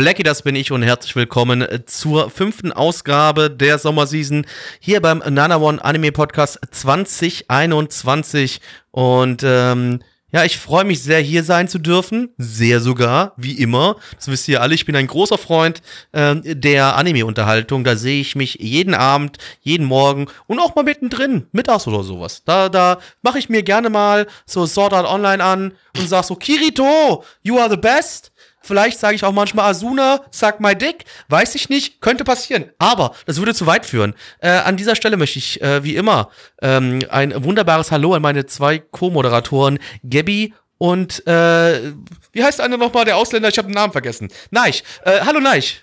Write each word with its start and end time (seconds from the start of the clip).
Blackie, 0.00 0.22
das 0.22 0.40
bin 0.40 0.56
ich 0.56 0.72
und 0.72 0.82
herzlich 0.82 1.14
willkommen 1.14 1.62
zur 1.84 2.30
fünften 2.30 2.72
Ausgabe 2.72 3.50
der 3.50 3.78
Sommerseason 3.78 4.46
hier 4.78 5.02
beim 5.02 5.18
Nana 5.18 5.58
One 5.58 5.84
Anime 5.84 6.10
Podcast 6.10 6.58
2021. 6.70 8.62
Und 8.92 9.42
ähm, 9.44 10.00
ja, 10.32 10.46
ich 10.46 10.56
freue 10.56 10.86
mich 10.86 11.02
sehr, 11.02 11.20
hier 11.20 11.44
sein 11.44 11.68
zu 11.68 11.78
dürfen. 11.78 12.30
Sehr 12.38 12.80
sogar, 12.80 13.34
wie 13.36 13.58
immer. 13.58 13.96
Das 14.16 14.28
wisst 14.28 14.48
ihr 14.48 14.62
alle. 14.62 14.74
Ich 14.74 14.86
bin 14.86 14.96
ein 14.96 15.06
großer 15.06 15.36
Freund 15.36 15.82
ähm, 16.14 16.40
der 16.46 16.96
Anime-Unterhaltung. 16.96 17.84
Da 17.84 17.94
sehe 17.94 18.22
ich 18.22 18.34
mich 18.34 18.54
jeden 18.54 18.94
Abend, 18.94 19.36
jeden 19.60 19.84
Morgen 19.84 20.28
und 20.46 20.60
auch 20.60 20.74
mal 20.74 20.82
mittendrin, 20.84 21.46
mittags 21.52 21.86
oder 21.86 22.04
sowas. 22.04 22.42
Da, 22.44 22.70
da 22.70 23.00
mache 23.20 23.38
ich 23.38 23.50
mir 23.50 23.62
gerne 23.62 23.90
mal 23.90 24.26
so 24.46 24.64
Sword 24.64 24.94
Art 24.94 25.06
Online 25.06 25.44
an 25.44 25.72
und 25.98 26.08
sag 26.08 26.24
so, 26.24 26.36
Kirito, 26.36 27.22
you 27.42 27.58
are 27.58 27.68
the 27.68 27.76
best. 27.76 28.32
Vielleicht 28.62 28.98
sage 28.98 29.14
ich 29.14 29.24
auch 29.24 29.32
manchmal 29.32 29.70
Asuna, 29.70 30.20
sag 30.30 30.60
my 30.60 30.74
dick. 30.76 31.04
Weiß 31.28 31.54
ich 31.54 31.68
nicht, 31.70 32.00
könnte 32.00 32.24
passieren. 32.24 32.70
Aber 32.78 33.14
das 33.26 33.38
würde 33.38 33.54
zu 33.54 33.66
weit 33.66 33.86
führen. 33.86 34.14
Äh, 34.40 34.50
an 34.50 34.76
dieser 34.76 34.94
Stelle 34.96 35.16
möchte 35.16 35.38
ich, 35.38 35.60
äh, 35.62 35.82
wie 35.82 35.96
immer, 35.96 36.30
ähm, 36.60 37.00
ein 37.10 37.42
wunderbares 37.44 37.90
Hallo 37.90 38.14
an 38.14 38.22
meine 38.22 38.46
zwei 38.46 38.78
Co-Moderatoren, 38.78 39.78
Gabby 40.08 40.54
und, 40.78 41.26
äh, 41.26 41.92
wie 42.32 42.42
heißt 42.44 42.60
einer 42.60 42.76
nochmal, 42.76 43.04
der 43.04 43.16
Ausländer? 43.16 43.48
Ich 43.48 43.58
habe 43.58 43.68
den 43.68 43.74
Namen 43.74 43.92
vergessen. 43.92 44.28
Neich. 44.50 44.82
Äh, 45.04 45.20
hallo 45.24 45.40
Neich. 45.40 45.82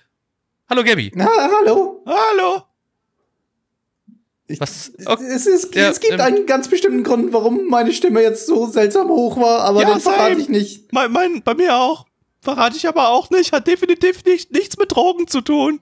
Hallo 0.70 0.84
Gabby. 0.84 1.12
Na, 1.14 1.28
hallo. 1.60 2.04
Hallo. 2.06 2.64
Ich, 4.48 4.60
Was? 4.60 4.92
Es, 4.98 5.06
Okay. 5.06 5.24
es, 5.28 5.46
ist, 5.46 5.76
Ja, 5.76 5.90
es 5.90 6.00
gibt 6.00 6.14
ähm, 6.14 6.22
einen 6.22 6.46
ganz 6.46 6.68
bestimmten 6.70 7.04
Grund, 7.04 7.32
warum 7.34 7.68
meine 7.68 7.92
Stimme 7.94 8.22
jetzt 8.22 8.48
so 8.48 8.66
seltsam 8.68 9.10
hoch 9.10 9.38
war, 9.38 9.60
aber 9.62 9.82
Ja, 9.82 9.92
den 9.94 10.00
verrate 10.00 10.40
ich 10.40 10.50
nicht. 10.50 10.92
Mein, 10.94 11.12
mein, 11.12 11.44
bei 11.44 11.54
mir 11.54 11.76
auch. 11.76 12.07
Verrate 12.42 12.78
ich 12.78 12.88
aber 12.88 13.10
auch 13.10 13.30
nicht. 13.30 13.52
Hat 13.52 13.68
definitiv 13.68 14.24
nicht, 14.26 14.52
nichts 14.52 14.78
mit 14.78 14.92
Drogen 14.92 15.28
zu 15.28 15.42
tun. 15.42 15.80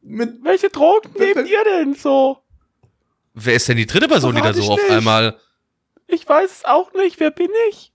Mit, 0.00 0.42
Welche 0.42 0.68
Drogen 0.70 1.10
nehmt 1.18 1.48
ihr 1.48 1.64
denn 1.64 1.94
so? 1.94 2.38
Wer 3.34 3.54
ist 3.54 3.68
denn 3.68 3.76
die 3.76 3.86
dritte 3.86 4.08
Person, 4.08 4.34
die 4.34 4.42
da 4.42 4.52
so 4.52 4.72
auf 4.72 4.80
nicht. 4.82 4.90
einmal. 4.90 5.38
Ich 6.06 6.28
weiß 6.28 6.50
es 6.50 6.64
auch 6.64 6.92
nicht. 6.94 7.18
Wer 7.20 7.30
bin 7.30 7.50
ich? 7.70 7.92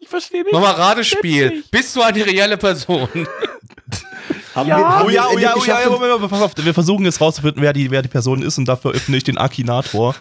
Ich 0.00 0.08
verstehe 0.08 0.42
nicht. 0.42 0.52
Nochmal 0.52 0.72
Ratespiel. 0.74 1.64
Bist 1.70 1.94
du 1.94 2.02
eine 2.02 2.26
reelle 2.26 2.56
Person? 2.56 3.08
haben 4.54 4.68
Ja. 4.68 4.78
wir, 4.78 4.88
haben 4.88 5.04
Oh 5.04 5.08
wir 5.08 5.14
ja, 5.14 5.26
es 5.28 5.34
oh 5.34 5.38
ja, 5.38 5.38
oh 5.38 5.38
ja, 5.38 5.54
geschafft, 5.54 5.84
ja, 5.84 5.90
Moment, 5.90 6.30
pass 6.30 6.42
auf. 6.42 6.52
Wir 6.56 6.74
versuchen 6.74 7.04
jetzt 7.04 7.20
rauszufinden, 7.20 7.62
wer 7.62 7.72
die, 7.72 7.90
wer 7.90 8.02
die 8.02 8.08
Person 8.08 8.42
ist 8.42 8.58
und 8.58 8.64
dafür 8.66 8.92
öffne 8.92 9.16
ich 9.16 9.24
den 9.24 9.38
Akinator. 9.38 10.14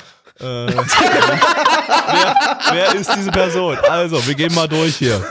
Äh, 0.44 0.68
wer, 0.74 2.38
wer 2.72 2.96
ist 2.96 3.12
diese 3.16 3.32
Person? 3.32 3.78
Also, 3.90 4.26
wir 4.28 4.36
gehen 4.36 4.54
mal 4.54 4.68
durch 4.68 4.96
hier. 4.98 5.24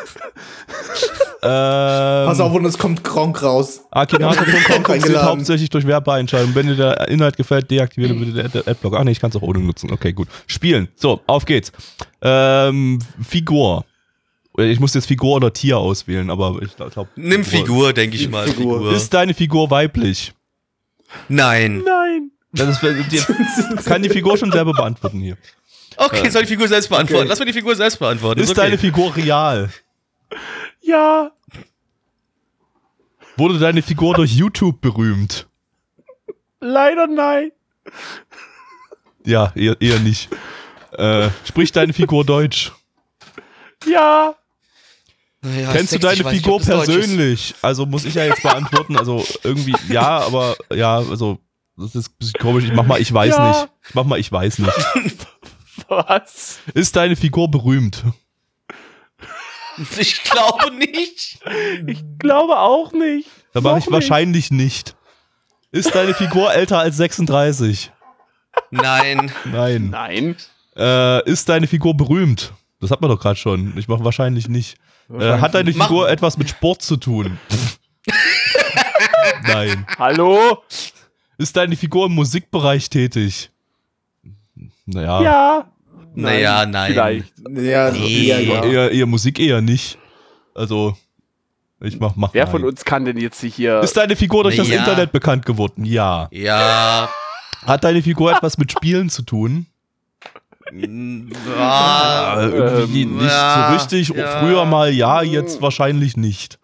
Ähm, 1.45 2.27
Pass 2.29 2.39
auf, 2.41 2.53
und 2.53 2.65
es 2.65 2.79
kommt 2.79 3.03
Gronk 3.03 3.43
raus. 3.43 3.83
Akinator.com 3.91 4.85
funktioniert 4.85 5.23
hauptsächlich 5.23 5.71
durch 5.71 5.87
Werbeeinschaltung. 5.87 6.55
Wenn 6.55 6.69
dir 6.69 6.77
der 6.77 7.09
Inhalt 7.09 7.37
gefällt, 7.37 7.71
deaktiviere 7.71 8.15
bitte 8.15 8.33
den 8.33 8.47
Ad- 8.47 8.71
Adblock. 8.71 8.95
Ach 8.97 9.03
nee, 9.05 9.11
ich 9.11 9.21
kann 9.21 9.31
es 9.31 9.37
auch 9.37 9.43
ohne 9.43 9.59
nutzen. 9.59 9.91
Okay, 9.93 10.13
gut. 10.13 10.29
Spielen. 10.47 10.89
So, 10.95 11.21
auf 11.27 11.45
geht's. 11.45 11.73
Ähm, 12.21 13.01
Figur. 13.29 13.85
Ich 14.59 14.79
muss 14.81 14.95
jetzt 14.95 15.07
Figur 15.07 15.37
oder 15.37 15.53
Tier 15.53 15.79
auswählen, 15.79 16.31
aber 16.31 16.61
ich 16.63 16.77
glaube. 16.77 17.09
Nimm 17.17 17.45
Figur, 17.45 17.93
denke 17.93 18.17
ich 18.17 18.29
mal. 18.29 18.47
Figur. 18.47 18.93
Ist 18.93 19.13
deine 19.13 19.35
Figur 19.35 19.71
weiblich? 19.71 20.33
Nein. 21.29 21.83
Nein. 21.85 22.32
Das 22.53 22.69
ist, 22.69 22.83
die, 22.83 23.83
kann 23.85 24.03
die 24.03 24.11
Figur 24.11 24.37
schon 24.37 24.53
selber 24.53 24.73
beantworten 24.73 25.21
hier. 25.21 25.37
Okay, 25.97 26.29
soll 26.29 26.43
die 26.43 26.49
Figur 26.49 26.69
selbst 26.69 26.89
beantworten? 26.89 27.23
Okay. 27.23 27.29
Lass 27.29 27.39
mir 27.39 27.47
die 27.47 27.53
Figur 27.53 27.75
selbst 27.75 27.99
beantworten. 27.99 28.41
Ist 28.41 28.51
okay. 28.51 28.61
deine 28.61 28.79
Figur 28.79 29.15
real? 29.17 29.71
Ja. 30.83 31.31
Wurde 33.37 33.59
deine 33.59 33.83
Figur 33.83 34.15
durch 34.15 34.33
YouTube 34.33 34.81
berühmt? 34.81 35.47
Leider 36.61 37.07
nein. 37.07 37.53
Ja, 39.25 39.53
eher, 39.55 39.81
eher 39.81 39.99
nicht. 40.01 40.29
Äh, 40.93 41.31
spricht 41.45 41.75
deine 41.77 41.93
Figur 41.93 42.25
Deutsch? 42.25 42.73
Ja. 43.87 44.35
Naja, 45.41 45.73
Kennst 45.73 45.93
du 45.93 45.99
deine 45.99 46.25
Figur 46.25 46.61
ist. 46.61 46.67
persönlich? 46.67 47.55
Also 47.63 47.87
muss 47.87 48.05
ich 48.05 48.15
ja 48.15 48.25
jetzt 48.25 48.43
beantworten. 48.43 48.97
Also 48.97 49.25
irgendwie 49.43 49.75
ja, 49.89 50.21
aber 50.21 50.57
ja, 50.73 50.99
also 50.99 51.39
das 51.83 51.95
ist 51.95 52.09
ein 52.11 52.15
bisschen 52.19 52.41
komisch. 52.41 52.65
Ich 52.65 52.73
mach 52.73 52.85
mal, 52.87 53.01
ich 53.01 53.13
weiß 53.13 53.35
Ja. 53.37 53.49
nicht. 53.49 53.69
Ich 53.89 53.95
mach 53.95 54.05
mal, 54.05 54.19
ich 54.19 54.31
weiß 54.33 54.59
nicht. 54.61 54.73
Was? 55.89 56.59
Ist 56.75 56.97
deine 56.97 57.17
Figur 57.17 57.51
berühmt? 57.51 58.05
Ich 59.99 60.23
glaube 60.25 60.71
nicht. 60.77 61.39
Ich 61.87 62.05
glaube 62.19 62.59
auch 62.59 62.93
nicht. 62.93 63.29
Da 63.55 63.61
mache 63.61 63.79
ich 63.79 63.85
nicht. 63.87 63.93
wahrscheinlich 63.93 64.51
nicht. 64.51 64.95
Ist 65.71 65.95
deine 65.95 66.13
Figur 66.15 66.53
älter 66.53 66.79
als 66.79 66.97
36? 66.99 67.91
Nein. 68.71 69.33
Nein. 69.47 69.89
Nein. 69.91 70.37
Äh, 70.77 71.29
ist 71.31 71.49
deine 71.49 71.67
Figur 71.67 71.97
berühmt? 71.97 72.53
Das 72.81 72.91
hat 72.91 73.01
man 73.01 73.11
doch 73.11 73.19
gerade 73.21 73.37
schon. 73.37 73.77
Ich 73.79 73.89
mache 73.89 74.05
wahrscheinlich 74.05 74.49
nicht. 74.49 74.77
Äh, 75.11 75.39
hat 75.39 75.55
deine 75.55 75.73
Mach- 75.73 75.87
Figur 75.89 76.11
etwas 76.11 76.37
mit 76.37 76.51
Sport 76.51 76.83
zu 76.83 76.97
tun? 76.99 77.39
Nein. 79.47 79.87
Hallo? 79.99 80.63
Ist 81.43 81.57
deine 81.57 81.75
Figur 81.75 82.07
im 82.07 82.15
Musikbereich 82.15 82.89
tätig? 82.89 83.51
Naja, 84.87 85.21
Ja. 85.23 85.67
Naja, 86.15 86.67
nein. 86.67 86.93
Vielleicht. 86.93 87.33
Ja, 87.51 87.91
Nee. 87.91 88.27
ja, 88.29 88.39
ja. 88.39 88.65
eher, 88.65 88.91
eher 88.93 89.07
Musik 89.07 89.41
eher 89.41 89.61
nicht. 89.61 89.99
Also, 90.55 90.97
ich 91.81 91.99
mach, 91.99 92.15
mach 92.15 92.33
Wer 92.35 92.45
nein. 92.45 92.51
von 92.53 92.65
uns 92.65 92.85
kann 92.85 93.05
denn 93.07 93.17
jetzt 93.17 93.43
hier. 93.43 93.81
Ist 93.81 93.97
deine 93.97 94.15
Figur 94.15 94.45
durch 94.45 94.57
das 94.57 94.69
Ja. 94.69 94.79
Internet 94.81 95.11
bekannt 95.11 95.45
geworden? 95.47 95.85
Ja. 95.85 96.29
Ja. 96.31 97.09
Hat 97.67 97.83
deine 97.83 98.03
Figur 98.03 98.31
etwas 98.31 98.57
mit 98.59 98.71
Spielen 98.71 99.09
zu 99.11 99.23
tun? 99.23 99.67
Äh, 100.71 100.77
irgendwie 100.77 103.03
ähm, 103.03 103.17
nicht 103.17 103.27
ja, 103.27 103.67
so 103.69 103.75
richtig. 103.75 104.09
ja. 104.11 104.39
Früher 104.41 104.65
mal 104.65 104.93
ja, 104.93 105.23
jetzt 105.23 105.61
wahrscheinlich 105.61 106.17
nicht. 106.17 106.59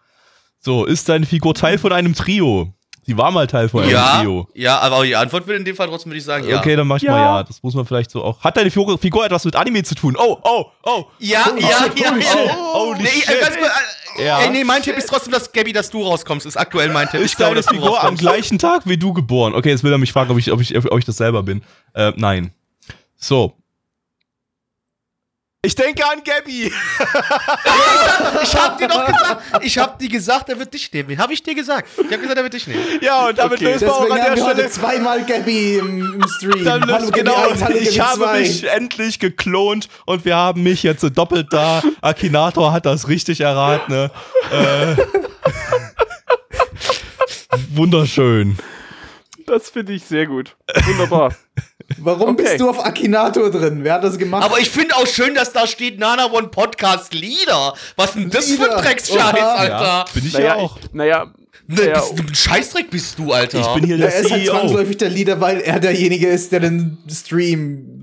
So, 0.60 0.84
ist 0.84 1.08
deine 1.08 1.26
Figur 1.26 1.54
Teil 1.54 1.78
von 1.78 1.92
einem 1.92 2.14
Trio? 2.14 2.72
Sie 3.08 3.16
war 3.16 3.30
mal 3.30 3.46
Teil 3.46 3.70
von 3.70 3.84
einem 3.84 3.90
ja, 3.92 4.18
Trio. 4.20 4.46
ja, 4.52 4.78
aber 4.80 5.02
die 5.02 5.16
Antwort 5.16 5.46
wird 5.46 5.58
in 5.58 5.64
dem 5.64 5.74
Fall 5.74 5.88
trotzdem 5.88 6.10
würde 6.10 6.18
ich 6.18 6.24
sagen, 6.26 6.46
ja. 6.46 6.58
Okay, 6.58 6.76
dann 6.76 6.86
mach 6.86 6.96
ich 6.98 7.04
Ja. 7.04 7.12
mal 7.12 7.20
ja. 7.38 7.42
Das 7.42 7.62
muss 7.62 7.74
man 7.74 7.86
vielleicht 7.86 8.10
so 8.10 8.22
auch. 8.22 8.38
Hat 8.44 8.54
deine 8.58 8.70
Figur, 8.70 8.98
Figur 8.98 9.24
etwas 9.24 9.46
mit 9.46 9.56
Anime 9.56 9.82
zu 9.82 9.94
tun? 9.94 10.14
Oh, 10.18 10.36
oh, 10.42 10.66
oh. 10.84 11.04
Ja, 11.18 11.46
ja, 11.58 11.68
ja, 11.96 12.14
ja. 12.18 12.34
Oh, 12.74 12.90
holy 12.90 13.02
nee, 13.04 13.08
shit. 13.08 13.30
äh, 13.30 13.40
ganz 13.40 13.56
kurz, 13.56 13.70
äh, 14.18 14.24
Ja. 14.26 14.40
Ey, 14.40 14.50
nee, 14.50 14.62
mein 14.62 14.82
Tipp 14.82 14.98
ist 14.98 15.08
trotzdem, 15.08 15.32
dass 15.32 15.50
Gabby, 15.50 15.72
dass 15.72 15.88
du 15.88 16.02
rauskommst. 16.02 16.44
Ist 16.44 16.58
aktuell 16.58 16.90
mein 16.90 17.08
Tipp. 17.08 17.22
Ich 17.24 17.34
glaube, 17.34 17.54
dass 17.54 17.64
du 17.64 17.76
Figur 17.76 17.88
am 17.88 17.94
rauskommst. 17.94 18.20
gleichen 18.20 18.58
Tag 18.58 18.82
wie 18.84 18.98
du 18.98 19.14
geboren? 19.14 19.54
Okay, 19.54 19.70
jetzt 19.70 19.82
will 19.84 19.92
er 19.92 19.96
mich 19.98 20.12
fragen, 20.12 20.30
ob 20.30 20.36
ich, 20.38 20.52
ob 20.52 20.60
ich, 20.60 20.76
ob 20.76 20.98
ich 20.98 21.04
das 21.06 21.16
selber 21.16 21.42
bin. 21.42 21.62
Äh, 21.94 22.12
nein. 22.16 22.52
So. 23.16 23.54
Ich 25.62 25.74
denke 25.74 26.04
an 26.06 26.22
Gabby. 26.24 26.72
Ich 28.42 28.54
hab 28.56 28.78
dir 28.78 28.86
doch 28.88 29.04
gesagt, 29.06 29.42
ich 29.64 29.76
hab 29.78 29.98
dir 29.98 30.08
gesagt, 30.08 30.48
er 30.48 30.58
wird 30.58 30.72
dich 30.72 30.92
nehmen. 30.92 31.18
Hab 31.18 31.30
ich 31.30 31.42
dir 31.42 31.54
gesagt. 31.54 31.88
Ich 31.96 32.12
hab 32.12 32.20
gesagt, 32.20 32.36
er 32.38 32.44
wird 32.44 32.54
dich 32.54 32.66
nehmen. 32.68 32.82
Ja, 33.00 33.26
und 33.28 33.38
damit 33.38 33.54
Okay. 33.60 33.72
lösen 33.72 33.80
wir 33.88 33.92
auch 33.94 34.00
Deswegen 34.04 34.20
an 34.20 34.24
der 34.26 34.36
wir 34.36 34.44
heute 34.44 34.54
Stelle. 34.56 34.70
zweimal 34.70 35.24
Gabby 35.26 35.78
im, 35.78 36.14
im 36.14 36.28
Stream. 36.28 36.64
Dann 36.64 36.82
lösen, 36.82 37.10
Gabby 37.10 37.18
genau, 37.20 37.48
1, 37.50 37.62
hallo 37.64 37.76
ich 37.76 37.96
Gabby 37.96 37.98
habe 37.98 38.20
2. 38.24 38.38
mich 38.40 38.64
endlich 38.70 39.18
geklont 39.18 39.88
und 40.06 40.24
wir 40.24 40.36
haben 40.36 40.62
mich 40.62 40.82
jetzt 40.84 41.00
so 41.00 41.08
doppelt 41.10 41.48
da. 41.52 41.82
Akinator 42.02 42.72
hat 42.72 42.86
das 42.86 43.08
richtig 43.08 43.40
erraten. 43.40 43.92
Ne? 43.92 44.10
Äh, 44.52 44.96
wunderschön. 47.74 48.58
Das 49.46 49.70
finde 49.70 49.92
ich 49.94 50.04
sehr 50.04 50.26
gut. 50.26 50.56
Wunderbar. 50.86 51.34
Warum 51.96 52.30
Okay. 52.34 52.42
bist 52.42 52.60
du 52.60 52.68
auf 52.68 52.84
Akinator 52.84 53.50
drin? 53.50 53.80
Wer 53.82 53.94
hat 53.94 54.04
das 54.04 54.18
gemacht? 54.18 54.44
Aber 54.44 54.58
ich 54.60 54.68
finde 54.68 54.94
auch 54.96 55.06
schön, 55.06 55.34
dass 55.34 55.52
da 55.52 55.66
steht 55.66 55.98
Nana 55.98 56.30
One 56.30 56.48
Podcast 56.48 57.14
Lieder. 57.14 57.72
Was 57.96 58.12
denn 58.12 58.28
das 58.28 58.50
für 58.50 58.70
ein 58.70 58.82
Drecksscheiß, 58.82 59.16
Oha. 59.16 59.54
Alter? 59.54 59.74
Ja, 59.74 60.04
bin 60.12 60.26
ich 60.26 60.32
naja, 60.34 60.46
ja 60.46 60.54
auch. 60.56 60.78
Ich, 60.78 60.92
naja. 60.92 61.32
Ne, 61.66 61.82
naja, 61.82 62.00
bist, 62.00 62.18
ein 62.28 62.34
Scheißdreck 62.34 62.90
bist 62.90 63.18
du, 63.18 63.32
Alter. 63.32 63.60
Ich 63.60 63.66
bin 63.68 63.84
hier 63.84 63.96
ja, 63.96 64.06
der 64.06 64.14
er 64.14 64.20
ist 64.22 64.30
halt 64.30 64.42
CEO. 64.42 64.52
zwangsläufig 64.54 64.96
der 64.98 65.08
Leader, 65.10 65.40
weil 65.40 65.60
er 65.60 65.80
derjenige 65.80 66.26
ist, 66.28 66.52
der 66.52 66.60
den 66.60 66.98
Stream 67.10 67.97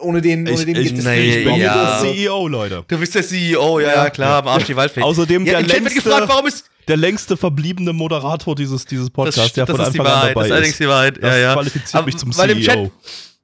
ohne 0.00 0.20
den, 0.20 0.42
ohne 0.48 0.52
Ich- 0.58 0.64
den 0.64 0.76
ich- 0.76 0.88
geht 0.90 0.98
es 0.98 1.04
nee, 1.04 1.26
nicht. 1.26 1.36
Ich 1.38 1.44
bin 1.44 1.54
Ja. 1.56 2.00
der 2.00 2.12
CEO, 2.12 2.48
Leute. 2.48 2.84
Du 2.86 2.98
bist 2.98 3.14
der 3.14 3.22
CEO, 3.22 3.80
ja, 3.80 3.94
ja, 4.04 4.10
klar, 4.10 4.42
am 4.42 4.48
Arsch 4.48 4.64
die 4.64 4.76
Waldfee. 4.76 5.02
Außerdem 5.02 5.44
ja, 5.46 5.52
der 5.52 5.60
im 5.78 5.84
längste- 5.84 5.94
gefragt, 6.02 6.28
warum 6.28 6.46
ist 6.46 6.64
Der 6.86 6.96
längste 6.98 7.36
verbliebene 7.38 7.92
Moderator 7.94 8.54
dieses, 8.54 8.84
dieses 8.84 9.08
Podcasts, 9.08 9.54
der 9.54 9.64
das 9.64 9.74
von 9.76 9.86
ist 9.86 9.94
die 9.94 10.00
Anfang 10.00 10.06
an 10.06 10.18
Wahrheit, 10.20 10.30
dabei 10.36 10.40
das 10.40 10.46
ist 10.46 10.52
allerdings 10.52 10.72
ist. 10.74 10.80
die 10.80 10.88
Wahrheit, 10.88 11.16
Das 11.22 11.34
ja, 11.34 11.38
ja. 11.40 11.52
qualifiziert 11.54 11.94
Aber 11.94 12.04
mich 12.06 12.16
zum 12.18 12.30
E 12.30 12.36
weil 12.36 12.50
im 12.50 12.62
CEO. 12.62 12.72
Chat, 12.74 12.90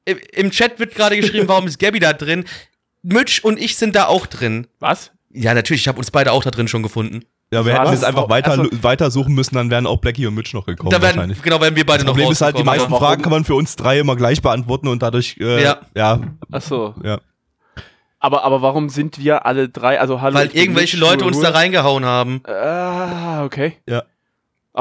im, 0.05 0.19
Im 0.45 0.51
Chat 0.51 0.79
wird 0.79 0.95
gerade 0.95 1.17
geschrieben, 1.17 1.49
warum 1.49 1.67
ist 1.67 1.79
Gabby 1.79 2.01
da 2.01 2.13
drin? 2.13 2.45
Mitch 3.03 3.41
und 3.43 3.59
ich 3.59 3.77
sind 3.77 3.97
da 3.97 4.07
auch 4.07 4.27
drin. 4.27 4.67
Was? 4.79 5.11
Ja, 5.33 5.55
natürlich, 5.55 5.83
ich 5.83 5.89
habe 5.89 5.99
uns 5.99 6.11
beide 6.11 6.33
auch 6.33 6.43
da 6.43 6.51
drin 6.51 6.69
schon 6.69 6.83
gefunden. 6.83 7.23
Ja, 7.53 7.65
wir 7.67 7.73
hätten 7.75 7.91
jetzt 7.93 8.05
einfach 8.05 8.29
weiter, 8.29 8.53
Also- 8.53 8.69
weiter 8.83 9.11
suchen 9.11 9.35
müssen, 9.35 9.57
dann 9.57 9.71
wären 9.71 9.87
auch 9.87 9.97
Blackie 9.99 10.27
und 10.27 10.35
Mitch 10.35 10.57
noch 10.57 10.67
gekommen 10.67 10.91
da 10.91 11.03
werden, 11.03 11.17
wahrscheinlich. 11.17 11.43
genau, 11.43 11.61
werden 11.61 11.75
wir 11.75 11.85
beide 11.85 11.99
Das 11.99 12.07
noch 12.07 12.13
Problem 12.15 12.31
ist 12.31 12.41
halt, 12.43 12.57
die 12.57 12.63
meisten 12.63 12.95
Fragen 12.95 13.23
kann 13.23 13.33
man 13.33 13.45
für 13.45 13.57
uns 13.57 13.75
drei 13.75 13.99
immer 13.99 14.15
gleich 14.15 14.41
beantworten 14.41 14.87
und 14.87 15.03
dadurch, 15.03 15.37
äh, 15.41 15.61
Ja. 15.63 15.79
ja, 15.97 16.21
Ach 16.53 16.63
so. 16.63 16.95
ja. 17.03 17.19
Aber, 18.21 18.45
aber 18.45 18.61
warum 18.63 18.89
sind 18.91 19.19
wir 19.19 19.47
alle 19.47 19.69
drei, 19.69 19.99
also 19.99 20.21
hallo. 20.21 20.35
Weil 20.37 20.51
irgendwelche 20.53 20.97
Leute 20.99 21.25
uns 21.25 21.41
da 21.41 21.51
reingehauen 21.51 22.05
haben. 22.05 22.43
Ah, 22.47 23.43
okay. 23.45 23.79
Ja. 23.89 24.03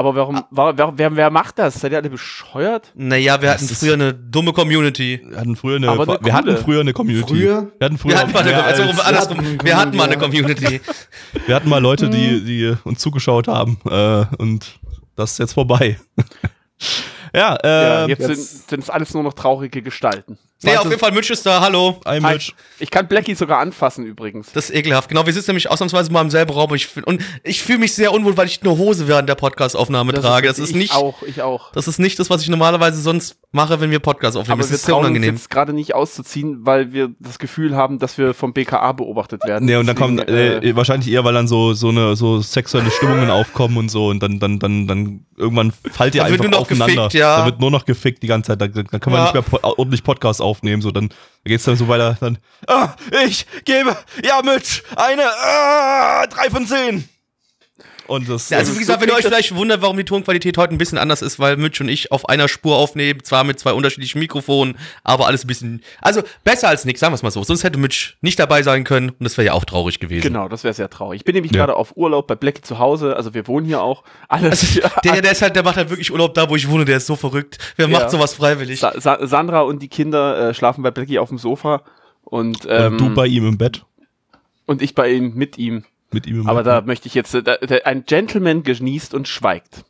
Aber 0.00 0.14
warum, 0.14 0.42
wa- 0.50 0.72
wer, 0.74 0.92
wer, 0.96 1.14
wer 1.14 1.30
macht 1.30 1.58
das? 1.58 1.74
Seid 1.74 1.92
ihr 1.92 1.98
alle 1.98 2.08
bescheuert? 2.08 2.90
Naja, 2.94 3.42
wir 3.42 3.50
hatten 3.50 3.68
früher 3.68 3.92
eine 3.92 4.14
dumme 4.14 4.54
Community. 4.54 5.20
Wir 5.28 5.36
hatten 5.38 5.56
früher 5.56 5.76
eine, 5.76 5.90
eine 5.90 6.18
wir 6.24 6.32
hatten 6.32 6.56
früher 6.56 6.80
eine 6.80 6.94
Community. 6.94 7.28
Früher? 7.34 7.70
Wir 7.78 7.84
hatten 7.84 7.98
früher 7.98 8.12
Wir 8.12 8.18
hatten 8.20 8.32
mal 8.32 8.42
eine, 8.42 8.64
also 8.64 8.82
als, 8.84 8.98
andersrum, 9.00 9.58
wir 9.62 9.76
hatten 9.76 9.94
mal 9.98 10.04
eine 10.04 10.16
Community. 10.16 10.80
wir 11.46 11.54
hatten 11.54 11.68
mal 11.68 11.82
Leute, 11.82 12.06
Mhm. 12.06 12.12
die, 12.12 12.44
die 12.46 12.74
uns 12.84 13.00
zugeschaut 13.00 13.46
haben, 13.46 13.76
äh, 13.90 14.24
und 14.38 14.78
das 15.16 15.32
ist 15.32 15.38
jetzt 15.38 15.52
vorbei. 15.52 16.00
ja, 17.34 17.58
Ja, 17.62 18.04
äh, 18.06 18.08
jetzt, 18.08 18.20
jetzt- 18.20 18.36
sind, 18.60 18.68
sind 18.70 18.82
es 18.84 18.88
alles 18.88 19.12
nur 19.12 19.22
noch 19.22 19.34
traurige 19.34 19.82
Gestalten. 19.82 20.38
Nee, 20.62 20.76
auf 20.76 20.84
jeden 20.84 20.98
Fall, 20.98 21.12
Mitch 21.12 21.32
ist 21.32 21.46
da, 21.46 21.60
hallo. 21.62 21.98
Hi. 22.04 22.20
Mitch. 22.20 22.52
Ich 22.78 22.90
kann 22.90 23.08
Blackie 23.08 23.34
sogar 23.34 23.60
anfassen 23.60 24.04
übrigens. 24.04 24.52
Das 24.52 24.68
ist 24.68 24.76
ekelhaft. 24.76 25.08
Genau, 25.08 25.24
wir 25.24 25.32
sitzen 25.32 25.50
nämlich 25.52 25.70
ausnahmsweise 25.70 26.12
mal 26.12 26.20
im 26.20 26.28
selben 26.30 26.52
Raum. 26.52 26.70
Und 26.70 26.76
ich, 26.76 26.88
und 27.06 27.22
ich 27.44 27.62
fühle 27.62 27.78
mich 27.78 27.94
sehr 27.94 28.12
unwohl, 28.12 28.36
weil 28.36 28.46
ich 28.46 28.60
eine 28.62 28.76
Hose 28.76 29.08
während 29.08 29.26
der 29.28 29.36
Podcast-Aufnahme 29.36 30.12
trage. 30.12 30.48
Das 30.48 30.58
ist 30.58 30.70
ich 30.70 30.76
nicht, 30.76 30.94
auch, 30.94 31.22
ich 31.22 31.40
auch. 31.40 31.72
das 31.72 31.88
ist 31.88 31.98
nicht 31.98 32.18
das, 32.18 32.28
was 32.28 32.42
ich 32.42 32.48
normalerweise 32.50 33.00
sonst 33.00 33.36
mache, 33.52 33.80
wenn 33.80 33.90
wir 33.90 34.00
Podcast 34.00 34.36
aufnehmen. 34.36 34.52
Aber 34.52 34.60
Das 34.62 34.70
wir 34.70 34.74
ist 34.76 34.84
sehr 34.84 34.92
trauen 34.92 35.04
uns 35.04 35.10
unangenehm. 35.10 35.34
jetzt 35.36 35.48
gerade 35.48 35.72
nicht 35.72 35.94
auszuziehen, 35.94 36.58
weil 36.66 36.92
wir 36.92 37.10
das 37.20 37.38
Gefühl 37.38 37.74
haben, 37.74 37.98
dass 37.98 38.18
wir 38.18 38.34
vom 38.34 38.52
BKA 38.52 38.92
beobachtet 38.92 39.44
werden. 39.46 39.64
Nee, 39.64 39.76
und 39.76 39.86
dann 39.86 39.96
Deswegen, 39.96 40.16
kommt 40.18 40.28
äh, 40.30 40.58
äh, 40.58 40.76
wahrscheinlich 40.76 41.10
eher, 41.10 41.24
weil 41.24 41.32
dann 41.34 41.48
so 41.48 41.72
so 41.72 41.88
eine 41.88 42.16
so 42.16 42.40
sexuelle 42.42 42.90
Stimmungen 42.90 43.30
aufkommen 43.30 43.78
und 43.78 43.88
so 43.90 44.08
und 44.08 44.22
dann 44.22 44.38
dann 44.38 44.58
dann 44.58 44.86
dann 44.86 45.24
irgendwann 45.38 45.72
fallt 45.90 46.14
ihr 46.14 46.22
Da 46.22 46.28
wird 46.28 46.40
einfach 46.40 46.44
nur 46.44 46.50
noch 46.50 46.60
aufeinander. 46.60 46.94
gefickt, 47.04 47.14
ja. 47.14 47.38
Da 47.38 47.44
wird 47.46 47.60
nur 47.60 47.70
noch 47.70 47.86
gefickt 47.86 48.22
die 48.22 48.26
ganze 48.26 48.48
Zeit. 48.48 48.60
Da, 48.60 48.68
dann 48.68 49.00
kann 49.00 49.10
man 49.12 49.20
Ja. 49.20 49.24
nicht 49.24 49.34
mehr 49.34 49.42
po 49.42 49.58
ordentlich 49.62 50.04
Podcast 50.04 50.40
aufnehmen. 50.40 50.49
So 50.80 50.90
dann 50.90 51.10
geht's 51.44 51.64
dann 51.64 51.76
so 51.76 51.88
weiter. 51.88 52.16
Dann 52.20 52.38
ah, 52.66 52.94
ich 53.26 53.46
gebe 53.64 53.96
ja 54.24 54.42
mit 54.42 54.82
eine 54.96 55.24
ah, 55.24 56.26
drei 56.26 56.50
von 56.50 56.66
zehn. 56.66 57.08
Und 58.10 58.28
das 58.28 58.50
Ja, 58.50 58.58
also 58.58 58.74
wie 58.74 58.80
gesagt, 58.80 59.00
wenn 59.00 59.08
ihr 59.08 59.14
euch 59.14 59.22
vielleicht 59.24 59.54
wundert, 59.54 59.82
warum 59.82 59.96
die 59.96 60.04
Tonqualität 60.04 60.58
heute 60.58 60.74
ein 60.74 60.78
bisschen 60.78 60.98
anders 60.98 61.22
ist, 61.22 61.38
weil 61.38 61.56
Mitch 61.56 61.80
und 61.80 61.88
ich 61.88 62.10
auf 62.10 62.28
einer 62.28 62.48
Spur 62.48 62.76
aufnehmen, 62.76 63.22
zwar 63.22 63.44
mit 63.44 63.60
zwei 63.60 63.72
unterschiedlichen 63.72 64.18
Mikrofonen, 64.18 64.76
aber 65.04 65.28
alles 65.28 65.44
ein 65.44 65.46
bisschen, 65.46 65.80
also 66.02 66.20
besser 66.42 66.68
als 66.68 66.84
nichts, 66.84 66.98
sagen 67.00 67.12
wir 67.12 67.14
es 67.14 67.22
mal 67.22 67.30
so. 67.30 67.44
Sonst 67.44 67.62
hätte 67.62 67.78
Mitch 67.78 68.14
nicht 68.20 68.36
dabei 68.40 68.64
sein 68.64 68.82
können 68.82 69.10
und 69.10 69.20
das 69.22 69.38
wäre 69.38 69.46
ja 69.46 69.52
auch 69.52 69.64
traurig 69.64 70.00
gewesen. 70.00 70.22
Genau, 70.22 70.48
das 70.48 70.64
wäre 70.64 70.74
sehr 70.74 70.90
traurig. 70.90 71.20
Ich 71.20 71.24
bin 71.24 71.36
nämlich 71.36 71.52
Ja. 71.52 71.58
gerade 71.58 71.76
auf 71.76 71.96
Urlaub 71.96 72.26
bei 72.26 72.34
Blackie 72.34 72.62
zu 72.62 72.80
Hause, 72.80 73.14
also 73.14 73.32
wir 73.32 73.46
wohnen 73.46 73.64
hier 73.64 73.80
auch. 73.80 74.02
Alles. 74.28 74.50
Also, 74.82 74.88
der, 75.04 75.22
der 75.22 75.30
ist 75.30 75.42
halt, 75.42 75.54
der 75.54 75.62
macht 75.62 75.76
halt 75.76 75.90
wirklich 75.90 76.10
Urlaub 76.10 76.34
da, 76.34 76.50
wo 76.50 76.56
ich 76.56 76.68
wohne, 76.68 76.84
der 76.84 76.96
ist 76.96 77.06
so 77.06 77.14
verrückt. 77.14 77.58
Wer 77.76 77.86
Ja. 77.88 77.96
macht 78.00 78.10
sowas 78.10 78.34
freiwillig? 78.34 78.80
Sa 78.80 78.92
Sa 78.98 79.24
Sandra 79.24 79.60
und 79.60 79.80
die 79.82 79.88
Kinder 79.88 80.48
äh, 80.50 80.54
schlafen 80.54 80.82
bei 80.82 80.90
Blackie 80.90 81.20
auf 81.20 81.28
dem 81.28 81.38
Sofa 81.38 81.82
und, 82.24 82.66
ähm, 82.68 82.94
und 82.94 82.98
du 82.98 83.14
bei 83.14 83.26
ihm 83.28 83.46
im 83.46 83.56
Bett 83.56 83.84
und 84.66 84.82
ich 84.82 84.96
bei 84.96 85.12
ihm 85.12 85.34
mit 85.34 85.58
ihm. 85.58 85.84
Mit 86.12 86.26
ihm 86.26 86.40
im 86.40 86.48
Aber 86.48 86.62
Bett. 86.64 86.66
da 86.66 86.80
möchte 86.82 87.08
ich 87.08 87.14
jetzt, 87.14 87.34
äh, 87.34 87.42
da, 87.42 87.56
da, 87.56 87.76
ein 87.84 88.04
Gentleman 88.04 88.62
genießt 88.62 89.14
und 89.14 89.28
schweigt. 89.28 89.84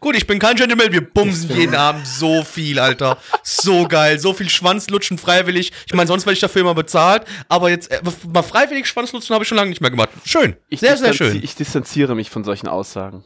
Gut, 0.00 0.16
ich 0.16 0.26
bin 0.28 0.38
kein 0.38 0.54
Gentleman, 0.56 0.92
wir 0.92 1.00
bumsen 1.00 1.54
jeden 1.56 1.74
Abend 1.76 2.06
so 2.06 2.44
viel, 2.44 2.78
Alter. 2.78 3.18
So 3.42 3.88
geil, 3.88 4.18
so 4.20 4.32
viel 4.32 4.48
Schwanzlutschen 4.48 5.18
freiwillig. 5.18 5.72
Ich 5.86 5.94
meine, 5.94 6.06
sonst 6.06 6.24
werde 6.24 6.34
ich 6.34 6.40
dafür 6.40 6.60
immer 6.62 6.74
bezahlt, 6.74 7.24
aber 7.48 7.70
jetzt 7.70 7.90
äh, 7.90 8.00
mal 8.32 8.42
freiwillig 8.42 8.86
Schwanzlutschen 8.86 9.34
habe 9.34 9.42
ich 9.42 9.48
schon 9.48 9.56
lange 9.56 9.70
nicht 9.70 9.80
mehr 9.80 9.90
gemacht. 9.90 10.10
Schön, 10.24 10.56
Ich 10.68 10.80
sehr, 10.80 10.96
sehr 10.96 11.14
schön. 11.14 11.42
Ich 11.42 11.56
distanziere 11.56 12.14
mich 12.14 12.30
von 12.30 12.44
solchen 12.44 12.68
Aussagen. 12.68 13.24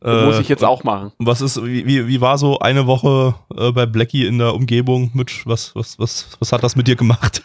Äh, 0.00 0.24
Muss 0.26 0.38
ich 0.38 0.48
jetzt 0.48 0.62
auch 0.62 0.84
machen. 0.84 1.10
Was 1.18 1.40
ist, 1.40 1.60
wie, 1.64 1.84
wie, 1.84 2.06
wie 2.06 2.20
war 2.20 2.38
so 2.38 2.60
eine 2.60 2.86
Woche 2.86 3.34
äh, 3.56 3.72
bei 3.72 3.84
Blackie 3.84 4.26
in 4.26 4.38
der 4.38 4.54
Umgebung? 4.54 5.10
Mitch, 5.14 5.42
was, 5.44 5.74
was, 5.74 5.98
was, 5.98 6.28
was 6.38 6.52
hat 6.52 6.62
das 6.62 6.76
mit 6.76 6.86
dir 6.86 6.94
gemacht? 6.94 7.42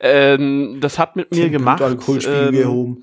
Ähm, 0.00 0.78
das 0.80 0.98
hat 0.98 1.16
mit 1.16 1.34
mir 1.34 1.48
gemacht. 1.50 1.82
Alkoholspiegel 1.82 2.62
ähm. 2.62 3.02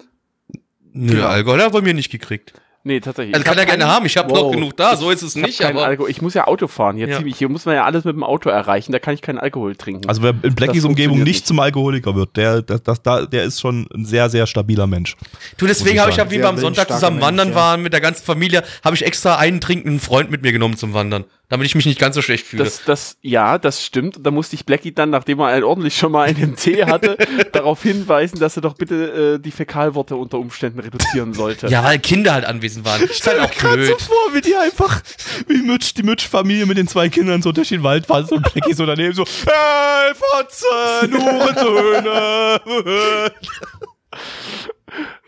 Nö, 0.93 1.13
genau. 1.13 1.27
Alkohol 1.27 1.59
hat 1.59 1.67
er 1.67 1.71
bei 1.71 1.81
mir 1.81 1.93
nicht 1.93 2.11
gekriegt. 2.11 2.53
Nee, 2.83 3.01
tatsächlich. 3.01 3.35
Also 3.35 3.43
Ich 3.43 3.49
kann 3.49 3.57
er 3.57 3.65
gerne 3.65 3.85
haben, 3.85 4.05
ich 4.05 4.15
habe 4.15 4.29
Wow. 4.29 4.43
noch 4.43 4.51
genug 4.51 4.77
da, 4.77 4.95
so 4.95 5.11
ist 5.11 5.21
es 5.21 5.35
Ich, 5.35 5.41
nicht, 5.43 5.61
aber. 5.65 5.83
Alkohol. 5.85 6.09
ich 6.09 6.21
muss 6.21 6.33
ja 6.33 6.47
Auto 6.47 6.67
fahren. 6.67 6.95
Hier, 6.95 7.09
Ja. 7.09 7.17
ziemlich, 7.17 7.37
hier 7.37 7.49
muss 7.49 7.65
man 7.65 7.75
ja 7.75 7.83
alles 7.83 8.05
mit 8.05 8.15
dem 8.15 8.23
Auto 8.23 8.49
erreichen. 8.49 8.93
Da 8.93 8.99
kann 8.99 9.13
ich 9.13 9.21
keinen 9.21 9.39
Alkohol 9.39 9.75
trinken. 9.75 10.07
Also 10.07 10.23
wer 10.23 10.29
in 10.41 10.55
Blackies 10.55 10.83
Das 10.83 10.85
Umgebung 10.85 11.17
nicht 11.17 11.25
nicht. 11.25 11.47
zum 11.47 11.59
Alkoholiker 11.59 12.15
wird, 12.15 12.37
der, 12.37 12.61
der, 12.61 12.79
das, 12.79 13.01
da, 13.03 13.25
der 13.25 13.43
ist 13.43 13.59
schon 13.59 13.87
ein 13.93 14.05
sehr, 14.05 14.29
sehr 14.29 14.47
stabiler 14.47 14.87
Mensch. 14.87 15.17
Du, 15.57 15.67
deswegen 15.67 15.95
ich 15.95 16.01
habe 16.01 16.11
ich 16.11 16.17
ja, 16.17 16.31
wie 16.31 16.41
am 16.41 16.57
Sonntag 16.57 16.87
zusammen 16.89 17.17
Mensch, 17.17 17.27
wandern 17.27 17.49
ja. 17.49 17.55
waren 17.55 17.81
mit 17.81 17.91
der 17.91 17.99
ganzen 17.99 18.23
Familie, 18.23 18.63
habe 18.85 18.95
ich 18.95 19.05
extra 19.05 19.35
einen 19.35 19.59
trinkenden 19.59 19.99
Freund 19.99 20.31
mit 20.31 20.41
mir 20.43 20.53
genommen 20.53 20.77
zum 20.77 20.93
Wandern, 20.93 21.25
damit 21.49 21.65
ich 21.65 21.75
mich 21.75 21.85
nicht 21.85 21.99
ganz 21.99 22.15
so 22.15 22.21
schlecht 22.21 22.45
fühle. 22.45 22.65
Das, 22.65 22.83
das, 22.83 23.17
ja, 23.21 23.57
das 23.57 23.83
stimmt. 23.83 24.19
Da 24.21 24.31
musste 24.31 24.55
ich 24.55 24.65
Blackie 24.65 24.93
dann, 24.93 25.09
nachdem 25.09 25.39
er 25.39 25.47
einen 25.47 25.63
ordentlich 25.63 25.95
schon 25.95 26.11
mal 26.11 26.23
einen 26.27 26.57
Tee 26.57 26.83
hatte, 26.83 27.17
darauf 27.53 27.81
hinweisen, 27.81 28.39
dass 28.39 28.57
er 28.57 28.61
doch 28.61 28.73
bitte 28.73 29.35
äh, 29.35 29.39
die 29.39 29.51
Fäkalworte 29.51 30.17
unter 30.17 30.39
Umständen 30.39 30.79
reduzieren 30.79 31.33
sollte. 31.33 31.67
ja, 31.67 31.83
weil 31.83 31.99
Kinder 31.99 32.33
halt 32.33 32.43
anwesend 32.45 32.85
waren. 32.85 33.01
Ist 33.09 33.25
halt 33.25 33.39
auch 33.39 33.53
blöd. 33.53 33.87
so 33.87 33.97
vor, 33.97 34.33
wie 34.33 34.41
die 34.41 34.55
einfach, 34.55 35.01
wie 35.47 35.61
Mitch, 35.61 35.93
die 35.95 36.03
Mitch-Familie 36.03 36.65
mit 36.65 36.77
den 36.77 36.87
zwei 36.87 37.07
Kindern 37.07 37.41
so 37.41 37.53
durch 37.53 37.69
den 37.69 37.83
Wald 37.83 38.07
fahren 38.07 38.25
und 38.29 38.51
Blackie 38.53 38.73
so 38.73 38.85
daneben 38.85 39.13
so, 39.13 39.23
hey, 39.25 40.13
Fotze, 40.15 40.65
Nurentöne. 41.09 42.61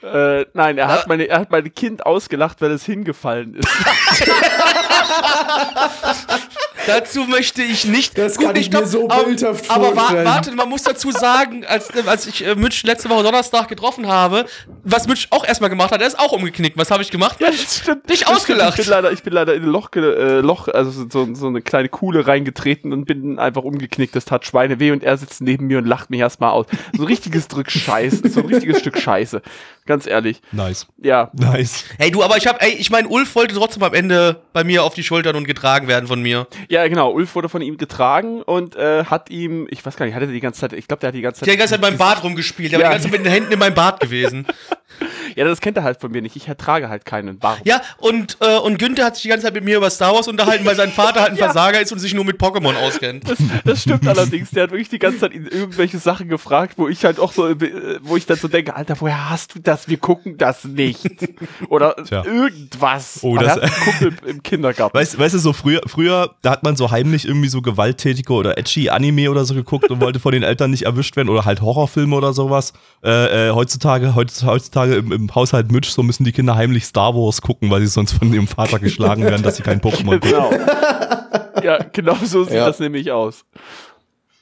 Äh, 0.02 0.46
nein, 0.54 0.78
er 0.78 0.88
hat, 0.88 1.08
meine, 1.08 1.28
er 1.28 1.40
hat 1.40 1.52
mein 1.52 1.74
Kind 1.74 2.06
ausgelacht, 2.06 2.62
weil 2.62 2.72
es 2.72 2.86
hingefallen 2.86 3.56
ist. 3.56 3.68
Dazu 6.90 7.26
möchte 7.26 7.62
ich 7.62 7.86
nicht. 7.86 8.18
Das 8.18 8.38
kann 8.38 8.56
ich 8.56 8.72
mir 8.72 8.86
so 8.86 9.10
aber- 9.10 9.24
bildhaft 9.26 9.70
Aber 9.70 9.94
vorstellen. 9.94 10.26
warte, 10.26 10.52
man 10.54 10.68
muss 10.70 10.84
dazu 10.84 11.12
sagen, 11.12 11.66
als, 11.66 11.90
als 12.06 12.28
ich 12.28 12.46
äh, 12.46 12.56
Mitch 12.56 12.86
letzte 12.86 13.10
Woche 13.10 13.24
Donnerstag 13.24 13.68
getroffen 13.68 14.08
habe, 14.08 14.46
was 14.84 15.08
Mitch 15.08 15.28
auch 15.30 15.46
erstmal 15.46 15.70
gemacht 15.70 15.92
hat, 15.92 16.02
er 16.02 16.08
ist 16.08 16.20
auch 16.20 16.32
umgeknickt. 16.32 16.78
Was 16.78 16.92
habe 16.92 17.04
ich 17.04 17.12
gemacht? 17.12 17.38
Ja, 17.40 17.48
das 17.52 17.78
stimmt. 17.78 18.10
Dich 18.10 18.22
Das 18.22 18.30
ausgelacht. 18.30 18.74
Stimmt. 18.74 18.80
Ich 18.80 18.86
bin 18.86 18.94
leider, 18.94 19.12
ich 19.12 19.24
bin 19.24 19.34
leider 19.34 19.54
in 19.54 19.64
ein 19.64 19.70
Loch, 19.70 19.90
äh, 19.96 20.40
Loch 20.40 20.68
also 20.68 20.92
so- 20.92 21.08
so, 21.10 21.36
so 21.36 21.48
eine 21.48 21.62
kleine 21.62 21.90
Kuhle 21.90 22.26
reingetreten 22.28 22.92
und 22.94 23.06
bin 23.06 23.40
einfach 23.40 23.64
umgeknickt. 23.64 24.16
Das 24.16 24.26
tat 24.26 24.46
Schweine 24.46 24.80
weh 24.80 24.92
und 24.92 25.04
er 25.04 25.18
sitzt 25.18 25.42
neben 25.42 25.68
mir 25.68 25.78
und 25.80 25.86
lacht 25.86 26.10
mich 26.10 26.20
erstmal 26.20 26.52
aus. 26.52 26.66
So 26.96 27.04
ein 27.04 27.08
richtiges 27.08 27.48
Drück 27.48 27.70
Scheiße, 27.72 28.30
so 28.30 28.40
ein 28.42 28.46
richtiges 28.48 28.80
Stück 28.80 28.98
Scheiße. 28.98 29.42
Ganz 29.86 30.06
ehrlich. 30.06 30.42
Nice, 30.52 30.86
Ja. 31.02 31.32
nice. 31.34 31.84
Hey 31.98 32.12
du, 32.12 32.22
aber 32.24 32.38
ich 32.38 32.46
habe, 32.46 32.62
ey, 32.62 32.74
ich 32.74 32.92
meine, 32.92 33.08
Ulf 33.08 33.34
wollte 33.36 33.56
trotzdem 33.56 33.82
am 33.84 33.94
Ende 33.96 34.40
bei 34.54 34.64
mir 34.64 34.84
auf 34.84 34.94
die 34.94 35.04
Schultern 35.04 35.36
und 35.36 35.46
getragen 35.46 35.88
werden 35.88 36.06
von 36.08 36.22
mir. 36.22 36.48
Ja, 36.70 36.79
genau. 36.88 37.12
Ulf 37.12 37.36
wurde 37.36 37.50
von 37.50 37.62
ihm 37.62 37.78
getragen 37.78 38.42
und 38.42 38.76
äh, 38.76 39.06
hat 39.06 39.30
ihm, 39.30 39.68
ich 39.70 39.86
weiß 39.86 39.96
gar 39.98 40.06
nicht, 40.06 40.16
hat 40.16 40.22
er 40.22 40.28
die 40.28 40.40
ganze 40.40 40.62
Zeit, 40.62 40.74
ich 40.74 40.88
glaube, 40.88 41.02
der 41.02 41.10
hat 41.10 41.16
die 41.16 41.22
ganze 41.22 41.40
Zeit. 41.42 41.48
Ich 41.48 41.52
habe 41.52 41.56
die 41.58 41.60
ganze 41.60 41.74
Zeit 41.74 41.82
beim 41.82 41.98
Bart 41.98 42.24
rumgespielt, 42.24 42.72
der 42.72 42.80
war 42.80 42.86
Ja. 42.86 42.90
die 42.90 42.94
ganze 42.96 43.10
Zeit 43.10 43.18
mit 43.20 43.26
den 43.26 43.32
Händen 43.34 43.52
in 43.54 43.60
meinem 43.60 43.76
Bart 43.76 44.00
gewesen. 44.00 44.46
Ja, 45.36 45.46
das 45.46 45.62
kennt 45.62 45.78
er 45.78 45.84
halt 45.84 46.02
von 46.02 46.12
mir 46.12 46.22
nicht. 46.22 46.36
Ich 46.36 46.48
ertrage 46.48 46.90
halt 46.90 47.06
keinen 47.06 47.38
Bart. 47.38 47.62
Ja, 47.64 47.82
und, 48.00 48.38
äh, 48.42 48.58
und 48.58 48.80
Günther 48.80 49.06
hat 49.06 49.16
sich 49.16 49.22
die 49.24 49.30
ganze 49.30 49.46
Zeit 49.46 49.54
mit 49.54 49.64
mir 49.64 49.78
über 49.78 49.90
Star 49.90 50.14
Wars 50.14 50.28
unterhalten, 50.28 50.66
weil 50.66 50.76
sein 50.76 50.92
Vater 50.92 51.22
halt 51.22 51.32
ein 51.32 51.38
Versager 51.38 51.80
ist 51.80 51.92
und 51.94 52.00
sich 52.00 52.14
nur 52.16 52.26
mit 52.26 52.42
Pokémon 52.42 52.76
auskennt. 52.76 53.24
Das 53.64 53.84
stimmt 53.84 54.08
allerdings. 54.08 54.50
Der 54.50 54.64
hat 54.64 54.72
wirklich 54.72 54.90
die 54.90 54.98
ganze 55.00 55.20
Zeit 55.20 55.34
irgendwelche 55.34 56.00
Sachen 56.00 56.28
gefragt, 56.30 56.74
wo 56.78 56.88
ich 56.90 57.06
halt 57.06 57.20
auch 57.20 57.32
so, 57.32 57.48
äh, 57.48 58.00
wo 58.02 58.18
ich 58.18 58.26
dann 58.26 58.38
so 58.38 58.48
denke, 58.48 58.76
Alter, 58.76 58.96
woher 59.00 59.30
hast 59.30 59.56
du 59.56 59.60
das? 59.60 59.88
Wir 59.88 59.98
gucken 59.98 60.38
das 60.38 60.66
nicht. 60.66 61.06
Oder 61.70 61.96
Tja. 62.04 62.26
irgendwas. 62.26 63.20
Oh, 63.22 63.38
das- 63.38 63.58
er 63.58 63.62
hat 63.62 63.64
einen 63.64 64.00
Kumpel 64.10 64.30
im 64.30 64.44
Kindergarten. 64.44 64.98
Weißt, 64.98 65.18
weißt 65.20 65.36
du, 65.36 65.40
so 65.40 65.54
früher, 65.54 65.82
früher, 65.86 66.36
da 66.42 66.52
hat 66.52 66.64
man 66.64 66.76
so 66.76 66.92
heimlich 66.92 67.26
irgendwie 67.26 67.50
so 67.50 67.62
gewalttätige 67.62 68.34
oder 68.34 68.58
edgy 68.58 68.90
Anime 68.90 69.30
oder 69.30 69.46
so 69.46 69.54
geguckt 69.54 69.90
und 69.92 70.02
wollte 70.02 70.20
von 70.20 70.32
den 70.32 70.44
Eltern 70.44 70.72
nicht 70.72 70.84
erwischt 70.84 71.16
werden 71.16 71.30
oder 71.30 71.46
halt 71.46 71.62
Horrorfilme 71.62 72.16
oder 72.16 72.34
sowas. 72.34 72.74
Äh, 73.04 73.50
äh, 73.50 73.52
heutzutage, 73.52 74.16
heutzutage, 74.16 74.50
heutzutage 74.80 74.96
im, 74.96 75.12
im 75.12 75.36
Haushalt 75.36 75.72
Mitch, 75.72 75.90
so 75.92 76.04
müssen 76.04 76.24
die 76.24 76.32
Kinder 76.32 76.56
heimlich 76.56 76.86
Star 76.86 77.14
Wars 77.16 77.42
gucken, 77.42 77.70
weil 77.70 77.82
sie 77.82 77.88
sonst 77.88 78.14
von 78.14 78.34
ihrem 78.34 78.48
Vater 78.48 78.80
geschlagen 78.80 79.24
werden, 79.24 79.44
dass 79.44 79.58
sie 79.58 79.64
kein 79.64 79.82
Pokémon 79.82 80.20
gucken. 80.20 80.32
Genau. 80.32 80.52
ja, 81.64 81.84
genau 81.92 82.16
so 82.24 82.44
sieht 82.44 82.54
Ja. 82.54 82.66
das 82.68 82.80
nämlich 82.80 83.12
aus. 83.12 83.46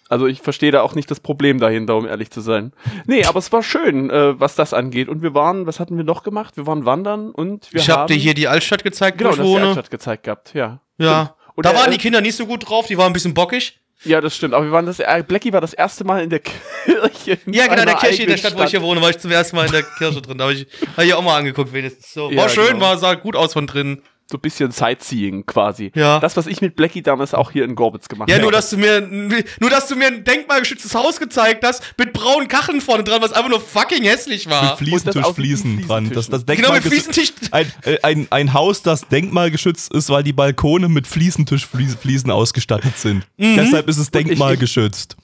Also 0.10 0.26
ich 0.26 0.42
verstehe 0.42 0.72
da 0.72 0.82
auch 0.84 0.96
nicht 0.96 1.12
das 1.12 1.20
Problem 1.20 1.60
dahinter, 1.60 1.98
um 1.98 2.06
ehrlich 2.08 2.32
zu 2.32 2.40
sein. 2.40 2.72
Nee, 3.08 3.26
aber 3.26 3.40
es 3.40 3.52
war 3.52 3.62
schön, 3.62 4.10
äh, 4.10 4.40
was 4.40 4.56
das 4.56 4.74
angeht. 4.74 5.10
Und 5.10 5.22
wir 5.22 5.34
waren, 5.34 5.66
was 5.68 5.82
hatten 5.82 5.98
wir 5.98 6.06
noch 6.06 6.24
gemacht? 6.24 6.56
Wir 6.56 6.66
waren 6.66 6.86
wandern 6.86 7.32
und 7.32 7.74
wir 7.74 7.82
Ich 7.82 7.90
haben... 7.90 8.02
habe 8.02 8.14
dir 8.14 8.20
hier 8.20 8.34
die 8.34 8.48
Altstadt 8.48 8.86
gezeigt, 8.86 9.18
genau, 9.18 9.32
wo 9.32 9.36
das 9.36 9.40
ich 9.46 9.46
die 9.52 9.56
wohne. 9.56 9.66
Altstadt 9.68 9.92
gezeigt 9.92 10.24
gehabt, 10.24 10.54
ja. 10.54 10.80
Ja. 10.98 11.36
Und 11.56 11.66
da 11.66 11.76
waren 11.76 11.92
die 11.92 11.98
Kinder 11.98 12.22
nicht 12.22 12.36
so 12.36 12.46
gut 12.46 12.70
drauf, 12.70 12.88
die 12.88 12.98
waren 12.98 13.08
ein 13.08 13.14
bisschen 13.14 13.34
bockig. 13.34 13.82
Ja, 14.04 14.22
das 14.22 14.36
stimmt. 14.36 14.54
Aber 14.54 14.66
wir 14.66 14.72
waren 14.72 14.86
das, 14.86 15.00
äh, 15.00 15.24
Blackie 15.28 15.52
war 15.54 15.62
das 15.62 15.74
erste 15.74 16.04
Mal 16.04 16.24
in 16.24 16.30
der 16.30 16.40
Kirche. 16.86 17.40
in 17.46 17.54
Ja, 17.54 17.68
genau, 17.68 17.82
in 17.82 17.88
der 17.88 17.96
Kirche 17.96 18.24
in 18.24 18.28
der 18.30 18.36
eigenen 18.36 18.38
Stadt, 18.38 18.58
wo 18.58 18.64
ich 18.64 18.70
hier 18.72 18.82
wohne, 18.82 19.02
war 19.02 19.10
ich 19.10 19.18
zum 19.18 19.32
ersten 19.32 19.56
Mal 19.56 19.66
in 19.66 19.72
der 19.72 19.84
Kirche 19.84 20.22
drin. 20.22 20.38
Da 20.38 20.46
habe 20.46 20.54
ich, 20.54 20.68
hab 20.96 21.04
ich 21.04 21.14
auch 21.14 21.24
mal 21.24 21.38
angeguckt, 21.38 21.74
wenigstens. 21.74 22.14
So. 22.14 22.26
War 22.26 22.32
Ja, 22.32 22.50
schön, 22.50 22.68
genau. 22.74 22.82
war, 22.82 22.98
sah 22.98 23.16
gut 23.16 23.36
aus 23.36 23.54
von 23.54 23.68
drin. 23.68 24.02
So 24.30 24.38
ein 24.38 24.42
bisschen 24.42 24.72
Sightseeing 24.72 25.46
quasi. 25.46 25.92
Ja. 25.96 26.20
Das, 26.20 26.36
was 26.36 26.48
ich 26.48 26.60
mit 26.60 26.76
Blackie 26.76 27.02
damals 27.02 27.34
auch 27.34 27.52
hier 27.52 27.64
in 27.64 27.76
Gorbitz 27.76 28.10
gemacht 28.10 28.30
Ja, 28.30 28.36
habe. 28.36 28.44
nur 28.44 28.52
dass 28.52 28.70
du 28.70 28.78
mir, 28.78 29.00
nur 29.00 29.70
dass 29.70 29.88
du 29.88 29.96
mir 29.96 30.08
ein 30.08 30.26
denkmalgeschütztes 30.26 30.94
Haus 30.96 31.18
gezeigt 31.20 31.64
hast, 31.66 31.82
mit 31.98 32.12
braunen 32.12 32.50
Kacheln 32.50 32.82
vorne 32.82 33.06
dran, 33.06 33.22
was 33.22 33.32
einfach 33.32 33.50
nur 33.50 33.62
fucking 33.62 34.04
hässlich 34.04 34.50
war. 34.50 34.72
Mit 34.72 34.80
Fliesentisch, 34.80 35.28
Fliesen 35.34 35.88
dran. 35.88 36.10
Das, 36.14 36.28
das 36.30 36.46
Genau, 36.46 36.74
mit 36.74 36.84
Fliesentisch. 36.84 37.32
Ein, 37.52 37.72
äh, 37.84 38.00
ein, 38.04 38.28
ein 38.30 38.54
Haus, 38.54 38.82
das 38.82 39.08
denkmalgeschützt 39.08 39.94
ist, 39.94 40.10
weil 40.10 40.24
die 40.24 40.34
Balkone 40.34 40.90
mit 40.90 41.08
Fliesentischfliesen 41.08 42.30
ausgestattet 42.30 42.98
sind. 42.98 43.26
Mhm. 43.38 43.56
Deshalb 43.56 43.88
ist 43.88 43.96
es 43.98 44.08
ich- 44.08 44.08
ich- 44.08 44.12
denkmalgeschützt. 44.28 45.16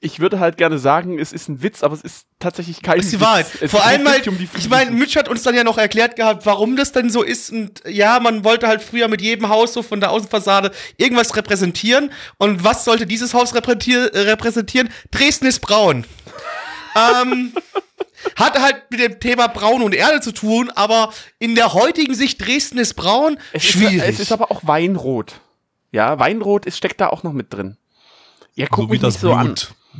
Ich 0.00 0.20
würde 0.20 0.38
halt 0.38 0.58
gerne 0.58 0.78
sagen, 0.78 1.18
es 1.18 1.32
ist 1.32 1.48
ein 1.48 1.62
Witz, 1.62 1.82
aber 1.82 1.94
es 1.94 2.02
ist 2.02 2.26
tatsächlich 2.38 2.82
kein 2.82 2.98
Das 2.98 3.06
ist 3.06 3.12
die 3.12 3.20
Witz. 3.20 3.26
Wahrheit. 3.26 3.46
Vor 3.66 3.84
allem 3.84 4.06
halt, 4.06 4.28
um 4.28 4.38
ich 4.56 4.68
meine, 4.68 4.90
Mitch 4.90 5.18
hat 5.18 5.28
uns 5.28 5.42
dann 5.42 5.54
ja 5.54 5.64
noch 5.64 5.78
erklärt 5.78 6.16
gehabt, 6.16 6.44
warum 6.44 6.76
das 6.76 6.92
denn 6.92 7.08
so 7.08 7.22
ist. 7.22 7.50
Und 7.50 7.82
ja, 7.88 8.20
man 8.20 8.44
wollte 8.44 8.68
halt 8.68 8.82
früher 8.82 9.08
mit 9.08 9.22
jedem 9.22 9.48
Haus 9.48 9.72
so 9.72 9.82
von 9.82 10.00
der 10.00 10.10
Außenfassade 10.10 10.70
irgendwas 10.98 11.34
repräsentieren. 11.34 12.12
Und 12.36 12.62
was 12.62 12.84
sollte 12.84 13.06
dieses 13.06 13.32
Haus 13.32 13.54
repräsentier 13.54 14.10
repräsentieren? 14.12 14.90
Dresden 15.10 15.46
ist 15.46 15.60
braun. 15.60 16.04
ähm, 16.94 17.54
hat 18.36 18.60
halt 18.60 18.82
mit 18.90 19.00
dem 19.00 19.18
Thema 19.18 19.46
Braun 19.46 19.82
und 19.82 19.94
Erde 19.94 20.20
zu 20.20 20.32
tun, 20.32 20.70
aber 20.74 21.12
in 21.38 21.54
der 21.54 21.72
heutigen 21.72 22.14
Sicht 22.14 22.44
Dresden 22.44 22.78
ist 22.78 22.94
braun, 22.94 23.38
es 23.52 23.64
schwierig. 23.64 23.96
Ist, 23.96 24.08
es 24.08 24.20
ist 24.20 24.32
aber 24.32 24.50
auch 24.50 24.60
Weinrot. 24.64 25.40
Ja, 25.90 26.18
Weinrot 26.18 26.66
ist, 26.66 26.76
steckt 26.76 27.00
da 27.00 27.08
auch 27.08 27.22
noch 27.22 27.32
mit 27.32 27.52
drin. 27.52 27.76
Ja, 28.54 28.66
guck 28.68 28.84
So 28.84 28.88
wie 28.88 28.92
mich 28.92 29.00
das 29.00 29.14
nicht 29.14 29.20
so 29.20 29.32
an. 29.32 29.54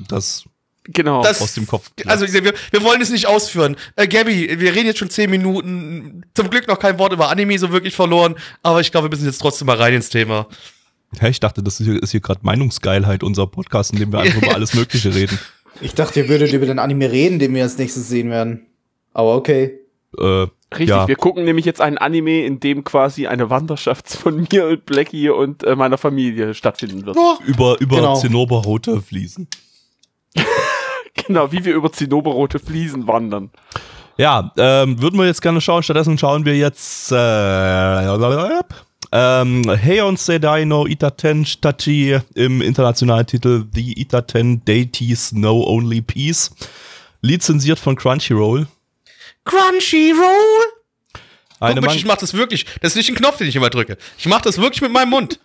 Das 0.09 0.45
Genau. 0.89 1.21
Das- 1.23 1.43
aus 1.43 1.55
dem 1.55 1.67
Kopf. 1.67 1.91
Also 2.07 2.33
wir, 2.33 2.45
wir 2.45 2.83
wollen 2.85 3.01
es 3.01 3.11
nicht 3.11 3.27
ausführen. 3.27 3.77
Äh, 3.97 4.07
Gabby, 4.07 4.61
wir 4.61 4.73
reden 4.75 4.87
jetzt 4.87 4.99
schon 4.99 5.11
zehn 5.11 5.29
Minuten. 5.31 6.23
Zum 6.35 6.49
Glück 6.49 6.69
noch 6.69 6.79
kein 6.79 6.97
Wort 7.01 7.13
über 7.13 7.29
Anime 7.29 7.59
so 7.59 7.73
wirklich 7.73 7.95
verloren, 7.97 8.37
aber 8.63 8.81
ich 8.81 8.93
glaube, 8.93 9.07
wir 9.07 9.11
müssen 9.11 9.27
jetzt 9.27 9.39
trotzdem 9.41 9.67
mal 9.67 9.77
rein 9.77 9.95
ins 9.95 10.11
Thema. 10.11 10.47
Hä, 11.19 11.29
ich 11.31 11.41
dachte, 11.41 11.61
das 11.63 11.81
ist 11.81 11.87
hier, 11.87 12.01
hier 12.09 12.21
gerade 12.21 12.41
Meinungsgeilheit, 12.45 13.25
unser 13.25 13.47
Podcast, 13.49 13.93
in 13.95 13.99
dem 13.99 14.13
wir 14.13 14.21
einfach 14.21 14.41
über 14.43 14.55
alles 14.55 14.75
Mögliche 14.75 15.15
reden. 15.15 15.39
Ich 15.83 15.93
dachte, 15.93 16.21
ihr 16.21 16.29
würdet 16.31 16.55
über 16.55 16.65
den 16.65 16.79
Anime 16.79 17.13
reden, 17.13 17.39
den 17.39 17.53
wir 17.55 17.63
als 17.63 17.77
nächstes 17.77 18.09
sehen 18.09 18.31
werden. 18.31 18.65
Aber 19.13 19.35
okay. 19.37 19.79
Äh, 20.19 20.47
Richtig, 20.73 20.89
ja. 20.89 21.07
wir 21.07 21.17
gucken 21.17 21.45
nämlich 21.45 21.67
jetzt 21.67 21.83
einen 21.83 21.99
Anime, 21.99 22.47
in 22.47 22.61
dem 22.61 22.83
quasi 22.83 23.27
eine 23.27 23.51
Wanderschaft 23.51 24.09
von 24.09 24.47
mir 24.53 24.69
und 24.69 24.87
Blackie 24.87 25.29
und 25.29 25.65
äh, 25.65 25.77
meiner 25.77 25.99
Familie 25.99 26.55
stattfinden 26.55 27.05
wird. 27.05 27.19
Oh, 27.19 27.35
über 27.45 27.79
über 27.81 27.97
Genau. 27.97 28.17
zinnoberrote 28.19 29.03
Fliesen. 29.03 29.49
Genau, 31.27 31.51
wie 31.53 31.65
wir 31.65 31.75
über 31.75 31.93
zinnoberrote 31.93 32.59
Fliesen 32.59 33.07
wandern. 33.07 33.51
Ja, 34.17 34.53
ähm, 34.57 35.01
würden 35.01 35.19
wir 35.19 35.27
jetzt 35.27 35.43
gerne 35.43 35.61
schauen. 35.61 35.83
Stattdessen 35.83 36.17
schauen 36.17 36.45
wir 36.45 36.57
jetzt 36.57 37.13
äh, 37.13 37.17
ähm, 39.13 39.63
Heion 39.67 40.17
Sedai 40.17 40.65
no 40.65 40.87
Itaten 40.87 41.47
Tachi 41.61 42.19
im 42.35 42.63
internationalen 42.63 43.27
Titel 43.27 43.65
The 43.73 44.01
Itaten 44.01 44.65
Deities 44.65 45.33
No 45.33 45.63
Only 45.67 46.01
Peace. 46.01 46.51
Lizenziert 47.21 47.79
von 47.79 47.97
Crunchyroll. 47.97 48.67
Crunchyroll. 49.45 50.77
Eine 51.61 51.81
Guck 51.81 51.95
ich 51.95 52.05
mach 52.05 52.17
das 52.17 52.35
wirklich. 52.35 52.67
Das 52.81 52.93
ist 52.93 52.97
nicht 52.97 53.09
ein 53.11 53.15
Knopf, 53.15 53.39
den 53.39 53.49
ich 53.49 53.57
immer 53.57 53.71
drücke. 53.71 53.97
Ich 54.19 54.27
mach 54.27 54.41
das 54.41 54.59
wirklich 54.59 54.83
mit 54.83 54.93
meinem 54.93 55.11
Mund. 55.11 55.41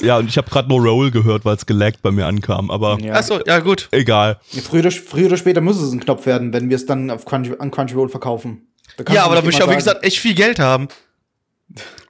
Ja, 0.00 0.18
und 0.18 0.28
ich 0.28 0.36
habe 0.38 0.48
gerade 0.50 0.68
nur 0.68 0.80
Roll 0.80 1.10
gehört, 1.10 1.44
weil 1.44 1.56
es 1.56 1.66
gelaggt 1.66 2.02
bei 2.02 2.10
mir 2.10 2.26
ankam, 2.26 2.70
aber 2.70 2.98
Ja. 3.00 3.14
Achso, 3.14 3.40
ja 3.46 3.58
gut. 3.60 3.88
egal. 3.92 4.38
Früher, 4.62 4.80
oder- 4.80 4.90
früher 4.90 5.26
oder 5.26 5.36
später 5.36 5.60
muss 5.60 5.80
es 5.80 5.92
ein 5.92 6.00
Knopf 6.00 6.26
werden, 6.26 6.52
wenn 6.52 6.68
wir 6.70 6.76
es 6.76 6.86
dann 6.86 7.10
auf 7.10 7.24
Crunchy, 7.24 7.54
an 7.58 7.70
Crunchyroll 7.70 8.08
verkaufen. 8.08 8.68
Ja, 9.10 9.24
aber 9.24 9.34
da 9.34 9.42
würde 9.42 9.50
ich 9.54 9.58
ja, 9.58 9.70
wie 9.70 9.74
gesagt, 9.74 10.04
echt 10.04 10.18
viel 10.18 10.34
Geld 10.34 10.58
haben. 10.58 10.88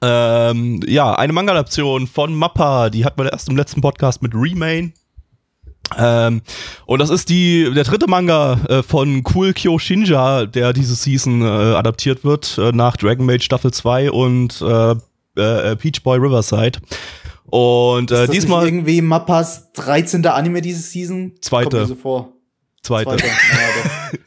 Ähm, 0.02 0.80
ja, 0.86 1.14
eine 1.14 1.32
Manga-Adaption 1.32 2.06
von 2.06 2.34
Mappa, 2.34 2.90
die 2.90 3.04
hatten 3.04 3.22
wir 3.22 3.32
erst 3.32 3.48
im 3.48 3.56
letzten 3.56 3.80
Podcast 3.80 4.22
mit 4.22 4.34
Remain. 4.34 4.92
Ähm, 5.96 6.42
und 6.84 6.98
das 6.98 7.10
ist 7.10 7.28
die, 7.28 7.70
der 7.74 7.84
dritte 7.84 8.08
Manga 8.08 8.58
äh, 8.68 8.82
von 8.82 9.22
Cool 9.34 9.52
Kyo 9.52 9.78
Shinja, 9.78 10.44
der 10.46 10.72
diese 10.72 10.94
Season 10.94 11.42
äh, 11.42 11.44
adaptiert 11.46 12.24
wird, 12.24 12.58
äh, 12.58 12.72
nach 12.72 12.96
Dragon 12.96 13.24
Maid 13.24 13.42
Staffel 13.42 13.72
2 13.72 14.10
und 14.10 14.60
äh, 14.62 14.94
äh, 15.40 15.76
Peach 15.76 16.02
Boy 16.02 16.18
Riverside. 16.18 16.80
Und 17.50 18.10
Ist 18.10 18.18
äh, 18.18 18.26
das 18.26 18.30
diesmal 18.30 18.64
nicht 18.64 18.74
irgendwie 18.74 19.00
Mappas 19.02 19.72
13. 19.74 20.26
Anime 20.26 20.60
diese 20.62 20.80
Season? 20.80 21.32
Zweite. 21.40 21.68
Kommt 21.70 21.80
mir 21.82 21.86
so 21.86 21.94
vor. 21.94 22.32
zweite 22.82 23.16
Zweite. 23.16 23.28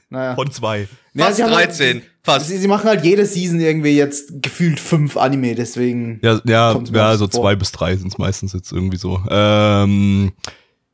naja, 0.09 0.35
von 0.35 0.51
zwei. 0.51 0.88
Fast 1.17 1.38
sie 1.38 1.43
haben 1.43 1.55
halt- 1.55 1.69
13. 1.69 2.01
Fast. 2.21 2.47
Sie, 2.47 2.57
sie 2.57 2.67
machen 2.67 2.88
halt 2.88 3.03
jede 3.03 3.25
Season 3.25 3.59
irgendwie 3.59 3.95
jetzt 3.95 4.41
gefühlt 4.41 4.79
fünf 4.79 5.17
Anime, 5.17 5.55
deswegen. 5.55 6.19
Ja, 6.21 6.33
ja, 6.45 6.73
ja 6.93 7.11
auch 7.11 7.13
so 7.13 7.25
so 7.25 7.27
vor. 7.31 7.41
zwei 7.41 7.55
bis 7.55 7.71
drei 7.71 7.95
sind 7.95 8.09
es 8.09 8.17
meistens 8.17 8.53
jetzt 8.53 8.71
irgendwie 8.71 8.97
so. 8.97 9.19
Ähm, 9.29 10.33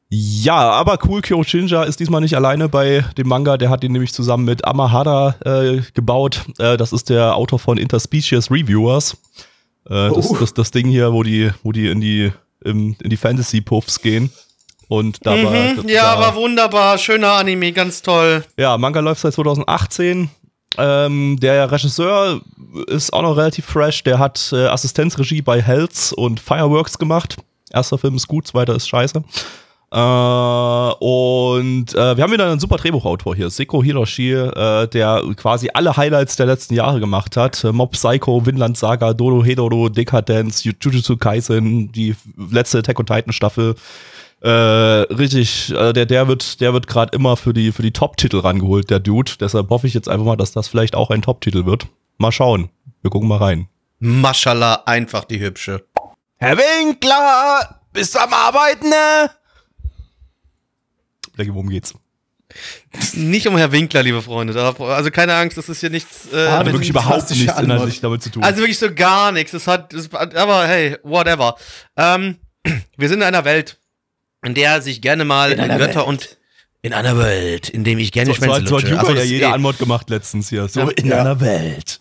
ja, 0.10 0.56
aber 0.72 1.00
Cool 1.04 1.22
Kyo 1.22 1.44
Shinja 1.44 1.84
ist 1.84 2.00
diesmal 2.00 2.22
nicht 2.22 2.36
alleine 2.36 2.70
bei 2.70 3.04
dem 3.18 3.28
Manga. 3.28 3.58
Der 3.58 3.70
hat 3.70 3.84
ihn 3.84 3.92
nämlich 3.92 4.14
zusammen 4.14 4.46
mit 4.46 4.64
Amahara 4.64 5.36
äh, 5.44 5.82
gebaut. 5.94 6.46
Äh, 6.60 6.78
das 6.78 6.94
ist 6.94 7.10
der 7.10 7.36
Autor 7.36 7.60
von 7.60 7.78
Interspecies 7.78 8.52
Reviewers. 8.52 9.18
Äh, 9.90 10.10
das, 10.10 10.30
Oh. 10.30 10.38
das, 10.40 10.54
das 10.54 10.72
Ding 10.72 10.88
hier, 10.88 11.14
wo 11.14 11.24
die, 11.24 11.52
wo 11.64 11.72
die 11.72 11.88
in 11.88 12.02
die, 12.02 12.32
im, 12.64 12.96
in 13.02 13.10
die 13.10 13.18
Fantasy-Puffs 13.18 14.02
gehen. 14.02 14.32
Und 14.88 15.26
da 15.26 15.32
war. 15.32 15.52
Mhm, 15.52 15.88
ja, 15.90 16.16
da, 16.16 16.20
war 16.20 16.36
wunderbar. 16.36 16.98
Schöner 16.98 17.34
Anime, 17.34 17.72
ganz 17.72 18.02
toll. 18.02 18.44
ja, 18.58 18.78
Manga 18.78 19.00
läuft 19.00 19.22
seit 19.22 19.34
2018. 19.34 20.30
Ähm, 20.78 21.38
der 21.40 21.72
Regisseur 21.72 22.42
ist 22.88 23.14
auch 23.14 23.22
noch 23.22 23.38
relativ 23.38 23.66
fresh. 23.66 24.04
Der 24.04 24.20
hat 24.20 24.52
äh, 24.54 24.68
Assistenzregie 24.68 25.42
bei 25.42 25.62
Hells 25.62 26.12
und 26.14 26.40
Fireworks 26.40 26.98
gemacht. 26.98 27.38
Erster 27.72 27.98
Film 27.98 28.16
ist 28.16 28.28
gut, 28.28 28.46
zweiter 28.46 28.76
ist 28.76 28.88
scheiße. 28.88 29.24
Äh, 29.96 29.98
und 29.98 31.96
äh, 31.96 32.18
wir 32.18 32.24
haben 32.24 32.34
wieder 32.34 32.52
einen 32.52 32.60
super 32.60 32.76
Drehbuchautor 32.76 33.34
hier, 33.34 33.50
Seko 33.50 33.82
Hiroshi, 33.82 34.34
äh, 34.34 34.88
der 34.90 35.24
quasi 35.38 35.70
alle 35.74 35.96
Highlights 35.96 36.36
der 36.36 36.48
letzten 36.48 36.74
Jahre 36.74 37.00
gemacht 37.00 37.38
hat. 37.38 37.64
Äh, 37.64 37.72
Mob 37.72 37.94
Psycho, 37.94 38.46
Vinland 38.46 38.78
Saga, 38.78 39.14
Dodo 39.14 39.42
Hedoro, 39.42 39.88
Decadence, 39.88 40.66
Jujutsu 40.66 41.16
Kaisen, 41.16 41.94
die 41.94 42.14
letzte 42.52 42.80
Attack 42.80 43.00
on 43.00 43.06
Titan 43.06 43.32
Staffel. 43.32 43.76
Äh, 44.42 44.50
richtig, 44.50 45.72
äh, 45.74 45.94
der, 45.94 46.06
der 46.06 46.28
wird, 46.28 46.60
der 46.60 46.74
wird 46.74 46.88
gerade 46.88 47.16
immer 47.16 47.38
für 47.38 47.54
die, 47.54 47.72
für 47.72 47.82
die 47.82 47.94
Top-Titel 47.94 48.40
rangeholt, 48.40 48.90
der 48.90 49.00
Dude. 49.00 49.32
Deshalb 49.40 49.70
hoffe 49.70 49.88
ich 49.88 49.94
jetzt 49.94 50.10
einfach 50.10 50.26
mal, 50.26 50.36
dass 50.36 50.52
das 50.52 50.68
vielleicht 50.68 50.96
auch 50.96 51.10
ein 51.10 51.22
Top-Titel 51.22 51.66
wird. 51.66 51.88
Mal 52.18 52.34
schauen. 52.34 52.70
Wir 53.02 53.12
gucken 53.12 53.30
mal 53.30 53.38
rein. 53.38 53.70
Maschallah, 54.00 54.84
einfach 54.88 55.24
die 55.24 55.40
hübsche. 55.40 55.86
Herr 56.36 56.58
Winkler, 56.58 57.80
bist 57.94 58.14
du 58.14 58.20
am 58.20 58.34
Arbeiten, 58.34 58.90
ne? 58.90 59.32
Blackie, 61.36 61.54
worum 61.54 61.70
geht's? 61.70 61.94
Nicht 63.14 63.48
um 63.48 63.58
Herr 63.58 63.72
Winkler, 63.72 64.04
liebe 64.04 64.22
Freunde. 64.22 64.54
Also 64.80 65.10
keine 65.12 65.34
Angst, 65.36 65.58
das 65.58 65.68
ist 65.68 65.80
hier 65.80 65.90
nichts. 65.90 66.32
Äh, 66.32 66.48
Hat 66.48 66.66
mit- 66.66 66.74
wirklich 66.74 66.90
überhaupt 66.90 67.30
nichts 67.32 67.60
inhaltlich 67.60 68.02
damit 68.02 68.22
zu 68.24 68.30
tun. 68.30 68.44
Also 68.44 68.60
wirklich 68.60 68.78
so 68.78 68.94
gar 68.94 69.32
nichts. 69.32 69.54
Es 69.54 69.68
hat, 69.68 69.94
es, 69.94 70.14
aber 70.14 70.68
hey, 70.68 70.98
whatever. 71.04 71.56
Ähm, 71.98 72.38
wir 72.98 73.10
sind 73.10 73.20
in 73.20 73.24
einer 73.24 73.46
Welt, 73.46 73.80
in 74.46 74.54
der 74.54 74.82
sich 74.82 75.02
gerne 75.02 75.26
mal 75.26 75.52
In 75.52 75.60
einer 75.60 75.78
Götter 75.78 75.96
Welt. 76.02 76.08
und 76.08 76.38
in 76.84 76.94
einer 76.94 77.18
Welt, 77.18 77.68
in 77.70 77.84
dem 77.84 77.98
ich 77.98 78.12
gerne 78.12 78.28
so, 78.28 78.34
so, 78.34 78.38
Schwänze 78.46 78.68
so 78.68 78.76
hat 78.78 78.84
lutsche. 78.84 78.92
Hugo 78.92 78.98
Ach 79.00 79.06
so, 79.06 79.10
ja 79.10 79.16
das 79.16 79.24
ist 79.26 79.32
jede 79.32 79.46
eh- 79.46 79.50
Antwort 79.52 79.80
gemacht 79.80 80.10
letztens 80.12 80.50
hier. 80.50 80.68
So 80.68 80.82
Ja. 80.82 80.90
in 80.92 81.08
Ja. 81.08 81.22
einer 81.22 81.42
Welt. 81.42 82.00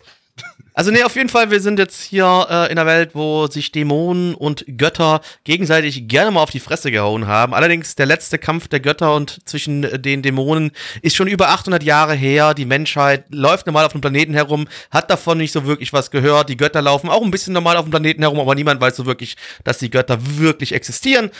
Also 0.77 0.91
nee, 0.91 1.03
auf 1.03 1.15
jeden 1.15 1.29
Fall, 1.29 1.51
wir 1.51 1.61
sind 1.61 1.79
jetzt 1.79 2.03
hier 2.03 2.47
äh, 2.49 2.65
in 2.69 2.77
einer 2.77 2.85
Welt, 2.85 3.11
wo 3.15 3.47
sich 3.47 3.71
Dämonen 3.71 4.35
und 4.35 4.65
Götter 4.77 5.21
gegenseitig 5.45 6.09
gerne 6.09 6.31
mal 6.31 6.43
auf 6.43 6.49
die 6.49 6.59
Fresse 6.59 6.91
gehauen 6.91 7.27
haben. 7.27 7.53
Allerdings 7.53 7.95
der 7.95 8.05
letzte 8.05 8.37
Kampf 8.37 8.67
der 8.67 8.81
Götter 8.81 9.15
und 9.15 9.39
zwischen 9.47 9.85
äh, 9.85 9.97
den 9.97 10.21
Dämonen 10.21 10.71
ist 11.01 11.15
schon 11.15 11.29
über 11.29 11.47
800 11.47 11.81
Jahre 11.81 12.13
her. 12.13 12.53
Die 12.53 12.65
Menschheit 12.65 13.23
läuft 13.29 13.67
normal 13.67 13.85
auf 13.85 13.93
dem 13.93 14.01
Planeten 14.01 14.33
herum, 14.33 14.67
hat 14.91 15.09
davon 15.09 15.37
nicht 15.37 15.53
so 15.53 15.65
wirklich 15.65 15.93
was 15.93 16.11
gehört. 16.11 16.49
Die 16.49 16.57
Götter 16.57 16.81
laufen 16.81 17.09
auch 17.09 17.23
ein 17.23 17.31
bisschen 17.31 17.53
normal 17.53 17.77
auf 17.77 17.85
dem 17.85 17.91
Planeten 17.91 18.23
herum, 18.23 18.41
aber 18.41 18.53
niemand 18.53 18.81
weiß 18.81 18.97
so 18.97 19.05
wirklich, 19.05 19.37
dass 19.63 19.77
die 19.77 19.89
Götter 19.89 20.17
wirklich 20.37 20.73
existieren. 20.73 21.31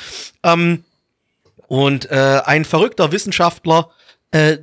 Ähm, 0.43 0.85
und 1.67 2.09
äh, 2.09 2.41
ein 2.45 2.63
verrückter 2.63 3.11
Wissenschaftler 3.11 3.89
äh, 4.31 4.59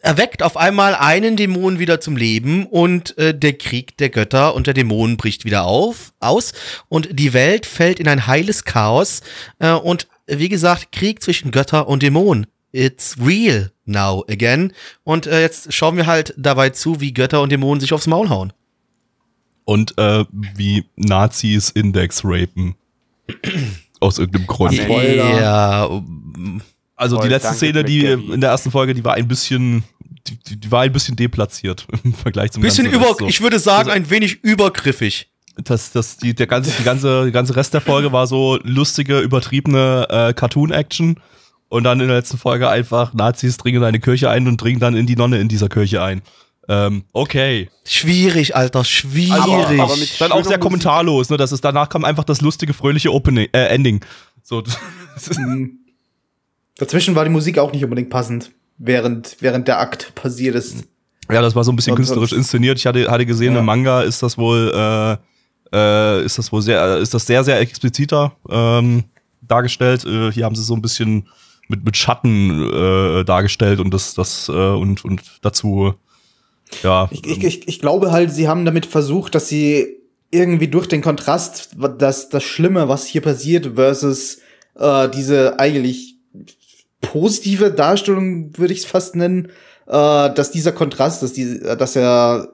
erweckt 0.00 0.42
auf 0.42 0.56
einmal 0.56 0.94
einen 0.94 1.36
Dämon 1.36 1.78
wieder 1.78 2.00
zum 2.00 2.16
Leben 2.16 2.66
und 2.66 3.16
äh, 3.18 3.36
der 3.36 3.54
Krieg 3.54 3.96
der 3.96 4.10
Götter 4.10 4.54
und 4.54 4.66
der 4.66 4.74
Dämonen 4.74 5.16
bricht 5.16 5.44
wieder 5.44 5.64
auf, 5.64 6.12
aus 6.20 6.52
und 6.88 7.08
die 7.12 7.32
Welt 7.32 7.66
fällt 7.66 8.00
in 8.00 8.08
ein 8.08 8.26
heiles 8.26 8.64
Chaos 8.64 9.22
äh, 9.58 9.72
und 9.72 10.06
wie 10.26 10.48
gesagt, 10.48 10.92
Krieg 10.92 11.22
zwischen 11.22 11.50
Götter 11.50 11.88
und 11.88 12.02
Dämonen. 12.02 12.46
It's 12.70 13.16
real 13.18 13.72
now 13.86 14.24
again. 14.28 14.72
Und 15.02 15.26
äh, 15.26 15.40
jetzt 15.40 15.72
schauen 15.72 15.96
wir 15.96 16.06
halt 16.06 16.34
dabei 16.36 16.70
zu, 16.70 17.00
wie 17.00 17.14
Götter 17.14 17.40
und 17.40 17.50
Dämonen 17.50 17.80
sich 17.80 17.94
aufs 17.94 18.06
Maul 18.06 18.28
hauen. 18.28 18.52
Und 19.64 19.96
äh, 19.98 20.24
wie 20.32 20.84
Nazis 20.96 21.70
Index 21.70 22.22
rapen. 22.24 22.74
Aus 24.00 24.18
irgendeinem 24.18 24.46
Grund. 24.46 24.74
Ja, 24.74 25.88
Also 26.98 27.16
die 27.16 27.20
Toll, 27.22 27.30
letzte 27.30 27.48
danke, 27.48 27.58
Szene, 27.58 27.84
die 27.84 28.02
McGarry. 28.02 28.34
in 28.34 28.40
der 28.40 28.50
ersten 28.50 28.70
Folge, 28.70 28.92
die 28.94 29.04
war 29.04 29.14
ein 29.14 29.28
bisschen, 29.28 29.84
die, 30.26 30.36
die, 30.36 30.56
die 30.60 30.70
war 30.70 30.82
ein 30.82 30.92
bisschen 30.92 31.16
deplatziert 31.16 31.86
im 32.04 32.12
Vergleich 32.12 32.50
zum 32.52 32.62
bisschen 32.62 32.84
ganzen 32.86 33.00
über, 33.00 33.08
Rest, 33.10 33.18
so. 33.20 33.26
ich 33.28 33.40
würde 33.40 33.58
sagen, 33.58 33.90
ein 33.90 34.10
wenig 34.10 34.42
übergriffig. 34.42 35.28
das, 35.64 35.92
das, 35.92 36.16
die, 36.18 36.34
der 36.34 36.46
ganze, 36.46 36.70
die 36.78 36.82
ganze, 36.84 37.26
die 37.26 37.32
ganze 37.32 37.54
Rest 37.56 37.72
der 37.74 37.80
Folge 37.80 38.12
war 38.12 38.26
so 38.26 38.58
lustige, 38.64 39.20
übertriebene 39.20 40.06
äh, 40.10 40.32
Cartoon-Action. 40.34 41.18
Und 41.70 41.84
dann 41.84 42.00
in 42.00 42.08
der 42.08 42.16
letzten 42.16 42.38
Folge 42.38 42.68
einfach 42.70 43.12
Nazis 43.12 43.58
dringen 43.58 43.76
in 43.78 43.84
eine 43.84 44.00
Kirche 44.00 44.30
ein 44.30 44.48
und 44.48 44.56
dringen 44.56 44.80
dann 44.80 44.96
in 44.96 45.06
die 45.06 45.16
Nonne 45.16 45.38
in 45.38 45.48
dieser 45.48 45.68
Kirche 45.68 46.02
ein. 46.02 46.22
Ähm, 46.66 47.04
okay. 47.12 47.68
Schwierig, 47.84 48.56
Alter, 48.56 48.84
schwierig. 48.84 49.32
Aber- 49.32 49.82
aber 49.82 49.96
mit- 49.98 50.18
Dann 50.18 50.32
auch 50.32 50.36
sehr 50.44 50.44
Musik. 50.56 50.60
kommentarlos, 50.60 51.28
ne? 51.28 51.36
Das 51.36 51.52
ist, 51.52 51.62
danach 51.64 51.90
kam 51.90 52.04
einfach 52.06 52.24
das 52.24 52.40
lustige, 52.40 52.72
fröhliche 52.72 53.12
Opening, 53.12 53.48
äh, 53.52 53.66
Ending. 53.66 54.00
So, 54.42 54.62
das 55.14 55.28
ist, 55.28 55.38
Mhm. 55.38 55.78
Dazwischen 56.78 57.14
war 57.14 57.24
die 57.24 57.30
Musik 57.30 57.58
auch 57.58 57.72
nicht 57.72 57.84
unbedingt 57.84 58.08
passend, 58.10 58.50
während, 58.78 59.36
während 59.40 59.68
der 59.68 59.78
Akt 59.80 60.14
passiert 60.14 60.54
ist. 60.54 60.84
ja, 61.30 61.42
das 61.42 61.54
war 61.54 61.64
so 61.64 61.72
ein 61.72 61.76
bisschen 61.76 61.92
Und 61.92 61.96
künstlerisch 61.96 62.32
inszeniert. 62.32 62.78
Ich 62.78 62.86
hatte, 62.86 63.10
hatte 63.10 63.26
gesehen, 63.26 63.52
Ja. 63.54 63.60
im 63.60 63.66
Manga 63.66 64.02
ist 64.02 64.22
das 64.22 64.38
wohl, 64.38 64.72
äh, 64.74 65.16
äh, 65.72 66.24
ist 66.24 66.38
das 66.38 66.50
wohl 66.52 66.62
sehr, 66.62 66.96
ist 66.98 67.12
das 67.12 67.26
sehr, 67.26 67.44
sehr 67.44 67.60
expliziter 67.60 68.32
ähm, 68.48 69.04
dargestellt. 69.42 70.04
Äh, 70.06 70.32
hier 70.32 70.44
haben 70.44 70.54
sie 70.54 70.62
so 70.62 70.74
ein 70.74 70.80
bisschen 70.82 71.28
mit, 71.68 71.84
mit 71.84 71.96
Schatten 71.96 72.72
äh, 72.72 73.24
dargestellt 73.24 73.80
und 73.80 73.92
das, 73.92 74.14
das, 74.14 74.48
äh, 74.48 74.52
und, 74.52 75.04
und 75.04 75.20
dazu, 75.42 75.94
ja. 76.82 77.08
Ich, 77.10 77.26
ich, 77.26 77.44
ich, 77.44 77.68
ich 77.68 77.80
glaube 77.80 78.12
halt, 78.12 78.32
sie 78.32 78.48
haben 78.48 78.64
damit 78.64 78.86
versucht, 78.86 79.34
dass 79.34 79.48
sie 79.48 79.96
irgendwie 80.30 80.68
durch 80.68 80.86
den 80.86 81.02
Kontrast, 81.02 81.70
das, 81.98 82.28
das 82.28 82.44
Schlimme, 82.44 82.88
was 82.88 83.06
hier 83.06 83.20
passiert, 83.22 83.72
versus 83.74 84.38
äh, 84.76 85.08
diese 85.08 85.58
eigentlich 85.58 86.17
positive 87.00 87.70
Darstellung, 87.70 88.56
würde 88.58 88.72
ich 88.72 88.80
es 88.80 88.84
fast 88.86 89.14
nennen, 89.16 89.46
äh, 89.86 89.90
dass 90.34 90.50
dieser 90.50 90.72
Kontrast, 90.72 91.22
dass, 91.22 91.32
die, 91.32 91.60
dass 91.60 91.96
er 91.96 92.48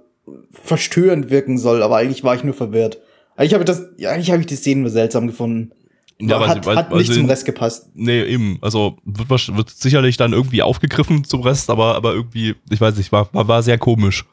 verstörend 0.52 1.30
wirken 1.30 1.58
soll, 1.58 1.82
aber 1.82 1.96
eigentlich 1.96 2.24
war 2.24 2.34
ich 2.34 2.44
nur 2.44 2.54
verwirrt. 2.54 2.98
Eigentlich 3.36 3.54
habe 3.54 3.62
ich 3.64 3.66
das, 3.66 3.82
ja, 3.98 4.10
eigentlich 4.10 4.30
habe 4.30 4.40
ich 4.40 4.46
die 4.46 4.56
Szenen 4.56 4.82
nur 4.82 4.90
seltsam 4.90 5.26
gefunden. 5.26 5.72
Ja, 6.20 6.38
weil 6.40 6.48
hat 6.48 6.64
weil- 6.66 6.76
hat 6.76 6.90
weil 6.90 6.98
nicht 6.98 7.08
sie- 7.12 7.18
zum 7.18 7.26
Rest 7.26 7.44
gepasst. 7.44 7.88
Nee, 7.94 8.22
eben. 8.22 8.58
Also 8.60 8.98
wird, 9.04 9.56
wird 9.56 9.70
sicherlich 9.70 10.16
dann 10.16 10.32
irgendwie 10.32 10.62
aufgegriffen 10.62 11.24
zum 11.24 11.42
Rest, 11.42 11.68
aber, 11.70 11.96
aber 11.96 12.14
irgendwie, 12.14 12.54
ich 12.70 12.80
weiß 12.80 12.96
nicht, 12.96 13.10
war, 13.10 13.28
war, 13.34 13.48
war 13.48 13.62
sehr 13.62 13.78
komisch. 13.78 14.24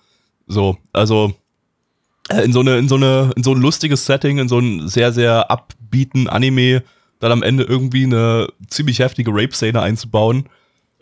So, 0.47 0.77
also 0.93 1.33
äh, 2.29 2.43
in 2.45 2.53
so 2.53 2.59
eine, 2.59 2.77
in 2.77 2.87
so 2.87 2.95
eine, 2.95 3.31
in 3.35 3.41
so 3.43 3.53
ein 3.53 3.61
lustiges 3.61 4.05
Setting, 4.05 4.37
in 4.37 4.47
so 4.47 4.59
ein 4.59 4.87
sehr, 4.87 5.11
sehr 5.11 5.49
upbeaten 5.49 6.27
Anime, 6.29 6.83
dann 7.21 7.31
am 7.31 7.43
Ende 7.43 7.63
irgendwie 7.63 8.03
eine 8.03 8.47
ziemlich 8.67 8.99
heftige 8.99 9.31
Rape-Szene 9.31 9.81
einzubauen, 9.81 10.49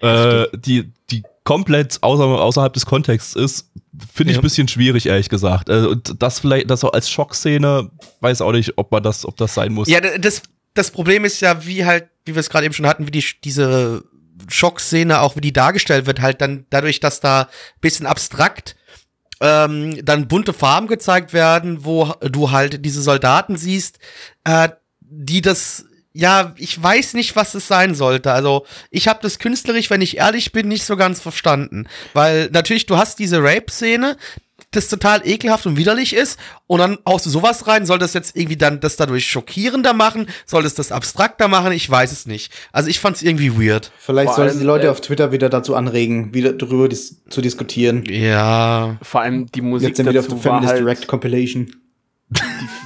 äh, 0.02 0.46
die, 0.56 0.92
die 1.10 1.24
komplett 1.44 1.98
außer, 2.02 2.24
außerhalb 2.24 2.72
des 2.74 2.86
Kontexts 2.86 3.36
ist, 3.36 3.72
finde 4.14 4.32
ich 4.32 4.36
Ja. 4.36 4.42
ein 4.42 4.44
bisschen 4.44 4.68
schwierig, 4.68 5.08
ehrlich 5.08 5.30
gesagt. 5.30 5.70
Äh, 5.70 5.88
und 5.88 6.22
das 6.22 6.40
vielleicht, 6.40 6.70
das 6.70 6.82
so 6.82 6.92
als 6.92 7.10
Schockszene, 7.10 7.90
weiß 8.22 8.42
auch 8.42 8.52
nicht, 8.52 8.78
ob 8.78 8.92
man 8.92 9.02
das, 9.02 9.26
ob 9.26 9.36
das 9.38 9.54
sein 9.56 9.74
muss. 9.74 9.90
Ja, 9.90 10.00
das, 10.00 10.44
das 10.74 10.92
Problem 10.92 11.26
ist 11.26 11.42
ja, 11.42 11.66
wie 11.66 11.86
halt, 11.86 12.08
wie 12.26 12.36
wir 12.36 12.40
es 12.40 12.50
gerade 12.50 12.66
eben 12.66 12.74
schon 12.74 12.86
hatten, 12.88 13.08
wie 13.08 13.12
die, 13.12 13.26
diese 13.44 14.04
Schockszene, 14.48 15.22
auch 15.22 15.36
wie 15.36 15.42
die 15.42 15.54
dargestellt 15.54 16.06
wird, 16.06 16.22
halt 16.22 16.42
dann 16.42 16.66
dadurch, 16.70 17.00
dass 17.00 17.20
da 17.20 17.50
bisschen 17.82 18.06
abstrakt 18.06 18.76
ähm, 19.42 20.04
dann 20.06 20.28
bunte 20.28 20.54
Farben 20.54 20.88
gezeigt 20.88 21.34
werden, 21.34 21.84
wo 21.84 22.14
du 22.22 22.52
halt 22.52 22.86
diese 22.86 23.02
Soldaten 23.02 23.56
siehst, 23.58 24.00
äh, 24.44 24.70
die 25.02 25.42
das 25.42 25.86
ja, 26.14 26.54
ich 26.58 26.82
weiß 26.82 27.14
nicht, 27.14 27.36
was 27.36 27.54
es 27.54 27.68
sein 27.68 27.94
sollte. 27.94 28.32
Also, 28.32 28.66
ich 28.90 29.08
habe 29.08 29.20
das 29.22 29.40
künstlerisch, 29.40 29.90
wenn 29.90 30.02
ich 30.02 30.18
ehrlich 30.18 30.52
bin, 30.52 30.68
nicht 30.68 30.84
so 30.84 30.98
ganz 30.98 31.20
verstanden. 31.20 31.88
Weil 32.14 32.50
natürlich, 32.52 32.86
du 32.88 32.98
hast 32.98 33.20
diese 33.20 33.44
Rape-Szene, 33.44 34.18
das 34.72 34.88
total 34.88 35.26
ekelhaft 35.26 35.66
und 35.66 35.78
widerlich 35.78 36.16
ist, 36.16 36.40
und 36.68 36.80
dann 36.80 36.98
haust 37.08 37.26
du 37.26 37.30
sowas 37.30 37.68
rein. 37.68 37.86
Soll 37.86 38.00
das 38.00 38.14
jetzt 38.14 38.36
irgendwie 38.36 38.58
dann 38.58 38.80
das 38.80 38.98
dadurch 38.98 39.28
schockierender 39.28 39.94
machen? 39.94 40.28
Soll 40.46 40.64
das 40.64 40.74
das 40.74 40.92
abstrakter 40.92 41.48
machen? 41.48 41.72
Ich 41.72 41.90
weiß 41.90 42.12
es 42.12 42.26
nicht. 42.26 42.52
Also, 42.72 42.90
ich 42.90 43.00
fand's 43.00 43.22
irgendwie 43.22 43.56
weird. 43.56 43.92
Vielleicht 44.00 44.34
sollten 44.34 44.52
allem, 44.52 44.60
die 44.60 44.66
Leute 44.66 44.88
äh, 44.88 44.90
auf 44.90 45.02
Twitter 45.02 45.32
wieder 45.32 45.50
dazu 45.50 45.76
anregen, 45.76 46.34
wieder 46.34 46.54
darüber 46.54 46.90
dis 46.90 47.22
zu 47.30 47.42
diskutieren. 47.42 48.04
Ja. 48.06 48.98
Vor 49.04 49.22
allem 49.22 49.46
die 49.52 49.62
Musik 49.62 49.90
Jetzt 49.90 49.98
sind 49.98 50.08
wir 50.08 50.12
wieder 50.12 50.22
auf 50.22 50.28
dazu 50.28 50.36
der 50.36 50.44
Feminist 50.44 50.74
halt, 50.74 50.82
Direct 50.82 51.08
Compilation. 51.08 51.72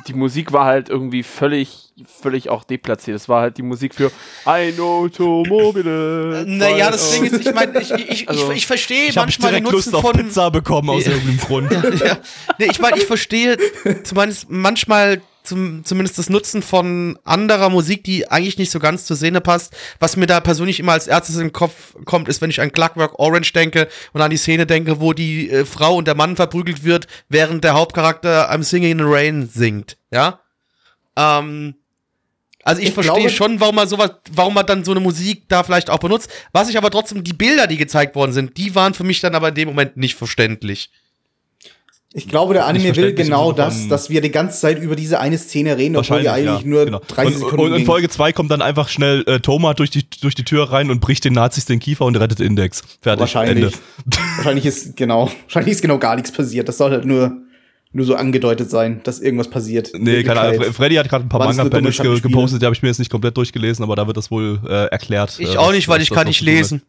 Die 0.08 0.14
Musik 0.14 0.54
war 0.54 0.66
halt 0.66 0.90
irgendwie 0.90 1.24
völlig, 1.24 1.92
völlig 2.22 2.50
auch 2.50 2.64
deplatziert. 2.64 3.16
Es 3.18 3.28
war 3.28 3.42
halt 3.42 3.58
die 3.58 3.62
Musik 3.62 3.94
für 3.94 4.12
ein 4.46 4.80
Automobile. 4.80 6.46
Naja, 6.48 6.92
das 6.92 7.12
Ding 7.12 7.26
ist, 7.26 7.46
ich 7.46 7.54
meine, 7.54 7.80
ich, 7.82 7.92
ich, 7.92 8.30
Also, 8.30 8.52
ich, 8.52 8.58
ich 8.60 8.68
verstehe 8.68 9.10
Ich 9.10 9.18
habe 9.18 9.26
manchmal 9.28 9.52
den 9.52 9.64
direkt 9.64 9.74
Nutzen 9.74 9.92
Lust 9.92 9.96
auf 10.06 10.12
von. 10.12 10.26
Pizza 10.26 10.50
bekommen 10.52 10.90
aus 10.90 11.06
Ja. 11.06 11.12
irgendeinem 11.12 11.38
Grund. 11.40 11.72
ja. 12.06 12.18
Nee, 12.58 12.68
ich 12.72 12.80
meine, 12.80 12.98
ich 12.98 13.06
verstehe 13.06 13.58
zumindest 14.04 14.50
manchmal 14.50 15.22
zum, 15.44 15.84
zumindest 15.84 16.18
das 16.18 16.30
Nutzen 16.30 16.62
von 16.62 17.20
anderer 17.24 17.70
Musik, 17.70 18.04
die 18.04 18.30
eigentlich 18.30 18.58
nicht 18.58 18.72
so 18.72 18.80
ganz 18.80 19.06
zur 19.06 19.18
Szene 19.18 19.42
passt. 19.42 19.76
Was 20.00 20.18
mir 20.18 20.28
da 20.28 20.40
persönlich 20.40 20.80
immer 20.80 20.94
als 20.94 21.08
erstes 21.08 21.36
in 21.36 21.42
den 21.42 21.54
Kopf 21.54 21.96
kommt, 22.06 22.28
ist, 22.28 22.42
wenn 22.42 22.50
ich 22.50 22.62
an 22.62 22.72
Clockwork 22.72 23.20
Orange 23.20 23.54
denke 23.54 23.88
und 24.14 24.22
an 24.22 24.32
die 24.32 24.38
Szene 24.38 24.66
denke, 24.66 25.00
wo 25.00 25.14
die 25.14 25.50
äh, 25.50 25.66
Frau 25.66 25.98
und 25.98 26.08
der 26.08 26.16
Mann 26.16 26.36
verprügelt 26.36 26.84
wird, 26.84 27.08
während 27.30 27.64
der 27.64 27.74
Hauptcharakter 27.74 28.52
I'm 28.52 28.64
Singing 28.64 28.92
in 28.92 28.98
the 29.00 29.06
Rain 29.06 29.50
singt. 29.54 29.98
Ja? 30.12 30.40
Ähm, 31.16 31.76
also 32.64 32.82
ich, 32.82 32.90
Ich 32.90 32.94
verstehe 32.94 33.30
schon, 33.30 33.60
warum 33.60 33.76
man 33.76 33.88
sowas, 33.88 34.12
warum 34.32 34.54
man 34.54 34.66
dann 34.66 34.84
so 34.86 34.92
eine 34.92 35.00
Musik 35.00 35.44
da 35.50 35.64
vielleicht 35.64 35.90
auch 35.90 36.00
benutzt. 36.00 36.30
Was 36.54 36.70
ich 36.70 36.78
aber 36.78 36.90
trotzdem, 36.90 37.24
die 37.24 37.34
Bilder, 37.34 37.68
die 37.68 37.78
gezeigt 37.78 38.16
worden 38.16 38.32
sind, 38.32 38.58
die 38.58 38.74
waren 38.76 38.94
für 38.94 39.04
mich 39.04 39.20
dann 39.20 39.36
aber 39.36 39.50
in 39.50 39.56
dem 39.56 39.68
Moment 39.68 39.98
nicht 39.98 40.16
verständlich. 40.16 40.90
Ich 42.16 42.28
glaube, 42.28 42.54
der 42.54 42.68
Anime 42.68 42.96
will 42.96 43.14
genau 43.14 43.52
das, 43.54 43.88
dass 43.88 44.12
wir 44.12 44.22
die 44.22 44.30
ganze 44.30 44.60
Zeit 44.60 44.80
über 44.80 44.96
diese 44.96 45.20
eine 45.20 45.40
Szene 45.40 45.78
reden, 45.78 45.96
obwohl 45.96 46.22
die 46.22 46.30
eigentlich 46.30 46.62
ja, 46.62 46.68
nur 46.68 46.86
genau. 46.86 47.02
30 47.08 47.34
und, 47.34 47.40
Sekunden 47.40 47.60
Und 47.66 47.72
in 47.72 47.78
ging. 47.78 47.86
Folge 47.88 48.08
2 48.08 48.34
kommt 48.34 48.52
dann 48.52 48.62
einfach 48.62 48.88
schnell 48.88 49.24
äh, 49.26 49.40
Thomas 49.40 49.76
durch 49.78 49.90
die, 49.90 50.08
durch 50.22 50.36
die 50.36 50.44
Tür 50.44 50.72
rein 50.72 50.92
und 50.92 51.00
bricht 51.00 51.26
den 51.26 51.34
Nazis 51.34 51.66
den 51.66 51.80
Kiefer 51.80 52.06
und 52.06 52.16
rettet 52.16 52.40
Index. 52.40 52.84
Fertig. 53.02 53.22
Wahrscheinlich. 53.22 53.64
Ende. 53.66 53.78
Wahrscheinlich 54.38 54.66
ist 54.68 54.96
genau, 54.96 55.32
wahrscheinlich 55.44 55.72
ist 55.72 55.82
genau 55.82 55.98
gar 55.98 56.16
nichts 56.16 56.32
passiert. 56.32 56.70
Das 56.70 56.78
soll 56.78 56.92
halt 56.92 57.06
nur, 57.06 57.36
nur 57.94 58.06
so 58.06 58.14
angedeutet 58.14 58.70
sein, 58.70 59.02
dass 59.04 59.20
irgendwas 59.20 59.50
passiert. 59.50 59.90
Nee, 59.98 60.24
keine 60.24 60.40
Ahnung. 60.40 60.72
Freddy 60.72 60.96
hat 60.96 61.10
gerade 61.10 61.26
ein 61.26 61.30
paar 61.30 61.40
Manga-Panels 61.44 61.98
ge 62.00 62.20
gepostet, 62.20 62.62
die 62.62 62.66
habe 62.66 62.76
ich 62.76 62.84
mir 62.84 62.90
jetzt 62.90 63.00
nicht 63.00 63.10
komplett 63.10 63.36
durchgelesen, 63.38 63.82
aber 63.82 63.96
da 63.96 64.06
wird 64.06 64.18
das 64.18 64.30
wohl 64.30 64.60
äh, 64.68 64.86
erklärt. 64.86 65.40
Ich 65.40 65.56
äh, 65.56 65.58
auch 65.58 65.72
nicht, 65.72 65.88
weil 65.88 66.02
ich 66.02 66.12
kann 66.12 66.28
nicht 66.28 66.42
hat. 66.42 66.46
lesen. 66.46 66.84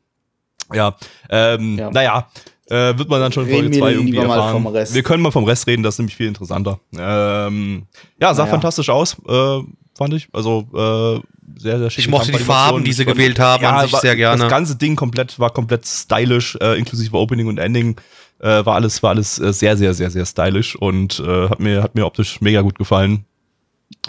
Ja, 0.73 0.97
ähm, 1.31 1.79
Ja. 1.79 1.91
naja, 1.91 2.29
äh, 2.69 2.97
wird 2.99 3.09
man 3.09 3.21
dann 3.21 3.33
schon 3.33 3.45
in 3.47 3.51
Folge 3.53 3.65
Reden 3.67 3.75
wir 3.75 3.81
2 3.81 3.93
irgendwie 3.93 4.17
erfahren. 4.19 4.53
vom 4.53 4.67
Rest. 4.69 4.95
Wir 4.95 5.03
können 5.03 5.23
mal 5.23 5.31
vom 5.31 5.45
Rest 5.45 5.67
reden, 5.67 5.83
das 5.83 5.95
ist 5.95 5.99
nämlich 5.99 6.17
viel 6.17 6.29
interessanter. 6.29 6.81
Ähm, 6.97 7.87
ja, 8.21 8.33
sah 8.35 8.43
Naja. 8.45 8.53
fantastisch 8.53 8.89
aus, 8.91 9.17
äh, 9.29 9.59
fand 9.97 10.15
ich. 10.15 10.29
Also 10.33 10.67
äh, 10.73 11.61
sehr, 11.61 11.79
sehr 11.79 11.91
schick. 11.91 12.05
Ich 12.05 12.11
mochte 12.11 12.33
die 12.33 12.39
Farben, 12.39 12.85
die 12.85 12.93
sie 12.93 13.05
gewählt 13.05 13.39
haben, 13.39 13.65
an 13.65 13.87
sich 13.89 13.97
sehr 13.99 14.17
gerne. 14.17 14.41
Das 14.43 14.51
ganze 14.51 14.77
Ding 14.77 14.97
komplett 14.97 15.39
war 15.39 15.51
komplett 15.51 15.87
stylisch, 15.87 16.57
äh, 16.61 16.79
inklusive 16.79 17.17
Opening 17.17 17.47
und 17.49 17.59
Ending. 17.59 17.97
Äh, 18.41 18.65
war 18.67 18.75
alles, 18.75 19.03
war 19.03 19.11
alles 19.11 19.39
äh, 19.39 19.53
sehr, 19.53 19.77
sehr, 19.77 19.95
sehr, 19.95 20.11
sehr 20.11 20.27
stylisch 20.27 20.75
und 20.77 21.21
äh, 21.21 21.49
hat 21.49 21.61
mir, 21.61 21.83
hat 21.83 21.95
mir 21.95 22.05
optisch 22.07 22.41
mega 22.41 22.61
gut 22.63 22.77
gefallen. 22.77 23.25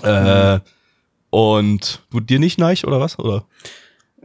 Äh, 0.02 0.60
und 1.30 2.02
du 2.12 2.20
dir 2.20 2.40
nicht 2.40 2.58
neich 2.58 2.86
oder 2.88 3.00
was? 3.00 3.20
Oder? 3.20 3.46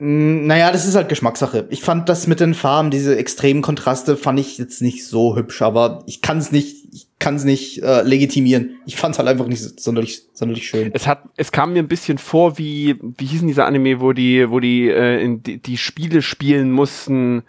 Mm, 0.01 0.47
Naja, 0.47 0.73
das 0.73 0.87
ist 0.87 0.97
halt 0.97 1.09
Geschmackssache. 1.09 1.67
Ich 1.71 1.83
fand 1.83 2.09
das 2.09 2.27
mit 2.27 2.41
den 2.41 2.55
Farben, 2.55 2.91
diese 2.91 3.17
extremen 3.17 3.63
Kontraste, 3.63 4.17
fand 4.17 4.41
ich 4.41 4.59
jetzt 4.59 4.83
nicht 4.83 5.07
so 5.07 5.37
hübsch, 5.37 5.63
aber 5.63 6.03
ich 6.07 6.23
kann 6.23 6.39
es 6.39 6.51
nicht, 6.53 6.87
ich 6.93 7.07
kann 7.19 7.37
es 7.37 7.45
nicht 7.45 7.83
äh, 7.83 8.03
legitimieren. 8.03 8.79
Ich 8.87 8.97
fand 8.97 9.15
es 9.15 9.19
halt 9.19 9.29
einfach 9.29 9.47
nicht 9.47 9.79
sonderlich, 9.81 10.23
sonderlich 10.33 10.67
schön. 10.67 10.91
Es 10.95 11.07
hat, 11.07 11.23
es 11.37 11.53
kam 11.53 11.75
mir 11.75 11.81
ein 11.81 11.89
bisschen 11.89 12.19
vor 12.19 12.57
wie, 12.59 12.97
wie 13.03 13.27
hießen 13.27 13.47
diese 13.47 13.65
Anime, 13.65 14.01
wo 14.01 14.13
die, 14.13 14.51
wo 14.51 14.59
die, 14.59 14.89
äh, 14.89 15.23
in 15.23 15.43
die, 15.43 15.61
die 15.61 15.77
Spiele 15.77 16.23
spielen 16.23 16.71
mussten. 16.73 17.43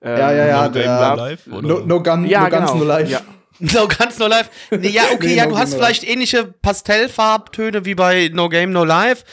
Ähm, 0.00 0.18
Ja, 0.18 0.32
ja, 0.32 0.46
ja, 0.46 0.64
No 0.66 0.72
Game, 0.72 0.82
der- 0.82 1.10
No 1.10 1.16
Life, 1.16 1.50
oder? 1.50 1.68
No, 1.68 1.80
no 1.80 2.02
Gun, 2.02 2.26
Ja, 2.26 2.44
no 2.44 2.50
Guns, 2.50 2.70
genau. 2.72 2.82
no 2.82 2.84
Life. 2.84 3.12
Ja. 3.12 3.20
No, 3.60 3.88
ganz 3.88 4.20
no 4.20 4.28
life. 4.28 4.48
Ja, 4.70 5.02
okay, 5.12 5.26
Nee, 5.26 5.34
ja, 5.34 5.42
No 5.42 5.48
du 5.48 5.54
Game, 5.54 5.58
hast 5.58 5.72
No 5.72 5.78
vielleicht 5.78 6.08
ähnliche 6.08 6.44
Pastellfarbtöne 6.62 7.84
wie 7.84 7.96
bei 7.96 8.30
No 8.32 8.48
Game, 8.48 8.70
No 8.70 8.84
Life. 8.84 9.24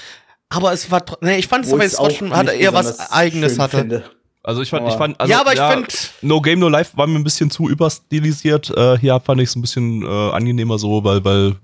Aber 0.49 0.71
es 0.73 0.89
war, 0.91 1.03
nee, 1.21 1.37
ich 1.37 1.47
fand 1.47 1.65
es 1.65 1.73
aber 1.73 1.83
jetzt 1.83 1.99
auch 1.99 2.07
trotzdem, 2.07 2.35
hat 2.35 2.47
er 2.47 2.53
eher 2.53 2.73
was 2.73 3.11
Eigenes 3.11 3.57
hatte. 3.59 3.77
finde. 3.79 4.03
Also 4.43 4.61
ich 4.61 4.69
fand, 4.69 4.83
ich 4.87 4.89
Aber- 4.93 4.97
fand, 4.99 5.19
also, 5.19 5.31
ja, 5.31 5.41
aber 5.41 5.53
ich 5.53 5.59
find, 5.59 6.11
No 6.21 6.39
Game 6.39 6.59
No 6.59 6.69
Life 6.69 6.95
war 6.95 7.07
mir 7.07 7.15
ein 7.17 7.23
bisschen 7.23 7.49
zu 7.49 7.67
überstilisiert. 7.67 8.69
Äh, 8.77 8.97
hier 8.99 9.19
fand 9.19 9.41
ich 9.41 9.49
es 9.49 9.55
ein 9.55 9.61
bisschen 9.61 10.03
äh, 10.03 10.07
angenehmer 10.07 10.77
so, 10.77 11.03
weil, 11.03 11.25
weil 11.25 11.55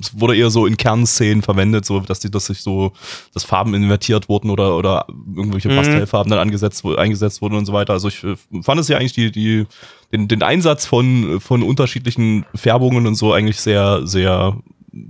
es 0.00 0.18
wurde 0.20 0.36
eher 0.36 0.50
so 0.50 0.66
in 0.66 0.76
Kernszenen 0.76 1.40
verwendet, 1.40 1.86
so 1.86 2.00
dass 2.00 2.18
die, 2.20 2.30
dass 2.30 2.46
sich 2.46 2.60
so, 2.60 2.92
dass 3.32 3.44
Farben 3.44 3.72
invertiert 3.74 4.28
wurden 4.28 4.50
oder 4.50 4.76
oder 4.76 5.06
irgendwelche 5.08 5.70
Mhm. 5.70 5.76
Pastellfarben 5.76 6.30
dann 6.30 6.40
angesetzt, 6.40 6.84
eingesetzt 6.84 7.40
wurden 7.40 7.54
und 7.54 7.64
so 7.64 7.72
weiter. 7.72 7.94
Also 7.94 8.08
ich 8.08 8.22
äh, 8.24 8.34
fand 8.62 8.78
es 8.80 8.88
ja 8.88 8.98
eigentlich 8.98 9.14
die, 9.14 9.30
die, 9.32 9.66
den, 10.12 10.28
den 10.28 10.42
Einsatz 10.42 10.84
von, 10.84 11.40
von 11.40 11.62
unterschiedlichen 11.62 12.44
Färbungen 12.54 13.06
und 13.06 13.14
so 13.14 13.32
eigentlich 13.32 13.58
sehr, 13.60 14.06
sehr 14.06 14.58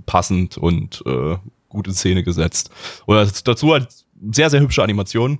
passend 0.05 0.57
und 0.57 1.03
äh, 1.05 1.35
gut 1.69 1.87
in 1.87 1.93
Szene 1.93 2.23
gesetzt. 2.23 2.69
Oder 3.05 3.25
dazu 3.43 3.71
halt 3.73 3.87
sehr, 4.31 4.49
sehr 4.49 4.59
hübsche 4.61 4.83
Animationen. 4.83 5.39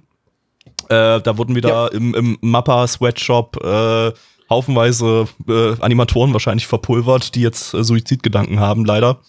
Äh, 0.90 1.20
da 1.22 1.38
wurden 1.38 1.56
wieder 1.56 1.70
Ja. 1.70 1.88
im, 1.88 2.14
im 2.16 2.38
Mappa 2.42 2.88
Sweatshop 2.88 3.58
äh, 3.64 4.12
haufenweise 4.50 5.28
äh, 5.48 5.76
Animatoren 5.82 6.34
wahrscheinlich 6.34 6.68
verpulvert, 6.68 7.36
die 7.36 7.42
jetzt 7.42 7.74
äh, 7.74 7.84
Suizidgedanken 7.84 8.60
haben, 8.60 8.86
leider. 8.86 9.20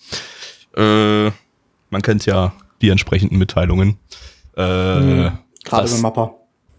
Äh, 0.77 1.31
man 1.91 2.03
kennt 2.03 2.25
ja 2.27 2.53
die 2.81 2.89
entsprechenden 2.91 3.37
Mitteilungen. 3.39 3.99
Äh, 4.57 4.61
Gerade 4.63 5.33
das- 5.71 5.93
mit 5.95 6.03
Mappa. 6.03 6.35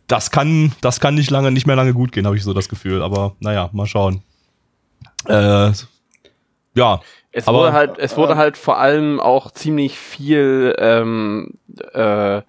das 0.08 0.32
kann, 0.32 0.72
das 0.82 1.00
kann 1.00 1.16
nicht 1.16 1.30
lange, 1.30 1.52
nicht 1.52 1.68
mehr 1.68 1.76
lange 1.76 1.94
gut 1.94 2.12
gehen, 2.12 2.26
habe 2.26 2.38
ich 2.38 2.44
so 2.44 2.54
das 2.54 2.70
Gefühl. 2.70 3.02
Aber 3.04 3.36
naja, 3.40 3.70
mal 3.74 3.86
schauen. 3.88 4.24
Äh, 5.28 5.72
ja, 6.76 7.02
Es 7.32 7.48
Aber- 7.48 7.60
wurde 7.60 7.74
halt, 7.74 7.98
es 7.98 8.18
wurde 8.18 8.36
halt 8.36 8.58
vor 8.58 8.78
allem 8.78 9.20
auch 9.20 9.52
ziemlich 9.52 9.98
viel, 9.98 10.76
ähm, 10.78 11.54
äh, 11.94 12.42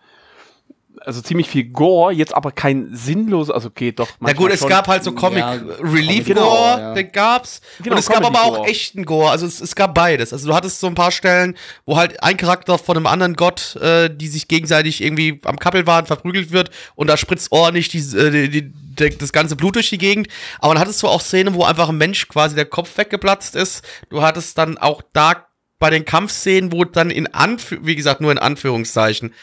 also 1.05 1.21
ziemlich 1.21 1.49
viel 1.49 1.65
Gore, 1.65 2.13
jetzt 2.13 2.35
aber 2.35 2.53
kein 2.53 2.89
sinnlos, 2.95 3.51
also 3.51 3.71
geht 3.71 3.99
doch. 3.99 4.09
Na 4.21 4.33
gut, 4.33 4.51
es 4.51 4.61
schon. 4.61 4.69
gab 4.69 4.89
halt 4.89 5.05
so 5.05 5.13
Comic 5.13 5.41
Ja, 5.41 5.53
Relief 5.81 6.25
Comedy 6.27 6.35
Gore, 6.35 6.81
ja. 6.81 6.95
den 6.95 7.13
gab's. 7.13 7.61
Genau, 7.83 7.95
und 7.95 7.99
es 7.99 8.07
gab 8.07 8.23
Comedy 8.23 8.37
aber 8.39 8.47
auch 8.47 8.57
Gore. 8.59 8.69
echten 8.69 9.05
Gore. 9.05 9.31
Also 9.31 9.47
es, 9.47 9.61
es 9.61 9.75
gab 9.75 9.95
beides. 9.95 10.33
Also 10.33 10.49
du 10.49 10.55
hattest 10.55 10.81
so 10.81 10.87
ein 10.87 10.95
paar 10.95 11.11
Stellen, 11.11 11.57
wo 11.87 11.97
halt 11.97 12.23
ein 12.23 12.37
Charakter 12.37 12.79
von 12.79 12.97
einem 12.97 13.07
anderen 13.07 13.35
Gott, 13.35 13.77
äh, 13.77 14.09
die 14.15 14.29
sich 14.29 14.49
gegenseitig 14.49 15.03
irgendwie 15.03 15.41
am 15.45 15.59
Kappel 15.59 15.87
waren, 15.87 16.07
verprügelt 16.07 16.53
wird 16.53 16.71
und 16.95 17.07
da 17.09 17.17
spritzt 17.17 17.53
ordentlich 17.53 17.89
die, 17.89 17.99
äh, 17.99 18.31
die, 18.31 18.49
die, 18.51 18.73
der- 18.73 19.11
das 19.11 19.33
ganze 19.33 19.57
Blut 19.57 19.75
durch 19.77 19.91
die 19.91 19.99
Gegend. 19.99 20.29
Aber 20.59 20.75
dann 20.75 20.81
hattest 20.83 21.03
du 21.03 21.09
auch 21.09 21.21
Szenen, 21.21 21.55
wo 21.55 21.65
einfach 21.65 21.89
ein 21.89 21.97
Mensch 21.99 22.29
quasi 22.29 22.55
der 22.55 22.67
Kopf 22.67 22.97
weggeplatzt 22.97 23.57
ist. 23.57 23.85
Du 24.11 24.23
hattest 24.23 24.59
dann 24.59 24.79
auch 24.79 25.03
da 25.13 25.47
bei 25.79 25.91
den 25.91 26.05
Kampfszenen, 26.05 26.71
wo 26.71 26.85
dann 26.85 27.11
in 27.11 27.27
Anführ 27.35 27.79
wie 27.83 27.97
gesagt, 27.97 28.21
nur 28.21 28.31
in 28.31 28.39
Anführungszeichen, 28.39 29.35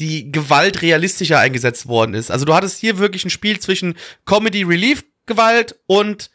die 0.00 0.30
Gewalt 0.30 0.82
realistischer 0.82 1.38
eingesetzt 1.38 1.88
worden 1.88 2.14
ist. 2.14 2.30
Also 2.30 2.44
du 2.44 2.54
hattest 2.54 2.78
hier 2.78 2.98
wirklich 2.98 3.24
ein 3.24 3.30
Spiel 3.30 3.58
zwischen 3.58 3.94
Comedy 4.24 4.62
Relief 4.62 5.04
Gewalt 5.26 5.76
und 5.86 6.30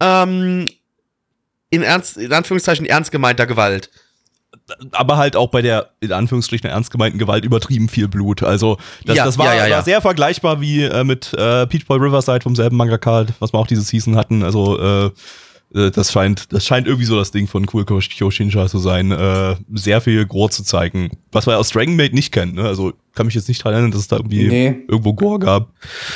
ähm, 0.00 0.68
in 1.70 1.82
ernst 1.82 2.16
in 2.16 2.32
Anführungszeichen 2.32 2.86
ernst 2.86 3.12
gemeinter 3.12 3.46
Gewalt. 3.46 3.90
aber 4.92 5.16
halt 5.16 5.36
auch 5.36 5.48
bei 5.48 5.62
der 5.62 5.90
in 6.00 6.12
Anführungsstrichen 6.12 6.68
ernst 6.68 6.90
gemeinten 6.90 7.18
Gewalt 7.18 7.44
übertrieben 7.44 7.88
viel 7.88 8.08
Blut. 8.08 8.42
Also 8.42 8.78
das, 9.04 9.16
Ja, 9.16 9.24
das 9.24 9.38
war, 9.38 9.54
ja, 9.54 9.66
ja, 9.66 9.76
war 9.76 9.82
sehr 9.82 10.00
vergleichbar 10.00 10.60
wie 10.60 10.82
äh, 10.82 11.04
mit 11.04 11.32
äh, 11.34 11.66
Peach 11.66 11.86
Boy 11.86 11.98
Riverside 11.98 12.40
vom 12.42 12.56
selben 12.56 12.76
Mangaka, 12.76 13.26
was 13.38 13.52
wir 13.52 13.58
auch 13.58 13.66
diese 13.66 13.82
Season 13.82 14.16
hatten. 14.16 14.42
Also 14.42 14.78
äh, 14.80 15.10
das 15.72 16.10
scheint, 16.10 16.52
das 16.52 16.66
scheint 16.66 16.88
irgendwie 16.88 17.06
so 17.06 17.16
das 17.16 17.30
Ding 17.30 17.46
von 17.46 17.64
Cool 17.72 17.84
Kyoshinsha 17.84 18.66
zu 18.66 18.78
sein, 18.78 19.12
äh, 19.12 19.54
sehr 19.72 20.00
viel 20.00 20.26
Gore 20.26 20.50
zu 20.50 20.64
zeigen, 20.64 21.10
was 21.30 21.46
man 21.46 21.54
aus 21.54 21.70
Dragon 21.70 21.94
Maid 21.94 22.12
nicht 22.12 22.32
kennt. 22.32 22.54
Ne? 22.54 22.64
Also 22.64 22.92
kann 23.14 23.26
mich 23.26 23.36
jetzt 23.36 23.46
nicht 23.46 23.62
dran 23.62 23.72
erinnern, 23.74 23.92
dass 23.92 24.00
es 24.00 24.08
da 24.08 24.16
irgendwie 24.16 24.48
Nee. 24.48 24.76
irgendwo 24.88 25.12
Gore 25.14 25.38
gab. 25.38 25.68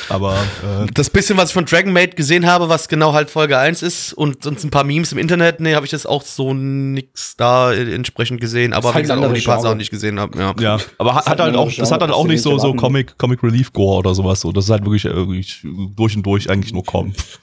Aber 0.08 0.34
äh, 0.34 0.86
Das 0.92 1.08
bisschen, 1.08 1.36
was 1.36 1.50
ich 1.50 1.54
von 1.54 1.66
Dragon 1.66 1.92
Maid 1.92 2.16
gesehen 2.16 2.46
habe, 2.46 2.68
was 2.68 2.88
genau 2.88 3.12
halt 3.12 3.30
Folge 3.30 3.56
1 3.56 3.82
ist 3.82 4.12
und 4.12 4.42
sonst 4.42 4.64
ein 4.64 4.70
paar 4.70 4.82
Memes 4.84 5.12
im 5.12 5.18
Internet, 5.18 5.60
nee, 5.60 5.74
habe 5.74 5.86
ich 5.86 5.90
das 5.92 6.04
auch 6.04 6.22
so 6.22 6.52
nix 6.52 7.36
da 7.36 7.72
äh, 7.72 7.94
entsprechend 7.94 8.40
gesehen. 8.40 8.72
Aber 8.72 8.90
wie 8.90 8.94
halt 8.94 9.04
gesagt, 9.04 9.22
auch 9.22 9.32
die 9.32 9.40
paar 9.40 9.54
Genre. 9.56 9.62
Sachen, 9.62 9.78
die 9.78 9.84
ich 9.84 9.90
gesehen 9.90 10.18
habe. 10.18 10.36
Ja. 10.36 10.54
Ja, 10.58 10.78
aber 10.98 11.14
hat, 11.14 11.26
halt 11.26 11.38
hat 11.38 11.40
halt 11.46 11.54
auch, 11.56 11.60
anderes 11.62 11.76
das 11.76 11.92
hat 11.92 12.00
Genre, 12.00 12.14
auch 12.14 12.26
nicht 12.26 12.42
so, 12.42 12.52
nicht 12.52 12.62
so. 12.62 12.74
Comic, 12.74 13.16
Comic 13.18 13.42
Relief 13.44 13.72
Gore 13.72 13.98
oder 13.98 14.14
sowas. 14.16 14.40
So. 14.40 14.50
Das 14.50 14.64
ist 14.64 14.70
halt 14.70 14.84
wirklich, 14.84 15.04
äh, 15.04 15.14
wirklich 15.14 15.60
durch 15.94 16.16
und 16.16 16.24
durch 16.24 16.50
eigentlich 16.50 16.72
nur 16.72 16.84
Kampf. 16.84 17.38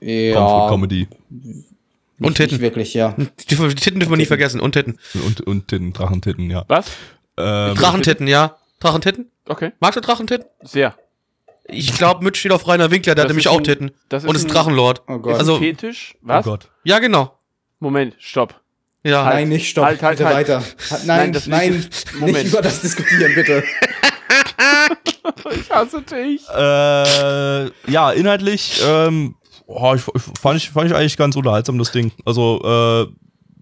Ja, 0.00 0.68
Comedy. 0.68 1.08
Und 2.20 2.36
Titten. 2.36 2.54
nicht 2.54 2.60
wirklich, 2.62 2.94
ja. 2.94 3.14
Titten 3.36 3.98
dürfen 4.00 4.10
wir 4.12 4.16
nie 4.16 4.26
vergessen. 4.26 4.60
Und 4.60 4.72
Titten. 4.72 4.98
Und, 5.14 5.40
und 5.42 5.72
den 5.72 5.92
Drachentitten, 5.92 6.50
ja. 6.50 6.64
Was? 6.68 6.86
Ähm, 7.36 7.74
Drachentitten, 7.74 8.26
ja. 8.28 8.56
Drachentitten? 8.80 9.30
Okay, 9.46 9.72
Magst 9.80 9.96
du 9.96 10.00
Drachentitten? 10.00 10.46
sehr. 10.62 10.94
Ich 11.66 11.94
glaube, 11.96 12.22
Mitch 12.22 12.38
steht 12.40 12.52
auf 12.52 12.68
Rainer 12.68 12.90
Winkler, 12.90 13.14
der 13.14 13.24
Das 13.24 13.24
hat 13.24 13.28
nämlich 13.30 13.46
ist 13.46 13.50
auch 13.50 13.56
ein- 13.58 13.64
Titten. 13.64 13.90
das 14.10 14.22
ist 14.24 14.28
und 14.28 14.36
ist 14.36 14.44
ein- 14.44 14.48
Drachenlord. 14.50 15.02
Oh 15.08 15.18
Gott. 15.18 15.38
Also- 15.38 15.58
Fetisch? 15.58 16.14
oh 16.16 16.28
Was? 16.28 16.44
Gott. 16.44 16.68
Ja, 16.84 16.98
genau. 16.98 17.38
Moment, 17.80 18.14
stopp. 18.18 18.60
Ja. 19.02 19.24
Halt. 19.24 19.34
nein, 19.36 19.48
nicht, 19.48 19.68
stopp, 19.70 19.84
Halt, 19.86 20.02
halt, 20.02 20.18
bitte 20.18 20.28
halt. 20.28 20.48
weiter. 20.48 20.62
Nein, 20.90 20.98
Nein, 21.06 21.06
nein, 21.06 21.32
das 21.32 21.46
nein 21.46 21.86
Moment. 22.20 22.36
nicht 22.38 22.46
über 22.52 22.62
das 22.62 22.80
diskutieren, 22.80 23.34
bitte. 23.34 23.64
Ich 25.54 25.70
hasse 25.70 26.02
dich. 26.02 26.42
Äh, 26.48 27.90
ja, 27.90 28.10
inhaltlich, 28.12 28.80
ähm, 28.86 29.34
oh, 29.66 29.94
ich, 29.94 30.02
ich, 30.14 30.22
fand, 30.40 30.56
ich, 30.58 30.70
fand 30.70 30.90
ich 30.90 30.96
eigentlich 30.96 31.16
ganz 31.16 31.36
unterhaltsam, 31.36 31.78
das 31.78 31.92
Ding. 31.92 32.12
Also, 32.24 32.60
äh, 32.64 33.06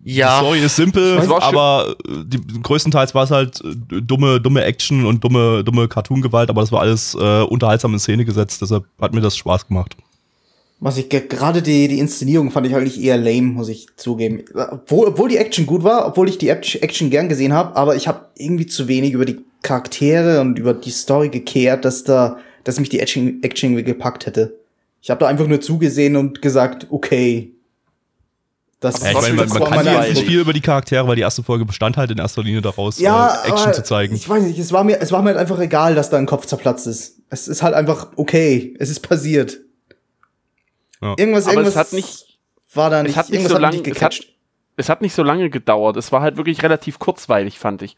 die 0.04 0.14
Ja. 0.16 0.38
Story 0.38 0.58
ist 0.60 0.74
simpel, 0.76 1.18
aber 1.30 1.94
äh, 2.08 2.24
die, 2.26 2.40
größtenteils 2.62 3.14
war 3.14 3.24
es 3.24 3.30
halt 3.30 3.60
äh, 3.64 4.00
dumme, 4.02 4.40
dumme 4.40 4.64
Action 4.64 5.06
und 5.06 5.22
dumme, 5.22 5.62
dumme 5.62 5.86
Cartoon-Gewalt, 5.86 6.50
aber 6.50 6.60
das 6.60 6.72
war 6.72 6.80
alles 6.80 7.14
äh, 7.14 7.42
unterhaltsam 7.42 7.92
in 7.92 8.00
Szene 8.00 8.24
gesetzt, 8.24 8.60
deshalb 8.62 8.84
hat 9.00 9.14
mir 9.14 9.20
das 9.20 9.36
Spaß 9.36 9.68
gemacht. 9.68 9.96
Was 10.80 10.98
ich 10.98 11.08
ge- 11.08 11.28
gerade 11.28 11.62
die, 11.62 11.86
die 11.86 12.00
Inszenierung 12.00 12.50
fand 12.50 12.66
ich 12.66 12.74
eigentlich 12.74 13.00
eher 13.00 13.16
lame, 13.16 13.42
muss 13.52 13.68
ich 13.68 13.86
zugeben. 13.96 14.42
Obwohl, 14.52 15.06
obwohl 15.06 15.28
die 15.28 15.36
Action 15.36 15.64
gut 15.66 15.84
war, 15.84 16.04
obwohl 16.08 16.28
ich 16.28 16.38
die 16.38 16.48
Act- 16.48 16.82
Action 16.82 17.08
gern 17.08 17.28
gesehen 17.28 17.52
habe, 17.52 17.76
aber 17.76 17.94
ich 17.94 18.08
habe 18.08 18.26
irgendwie 18.36 18.66
zu 18.66 18.88
wenig 18.88 19.12
über 19.12 19.24
die 19.24 19.38
Charaktere 19.62 20.40
und 20.40 20.58
über 20.58 20.74
die 20.74 20.90
Story 20.90 21.28
gekehrt, 21.28 21.84
dass 21.84 22.02
da, 22.02 22.38
dass 22.64 22.80
mich 22.80 22.88
die 22.88 22.98
Action, 22.98 23.40
Action 23.44 23.76
gepackt 23.84 24.26
hätte. 24.26 24.58
Ich 25.02 25.10
habe 25.10 25.18
da 25.18 25.26
einfach 25.26 25.48
nur 25.48 25.60
zugesehen 25.60 26.14
und 26.16 26.40
gesagt, 26.40 26.86
okay. 26.90 27.52
Das, 28.78 29.00
Ja, 29.00 29.10
Ja, 29.10 29.18
ich 29.18 29.20
meine, 29.20 29.34
man, 29.34 29.48
man 29.48 29.64
kann 29.64 29.86
ja 29.86 30.04
jetzt 30.04 30.14
nicht 30.14 30.28
viel 30.28 30.40
über 30.40 30.52
die 30.52 30.60
Charaktere, 30.60 31.06
weil 31.08 31.16
die 31.16 31.22
erste 31.22 31.42
Folge 31.42 31.64
bestand 31.64 31.96
halt 31.96 32.12
in 32.12 32.18
erster 32.18 32.42
Linie 32.42 32.62
daraus, 32.62 33.00
ja, 33.00 33.42
äh, 33.42 33.48
Action 33.48 33.66
aber 33.66 33.72
zu 33.72 33.82
zeigen. 33.82 34.14
Ich 34.14 34.28
weiß 34.28 34.44
nicht, 34.44 34.58
es 34.58 34.72
war 34.72 34.84
mir, 34.84 35.00
es 35.00 35.10
war 35.10 35.22
mir 35.22 35.30
halt 35.30 35.38
einfach 35.38 35.58
egal, 35.58 35.96
dass 35.96 36.08
da 36.10 36.18
ein 36.18 36.26
Kopf 36.26 36.46
zerplatzt 36.46 36.86
ist. 36.86 37.20
Es 37.30 37.48
ist 37.48 37.62
halt 37.62 37.74
einfach 37.74 38.12
okay, 38.16 38.76
es 38.78 38.90
ist 38.90 39.00
passiert. 39.00 39.58
Ja. 41.00 41.14
Irgendwas, 41.18 41.46
Aber 41.46 41.54
irgendwas 41.54 41.74
es 41.74 41.78
hat 41.78 41.92
nicht, 41.92 42.38
war 42.74 42.90
da 42.90 43.02
nicht, 43.02 43.10
es 43.10 43.16
hat 43.16 43.28
nicht 43.28 43.34
irgendwas 43.34 43.50
so 43.50 43.54
hat 43.56 43.74
lang, 43.74 43.82
mich 43.82 43.96
es 43.96 44.02
hat, 44.02 44.20
es 44.76 44.88
hat 44.88 45.02
nicht 45.02 45.14
so 45.14 45.22
lange 45.24 45.50
gedauert. 45.50 45.96
Es 45.96 46.12
war 46.12 46.22
halt 46.22 46.36
wirklich 46.36 46.62
relativ 46.62 47.00
kurzweilig, 47.00 47.58
fand 47.58 47.82
ich. 47.82 47.96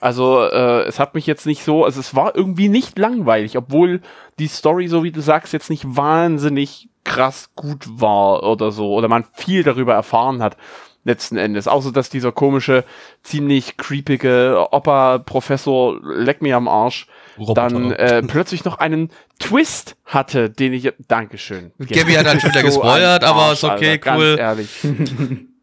Also 0.00 0.42
äh, 0.42 0.82
es 0.84 0.98
hat 1.00 1.14
mich 1.14 1.26
jetzt 1.26 1.46
nicht 1.46 1.64
so, 1.64 1.84
also 1.84 1.98
es 1.98 2.14
war 2.14 2.36
irgendwie 2.36 2.68
nicht 2.68 2.98
langweilig, 2.98 3.56
obwohl 3.56 4.00
die 4.38 4.46
Story, 4.46 4.88
so 4.88 5.02
wie 5.02 5.10
du 5.10 5.20
sagst, 5.20 5.52
jetzt 5.52 5.70
nicht 5.70 5.84
wahnsinnig 5.84 6.88
krass 7.04 7.50
gut 7.56 7.84
war 7.88 8.42
oder 8.44 8.70
so, 8.70 8.92
oder 8.94 9.08
man 9.08 9.24
viel 9.32 9.64
darüber 9.64 9.94
erfahren 9.94 10.42
hat 10.42 10.56
letzten 11.04 11.36
Endes. 11.36 11.66
Außer 11.66 11.90
dass 11.90 12.10
dieser 12.10 12.30
komische, 12.32 12.84
ziemlich 13.22 13.76
creepige 13.76 14.66
Opa-Professor, 14.70 15.98
leck 16.02 16.42
mir 16.42 16.56
am 16.56 16.68
Arsch, 16.68 17.06
Roboter. 17.38 17.68
dann 17.68 17.92
äh, 17.92 18.22
plötzlich 18.22 18.64
noch 18.64 18.78
einen 18.78 19.10
Twist 19.38 19.96
hatte, 20.04 20.50
den 20.50 20.74
ich, 20.74 20.92
Dankeschön. 21.08 21.72
Gabby 21.78 22.12
hat 22.12 22.26
dann 22.26 22.40
schon 22.40 22.50
wieder 22.50 22.60
So 22.60 22.66
gespoilert, 22.66 23.24
ein 23.24 23.30
aber 23.30 23.42
Arsch, 23.42 23.52
ist 23.54 23.64
okay, 23.64 23.90
Alter, 23.92 23.98
ganz 23.98 24.20
cool. 24.20 24.36
ehrlich. 24.38 24.68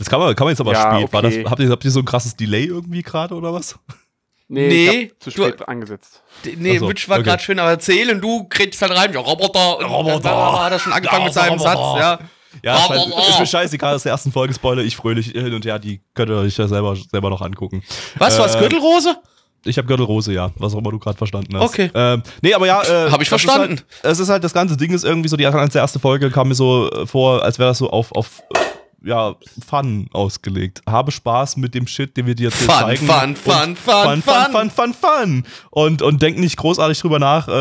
Das 0.00 0.08
kann 0.08 0.18
man, 0.18 0.34
kann 0.34 0.46
man 0.46 0.52
jetzt 0.52 0.60
aber 0.60 0.72
Ja, 0.72 0.96
spät. 0.98 1.12
War 1.12 1.20
das, 1.22 1.34
okay. 1.34 1.44
habt, 1.48 1.60
ihr, 1.60 1.68
habt 1.70 1.84
ihr 1.84 1.90
so 1.90 1.98
ein 2.00 2.04
krasses 2.06 2.34
Delay 2.34 2.64
irgendwie 2.64 3.02
gerade 3.02 3.34
oder 3.34 3.52
was? 3.52 3.78
Nee, 4.48 4.66
Nee, 4.68 4.88
ich 4.88 5.10
hab 5.10 5.22
zu 5.22 5.30
du- 5.30 5.46
spät 5.46 5.68
angesetzt. 5.68 6.22
D- 6.44 6.56
Nee, 6.58 6.78
so, 6.78 6.86
Mitch 6.88 7.08
war 7.08 7.18
okay. 7.18 7.28
gerade 7.28 7.42
schön 7.42 7.58
am 7.60 7.68
Erzählen, 7.68 8.20
du 8.20 8.44
kriegst 8.48 8.80
halt 8.82 8.90
rein, 8.96 9.12
ja, 9.12 9.20
Roboter. 9.20 9.78
Und 9.78 9.84
Roboter. 9.84 10.20
dann 10.20 10.58
hat 10.64 10.72
er 10.72 10.78
schon 10.78 10.92
angefangen 10.92 11.20
Ja, 11.20 11.24
mit 11.26 11.34
seinem 11.34 11.58
Roboter. 11.58 11.70
Satz, 11.70 12.00
ja. 12.00 12.18
Ja, 12.64 12.76
ist, 12.78 12.88
halt, 12.88 13.00
Roboter. 13.02 13.28
ist 13.28 13.38
mir 13.40 13.46
scheißegal, 13.46 13.94
aus 13.94 14.02
der 14.02 14.12
ersten 14.12 14.32
Folge 14.32 14.52
Spoiler, 14.54 14.82
ich 14.82 14.96
fröhlich 14.96 15.26
hin 15.28 15.54
und 15.54 15.64
her, 15.64 15.78
die 15.78 16.00
könnt 16.14 16.30
ihr 16.30 16.36
euch 16.38 16.56
ja 16.56 16.66
selber, 16.66 16.96
selber 16.96 17.30
noch 17.30 17.42
angucken. 17.42 17.84
Was, 18.16 18.36
du 18.36 18.42
hast 18.42 18.56
Äh, 18.56 18.58
Gürtelrose? 18.60 19.16
Ich 19.66 19.76
habe 19.76 19.86
Gürtelrose, 19.86 20.32
ja, 20.32 20.50
was 20.56 20.74
auch 20.74 20.78
immer 20.78 20.90
du 20.90 20.98
gerade 20.98 21.18
verstanden 21.18 21.54
hast. 21.56 21.62
Okay. 21.68 21.90
Ähm, 21.94 22.22
nee, 22.40 22.54
aber 22.54 22.66
ja, 22.66 22.82
äh, 22.82 23.10
Hab 23.10 23.20
ich 23.20 23.28
verstanden. 23.28 23.74
Ist 23.74 23.84
halt, 24.02 24.12
es 24.14 24.18
ist 24.18 24.28
halt, 24.30 24.42
das 24.42 24.54
ganze 24.54 24.76
Ding 24.78 24.90
ist 24.92 25.04
irgendwie 25.04 25.28
so, 25.28 25.36
die 25.36 25.44
ganze 25.44 25.78
erste 25.78 25.98
Folge 26.00 26.30
kam 26.30 26.48
mir 26.48 26.54
so 26.54 26.90
vor, 27.04 27.42
als 27.44 27.58
wäre 27.58 27.68
das 27.68 27.78
so 27.78 27.90
auf, 27.90 28.10
auf 28.12 28.42
ja, 29.04 29.34
Fun 29.66 30.08
ausgelegt. 30.12 30.82
Habe 30.88 31.10
Spaß 31.10 31.56
mit 31.56 31.74
dem 31.74 31.86
Shit, 31.86 32.16
den 32.16 32.26
wir 32.26 32.34
dir 32.34 32.44
jetzt 32.50 32.58
hier 32.58 32.68
Fun, 32.68 32.78
zeigen. 32.78 33.06
fun, 33.06 33.20
Und 33.30 33.38
fun, 33.38 33.76
fun, 33.76 33.76
fun, 33.76 34.22
fun. 34.22 34.52
fun, 34.52 34.70
fun, 34.70 34.94
fun. 34.94 35.44
Und, 35.70 36.02
und 36.02 36.20
denk 36.22 36.38
nicht 36.38 36.56
großartig 36.56 37.00
drüber 37.00 37.18
nach, 37.18 37.48
äh, 37.48 37.52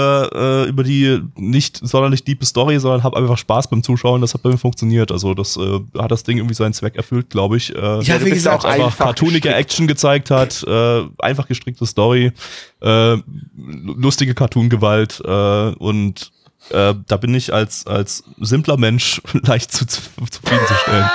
äh, 0.63 0.67
über 0.69 0.83
die 0.83 1.19
nicht 1.35 1.77
sonderlich 1.77 2.23
diepe 2.23 2.45
Story, 2.45 2.79
sondern 2.79 3.03
hab 3.03 3.15
einfach 3.15 3.37
Spaß 3.37 3.69
beim 3.69 3.83
Zuschauen. 3.83 4.21
Das 4.21 4.33
hat 4.33 4.43
bei 4.43 4.49
mir 4.49 4.57
funktioniert. 4.57 5.11
Also 5.11 5.33
das 5.33 5.57
äh, 5.57 5.79
hat 5.97 6.11
das 6.11 6.23
Ding 6.23 6.37
irgendwie 6.37 6.55
seinen 6.55 6.73
Zweck 6.73 6.95
erfüllt, 6.95 7.29
glaube 7.29 7.57
ich. 7.57 7.73
Äh, 7.75 8.01
Ja, 8.01 8.23
wie 8.23 8.29
gesagt, 8.31 8.65
auch 8.65 8.69
einfach 8.69 8.85
einfach 8.87 9.05
cartoonige. 9.05 9.53
Action 9.53 9.87
gezeigt 9.87 10.31
hat, 10.31 10.63
äh, 10.63 11.03
einfach 11.19 11.47
gestrickte 11.47 11.85
Story, 11.85 12.31
äh, 12.81 13.17
lustige 13.55 14.33
Cartoon-Gewalt 14.33 15.21
äh, 15.25 15.69
und 15.75 16.31
äh, 16.71 16.93
da 17.07 17.17
bin 17.17 17.33
ich 17.33 17.53
als, 17.53 17.85
als 17.87 18.23
simpler 18.39 18.77
Mensch 18.77 19.21
leicht 19.43 19.71
zu, 19.71 19.85
zu, 19.85 20.01
zufriedenzustellen. 20.29 21.09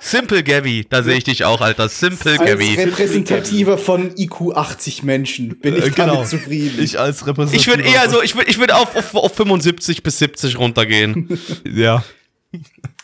Simple 0.00 0.44
Gabby, 0.44 0.86
da 0.88 1.02
sehe 1.02 1.16
ich 1.16 1.24
dich 1.24 1.44
auch, 1.44 1.60
Alter. 1.60 1.88
Simple 1.88 2.38
Als 2.38 2.48
Gabby. 2.50 2.74
Repräsentative 2.74 3.78
von 3.78 4.12
IQ 4.16 4.54
80 4.54 5.02
Menschen 5.02 5.58
bin 5.60 5.76
ich 5.76 5.86
Äh, 5.86 5.90
genau. 5.90 6.14
damit 6.14 6.28
zufrieden. 6.28 6.82
Ich 6.82 6.98
als 6.98 7.26
Repräsentant. 7.26 7.60
Ich 7.60 7.66
würde 7.66 7.82
eher 7.82 8.08
so, 8.08 8.22
ich 8.22 8.34
würde 8.36 8.50
ich 8.50 8.58
würd 8.58 8.72
auf, 8.72 8.94
auf, 8.94 9.14
auf 9.14 9.34
75 9.34 10.02
bis 10.02 10.18
70 10.18 10.58
runtergehen. 10.58 11.38
Ja. 11.64 12.04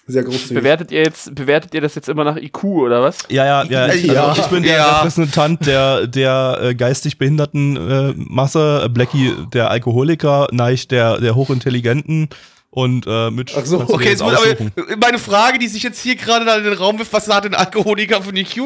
Sehr 0.07 0.23
großzügig. 0.23 0.55
Bewertet 0.55 0.93
ihr 0.93 1.03
jetzt, 1.03 1.35
bewertet 1.35 1.73
ihr 1.75 1.81
das 1.81 1.95
jetzt 1.95 2.09
immer 2.09 2.25
nach 2.25 2.37
IQ 2.37 2.65
oder 2.65 3.03
was? 3.03 3.19
Ja, 3.31 3.47
ja, 3.47 3.65
ja. 3.65 3.89
Ich, 3.93 4.05
Ja. 4.05 4.27
Also 4.29 4.43
ich 4.43 4.49
bin 4.49 4.63
der 4.63 4.77
Ja. 4.77 4.97
Repräsentant 4.99 5.65
der, 5.67 6.07
der 6.07 6.59
äh, 6.63 6.75
geistig 6.75 7.17
behinderten 7.17 7.77
äh, 7.77 8.13
Masse, 8.17 8.89
Blackie 8.91 9.33
der 9.53 9.71
Alkoholiker, 9.71 10.49
Neich 10.53 10.89
der, 10.89 11.21
der 11.21 11.35
Hochintelligenten 11.35 12.29
und 12.75 13.07
äh, 13.07 13.31
Mitch. 13.31 13.55
Ach 13.57 13.65
so. 13.65 13.81
Okay, 13.81 14.11
jetzt 14.11 14.23
muss 14.23 14.35
aber 14.35 14.57
meine 15.01 15.19
Frage, 15.19 15.59
die 15.59 15.69
sich 15.69 15.83
jetzt 15.85 16.01
hier 16.03 16.17
gerade 16.17 16.45
da 16.45 16.57
in 16.57 16.65
den 16.65 16.73
Raum 16.73 16.99
wirft, 16.99 17.13
was 17.13 17.29
hat 17.29 17.45
denn 17.45 17.55
Alkoholiker 17.55 18.21
für 18.23 18.31
ein 18.31 18.37
IQ? 18.37 18.63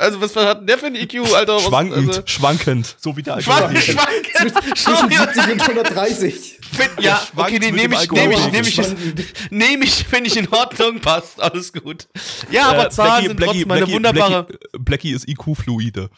Also 0.00 0.20
was 0.20 0.34
hat 0.34 0.60
denn 0.60 0.66
der 0.66 0.78
für 0.78 0.86
ein 0.86 0.94
IQ, 0.94 1.32
Alter? 1.34 1.56
Was, 1.56 1.64
schwankend, 1.64 2.08
Also, 2.08 2.22
schwankend, 2.24 2.96
so 2.98 3.16
wie 3.16 3.22
der 3.22 3.34
Alkoholiker. 3.34 3.80
schwankend. 3.80 4.78
Zwischen 4.78 5.10
70 5.10 5.52
und 5.52 5.62
130. 5.68 6.58
Find- 6.72 6.90
Ja, 7.00 7.20
okay, 7.36 7.58
nee, 7.58 7.72
mit 7.72 7.82
nehme 7.82 7.96
ich, 8.02 8.10
nehme 8.10 8.32
ich, 8.34 8.52
nehme 8.52 8.68
ich, 8.68 9.50
nehme 9.50 9.84
ich, 9.84 10.06
wenn 10.10 10.24
ich 10.24 10.36
in 10.36 10.48
Ordnung 10.48 11.00
passt, 11.00 11.40
alles 11.40 11.72
gut. 11.72 12.06
Ja, 12.50 12.68
aber 12.68 12.86
Äh, 12.86 12.90
Zahlen 12.90 13.10
Blackie- 13.10 13.26
sind 13.26 13.36
Blackie- 13.36 13.44
trotzdem 13.46 13.70
eine 13.72 13.80
Blackie- 13.86 13.92
wunderbare. 13.94 14.44
Blackie, 14.44 14.78
Blackie 14.78 15.10
ist 15.12 15.28
IQ-Fluide. 15.28 16.08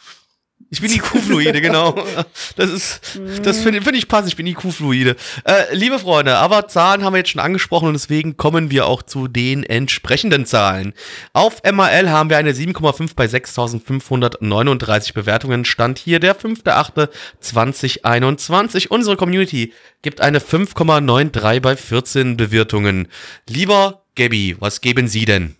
Ich 0.73 0.81
bin 0.81 0.91
IQ-Fluide, 0.91 1.61
genau. 1.61 1.95
Das 2.57 2.71
ist, 2.71 3.21
das 3.43 3.61
finde 3.61 3.83
find 3.83 3.95
ich 3.95 4.09
passend, 4.09 4.29
ich 4.29 4.37
bin 4.37 4.47
IQ-Fluide. 4.47 5.17
Äh, 5.45 5.75
liebe 5.75 5.99
Freunde, 5.99 6.39
aber 6.39 6.67
Zahlen 6.67 7.05
haben 7.05 7.13
wir 7.13 7.19
jetzt 7.19 7.29
schon 7.29 7.43
angesprochen 7.43 7.89
und 7.89 7.93
deswegen 7.93 8.39
kommen 8.39 8.71
wir 8.71 8.87
auch 8.87 9.03
zu 9.03 9.29
den 9.29 9.65
entsprechenden 9.65 10.47
Zahlen. 10.47 10.95
Auf 11.35 11.61
MAL 11.71 12.09
haben 12.09 12.31
wir 12.31 12.39
eine 12.39 12.53
7,5 12.53 13.11
bei 13.15 13.27
6.539 13.27 15.13
Bewertungen. 15.13 15.67
Stand 15.67 15.99
hier 15.99 16.21
der 16.21 16.41
5.8.2021. 16.41 18.89
Unsere 18.89 19.19
Community 19.19 19.75
gibt 20.01 20.23
eine 20.23 20.39
5,93 20.39 21.61
bei 21.61 21.77
14 21.77 22.39
Bewertungen. 22.39 23.09
Lieber 23.47 24.05
Gabby, 24.15 24.57
was 24.59 24.81
geben 24.81 25.07
Sie 25.07 25.27
denn? 25.27 25.55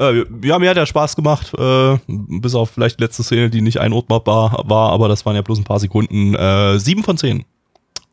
Äh, 0.00 0.24
ja, 0.42 0.58
mir 0.58 0.70
hat 0.70 0.76
der 0.76 0.86
Spaß 0.86 1.16
gemacht, 1.16 1.52
äh, 1.58 1.98
bis 2.06 2.54
auf 2.54 2.70
vielleicht 2.70 2.98
die 2.98 3.04
letzte 3.04 3.22
Szene, 3.22 3.50
die 3.50 3.60
nicht 3.60 3.78
einordnbar 3.78 4.24
war, 4.24 4.90
aber 4.90 5.08
das 5.08 5.26
waren 5.26 5.36
ja 5.36 5.42
bloß 5.42 5.58
ein 5.58 5.64
paar 5.64 5.80
Sekunden. 5.80 6.34
Äh, 6.34 6.78
sieben 6.78 7.02
von 7.04 7.18
zehn. 7.18 7.44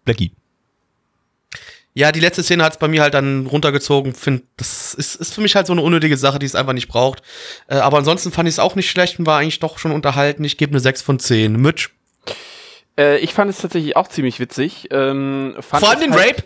Blackie. 0.05 0.31
Ja, 1.93 2.11
die 2.11 2.19
letzte 2.19 2.43
Szene 2.43 2.63
hat 2.63 2.73
es 2.73 2.79
bei 2.79 2.87
mir 2.87 3.01
halt 3.01 3.13
dann 3.13 3.47
runtergezogen. 3.47 4.13
Find, 4.13 4.43
das 4.57 4.93
ist, 4.93 5.15
ist 5.15 5.33
für 5.33 5.41
mich 5.41 5.55
halt 5.55 5.67
so 5.67 5.73
eine 5.73 5.81
unnötige 5.81 6.17
Sache, 6.17 6.37
die 6.39 6.45
es 6.45 6.55
einfach 6.55 6.73
nicht 6.73 6.87
braucht. 6.87 7.21
Äh, 7.67 7.75
aber 7.77 7.97
ansonsten 7.97 8.31
fand 8.31 8.47
ich 8.47 8.55
es 8.55 8.59
auch 8.59 8.75
nicht 8.75 8.89
schlecht 8.89 9.19
und 9.19 9.25
war 9.25 9.39
eigentlich 9.39 9.59
doch 9.59 9.79
schon 9.79 9.91
unterhalten. 9.91 10.43
Ich 10.43 10.57
gebe 10.57 10.71
eine 10.71 10.79
6 10.79 11.01
von 11.01 11.19
10. 11.19 11.53
Mitch. 11.59 11.89
Äh, 12.97 13.17
ich 13.19 13.33
fand 13.33 13.49
es 13.49 13.57
tatsächlich 13.57 13.95
auch 13.95 14.07
ziemlich 14.07 14.39
witzig. 14.39 14.87
Ähm, 14.91 15.55
fand 15.59 15.81
Vor 15.83 15.89
allem 15.89 15.99
den 16.01 16.13
halt- 16.13 16.27
Rape. 16.29 16.43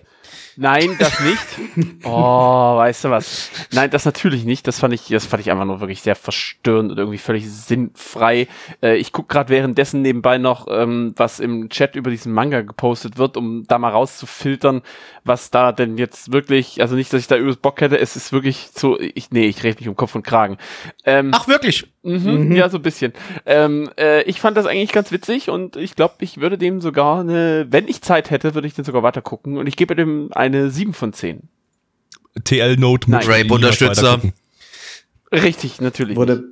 Nein, 0.57 0.95
das 0.99 1.19
nicht. 1.19 1.39
Oh, 2.05 2.75
weißt 2.77 3.05
du 3.05 3.09
was? 3.11 3.49
Nein, 3.71 3.89
das 3.89 4.03
natürlich 4.05 4.43
nicht. 4.43 4.67
Das 4.67 4.79
fand 4.79 4.93
ich, 4.93 5.07
das 5.07 5.25
fand 5.25 5.41
ich 5.41 5.49
einfach 5.51 5.65
nur 5.65 5.79
wirklich 5.79 6.01
sehr 6.01 6.15
verstörend 6.15 6.91
und 6.91 6.97
irgendwie 6.97 7.17
völlig 7.17 7.49
sinnfrei. 7.49 8.47
Äh, 8.81 8.97
ich 8.97 9.13
guck 9.13 9.29
gerade 9.29 9.49
währenddessen 9.49 10.01
nebenbei 10.01 10.37
noch, 10.37 10.67
ähm, 10.69 11.13
was 11.15 11.39
im 11.39 11.69
Chat 11.69 11.95
über 11.95 12.11
diesen 12.11 12.33
Manga 12.33 12.61
gepostet 12.61 13.17
wird, 13.17 13.37
um 13.37 13.63
da 13.67 13.79
mal 13.79 13.91
rauszufiltern, 13.91 14.81
was 15.23 15.49
da 15.49 15.71
denn 15.71 15.97
jetzt 15.97 16.33
wirklich, 16.33 16.81
also 16.81 16.95
nicht, 16.95 17.11
dass 17.13 17.21
ich 17.21 17.27
da 17.27 17.37
übelst 17.37 17.61
Bock 17.61 17.79
hätte, 17.79 17.97
es 17.97 18.15
ist 18.17 18.33
wirklich 18.33 18.69
so, 18.73 18.99
ich, 18.99 19.31
nee, 19.31 19.45
ich 19.45 19.63
rede 19.63 19.79
mich 19.79 19.87
um 19.87 19.95
Kopf 19.95 20.13
und 20.15 20.23
Kragen. 20.23 20.57
Ähm, 21.05 21.31
Ach, 21.33 21.47
wirklich? 21.47 21.85
Mhm, 22.03 22.53
Ja, 22.53 22.67
so 22.67 22.79
ein 22.79 22.81
bisschen. 22.83 23.13
Ähm, 23.45 23.89
äh, 23.97 24.23
ich 24.23 24.41
fand 24.41 24.57
das 24.57 24.65
eigentlich 24.65 24.91
ganz 24.91 25.11
witzig 25.13 25.49
und 25.49 25.77
ich 25.77 25.95
glaube, 25.95 26.15
ich 26.19 26.41
würde 26.41 26.57
dem 26.57 26.81
sogar 26.81 27.21
eine, 27.21 27.65
wenn 27.69 27.87
ich 27.87 28.01
Zeit 28.01 28.29
hätte, 28.29 28.55
würde 28.55 28.67
ich 28.67 28.73
den 28.73 28.83
sogar 28.83 29.03
weiter 29.03 29.21
gucken 29.21 29.57
und 29.57 29.67
ich 29.67 29.77
gebe 29.77 29.95
dem 29.95 30.29
eine 30.43 30.69
7 30.69 30.93
von 30.93 31.13
10. 31.13 31.47
TL 32.43 32.75
Note 32.77 33.09
Nein. 33.09 33.25
Rape-Unterstützer. 33.25 34.19
Richtig, 35.31 35.79
natürlich. 35.81 36.15
Wurde, 36.17 36.43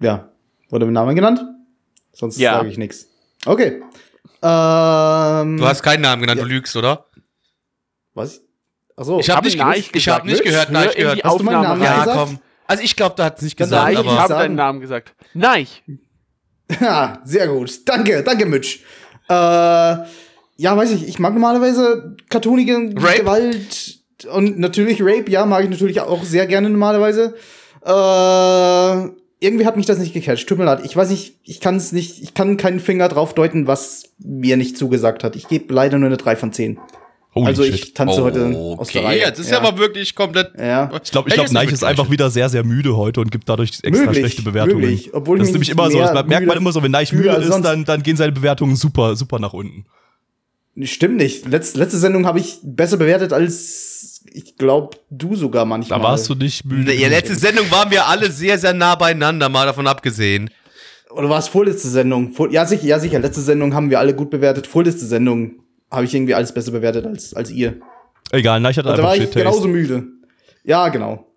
ja, 0.00 0.30
wurde 0.70 0.84
mein 0.86 0.94
Name 0.94 1.14
genannt? 1.14 1.40
Sonst 2.12 2.38
Ja. 2.38 2.54
sage 2.56 2.68
ich 2.70 2.78
nichts. 2.78 3.06
Okay. 3.44 3.82
Ähm, 4.42 5.56
Du 5.56 5.66
hast 5.66 5.82
keinen 5.82 6.00
Namen 6.02 6.22
genannt, 6.22 6.40
du 6.40 6.44
lügst, 6.46 6.74
oder? 6.76 7.04
was? 8.14 8.40
Achso. 8.96 9.20
Ich 9.20 9.30
habe 9.30 9.38
hab 9.38 9.44
nicht, 9.44 9.58
Nein 9.58 9.78
ich, 9.78 9.94
ich 9.94 10.08
hab 10.08 10.24
nicht 10.24 10.42
gehört, 10.42 10.70
nein, 10.72 10.84
Hör 10.84 10.90
ich 10.90 10.96
gehört. 10.96 11.24
Hast 11.24 11.38
du 11.38 11.44
meinen 11.44 11.62
Namen. 11.62 11.82
Ja, 11.82 11.98
gesagt? 12.00 12.18
komm. 12.18 12.38
Also 12.66 12.82
ich 12.82 12.96
glaube, 12.96 13.14
da 13.16 13.24
hat 13.26 13.36
es 13.36 13.42
nicht 13.42 13.56
gesagt, 13.56 13.84
Nein, 13.84 13.94
darf 13.94 14.04
ich 14.04 14.10
aber. 14.10 14.20
habe 14.22 14.34
deinen 14.34 14.54
Namen 14.56 14.80
gesagt. 14.80 15.14
Nein. 15.34 15.66
Ja, 16.80 17.22
sehr 17.24 17.48
gut. 17.48 17.88
Danke, 17.88 18.22
danke, 18.22 18.44
Mitch. 18.44 18.80
Äh, 19.26 19.96
ja, 20.58 20.76
weiß 20.76 20.90
ich, 20.90 21.06
ich 21.08 21.18
mag 21.18 21.32
normalerweise 21.32 22.16
cartoonige 22.28 22.92
Rape? 22.96 23.20
Gewalt 23.20 24.00
und 24.34 24.58
natürlich 24.58 25.00
Rape, 25.00 25.30
ja, 25.30 25.46
mag 25.46 25.62
ich 25.64 25.70
natürlich 25.70 26.00
auch 26.00 26.24
sehr 26.24 26.46
gerne 26.46 26.68
normalerweise. 26.68 27.34
Äh, 27.84 29.10
irgendwie 29.40 29.66
hat 29.66 29.76
mich 29.76 29.86
das 29.86 29.98
nicht 29.98 30.12
gecatcht. 30.12 30.48
Tut 30.48 30.58
mir 30.58 30.64
leid. 30.64 30.80
Ich 30.84 30.96
weiß 30.96 31.10
nicht, 31.10 31.36
ich 31.44 31.60
kann 31.60 31.76
es 31.76 31.92
nicht, 31.92 32.20
ich 32.20 32.34
kann 32.34 32.56
keinen 32.56 32.80
Finger 32.80 33.08
drauf 33.08 33.34
deuten, 33.34 33.68
was 33.68 34.10
mir 34.18 34.56
nicht 34.56 34.76
zugesagt 34.76 35.22
hat. 35.22 35.36
Ich 35.36 35.46
gebe 35.46 35.72
leider 35.72 35.98
nur 35.98 36.08
eine 36.08 36.16
3 36.16 36.34
von 36.34 36.52
10. 36.52 36.78
Holy 37.36 37.46
also 37.46 37.62
shit. 37.62 37.74
ich 37.74 37.94
tanze 37.94 38.20
heute 38.22 38.46
aus 38.78 38.88
der 38.88 39.02
Okay, 39.02 39.06
Reihe. 39.06 39.18
jetzt 39.20 39.38
ist 39.38 39.50
ja 39.50 39.60
aber 39.60 39.78
wirklich 39.78 40.16
komplett. 40.16 40.50
ja. 40.58 40.90
Ich 41.04 41.12
glaube, 41.12 41.28
ich 41.28 41.34
glaub, 41.34 41.48
nicht 41.52 41.72
ist 41.72 41.84
einfach 41.84 42.10
wieder 42.10 42.30
sehr, 42.30 42.48
sehr 42.48 42.64
müde 42.64 42.96
heute 42.96 43.20
und 43.20 43.30
gibt 43.30 43.48
dadurch 43.48 43.78
extra 43.82 44.06
Möglich, 44.06 44.18
schlechte 44.18 44.42
Bewertungen. 44.42 44.80
möglich. 44.80 45.14
Obwohl 45.14 45.38
das 45.38 45.48
ich 45.48 45.54
ist 45.54 45.58
mich 45.60 45.68
nämlich 45.68 45.92
immer 45.94 46.08
so. 46.08 46.14
Das 46.14 46.26
merkt 46.26 46.48
man 46.48 46.56
immer 46.56 46.72
so, 46.72 46.82
wenn 46.82 46.90
Neich 46.90 47.10
fühle 47.10 47.38
müde 47.38 47.44
ist, 47.44 47.60
dann, 47.60 47.84
dann 47.84 48.02
gehen 48.02 48.16
seine 48.16 48.32
Bewertungen 48.32 48.74
super, 48.74 49.14
super 49.14 49.38
nach 49.38 49.52
unten. 49.52 49.84
Stimmt 50.82 51.16
nicht. 51.16 51.48
Letz, 51.48 51.74
letzte 51.74 51.98
Sendung 51.98 52.26
habe 52.26 52.38
ich 52.38 52.58
besser 52.62 52.96
bewertet 52.96 53.32
als 53.32 54.22
ich 54.32 54.56
glaube 54.56 54.96
du 55.10 55.34
sogar 55.34 55.64
manchmal. 55.64 55.98
Da 55.98 56.04
warst 56.04 56.28
du 56.28 56.34
nicht 56.34 56.64
müde. 56.64 56.92
In 56.92 57.00
der 57.00 57.10
letzten 57.10 57.36
Sendung 57.36 57.70
waren 57.70 57.90
wir 57.90 58.06
alle 58.06 58.30
sehr, 58.30 58.58
sehr 58.58 58.74
nah 58.74 58.94
beieinander, 58.94 59.48
mal 59.48 59.66
davon 59.66 59.86
abgesehen. 59.86 60.50
Oder 61.10 61.30
war 61.30 61.38
es 61.38 61.48
vorletzte 61.48 61.88
Sendung? 61.88 62.32
Vor, 62.32 62.50
ja, 62.50 62.66
sicher, 62.66 62.84
ja, 62.84 62.98
sicher. 62.98 63.18
Letzte 63.18 63.40
Sendung 63.40 63.74
haben 63.74 63.90
wir 63.90 63.98
alle 63.98 64.14
gut 64.14 64.30
bewertet. 64.30 64.66
Vorletzte 64.66 65.06
Sendung 65.06 65.62
habe 65.90 66.04
ich 66.04 66.14
irgendwie 66.14 66.34
alles 66.34 66.52
besser 66.52 66.70
bewertet 66.70 67.06
als, 67.06 67.32
als 67.32 67.50
ihr. 67.50 67.80
Egal, 68.30 68.60
Neich 68.60 68.76
hat 68.76 68.84
Und 68.84 68.90
da 68.90 68.96
einfach 68.96 69.08
war 69.08 69.16
ich 69.16 69.30
genauso 69.30 69.68
müde. 69.68 70.06
Ja, 70.64 70.88
genau. 70.90 71.27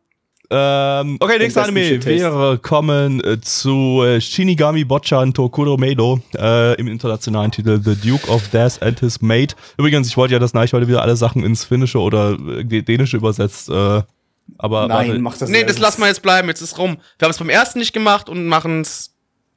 Ähm, 0.54 1.16
okay, 1.22 1.38
nächster 1.40 1.64
Anime. 1.64 2.04
Wir 2.06 2.60
kommen 2.62 3.24
äh, 3.24 3.40
zu 3.40 4.04
äh, 4.04 4.20
Shinigami 4.20 4.84
Bochan 4.84 5.34
Tokuro 5.34 5.78
Meido 5.78 6.20
äh, 6.38 6.76
im 6.76 6.88
internationalen 6.90 7.52
Titel 7.52 7.80
The 7.82 7.96
Duke 7.96 8.28
of 8.30 8.50
Death 8.50 8.82
and 8.82 9.00
His 9.00 9.22
Mate. 9.22 9.56
Übrigens, 9.78 10.08
ich 10.10 10.18
wollte 10.18 10.34
ja, 10.34 10.40
dass 10.40 10.54
Neich 10.54 10.74
heute 10.74 10.90
wieder 10.90 11.02
alle 11.04 11.16
Sachen 11.16 11.46
ins 11.46 11.64
Finnische 11.64 12.00
oder 12.00 12.38
äh, 12.60 12.64
Dänische 12.84 13.16
übersetzt. 13.16 13.70
Äh, 13.70 14.02
aber 14.58 14.88
Nein, 14.90 15.08
warte. 15.08 15.20
mach 15.20 15.38
das 15.38 15.50
Nee, 15.50 15.60
nicht. 15.60 15.70
das 15.70 15.80
lassen 15.80 16.02
wir 16.02 16.08
jetzt 16.08 16.22
bleiben, 16.22 16.50
jetzt 16.50 16.60
ist 16.62 16.78
rum. 16.78 16.98
Wir 17.18 17.26
haben 17.28 17.32
es 17.32 17.38
beim 17.38 17.50
ersten 17.50 17.80
nicht 17.80 17.94
gemacht 17.94 18.28
und 18.28 18.48
machen 18.48 18.82
es. 18.82 19.14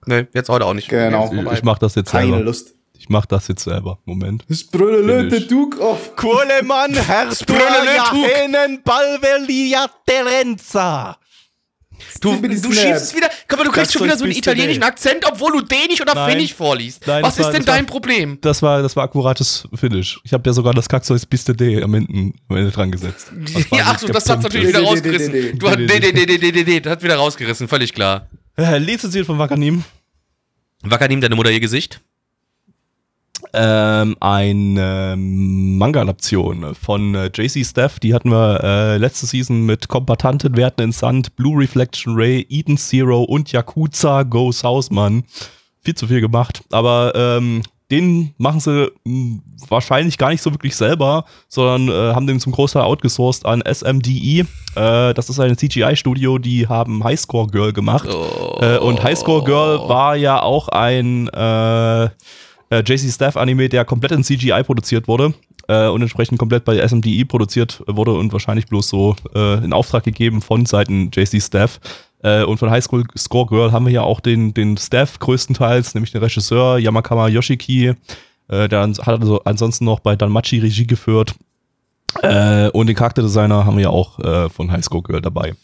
Nee, 0.06 0.26
jetzt 0.32 0.48
heute 0.48 0.64
auch 0.64 0.74
nicht. 0.74 0.88
Genau. 0.88 1.32
Ich, 1.32 1.52
ich 1.58 1.62
mach 1.64 1.78
das 1.78 1.96
jetzt 1.96 2.12
Keine 2.12 2.28
selber. 2.30 2.44
Lust. 2.44 2.74
Ich 3.04 3.10
mach 3.10 3.26
das 3.26 3.48
jetzt 3.48 3.64
selber. 3.64 3.98
Moment. 4.06 4.46
Sprölelöte 4.50 5.42
Duk 5.42 5.78
auf. 5.78 6.16
Quole 6.16 6.62
Mann, 6.62 6.94
Herr 6.94 7.30
Sprölelöte 7.34 8.80
Balvelia 8.82 9.90
Terenza. 10.06 11.18
Du, 12.22 12.34
du 12.40 12.72
schiebst 12.72 13.02
es 13.02 13.14
wieder, 13.14 13.28
komm, 13.46 13.64
du 13.64 13.70
kriegst 13.70 13.88
das 13.88 13.92
schon 13.92 14.04
wieder 14.04 14.16
so 14.16 14.24
einen 14.24 14.32
italienischen. 14.32 14.82
Akzent, 14.82 15.22
obwohl 15.30 15.52
du 15.52 15.60
Dänisch 15.60 16.00
oder 16.00 16.26
Finnisch 16.26 16.54
vorliest. 16.54 17.06
Nein, 17.06 17.22
Was 17.22 17.38
ist 17.38 17.44
war, 17.44 17.52
denn 17.52 17.66
dein 17.66 17.84
war, 17.84 17.92
Problem? 17.92 18.38
Das 18.40 18.62
war, 18.62 18.80
das 18.80 18.96
war 18.96 19.04
akkurates 19.04 19.68
Finnisch. 19.74 20.18
Ich 20.24 20.32
habe 20.32 20.48
ja 20.48 20.54
sogar 20.54 20.72
das 20.72 20.88
Kackzeug 20.88 21.20
Biste 21.28 21.54
D 21.54 21.82
am 21.82 21.92
Ende, 21.92 22.32
am 22.48 22.56
Ende 22.56 22.70
dran 22.70 22.90
gesetzt. 22.90 23.32
Ja, 23.70 23.84
achso, 23.90 24.06
das 24.08 24.30
hat's 24.30 24.44
natürlich 24.44 24.68
wieder 24.68 24.82
rausgerissen. 24.82 25.58
Du 25.58 25.68
hast 25.68 25.76
D, 25.76 26.80
das 26.80 26.90
hat 26.90 27.02
wieder 27.02 27.16
rausgerissen, 27.16 27.68
völlig 27.68 27.92
klar. 27.92 28.30
Letztes 28.56 29.10
Ziel 29.10 29.26
von 29.26 29.38
Wakanim. 29.38 29.84
Wakanim, 30.82 31.20
deine 31.20 31.36
Mutter 31.36 31.50
ihr 31.50 31.60
Gesicht? 31.60 32.00
Ähm, 33.52 34.16
eine 34.20 35.14
Manga-Adaption 35.16 36.74
von 36.74 37.14
äh, 37.14 37.30
JC 37.34 37.64
Staff, 37.64 38.00
die 38.00 38.14
hatten 38.14 38.30
wir 38.30 38.60
äh, 38.62 38.96
letzte 38.96 39.26
Season 39.26 39.64
mit 39.64 39.88
Kombatanten 39.88 40.56
Werten 40.56 40.82
in 40.82 40.92
Sand, 40.92 41.36
Blue 41.36 41.60
Reflection 41.60 42.14
Ray, 42.14 42.46
Eden 42.48 42.76
Zero 42.76 43.22
und 43.22 43.52
Yakuza 43.52 44.22
Go 44.22 44.50
Southman. 44.50 45.24
Viel 45.82 45.94
zu 45.94 46.06
viel 46.06 46.20
gemacht, 46.20 46.62
aber 46.70 47.12
ähm, 47.14 47.62
den 47.90 48.34
machen 48.38 48.60
sie 48.60 48.90
mh, 49.04 49.40
wahrscheinlich 49.68 50.16
gar 50.18 50.30
nicht 50.30 50.42
so 50.42 50.50
wirklich 50.52 50.74
selber, 50.74 51.24
sondern 51.48 51.88
äh, 51.88 52.14
haben 52.14 52.26
den 52.26 52.40
zum 52.40 52.52
Großteil 52.52 52.82
outgesourced 52.82 53.44
an 53.44 53.62
SMDE. 53.62 54.46
Äh, 54.74 55.14
das 55.14 55.28
ist 55.28 55.38
ein 55.38 55.56
CGI-Studio, 55.56 56.38
die 56.38 56.66
haben 56.66 57.04
Highscore 57.04 57.48
Girl 57.48 57.72
gemacht. 57.72 58.08
Äh, 58.60 58.78
und 58.78 59.02
Highscore 59.02 59.44
Girl 59.44 59.88
war 59.88 60.16
ja 60.16 60.42
auch 60.42 60.68
ein 60.68 61.28
äh, 61.28 62.08
äh, 62.70 62.82
JC 62.84 63.10
Staff 63.10 63.36
Anime, 63.36 63.68
der 63.68 63.84
komplett 63.84 64.12
in 64.12 64.24
CGI 64.24 64.62
produziert 64.64 65.08
wurde 65.08 65.34
äh, 65.68 65.88
und 65.88 66.02
entsprechend 66.02 66.38
komplett 66.38 66.64
bei 66.64 66.78
SMDE 66.86 67.24
produziert 67.24 67.82
wurde 67.86 68.12
und 68.12 68.32
wahrscheinlich 68.32 68.66
bloß 68.66 68.88
so 68.88 69.16
äh, 69.34 69.64
in 69.64 69.72
Auftrag 69.72 70.04
gegeben 70.04 70.42
von 70.42 70.66
Seiten 70.66 71.10
JC 71.12 71.42
Staff. 71.42 71.80
Äh, 72.22 72.44
und 72.44 72.58
von 72.58 72.70
High 72.70 72.82
School 72.82 73.04
Score 73.16 73.46
Girl 73.46 73.72
haben 73.72 73.86
wir 73.86 73.92
ja 73.92 74.02
auch 74.02 74.20
den, 74.20 74.54
den 74.54 74.76
Staff 74.76 75.18
größtenteils, 75.18 75.94
nämlich 75.94 76.12
den 76.12 76.22
Regisseur 76.22 76.78
Yamakama 76.78 77.28
Yoshiki. 77.28 77.94
Äh, 78.48 78.68
der 78.68 78.82
hat 78.82 79.20
also 79.20 79.42
ansonsten 79.44 79.84
noch 79.84 80.00
bei 80.00 80.16
Danmachi 80.16 80.58
Regie 80.58 80.86
geführt. 80.86 81.34
Äh, 82.22 82.68
und 82.70 82.86
den 82.86 82.96
Charakterdesigner 82.96 83.64
haben 83.66 83.76
wir 83.76 83.84
ja 83.84 83.90
auch 83.90 84.18
äh, 84.20 84.48
von 84.48 84.70
High 84.70 84.84
Score 84.84 85.02
Girl 85.02 85.20
dabei 85.20 85.54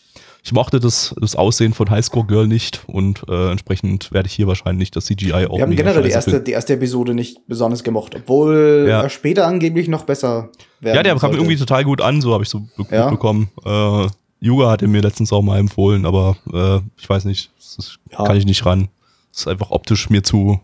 ich 0.43 0.53
mochte 0.53 0.81
das, 0.81 1.15
das 1.21 1.37
Aussehen 1.37 1.75
von 1.75 1.91
Highscore 1.91 2.27
Girl 2.27 2.47
nicht 2.47 2.83
und 2.87 3.23
äh, 3.29 3.51
entsprechend 3.51 4.13
werde 4.13 4.27
ich 4.27 4.33
hier 4.33 4.47
wahrscheinlich 4.47 4.91
das 4.91 5.07
CGI 5.07 5.47
auch. 5.47 5.57
Wir 5.57 5.63
haben 5.63 5.77
generell 5.77 6.03
die 6.03 6.11
erste, 6.11 6.41
die 6.41 6.53
erste 6.53 6.75
Episode 6.75 7.15
nicht 7.15 7.47
besonders 7.47 7.85
gemocht, 7.85 8.15
obwohl 8.15 8.87
ja. 8.89 9.09
später 9.09 9.47
angeblich 9.47 9.89
noch 9.89 10.05
besser 10.05 10.51
wäre. 10.81 10.97
Ja, 10.97 11.03
der 11.03 11.13
sollte. 11.19 11.27
kam 11.27 11.37
irgendwie 11.37 11.57
total 11.57 11.85
gut 11.85 12.01
an, 12.01 12.21
so 12.21 12.33
habe 12.33 12.45
ich 12.45 12.49
so 12.49 12.63
ja. 12.91 13.11
bekommen. 13.11 13.51
Äh, 13.65 14.07
Yuga 14.41 14.71
hatte 14.71 14.89
mir 14.89 15.03
letztens 15.03 15.33
auch 15.33 15.43
mal 15.43 15.59
empfohlen, 15.59 16.07
aber 16.07 16.37
äh, 16.53 16.81
ich 16.97 17.09
weiß 17.09 17.27
nicht, 17.27 17.51
das 17.59 17.99
ja. 18.11 18.25
kann 18.25 18.37
ich 18.37 18.47
nicht 18.47 18.65
ran. 18.65 18.89
Das 19.31 19.43
ist 19.43 19.49
einfach 19.49 19.71
optisch 19.71 20.09
mir 20.09 20.23
zu 20.23 20.61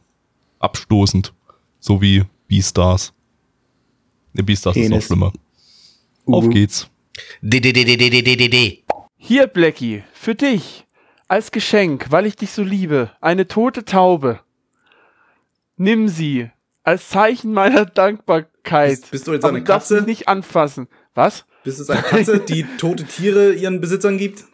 abstoßend. 0.59 1.33
So 1.79 2.01
wie 2.01 2.25
Beastars. 2.49 3.13
Ne, 4.33 4.43
Beastars 4.43 4.77
ist 4.77 4.91
noch 4.91 5.03
schlimmer. 5.03 5.33
Auf 6.25 6.49
geht's. 6.49 6.89
D, 7.41 7.61
d, 7.61 7.73
d, 7.73 7.85
d, 7.85 7.97
d, 7.97 8.11
d, 8.11 8.37
d, 8.37 8.49
d. 8.49 8.83
Hier, 9.17 9.47
Blackie, 9.47 10.05
für 10.13 10.35
dich. 10.35 10.87
Als 11.29 11.51
Geschenk, 11.51 12.07
weil 12.11 12.27
ich 12.27 12.37
dich 12.37 12.51
so 12.53 12.63
liebe. 12.63 13.11
Eine 13.21 13.49
tote 13.49 13.85
Taube. 13.85 14.41
Nimm 15.77 16.09
sie. 16.09 16.51
Als 16.85 17.09
Zeichen 17.09 17.53
meiner 17.53 17.85
Dankbarkeit. 17.85 18.91
Bist- 19.01 19.11
bist 19.11 19.27
du 19.27 19.33
jetzt 19.33 19.45
Aber 19.45 19.51
eine 19.55 19.61
du 19.61 19.65
darfst 19.65 19.91
Katze? 19.91 20.05
nicht 20.05 20.29
anfassen. 20.29 20.87
Was? 21.15 21.45
Bist 21.65 21.81
es 21.81 21.91
eine 21.91 22.03
Katze, 22.03 22.39
die 22.39 22.65
tote 22.79 23.05
Tiere 23.05 23.53
ihren 23.55 23.81
Besitzern 23.81 24.19
gibt? 24.19 24.45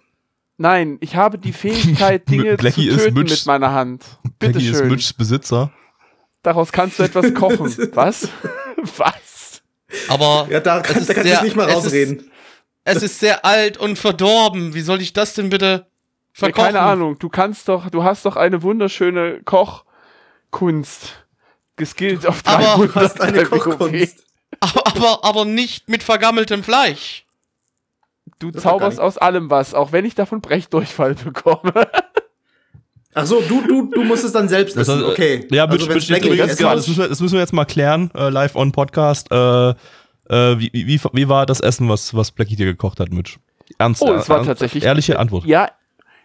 Nein, 0.57 0.97
ich 1.01 1.17
habe 1.17 1.39
die 1.39 1.53
Fähigkeit, 1.53 2.29
Dinge 2.31 2.57
Blackie 2.57 2.89
zu 2.89 2.95
ist 2.97 3.05
töten 3.05 3.19
Mitch- 3.19 3.31
mit 3.33 3.47
meiner 3.47 3.73
Hand. 3.73 4.05
Bitte 4.39 4.59
ist 4.59 4.79
schön. 4.79 4.89
Mitchs 4.89 5.13
Besitzer. 5.13 5.73
Daraus 6.43 6.73
kannst 6.73 6.99
du 6.99 7.03
etwas 7.03 7.35
kochen. 7.35 7.67
Was? 7.95 8.29
Was? 8.97 9.63
Aber 10.09 10.47
Ja, 10.51 10.61
da, 10.61 10.81
kann, 10.81 10.97
ist 10.97 11.09
da 11.11 11.15
kannst 11.15 11.33
du 11.41 11.45
nicht 11.45 11.57
mal 11.57 11.71
rausreden. 11.71 12.31
Es 12.85 13.03
ist 13.03 13.21
sehr 13.21 13.45
alt 13.45 13.77
und 13.79 13.99
verdorben. 13.99 14.75
Wie 14.75 14.81
soll 14.81 15.01
ich 15.01 15.13
das 15.13 15.35
denn 15.35 15.51
bitte 15.51 15.67
Ja, 15.67 15.87
verkochen? 16.33 16.65
keine 16.67 16.81
Ahnung. 16.81 17.19
Du 17.19 17.29
kannst 17.29 17.69
doch, 17.69 17.91
du 17.91 18.03
hast 18.05 18.25
doch 18.27 18.37
eine 18.37 18.63
wunderschöne 18.63 19.41
Kochkunst. 19.45 21.25
Geskillt 21.77 22.27
auf 22.27 22.43
Aber 22.45 22.63
300 22.87 22.89
Du 22.91 22.95
hast 23.01 23.21
eine. 23.21 23.45
Kochkunst. 23.45 24.25
Aber, 24.61 24.87
aber, 24.87 25.25
aber 25.25 25.45
nicht 25.45 25.89
mit 25.89 26.03
vergammeltem 26.03 26.63
Fleisch. 26.63 27.25
Du 28.39 28.51
Das 28.51 28.63
zauberst 28.65 29.01
aus 29.01 29.19
allem 29.19 29.51
was, 29.51 29.73
auch 29.75 29.93
wenn 29.93 30.05
ich 30.05 30.15
davon 30.15 30.41
Brechdurchfall 30.41 31.15
bekomme. 31.15 31.73
Ach 33.15 33.27
so, 33.27 33.41
du, 33.43 33.61
du, 33.67 33.91
du 33.91 34.05
musst 34.05 34.25
es 34.25 34.33
dann 34.33 34.49
selbst 34.49 34.77
essen. 34.77 35.05
Okay. 35.05 35.47
Ja, 35.51 35.65
also 35.67 35.77
Mitch, 35.87 35.89
wenn's 35.95 36.09
Mitch, 36.09 36.27
übrigens, 36.27 36.53
essen 36.53 36.65
muss- 36.65 36.75
das, 36.77 36.89
müssen 36.89 37.01
wir, 37.03 37.09
das 37.09 37.21
müssen 37.21 37.35
wir 37.35 37.41
jetzt 37.41 37.53
mal 37.53 37.65
klären, 37.67 38.11
äh, 38.15 38.31
live 38.31 38.57
on 38.57 38.73
Podcast. 38.73 39.31
Äh, 39.31 39.75
äh, 40.33 40.59
wie, 40.59 40.71
wie, 40.73 41.01
wie 41.13 41.29
war 41.29 41.47
das 41.47 41.61
Essen, 41.61 41.89
was, 41.89 42.15
was 42.15 42.31
Blackie 42.33 42.57
dir 42.57 42.67
gekocht 42.67 42.99
hat, 43.01 43.13
Mitch? 43.13 43.39
Ernst, 43.79 44.03
Oh, 44.03 44.13
es 44.15 44.29
war 44.29 44.39
ernst- 44.39 44.49
tatsächlich- 44.49 44.85
Ehrliche 44.85 45.19
Antwort. 45.19 45.45
Ja, 45.45 45.69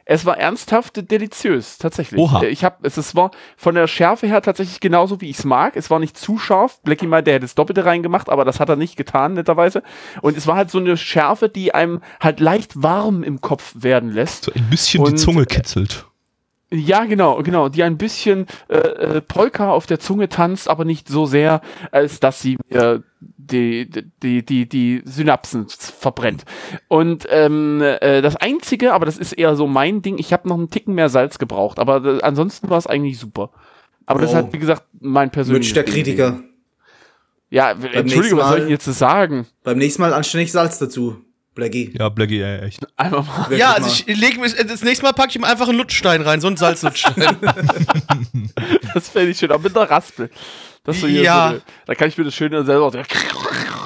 es 0.10 0.26
war 0.26 0.38
ernsthaft 0.38 1.12
deliziös, 1.12 1.78
tatsächlich. 1.80 2.18
Oha. 2.20 2.42
Äh, 2.44 2.48
Ich 2.48 2.64
hab, 2.64 2.84
es, 2.86 2.96
es 2.96 3.14
war 3.16 3.32
von 3.58 3.76
der 3.76 3.88
Schärfe 3.88 4.26
her 4.26 4.42
tatsächlich 4.42 4.80
genauso, 4.80 5.20
wie 5.20 5.30
ich 5.30 5.40
es 5.40 5.44
mag. 5.44 5.76
Es 5.76 5.90
war 5.90 6.00
nicht 6.00 6.18
zu 6.18 6.38
scharf. 6.38 6.80
Blackie 6.84 7.08
meinte, 7.08 7.26
der 7.26 7.34
hätte 7.36 7.44
das 7.46 7.56
Doppelte 7.56 7.84
reingemacht, 7.84 8.30
aber 8.30 8.46
das 8.46 8.62
hat 8.62 8.70
er 8.70 8.78
nicht 8.78 8.96
getan, 8.96 9.34
netterweise. 9.34 9.84
Und 10.22 10.38
es 10.38 10.48
war 10.48 10.56
halt 10.56 10.72
so 10.72 10.78
eine 10.80 10.96
Schärfe, 10.96 11.50
die 11.50 11.74
einem 11.74 12.02
halt 12.22 12.40
leicht 12.40 12.82
warm 12.82 13.22
im 13.22 13.42
Kopf 13.42 13.74
werden 13.78 14.12
lässt. 14.14 14.46
So 14.46 14.54
ein 14.54 14.70
bisschen 14.70 15.04
die 15.04 15.12
Und, 15.12 15.18
Zunge 15.18 15.42
äh, 15.42 15.46
kitzelt. 15.46 16.06
Ja, 16.72 17.04
genau, 17.06 17.42
genau. 17.44 17.68
Die 17.70 17.84
ein 17.84 17.98
bisschen 17.98 18.46
äh, 18.70 18.76
äh, 18.78 19.22
Polka 19.22 19.72
auf 19.72 19.88
der 19.88 20.00
Zunge 20.00 20.28
tanzt, 20.30 20.70
aber 20.70 20.84
nicht 20.86 21.08
so 21.10 21.26
sehr, 21.26 21.62
als 21.92 22.20
dass 22.22 22.42
sie 22.42 22.58
mir 22.70 23.04
die, 23.48 23.90
die, 24.22 24.46
die, 24.46 24.68
die 24.70 25.02
Synapsen 25.06 25.68
verbrennt. 25.70 26.44
Und 26.88 27.26
ähm, 27.30 27.82
äh, 27.82 28.22
das 28.22 28.36
Einzige, 28.36 28.94
aber 28.94 29.06
das 29.06 29.18
ist 29.18 29.34
eher 29.34 29.56
so 29.56 29.66
mein 29.68 30.02
Ding, 30.02 30.18
ich 30.20 30.34
habe 30.34 30.48
noch 30.48 30.58
einen 30.58 30.70
Ticken 30.70 30.94
mehr 30.96 31.10
Salz 31.10 31.40
gebraucht, 31.40 31.80
aber 31.80 32.04
äh, 32.06 32.22
ansonsten 32.22 32.70
war 32.70 32.78
es 32.78 32.88
eigentlich 32.88 33.18
super. 33.20 33.52
Aber 34.06 34.22
das 34.22 34.30
ist 34.32 34.36
Oh. 34.38 34.42
halt, 34.44 34.54
wie 34.54 34.60
gesagt, 34.60 34.84
mein 35.00 35.32
persönliches 35.32 35.70
Mitch, 35.70 35.74
der 35.74 35.84
Kritiker. 35.92 36.40
Ja, 37.50 37.74
nächsten 37.74 37.94
Entschuldigung, 37.98 38.40
was 38.40 38.50
soll 38.50 38.64
ich 38.64 38.70
jetzt 38.70 38.86
zu 38.86 38.92
sagen? 38.94 39.48
Beim 39.64 39.78
nächsten 39.78 40.02
Mal 40.02 40.14
anständig 40.14 40.52
Salz 40.52 40.80
dazu, 40.80 41.18
Blackie. 41.56 41.94
Ja, 41.98 42.10
Blackie, 42.10 42.40
ja, 42.40 42.58
echt. 42.58 42.80
Einfach 42.98 43.26
mal. 43.26 43.44
Wirklich 43.46 43.60
Ja, 43.60 43.74
also 43.74 43.90
ich 43.90 44.06
lege 44.18 44.40
mir 44.40 44.50
das 44.50 44.84
nächste 44.84 45.06
Mal 45.06 45.14
packe 45.14 45.30
ich 45.30 45.36
ihm 45.38 45.44
einfach 45.44 45.68
einen 45.70 45.78
Lutschstein 45.78 46.22
rein, 46.22 46.40
so 46.42 46.48
einen 46.48 46.58
Salzlutschstein. 46.58 47.38
Das 48.94 49.10
fände 49.10 49.32
ich 49.32 49.38
schön, 49.38 49.52
aber 49.52 49.64
mit 49.64 49.76
der 49.76 49.90
Raspel. 49.90 50.30
Das 50.88 51.02
so 51.02 51.08
hier 51.08 51.22
Ja. 51.22 51.52
so, 51.52 51.62
da 51.86 51.96
kann 51.96 52.08
ich 52.08 52.18
mir 52.18 52.24
das 52.24 52.34
schön 52.34 52.52
selber. 52.66 52.92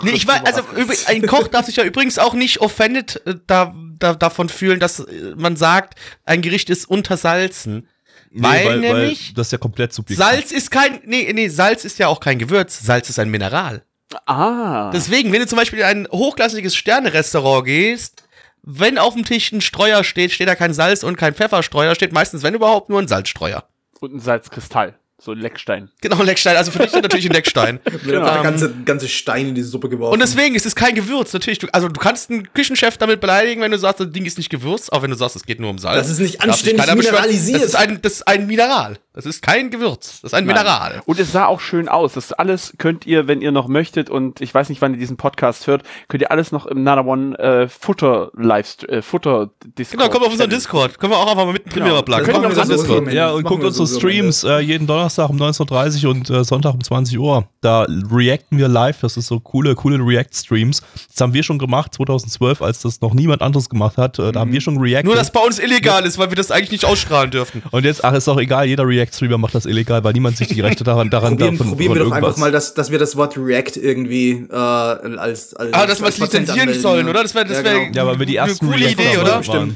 nee, 0.04 0.12
ich 0.12 0.28
weiß, 0.28 0.44
also 0.46 0.62
ein 1.08 1.26
Koch 1.26 1.48
darf 1.48 1.66
sich 1.66 1.78
ja 1.78 1.84
übrigens 1.84 2.20
auch 2.20 2.36
nicht 2.36 2.62
offended 2.62 3.20
äh, 3.26 3.36
da, 3.48 3.74
da, 3.98 4.14
davon 4.14 4.50
fühlen, 4.50 4.80
dass 4.80 5.00
äh, 5.00 5.34
man 5.36 5.56
sagt, 5.56 5.96
ein 6.26 6.44
Gericht 6.44 6.70
ist 6.70 6.86
untersalzen. 6.86 7.88
Weil 8.34 8.80
nämlich 8.80 9.34
das 9.34 9.48
ist 9.48 9.52
ja 9.52 9.58
komplett 9.58 9.94
subjektiv. 9.94 10.24
Salz 10.24 10.52
ist 10.52 10.70
kein, 10.70 11.02
nee, 11.06 11.30
nee, 11.34 11.50
Salz 11.50 11.84
ist 11.86 11.98
ja 11.98 12.08
auch 12.08 12.20
kein 12.20 12.38
Gewürz. 12.38 12.80
Salz 12.80 13.10
ist 13.10 13.18
ein 13.18 13.30
Mineral. 13.30 13.84
Ah. 14.26 14.92
Deswegen, 14.94 15.34
wenn 15.34 15.42
du 15.42 15.48
zum 15.48 15.58
Beispiel 15.58 15.80
in 15.80 15.86
ein 15.86 16.08
hochklassiges 16.12 16.76
Sterne-Restaurant 16.76 17.66
gehst, 17.66 18.24
wenn 18.62 19.00
auf 19.00 19.16
dem 19.16 19.26
Tisch 19.26 19.52
ein 19.52 19.62
Streuer 19.62 20.04
steht, 20.04 20.32
steht 20.32 20.48
da 20.48 20.56
kein 20.56 20.74
Salz 20.74 21.04
und 21.04 21.18
kein 21.18 21.34
Pfefferstreuer, 21.34 21.96
steht 21.96 22.14
meistens, 22.14 22.44
wenn 22.44 22.54
überhaupt, 22.54 22.90
nur 22.90 23.00
ein 23.00 23.08
Salzstreuer. 23.08 23.64
Und 24.00 24.14
ein 24.14 24.20
Salzkristall. 24.20 24.96
So 25.24 25.34
ein 25.34 25.38
Leckstein. 25.38 25.90
Genau, 26.02 26.24
Leckstein. 26.24 26.58
Also 26.58 26.72
für 26.72 26.80
dich 26.80 26.94
natürlich 26.94 27.28
ein 27.28 27.34
Leckstein. 27.34 27.80
Einfach 27.86 28.34
der 28.34 28.42
ganze, 28.42 28.74
ganze 28.86 29.08
Stein 29.08 29.50
in 29.50 29.54
die 29.54 29.62
Suppe 29.62 29.88
geworfen. 29.88 30.14
Und 30.14 30.20
deswegen 30.20 30.56
ist 30.56 30.66
es 30.66 30.74
kein 30.76 30.96
Gewürz, 30.96 31.32
natürlich. 31.32 31.60
Du, 31.60 31.68
also 31.72 31.90
du 31.90 32.00
kannst 32.00 32.32
einen 32.32 32.52
Küchenchef 32.54 32.98
damit 32.98 33.22
beleidigen, 33.22 33.62
wenn 33.62 33.70
du 33.70 33.78
sagst, 33.78 34.00
das 34.00 34.10
Ding 34.10 34.26
ist 34.26 34.40
nicht 34.40 34.50
gewürzt, 34.50 34.92
auch 34.92 35.04
wenn 35.04 35.12
du 35.12 35.16
sagst, 35.16 35.36
es 35.36 35.46
geht 35.46 35.60
nur 35.60 35.70
um 35.70 35.78
Salz. 35.78 36.00
Das 36.02 36.10
ist 36.10 36.20
nicht 36.20 36.42
anständig 36.42 36.88
mineralisiert. 36.96 37.62
Das 37.62 37.68
ist, 37.68 37.76
ein, 37.76 38.02
das 38.02 38.14
ist 38.14 38.28
ein 38.28 38.48
Mineral. 38.48 38.98
Das 39.14 39.28
ist 39.28 39.44
kein 39.44 39.70
Gewürz. 39.70 40.22
Das 40.22 40.32
ist 40.32 40.34
ein 40.34 40.46
Nein. 40.46 40.56
Mineral. 40.56 41.04
Und 41.06 41.20
es 41.20 41.32
sah 41.32 41.46
auch 41.46 41.60
schön 41.60 41.88
aus. 41.88 42.14
Das 42.14 42.34
alles 42.34 42.74
könnt 42.80 43.06
ihr, 43.06 43.28
wenn 43.28 43.42
ihr 43.42 43.52
noch 43.52 43.68
möchtet, 43.68 44.10
und 44.10 44.42
ich 44.42 44.52
weiß 44.52 44.70
nicht, 44.70 44.82
wann 44.82 44.94
ihr 44.94 45.00
diesen 45.00 45.18
Podcast 45.18 45.68
hört, 45.68 45.84
könnt 46.08 46.22
ihr 46.24 46.32
alles 46.32 46.52
noch 46.52 46.66
im 46.66 46.82
Nana 46.82 47.06
One 47.06 47.38
äh, 47.38 47.68
Futter 47.68 48.32
Live 48.36 48.78
äh, 48.88 49.04
Futter 49.04 49.52
Discord. 49.78 50.00
Genau, 50.00 50.12
komm 50.12 50.24
auf 50.24 50.32
unseren. 50.32 50.50
Discord. 50.50 50.98
Können 50.98 51.14
wir 51.14 51.18
auch 51.18 51.30
einfach 51.30 51.46
mal 51.46 51.54
mittendrin 51.54 51.84
Genau. 51.84 51.96
wieder 51.98 52.04
plagen. 52.06 52.32
Auf 52.32 52.46
unseren 52.46 52.70
Discord. 52.70 53.14
Ja, 53.14 53.30
und 53.32 53.44
guckt 53.44 53.64
unsere. 53.64 53.86
Streams 53.86 54.44
äh, 54.44 54.60
jeden 54.60 54.88
Donnerstag 54.88 55.11
um 55.20 55.38
19.30 55.38 56.06
Uhr 56.06 56.12
und 56.12 56.30
äh, 56.30 56.44
Sonntag 56.44 56.74
um 56.74 56.84
20 56.84 57.18
Uhr. 57.20 57.48
Da 57.62 57.86
reacten 58.12 58.58
wir 58.58 58.68
live. 58.68 59.00
Das 59.02 59.18
ist 59.18 59.28
so 59.28 59.40
coole, 59.40 59.76
coole 59.76 59.98
React-Streams. 59.98 60.82
Das 61.10 61.22
haben 61.22 61.34
wir 61.34 61.44
schon 61.44 61.60
gemacht 61.60 61.94
2012, 61.94 62.62
als 62.62 62.82
das 62.82 63.02
noch 63.02 63.14
niemand 63.14 63.42
anderes 63.42 63.70
gemacht 63.70 63.98
hat. 63.98 64.20
Äh, 64.20 64.32
da 64.32 64.42
haben 64.42 64.52
wir 64.52 64.62
schon 64.62 64.78
reacted. 64.78 65.06
Nur, 65.06 65.16
dass 65.16 65.32
bei 65.32 65.40
uns 65.40 65.60
illegal 65.60 66.06
ist, 66.06 66.18
weil 66.18 66.30
wir 66.30 66.36
das 66.36 66.52
eigentlich 66.52 66.72
nicht 66.72 66.86
ausstrahlen 66.86 67.32
dürfen. 67.32 67.64
und 67.72 67.86
jetzt, 67.86 68.04
ach, 68.04 68.14
ist 68.14 68.28
doch 68.28 68.40
egal, 68.40 68.66
jeder 68.68 68.88
React-Streamer 68.88 69.38
macht 69.38 69.56
das 69.56 69.66
illegal, 69.66 70.04
weil 70.04 70.14
niemand 70.14 70.38
sich 70.38 70.48
die 70.48 70.62
Rechte 70.62 70.84
daran, 70.84 71.10
daran 71.10 71.38
probieren, 71.38 71.58
davon, 71.58 71.72
probieren 71.72 71.96
wir 71.96 72.04
doch 72.04 72.12
einfach 72.12 72.38
mal, 72.38 72.52
dass, 72.52 72.74
dass 72.74 72.92
wir 72.92 73.00
das 73.00 73.16
Wort 73.16 73.38
React 73.38 73.78
irgendwie 73.78 74.46
äh, 74.50 74.56
als, 74.56 75.54
als 75.54 75.74
Ah, 75.74 75.86
dass 75.86 76.02
wir 76.02 76.08
es 76.08 76.18
lizenzieren 76.18 76.74
sollen, 76.74 77.06
ja. 77.06 77.12
oder? 77.12 77.24
Das 77.24 77.36
wäre 77.36 77.46
das 77.46 77.58
Ja, 77.58 77.64
wär 77.64 77.86
genau. 77.86 77.96
Ja, 77.98 78.08
weil 78.08 78.20
wir 78.20 78.26
die 78.26 78.36
ersten 78.36 78.66
eine 78.66 78.74
coole 78.76 78.92
Idee, 78.92 79.18
oder? 79.18 79.32
waren. 79.32 79.44
Stimmt. 79.44 79.76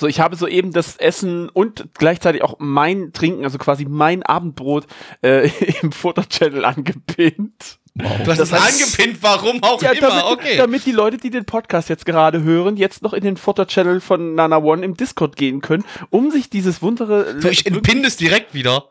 So, 0.00 0.06
ich 0.06 0.18
habe 0.18 0.34
soeben 0.34 0.72
das 0.72 0.96
Essen 0.96 1.48
und 1.50 1.88
gleichzeitig 1.94 2.42
auch 2.42 2.56
mein 2.58 3.12
Trinken, 3.12 3.44
also 3.44 3.58
quasi 3.58 3.84
mein 3.84 4.22
Abendbrot, 4.22 4.86
äh, 5.22 5.48
im 5.82 5.92
Futter-Channel 5.92 6.64
angepinnt. 6.64 7.78
Du 7.94 8.26
hast 8.30 8.38
es 8.38 8.52
heißt- 8.52 8.82
angepinnt, 8.96 9.18
warum 9.22 9.62
auch 9.62 9.82
Ja, 9.82 9.90
immer. 9.90 10.08
damit, 10.08 10.24
okay. 10.24 10.56
damit 10.56 10.86
die 10.86 10.92
Leute, 10.92 11.18
die 11.18 11.28
den 11.28 11.44
Podcast 11.44 11.88
jetzt 11.90 12.06
gerade 12.06 12.42
hören, 12.42 12.76
jetzt 12.78 13.02
noch 13.02 13.12
in 13.12 13.22
den 13.22 13.36
Futter-Channel 13.36 14.00
von 14.00 14.34
Nana 14.34 14.56
One 14.58 14.84
im 14.84 14.96
Discord 14.96 15.36
gehen 15.36 15.60
können, 15.60 15.84
um 16.08 16.30
sich 16.30 16.48
dieses 16.48 16.80
wundere. 16.80 17.38
so, 17.40 17.48
ich 17.48 17.66
entpinne 17.66 18.06
es 18.06 18.16
direkt 18.16 18.54
wieder. 18.54 18.88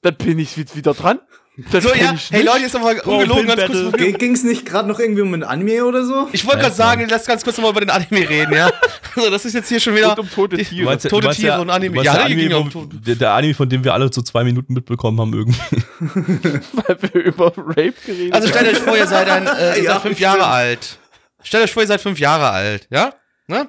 Dann 0.00 0.16
bin 0.16 0.38
ich 0.38 0.56
wi- 0.56 0.64
wieder 0.74 0.94
dran. 0.94 1.18
So, 1.70 1.88
bin 1.90 2.00
ja, 2.00 2.14
hey. 2.30 2.42
Leute, 2.42 2.62
jetzt 2.62 2.74
nochmal 2.74 2.98
ungelogen 2.98 3.46
ganz 3.46 3.66
kurz. 3.70 3.96
Ging 4.18 4.32
es 4.34 4.42
nicht 4.42 4.66
gerade 4.66 4.88
noch 4.88 4.98
irgendwie 4.98 5.22
um 5.22 5.32
ein 5.34 5.44
Anime 5.44 5.84
oder 5.84 6.04
so? 6.04 6.28
Ich 6.32 6.44
wollte 6.46 6.62
gerade 6.62 6.74
sagen, 6.74 7.06
lass 7.08 7.26
ganz 7.26 7.44
kurz 7.44 7.56
nochmal 7.58 7.70
über 7.70 7.80
den 7.80 7.90
Anime 7.90 8.28
reden, 8.28 8.52
ja. 8.54 8.70
Also, 9.16 9.30
das 9.30 9.44
ist 9.44 9.52
jetzt 9.54 9.68
hier 9.68 9.78
schon 9.78 9.94
wieder. 9.94 10.10
Und 10.10 10.18
um 10.18 10.30
tote 10.30 10.56
die- 10.56 10.64
Tiere. 10.64 10.82
Du 10.82 10.90
meinst, 10.90 11.08
Tote 11.08 11.30
Tiere 11.30 11.52
der- 11.52 11.60
und 11.60 11.70
Anime. 11.70 12.02
Ja, 12.02 12.14
der, 12.14 12.24
Anime, 12.24 12.58
um 12.58 12.74
wo, 12.74 12.84
der, 12.86 13.14
der 13.14 13.30
Anime, 13.34 13.54
von 13.54 13.68
dem 13.68 13.84
wir 13.84 13.94
alle 13.94 14.12
so 14.12 14.20
zwei 14.22 14.42
Minuten 14.42 14.74
mitbekommen 14.74 15.20
haben, 15.20 15.32
irgendwie. 15.32 15.60
weil 16.72 16.96
wir 17.00 17.22
über 17.22 17.52
Rape 17.56 17.94
geredet 18.04 18.34
Also 18.34 18.48
stellt 18.48 18.66
euch 18.74 18.78
vor, 18.82 18.96
ihr 18.96 19.06
seid 19.06 19.28
ein, 19.28 19.46
äh, 19.46 19.76
ihr 19.78 19.84
Ja, 19.84 19.92
seid 19.92 20.02
fünf 20.02 20.16
stimmt. 20.16 20.18
Jahre 20.18 20.46
alt. 20.46 20.98
Stellt 21.44 21.62
euch 21.62 21.72
vor, 21.72 21.82
ihr 21.84 21.86
seid 21.86 22.00
fünf 22.00 22.18
Jahre 22.18 22.50
alt, 22.50 22.88
ja? 22.90 23.12
Ne? 23.46 23.68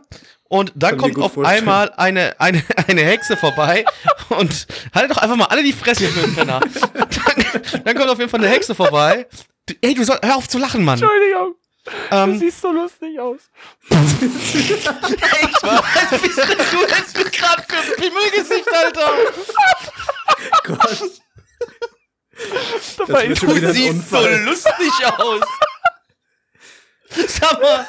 Und 0.56 0.72
dann 0.76 0.98
kommt 0.98 1.18
auf 1.20 1.34
vorstellen. 1.34 1.60
einmal 1.60 1.92
eine, 1.98 2.36
eine, 2.40 2.64
eine 2.88 3.02
Hexe 3.04 3.36
vorbei 3.38 3.86
und 4.30 4.68
haltet 4.94 5.12
doch 5.12 5.22
einfach 5.22 5.36
mal 5.36 5.46
alle 5.46 5.64
die 5.64 5.74
Fresse, 5.74 6.04
ihr 6.06 6.12
blöden 6.12 6.36
Penner. 6.36 6.60
Dann, 6.94 7.84
dann 7.84 7.96
kommt 7.96 8.10
auf 8.10 8.20
jeden 8.20 8.30
Fall 8.30 8.40
eine 8.42 8.50
Hexe 8.50 8.76
vorbei. 8.76 9.28
Du, 9.66 9.74
ey, 9.82 9.94
du 9.94 10.04
soll, 10.04 10.20
hör 10.24 10.36
auf 10.38 10.48
zu 10.48 10.58
lachen, 10.58 10.84
Mann. 10.84 11.00
Entschuldigung, 11.02 11.56
du 11.86 11.92
Ähm, 12.16 12.40
siehst 12.40 12.62
so 12.62 12.72
lustig 12.72 13.20
aus. 13.20 13.40
echt, 13.90 15.64
was 15.64 16.22
bist 16.22 16.38
denn 16.38 16.58
du 16.72 16.82
jetzt 16.82 17.18
für 17.18 17.30
gerade 17.30 17.64
für 17.68 17.78
ein 17.78 17.96
Pimmelgesicht, 17.98 18.74
Alter? 18.74 19.12
Gott, 20.64 21.12
Dabei 22.98 23.28
Du 23.28 23.72
siehst 23.74 24.10
so 24.10 24.28
lustig 24.28 25.06
aus. 25.18 25.42
Sag 27.28 27.62
mal. 27.62 27.86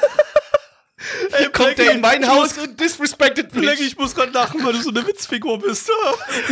Kommt 1.53 1.77
der 1.77 1.91
in 1.91 2.01
mein 2.01 2.27
Haus 2.27 2.57
und 2.57 2.79
disrespected 2.79 3.53
mich. 3.53 3.79
ich 3.81 3.97
muss 3.97 4.15
gerade 4.15 4.31
lachen, 4.31 4.63
weil 4.65 4.73
du 4.73 4.81
so 4.81 4.89
eine 4.89 5.05
Witzfigur 5.05 5.59
bist. 5.59 5.89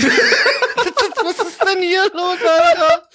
Was 1.23 1.47
ist 1.47 1.61
denn 1.63 1.81
hier 1.81 2.03
los, 2.13 2.37
Alter? 2.41 3.09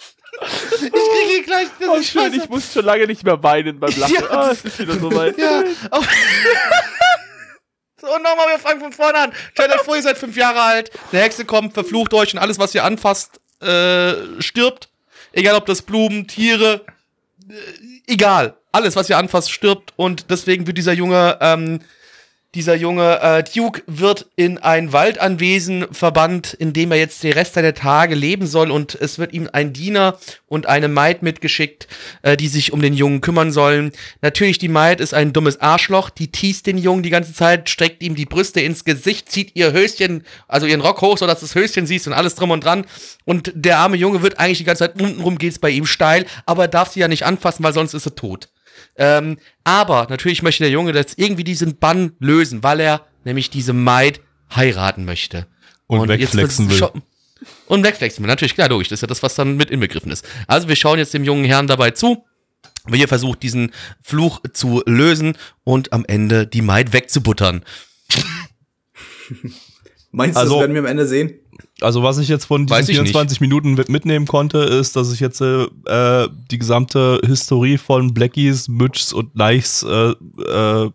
Ich 0.72 0.78
kriege 0.80 1.26
hier 1.28 1.42
gleich 1.44 1.68
das 1.78 1.88
Oh, 1.88 2.02
schön, 2.02 2.32
ich 2.34 2.48
muss 2.48 2.72
schon 2.72 2.84
lange 2.84 3.06
nicht 3.06 3.24
mehr 3.24 3.40
weinen 3.42 3.78
beim 3.78 3.96
Lachen. 3.96 4.14
Ja, 4.14 4.30
ah, 4.30 4.50
es 4.50 4.64
ist 4.64 4.78
wieder 4.78 4.94
soweit. 4.98 5.36
Ja. 5.38 5.62
so, 8.00 8.06
nochmal, 8.06 8.48
wir 8.48 8.58
fangen 8.58 8.80
von 8.80 8.92
vorne 8.92 9.18
an. 9.18 9.32
Euch 9.58 9.80
vor, 9.82 9.96
ihr 9.96 10.02
seid 10.02 10.18
fünf 10.18 10.36
Jahre 10.36 10.62
alt, 10.62 10.90
eine 11.12 11.22
Hexe 11.22 11.44
kommt, 11.44 11.74
verflucht 11.74 12.14
euch 12.14 12.32
und 12.32 12.40
alles, 12.40 12.58
was 12.58 12.74
ihr 12.74 12.84
anfasst, 12.84 13.40
äh, 13.60 14.40
stirbt. 14.40 14.88
Egal, 15.32 15.54
ob 15.54 15.66
das 15.66 15.82
Blumen, 15.82 16.26
Tiere, 16.26 16.84
äh, 17.48 17.54
egal. 18.06 18.59
Alles, 18.72 18.96
was 18.96 19.10
ihr 19.10 19.18
anfasst, 19.18 19.50
stirbt 19.50 19.92
und 19.96 20.30
deswegen 20.30 20.66
wird 20.66 20.78
dieser 20.78 20.92
Junge, 20.92 21.38
ähm, 21.40 21.80
dieser 22.56 22.74
junge 22.74 23.20
äh, 23.20 23.44
Duke 23.44 23.82
wird 23.86 24.26
in 24.34 24.58
ein 24.58 24.92
Waldanwesen 24.92 25.86
verbannt, 25.92 26.52
in 26.52 26.72
dem 26.72 26.90
er 26.90 26.98
jetzt 26.98 27.22
den 27.22 27.32
Rest 27.32 27.54
seiner 27.54 27.74
Tage 27.74 28.16
leben 28.16 28.46
soll 28.48 28.72
und 28.72 28.96
es 28.96 29.20
wird 29.20 29.32
ihm 29.32 29.48
ein 29.52 29.72
Diener 29.72 30.18
und 30.48 30.66
eine 30.66 30.88
Maid 30.88 31.22
mitgeschickt, 31.22 31.86
äh, 32.22 32.36
die 32.36 32.48
sich 32.48 32.72
um 32.72 32.82
den 32.82 32.94
Jungen 32.94 33.20
kümmern 33.20 33.52
sollen. 33.52 33.92
Natürlich, 34.20 34.58
die 34.58 34.68
Maid 34.68 35.00
ist 35.00 35.14
ein 35.14 35.32
dummes 35.32 35.60
Arschloch, 35.60 36.10
die 36.10 36.32
teast 36.32 36.66
den 36.66 36.76
Jungen 36.76 37.04
die 37.04 37.10
ganze 37.10 37.32
Zeit, 37.32 37.70
streckt 37.70 38.02
ihm 38.02 38.16
die 38.16 38.26
Brüste 38.26 38.60
ins 38.60 38.84
Gesicht, 38.84 39.30
zieht 39.30 39.54
ihr 39.54 39.72
Höschen, 39.72 40.24
also 40.48 40.66
ihren 40.66 40.80
Rock 40.80 41.02
hoch, 41.02 41.18
sodass 41.18 41.38
du 41.38 41.46
das 41.46 41.54
Höschen 41.54 41.86
siehst 41.86 42.08
und 42.08 42.14
alles 42.14 42.34
drum 42.34 42.50
und 42.50 42.64
dran. 42.64 42.84
Und 43.24 43.52
der 43.54 43.78
arme 43.78 43.96
Junge 43.96 44.22
wird 44.22 44.40
eigentlich 44.40 44.58
die 44.58 44.64
ganze 44.64 44.86
Zeit, 44.86 45.00
untenrum 45.00 45.38
geht's 45.38 45.60
bei 45.60 45.70
ihm 45.70 45.86
steil, 45.86 46.26
aber 46.46 46.64
er 46.64 46.68
darf 46.68 46.90
sie 46.90 46.98
ja 46.98 47.06
nicht 47.06 47.24
anfassen, 47.24 47.62
weil 47.62 47.74
sonst 47.74 47.94
ist 47.94 48.06
er 48.06 48.16
tot. 48.16 48.48
Ähm, 48.96 49.38
aber 49.64 50.06
natürlich 50.10 50.42
möchte 50.42 50.62
der 50.64 50.70
Junge 50.72 50.92
jetzt 50.92 51.18
irgendwie 51.18 51.44
diesen 51.44 51.76
Bann 51.78 52.12
lösen, 52.18 52.62
weil 52.62 52.80
er 52.80 53.06
nämlich 53.24 53.50
diese 53.50 53.72
Maid 53.72 54.20
heiraten 54.54 55.04
möchte. 55.04 55.46
Und 55.86 56.08
wegflexen 56.08 56.68
jetzt 56.70 56.80
will. 56.82 56.90
Und 57.66 57.82
wegflexen 57.84 58.22
will, 58.22 58.28
natürlich, 58.28 58.54
klar, 58.54 58.68
logisch. 58.68 58.88
Das 58.88 58.98
ist 58.98 59.02
ja 59.02 59.08
das, 59.08 59.22
was 59.22 59.34
dann 59.34 59.56
mit 59.56 59.70
inbegriffen 59.70 60.10
ist. 60.12 60.26
Also 60.46 60.68
wir 60.68 60.76
schauen 60.76 60.98
jetzt 60.98 61.14
dem 61.14 61.24
jungen 61.24 61.44
Herrn 61.44 61.66
dabei 61.66 61.90
zu, 61.92 62.24
wie 62.86 63.02
er 63.02 63.08
versucht, 63.08 63.42
diesen 63.42 63.72
Fluch 64.02 64.40
zu 64.52 64.82
lösen 64.86 65.36
und 65.64 65.92
am 65.92 66.04
Ende 66.06 66.46
die 66.46 66.62
Maid 66.62 66.92
wegzubuttern. 66.92 67.64
Meinst 70.12 70.36
du, 70.36 70.40
Also- 70.40 70.54
das 70.54 70.60
werden 70.62 70.74
wir 70.74 70.80
am 70.80 70.86
Ende 70.86 71.06
sehen? 71.06 71.34
Also 71.82 72.02
was 72.02 72.18
ich 72.18 72.28
jetzt 72.28 72.44
von 72.44 72.66
diesen 72.66 72.78
Weiß 72.78 72.88
ich 72.88 72.96
24 72.96 73.40
Minuten 73.40 73.74
mit- 73.74 73.88
mitnehmen 73.88 74.26
konnte, 74.26 74.58
ist, 74.58 74.96
dass 74.96 75.12
ich 75.12 75.20
jetzt 75.20 75.40
äh, 75.40 75.64
äh, 75.86 76.28
die 76.50 76.58
gesamte 76.58 77.20
Historie 77.24 77.78
von 77.78 78.12
Blackies, 78.14 78.68
Mitchs 78.68 79.12
und 79.12 79.34
Neichs 79.36 79.82
äh, 79.82 80.12
äh, 80.42 80.90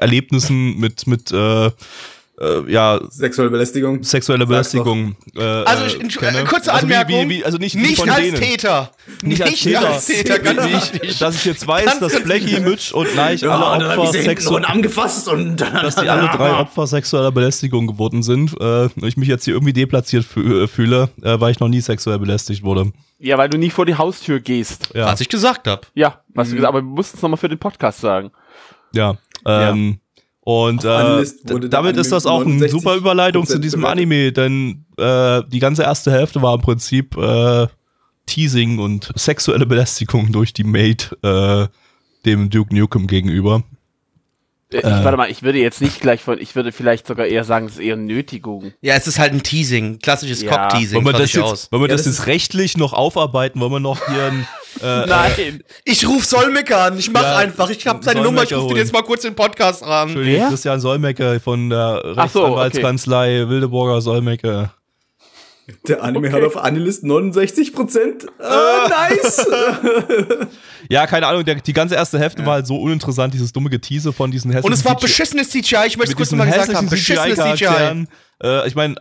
Erlebnissen 0.00 0.76
mit 0.78 1.06
mit 1.06 1.30
äh, 1.32 1.70
äh, 2.40 2.70
ja 2.72 3.00
Sexuelle 3.10 3.50
Belästigung. 3.50 4.00
doch. 4.02 4.46
Belästigung. 4.46 5.16
Äh, 5.36 5.42
Also, 5.42 5.84
ich, 5.86 6.22
äh, 6.22 6.44
kurze 6.44 6.72
Also 6.72 6.88
wie- 6.88 6.94
Anmerkung. 6.94 7.28
Wie, 7.28 7.38
wie, 7.38 7.44
also 7.44 7.58
nicht, 7.58 7.74
nicht 7.74 8.00
als 8.08 8.16
denen. 8.16 8.36
Täter. 8.36 8.90
Nicht 9.22 9.42
als 9.42 9.60
Täter. 9.60 9.88
als 9.88 10.06
Täter, 10.06 10.38
ganz 10.38 10.64
wichtig. 10.68 11.18
Dass 11.18 11.34
ich 11.36 11.44
jetzt 11.44 11.66
weiß, 11.66 11.84
Ganz, 11.86 12.00
dass 12.00 12.22
Blackie. 12.22 12.60
Mitch 12.60 12.94
und 12.94 13.14
Neich 13.16 13.40
Ja, 13.42 13.58
alle 13.60 13.98
Opfer 13.98 14.12
sexuell 14.22 14.56
und 14.56 14.64
angefasst 14.64 15.28
und 15.28 15.56
dann. 15.56 15.72
dass 15.82 15.96
die 15.96 16.08
alle 16.08 16.28
drei 16.28 16.52
Opfer 16.54 16.86
sexueller 16.86 17.32
Belästigung 17.32 17.86
geworden 17.86 18.22
sind. 18.22 18.54
Äh, 18.60 18.88
ich 19.06 19.16
mich 19.16 19.28
jetzt 19.28 19.44
hier 19.44 19.54
irgendwie 19.54 19.72
deplatziert 19.72 20.26
äh, 20.36 20.66
fühle, 20.66 21.08
äh, 21.22 21.40
weil 21.40 21.50
ich 21.52 21.60
noch 21.60 21.68
nie 21.68 21.80
sexuell 21.80 22.18
belästigt 22.18 22.62
wurde. 22.62 22.92
Ja, 23.18 23.36
weil 23.38 23.48
du 23.48 23.58
nie 23.58 23.70
vor 23.70 23.84
die 23.86 23.96
Haustür 23.96 24.38
gehst. 24.40 24.90
Ja, 24.94 25.06
Was 25.06 25.20
ich 25.20 25.28
gesagt 25.28 25.66
habe. 25.66 25.82
Ja, 25.94 26.20
was 26.34 26.50
du 26.50 26.54
gesagt 26.54 26.68
aber 26.68 26.78
wir 26.78 26.88
mussten 26.88 27.16
es 27.16 27.22
nochmal 27.22 27.36
für 27.38 27.48
den 27.48 27.58
Podcast 27.58 28.00
sagen. 28.00 28.30
ja. 28.92 29.16
Ähm, 29.46 30.00
Und 30.48 30.82
äh, 30.82 31.26
damit 31.68 31.98
ist 31.98 32.10
das 32.10 32.24
auch 32.24 32.40
eine 32.40 32.54
69% 32.54 32.68
super 32.70 32.96
Überleitung 32.96 33.44
zu 33.44 33.58
diesem 33.58 33.82
bewertet. 33.82 33.98
Anime, 34.00 34.32
denn 34.32 34.86
äh, 34.96 35.42
die 35.46 35.58
ganze 35.58 35.82
erste 35.82 36.10
Hälfte 36.10 36.40
war 36.40 36.54
im 36.54 36.62
Prinzip 36.62 37.18
äh, 37.18 37.66
Teasing 38.24 38.78
und 38.78 39.12
sexuelle 39.14 39.66
Belästigung 39.66 40.32
durch 40.32 40.54
die 40.54 40.64
Maid 40.64 41.14
äh, 41.22 41.66
dem 42.24 42.48
Duke 42.48 42.74
Nukem 42.74 43.08
gegenüber. 43.08 43.62
Äh, 44.72 44.78
Ich, 44.78 44.84
warte 44.84 45.16
mal, 45.16 45.30
ich 45.30 45.42
würde 45.42 45.58
jetzt 45.58 45.80
nicht 45.80 46.00
gleich 46.00 46.20
von, 46.22 46.38
ich 46.38 46.54
würde 46.54 46.72
vielleicht 46.72 47.06
sogar 47.06 47.26
eher 47.26 47.44
sagen, 47.44 47.66
es 47.66 47.72
ist 47.74 47.78
eher 47.80 47.96
Nötigung. 47.96 48.72
Ja, 48.82 48.94
es 48.96 49.06
ist 49.06 49.18
halt 49.18 49.32
ein 49.32 49.42
Teasing, 49.42 49.98
klassisches 49.98 50.42
Ja. 50.42 50.50
Cock-Teasing. 50.68 50.96
Wollen 50.96 51.06
wir 51.06 51.12
das 51.12 51.32
jetzt, 51.32 51.72
wollen 51.72 51.82
wir 51.82 51.88
Ja, 51.88 51.94
das 51.94 52.04
das 52.04 52.18
jetzt 52.18 52.26
rechtlich 52.26 52.76
noch 52.76 52.92
aufarbeiten? 52.92 53.60
Wollen 53.60 53.72
wir 53.72 53.80
noch 53.80 53.98
hier 54.08 54.24
ein, 54.24 54.48
äh, 54.82 55.06
Nein. 55.06 55.62
Ich 55.84 56.06
ruf 56.06 56.24
Solmecke 56.24 56.76
an, 56.76 56.98
ich 56.98 57.10
mach 57.10 57.22
Ja, 57.22 57.36
einfach. 57.36 57.70
Ich 57.70 57.86
hab 57.86 58.04
seine 58.04 58.22
Solmecke 58.22 58.24
Nummer, 58.34 58.42
ich 58.44 58.52
ruf 58.54 58.68
den 58.68 58.76
jetzt 58.76 58.92
mal 58.92 59.02
kurz 59.02 59.24
in 59.24 59.30
den 59.30 59.36
Podcast 59.36 59.82
ran. 59.82 60.08
Entschuldigung? 60.08 60.48
Christian 60.50 60.80
Solmecke 60.80 61.40
von 61.40 61.70
der 61.70 62.02
Ach 62.16 62.28
so, 62.28 62.40
okay. 62.44 62.60
Rechtsanwaltskanzlei 62.62 63.48
Wildeburger 63.48 64.00
Solmecke. 64.02 64.70
Der 65.86 66.02
Anime 66.02 66.32
hat 66.32 66.42
auf 66.42 66.56
Anilist 66.56 67.04
69 67.04 67.72
Prozent. 67.72 68.24
Äh, 68.40 68.88
nice. 68.88 69.46
Ja, 70.90 71.06
keine 71.06 71.26
Ahnung, 71.26 71.44
der, 71.44 71.56
die 71.56 71.72
ganze 71.74 71.96
erste 71.96 72.18
Hälfte 72.18 72.46
war 72.46 72.54
halt 72.54 72.66
so 72.66 72.76
uninteressant, 72.80 73.34
dieses 73.34 73.52
dumme 73.52 73.68
Getiese 73.68 74.10
von 74.12 74.30
diesen 74.30 74.50
hässlichen 74.50 74.72
Und 74.72 74.72
es 74.72 74.84
war 74.86 74.96
CGI 74.96 75.06
beschissenes 75.06 75.50
CGI, 75.50 75.86
ich 75.86 75.98
möchte 75.98 76.12
es 76.12 76.16
kurz 76.16 76.32
mal 76.32 76.46
gesagt 76.46 76.74
haben. 76.74 76.88
Beschissenes 76.88 77.38
CGI. 77.38 78.06
Äh, 78.42 78.68
ich 78.68 78.74
meine, 78.74 78.94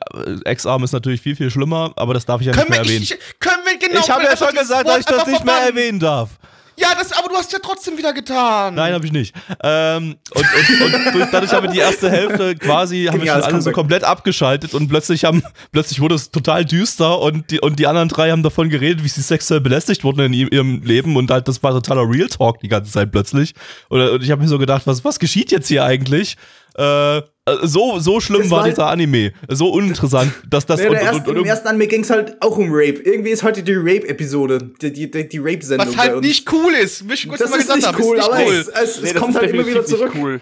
Ex-Arm 0.44 0.84
ist 0.84 0.92
natürlich 0.92 1.22
viel, 1.22 1.36
viel 1.36 1.50
schlimmer, 1.50 1.94
aber 1.96 2.14
das 2.14 2.26
darf 2.26 2.42
ich 2.42 2.48
ja 2.48 2.54
Können 2.54 2.70
nicht 2.70 2.80
wir, 2.80 2.84
mehr 2.84 2.86
erwähnen. 2.86 3.04
ich, 3.04 3.40
können 3.40 3.64
wir 3.66 3.78
genau. 3.78 4.02
ich 4.02 4.10
habe 4.10 4.24
ja 4.24 4.32
einfach 4.32 4.48
schon 4.48 4.58
gesagt, 4.58 4.88
dass 4.88 5.00
ich 5.00 5.06
das 5.06 5.28
nicht 5.28 5.46
mehr 5.46 5.62
erwähnen 5.68 6.00
darf. 6.00 6.32
Ja, 6.80 6.90
das, 6.98 7.12
aber 7.12 7.28
du 7.30 7.36
hast 7.36 7.52
ja 7.52 7.60
trotzdem 7.62 7.98
wieder 7.98 8.14
getan. 8.14 8.76
Nein, 8.76 8.94
habe 8.94 9.06
ich 9.06 9.12
nicht. 9.12 9.34
Ähm, 9.64 10.16
und, 10.34 10.46
und, 10.46 10.94
und 10.94 11.14
durch, 11.16 11.32
dadurch 11.32 11.52
haben 11.52 11.64
wir 11.64 11.72
die 11.72 11.80
erste 11.80 12.10
Hälfte 12.12 12.56
quasi, 12.56 13.06
haben 13.06 13.22
wir 13.22 13.32
schon 13.34 13.42
alle 13.44 13.62
so 13.62 13.72
komplett 13.72 14.04
abgeschaltet 14.04 14.74
und 14.76 14.88
plötzlich 14.88 15.26
haben, 15.26 15.42
plötzlich 15.72 16.00
wurde 16.02 16.14
es 16.16 16.30
total 16.30 16.66
düster 16.66 17.20
und 17.20 17.50
die, 17.50 17.60
und 17.60 17.80
die 17.80 17.88
anderen 17.88 18.10
drei 18.10 18.30
haben 18.30 18.44
davon 18.44 18.70
geredet, 18.70 19.04
wie 19.04 19.08
sie 19.08 19.22
sexuell 19.22 19.60
belästigt 19.60 20.04
wurden 20.04 20.20
in 20.22 20.34
ihrem- 20.34 20.50
ihrem 20.52 20.84
Leben 20.84 21.16
und 21.18 21.32
halt, 21.32 21.48
das 21.48 21.64
war 21.64 21.72
totaler 21.72 22.08
Real 22.08 22.28
Talk 22.28 22.60
die 22.60 22.68
ganze 22.68 22.92
Zeit 22.92 23.12
plötzlich. 23.12 23.54
Und, 23.90 24.02
und 24.02 24.24
ich 24.24 24.30
habe 24.30 24.42
mir 24.44 24.48
so 24.48 24.60
gedacht, 24.60 24.84
was, 24.86 25.04
was 25.04 25.18
geschieht 25.18 25.52
jetzt 25.52 25.68
hier 25.68 25.84
eigentlich? 25.84 26.38
Äh, 26.78 27.22
so, 27.64 27.98
so 28.00 28.20
schlimm 28.20 28.42
Das 28.42 28.50
war 28.52 28.58
war 28.58 28.64
halt- 28.66 28.74
dieser 28.74 28.88
Anime. 28.88 29.32
So 29.50 29.70
uninteressant, 29.70 30.32
dass 30.50 30.66
das 30.66 30.80
Ja, 30.82 30.88
und, 30.90 30.94
der 30.94 31.02
und, 31.02 31.08
ersten, 31.08 31.30
und, 31.32 31.36
Im 31.38 31.46
ersten 31.46 31.68
Anime 31.70 31.88
ging 31.88 32.02
es 32.04 32.10
halt 32.10 32.42
auch 32.42 32.58
um 32.58 32.68
Rape. 32.70 33.00
Irgendwie 33.04 33.30
ist 33.32 33.42
heute 33.44 33.64
die 33.64 33.74
Rape-Episode, 33.74 34.70
die, 34.82 34.94
die, 34.94 35.10
die, 35.10 35.28
die 35.28 35.38
Rape-Sendung. 35.40 35.88
Was 35.88 35.96
bei 35.96 36.02
halt 36.04 36.14
uns. 36.16 36.28
nicht 36.28 36.52
cool 36.52 36.74
ist, 36.74 37.10
wie 37.10 37.14
ich 37.14 37.28
kurz 37.28 37.40
Das 37.40 37.50
mal 37.50 37.56
ist 37.58 37.62
gesagt 37.68 37.78
nicht 37.78 37.88
habe. 37.88 38.04
cool, 38.04 38.18
ist 38.18 38.26
aber 38.26 38.38
nicht 38.38 38.48
cool. 38.50 38.54
es, 38.56 38.68
es, 38.68 38.74
Nee, 39.02 39.08
es 39.08 39.14
das 39.14 39.22
kommt 39.22 39.36
halt 39.36 39.50
immer 39.52 39.66
wieder 39.66 39.86
zurück. 39.86 40.12
Cool. 40.16 40.42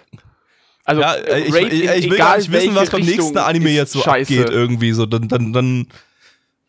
Also, 0.84 1.00
ja, 1.00 1.14
äh, 1.14 1.40
ich, 1.40 1.54
Rape 1.54 1.66
ich, 1.68 1.72
ich 1.84 2.04
will 2.04 2.14
egal 2.14 2.16
gar 2.18 2.36
nicht 2.38 2.52
wissen, 2.52 2.74
was 2.74 2.90
beim 2.90 3.00
nächsten 3.00 3.20
Richtung 3.22 3.36
Anime 3.38 3.70
ist 3.70 3.76
jetzt 3.76 3.92
so 3.92 4.00
scheiße. 4.00 4.40
abgeht 4.40 4.50
irgendwie. 4.54 4.92
So, 4.92 5.06
dann, 5.06 5.28
dann, 5.28 5.52
dann 5.52 5.86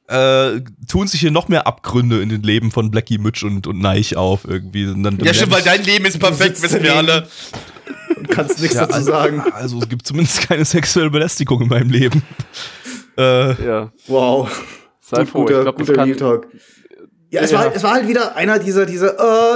äh, 0.07 0.61
tun 0.87 1.07
sich 1.07 1.19
hier 1.19 1.31
noch 1.31 1.49
mehr 1.49 1.67
Abgründe 1.67 2.21
in 2.21 2.29
den 2.29 2.41
Leben 2.41 2.71
von 2.71 2.89
Blackie, 2.89 3.17
Mitch 3.17 3.45
und, 3.45 3.67
und 3.67 3.79
Neich 3.79 4.15
auf 4.15 4.45
irgendwie. 4.47 4.85
Dann, 4.85 5.03
dann 5.03 5.19
Ja, 5.19 5.33
stimmt, 5.33 5.51
weil 5.51 5.61
dein 5.63 5.83
Leben 5.83 6.05
ist 6.05 6.19
perfekt, 6.21 6.61
wissen 6.63 6.81
wir 6.81 6.95
alle. 6.95 7.27
Und 8.15 8.29
kannst 8.29 8.59
nichts 8.61 8.75
Ja, 8.75 8.81
dazu 8.81 8.95
also- 8.95 9.11
sagen. 9.11 9.43
Also 9.53 9.79
es 9.79 9.89
gibt 9.89 10.05
zumindest 10.07 10.47
keine 10.47 10.65
sexuelle 10.65 11.09
Belästigung 11.09 11.61
in 11.61 11.67
meinem 11.69 11.89
Leben. 11.89 12.21
Äh, 13.19 13.65
Ja, 13.65 13.91
Wow. 14.05 14.47
sei 15.01 15.21
Gut, 15.21 15.29
froh. 15.29 15.39
guter, 15.41 15.57
ich 15.57 15.61
glaube, 15.63 15.77
das 15.79 15.87
guter 15.87 15.93
kann. 15.97 16.05
Real 16.09 16.17
Talk. 16.17 16.47
Ja, 17.31 17.41
es, 17.41 17.49
Ja. 17.51 17.59
War, 17.59 17.75
es 17.75 17.81
war 17.81 17.91
halt 17.93 18.07
wieder 18.07 18.35
einer 18.35 18.59
dieser, 18.59 18.85
dieser, 18.85 19.15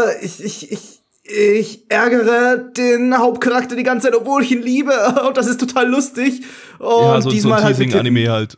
äh, 0.10 0.26
ich, 0.26 0.44
ich, 0.44 0.72
ich, 0.72 1.02
ich 1.24 1.86
ärgere 1.92 2.58
den 2.58 3.16
Hauptcharakter 3.16 3.76
die 3.76 3.84
ganze 3.84 4.08
Zeit, 4.08 4.16
obwohl 4.20 4.42
ich 4.44 4.52
ihn 4.52 4.64
liebe. 4.64 4.92
Und 5.28 5.38
das 5.38 5.46
ist 5.46 5.60
total 5.60 5.88
lustig. 5.88 6.42
Und 6.80 6.88
ja, 6.90 7.22
so, 7.22 7.30
so 7.30 7.36
diesmal 7.36 7.60
ein 7.60 7.66
halt 7.66 7.78
Teasing-Anime 7.78 8.32
halt. 8.32 8.58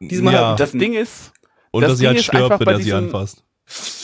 Diesmal 0.00 0.34
ja. 0.34 0.48
halt 0.48 0.58
Das 0.60 0.72
Ding 0.72 0.94
ist, 0.94 1.32
Und 1.70 1.82
das 1.82 1.92
dass 1.92 1.98
sie 1.98 2.02
Ding 2.02 2.08
halt 2.08 2.18
ist 2.18 2.24
stirbt, 2.24 2.58
wenn 2.58 2.64
bei 2.66 2.72
er 2.72 2.78
sie 2.78 2.84
diesem- 2.84 2.98
anfasst. 3.04 3.44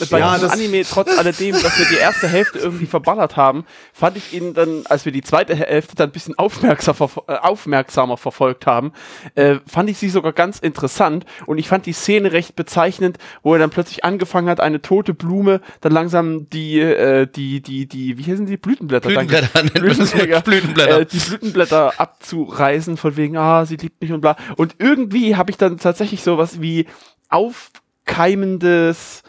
Bei 0.09 0.17
Ja, 0.19 0.33
diesem 0.33 0.47
das- 0.49 0.53
Anime, 0.57 0.83
trotz 0.83 1.15
alledem, 1.17 1.51
dass 1.53 1.77
wir 1.77 1.85
die 1.85 1.97
erste 1.97 2.27
Hälfte 2.27 2.57
irgendwie 2.57 2.87
verballert 2.87 3.37
haben, 3.37 3.65
fand 3.93 4.17
ich 4.17 4.33
ihn 4.33 4.55
dann, 4.55 4.81
als 4.85 5.05
wir 5.05 5.11
die 5.11 5.21
zweite 5.21 5.55
Hälfte 5.55 5.95
dann 5.95 6.09
ein 6.09 6.11
bisschen 6.11 6.37
aufmerksam, 6.37 6.95
verfo- 6.95 7.29
äh, 7.31 7.37
aufmerksamer 7.37 8.17
verfolgt 8.17 8.65
haben, 8.65 8.91
äh, 9.35 9.57
fand 9.67 9.89
ich 9.91 9.99
sie 9.99 10.09
sogar 10.09 10.33
ganz 10.33 10.57
interessant 10.57 11.25
und 11.45 11.59
ich 11.59 11.67
fand 11.67 11.85
die 11.85 11.93
Szene 11.93 12.31
recht 12.31 12.55
bezeichnend, 12.55 13.19
wo 13.43 13.53
er 13.53 13.59
dann 13.59 13.69
plötzlich 13.69 14.03
angefangen 14.03 14.49
hat, 14.49 14.59
eine 14.59 14.81
tote 14.81 15.13
Blume, 15.13 15.61
dann 15.81 15.91
langsam 15.91 16.49
die, 16.49 16.79
äh, 16.79 17.27
die, 17.27 17.61
die, 17.61 17.85
die, 17.87 18.17
wie 18.17 18.23
heißen 18.31 18.47
die? 18.47 18.57
Blütenblätter. 18.57 19.09
Blütenblätter 19.09 19.63
Blütenblätter, 19.79 20.41
Blütenblätter. 20.45 20.99
Äh, 21.01 21.05
die 21.05 21.19
Blütenblätter 21.19 21.93
abzureißen, 21.99 22.97
von 22.97 23.15
wegen, 23.15 23.37
ah, 23.37 23.65
sie 23.67 23.75
liebt 23.75 24.01
mich 24.01 24.11
und 24.11 24.21
bla. 24.21 24.35
Und 24.57 24.75
irgendwie 24.79 25.35
habe 25.35 25.51
ich 25.51 25.57
dann 25.57 25.77
tatsächlich 25.77 26.23
sowas 26.23 26.61
wie 26.61 26.87
aufkeimendes 27.29 29.21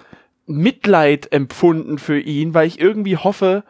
Mitleid 0.53 1.33
empfunden 1.33 1.99
für 1.99 2.19
ihn, 2.19 2.55
weil 2.55 2.67
ich 2.67 2.81
irgendwie 2.81 3.17
hoffe, 3.17 3.65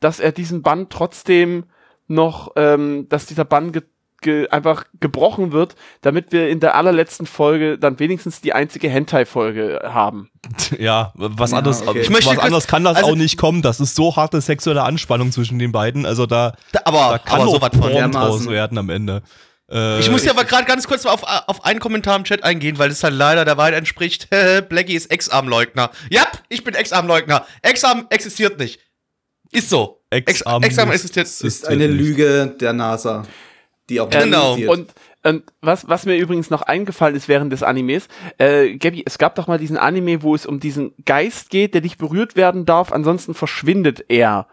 dass 0.00 0.20
er 0.20 0.32
diesen 0.32 0.62
Bann 0.62 0.88
trotzdem 0.90 1.64
noch, 2.06 2.52
ähm, 2.56 3.08
dass 3.08 3.26
dieser 3.26 3.44
Bann 3.44 3.72
ge 3.72 3.82
ge 4.20 4.48
einfach 4.48 4.86
gebrochen 5.00 5.52
wird, 5.52 5.76
damit 6.00 6.32
wir 6.32 6.48
in 6.48 6.58
der 6.58 6.76
allerletzten 6.76 7.26
Folge 7.26 7.78
dann 7.78 7.98
wenigstens 7.98 8.40
die 8.40 8.54
einzige 8.54 8.88
Hentai-Folge 8.88 9.82
haben. 9.84 10.30
Ja, 10.78 11.12
was 11.14 11.50
Ja, 11.50 11.58
anderes, 11.58 11.86
okay. 11.86 12.00
Ich 12.00 12.08
möchte 12.10 12.30
was 12.30 12.38
anderes 12.38 12.66
kann 12.66 12.84
das 12.84 12.96
also- 12.96 13.10
auch 13.10 13.16
nicht 13.16 13.36
kommen. 13.36 13.60
Das 13.60 13.80
ist 13.80 13.94
so 13.94 14.16
harte 14.16 14.40
sexuelle 14.40 14.82
Anspannung 14.82 15.30
zwischen 15.30 15.58
den 15.58 15.72
beiden. 15.72 16.06
Also 16.06 16.24
da, 16.24 16.54
Da, 16.72 16.80
aber, 16.86 16.98
da 17.10 17.18
kann 17.18 17.40
aber 17.42 17.50
auch 17.50 17.54
sowas 17.54 17.70
von. 18.44 18.52
Werden 18.52 18.78
am 18.78 18.88
Ende. 18.88 19.22
Äh, 19.70 20.00
Ich 20.00 20.10
muss 20.10 20.24
ja 20.24 20.32
aber 20.32 20.44
gerade 20.44 20.64
ganz 20.66 20.86
kurz 20.86 21.06
auf, 21.06 21.22
auf 21.22 21.64
einen 21.64 21.80
Kommentar 21.80 22.16
im 22.16 22.24
Chat 22.24 22.42
eingehen, 22.44 22.78
weil 22.78 22.88
das 22.90 23.02
halt 23.02 23.14
leider 23.14 23.44
der 23.44 23.56
Wahrheit 23.56 23.74
entspricht. 23.74 24.28
Blackie 24.68 24.94
ist 24.94 25.10
Ex-Arm-Leugner. 25.10 25.90
Ja, 26.10 26.26
ich 26.48 26.64
bin 26.64 26.74
Ex-Arm-Leugner. 26.74 27.46
Ex-Arm 27.62 28.06
existiert 28.10 28.58
nicht. 28.58 28.80
Ist 29.52 29.70
so. 29.70 30.02
Ex- 30.10 30.30
Ex-Arm 30.30 30.62
ist- 30.62 30.78
existiert. 30.78 31.26
ist 31.26 31.66
eine 31.66 31.86
Lüge 31.86 32.54
der 32.60 32.72
NASA, 32.72 33.24
die 33.88 34.00
auch 34.00 34.10
Genau. 34.10 34.52
existiert. 34.54 34.70
Und, 34.70 34.92
und 35.22 35.42
was, 35.62 35.88
was 35.88 36.04
mir 36.06 36.16
übrigens 36.16 36.50
noch 36.50 36.62
eingefallen 36.62 37.14
ist 37.16 37.28
während 37.28 37.52
des 37.52 37.62
Animes, 37.62 38.08
äh, 38.38 38.76
Gabby, 38.76 39.02
es 39.06 39.16
gab 39.18 39.34
doch 39.36 39.46
mal 39.46 39.58
diesen 39.58 39.76
Anime, 39.78 40.22
wo 40.22 40.34
es 40.34 40.44
um 40.44 40.60
diesen 40.60 40.92
Geist 41.06 41.48
geht, 41.50 41.72
der 41.74 41.80
nicht 41.80 41.96
berührt 41.98 42.36
werden 42.36 42.66
darf, 42.66 42.92
ansonsten 42.92 43.32
verschwindet 43.34 44.04
er. 44.08 44.46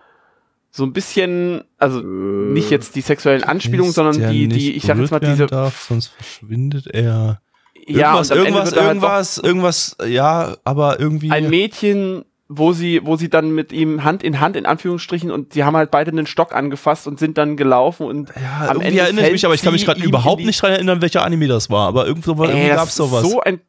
So 0.73 0.85
ein 0.85 0.93
bisschen, 0.93 1.65
also 1.77 1.99
nicht 1.99 2.69
jetzt 2.69 2.95
die 2.95 3.01
sexuellen 3.01 3.43
Anspielungen, 3.43 3.91
sondern 3.91 4.17
der 4.17 4.31
die, 4.31 4.47
die, 4.47 4.71
ich 4.71 4.83
sag 4.83 4.97
jetzt 4.97 5.11
mal 5.11 5.19
diese. 5.19 5.45
Darf, 5.45 5.85
sonst 5.87 6.07
verschwindet 6.07 6.87
er. 6.87 7.41
ja, 7.87 8.15
Irgendwas, 8.15 8.29
irgendwas, 8.29 8.71
er 8.71 8.81
halt 8.81 8.87
irgendwas, 8.87 9.37
irgendwas, 9.37 9.97
ja, 10.07 10.55
aber 10.63 10.99
irgendwie. 10.99 11.29
ein 11.29 11.49
Mädchen, 11.49 12.23
wo 12.47 12.71
sie, 12.71 13.01
wo 13.03 13.17
sie 13.17 13.29
dann 13.29 13.51
mit 13.53 13.73
ihm 13.73 14.03
Hand 14.05 14.23
in 14.23 14.39
Hand 14.39 14.55
in 14.55 14.65
Anführungsstrichen 14.65 15.29
und 15.31 15.53
sie 15.53 15.63
haben 15.63 15.75
halt 15.75 15.91
beide 15.91 16.11
einen 16.11 16.27
Stock 16.27 16.53
angefasst 16.53 17.07
und 17.07 17.19
sind 17.19 17.37
dann 17.37 17.57
gelaufen 17.57 18.05
und 18.07 18.29
ja, 18.29 18.69
am 18.69 18.77
irgendwie 18.77 18.87
Ende 18.87 18.99
erinnere 19.01 19.25
ich 19.27 19.31
mich, 19.33 19.45
aber 19.45 19.53
ich 19.53 19.61
kann 19.61 19.73
mich 19.73 19.85
gerade 19.85 20.01
überhaupt 20.01 20.43
nicht 20.43 20.61
dran 20.61 20.71
erinnern, 20.71 21.01
welcher 21.01 21.23
Anime 21.23 21.47
das 21.47 21.69
war. 21.69 21.87
Aber 21.87 22.07
irgendwo, 22.07 22.33
das 22.45 22.53
gab's 22.53 22.89
ist 22.91 22.95
sowas. 22.95 23.23
so 23.23 23.41
ein, 23.41 23.61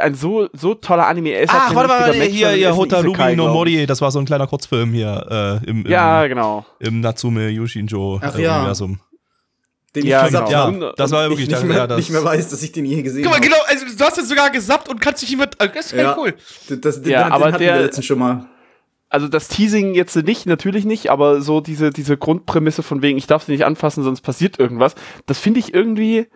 ein 0.00 0.14
so, 0.14 0.48
so 0.52 0.74
toller 0.74 1.06
Anime. 1.06 1.30
Er 1.30 1.42
ist 1.42 1.52
halt 1.52 1.62
Ach, 1.68 1.74
warte 1.74 1.88
mal, 1.88 2.12
hier, 2.12 2.50
hier, 2.50 2.68
er 2.68 2.76
Isekai, 2.76 3.36
no. 3.36 3.48
Mori, 3.48 3.86
das 3.86 4.00
war 4.00 4.10
so 4.10 4.18
ein 4.18 4.26
kleiner 4.26 4.46
Kurzfilm 4.46 4.92
hier 4.92 5.60
äh, 5.64 5.70
im, 5.70 5.84
im, 5.86 5.90
Ja, 5.90 6.26
genau. 6.26 6.66
im 6.78 7.00
Natsume 7.00 7.48
Yushinjo 7.48 8.20
Ach 8.22 8.36
äh, 8.36 8.42
ja. 8.42 8.58
Universum. 8.58 9.00
den 9.96 10.06
Ja, 10.06 10.20
ich 10.20 10.26
gesappt 10.26 10.48
genau. 10.48 10.58
habe. 10.60 10.86
Und- 10.90 10.98
das 10.98 11.10
war 11.10 11.20
ja 11.20 11.26
ich 11.26 11.30
wirklich 11.30 11.48
nicht, 11.48 11.64
mehr, 11.64 11.76
ja, 11.78 11.86
das, 11.86 11.96
nicht 11.96 12.10
mehr 12.10 12.22
weiß, 12.22 12.48
dass 12.50 12.62
ich 12.62 12.72
den 12.72 12.84
je 12.84 13.00
gesehen 13.02 13.22
Guck 13.22 13.30
mal, 13.32 13.36
habe. 13.38 13.46
genau, 13.48 13.62
also 13.66 13.86
du 13.96 14.04
hast 14.04 14.16
jetzt 14.18 14.28
sogar 14.28 14.50
gesappt 14.50 14.88
und 14.90 15.00
kannst 15.00 15.22
dich 15.22 15.34
also, 15.38 15.46
Das 15.74 15.86
ist 15.86 15.92
ja 15.92 16.02
Ja. 16.02 16.16
cool. 16.18 16.34
Das, 16.68 16.80
das, 16.80 17.02
den, 17.02 17.12
Ja, 17.12 17.24
den 17.24 17.32
aber 17.32 17.46
hatten 17.46 17.58
der- 17.58 17.74
wir 17.76 17.82
letztens 17.82 18.04
schon 18.06 18.18
mal. 18.18 18.46
Also 19.10 19.26
das 19.26 19.48
Teasing 19.48 19.94
jetzt 19.94 20.14
nicht, 20.16 20.44
natürlich 20.44 20.84
nicht, 20.84 21.10
aber 21.10 21.40
so 21.40 21.62
diese, 21.62 21.88
diese 21.90 22.18
Grundprämisse 22.18 22.82
von 22.82 23.00
wegen, 23.00 23.16
ich 23.16 23.26
darf 23.26 23.44
sie 23.44 23.52
nicht 23.52 23.64
anfassen, 23.64 24.04
sonst 24.04 24.20
passiert 24.20 24.58
irgendwas, 24.58 24.94
das 25.24 25.38
finde 25.38 25.60
ich 25.60 25.72
irgendwie, 25.72 26.26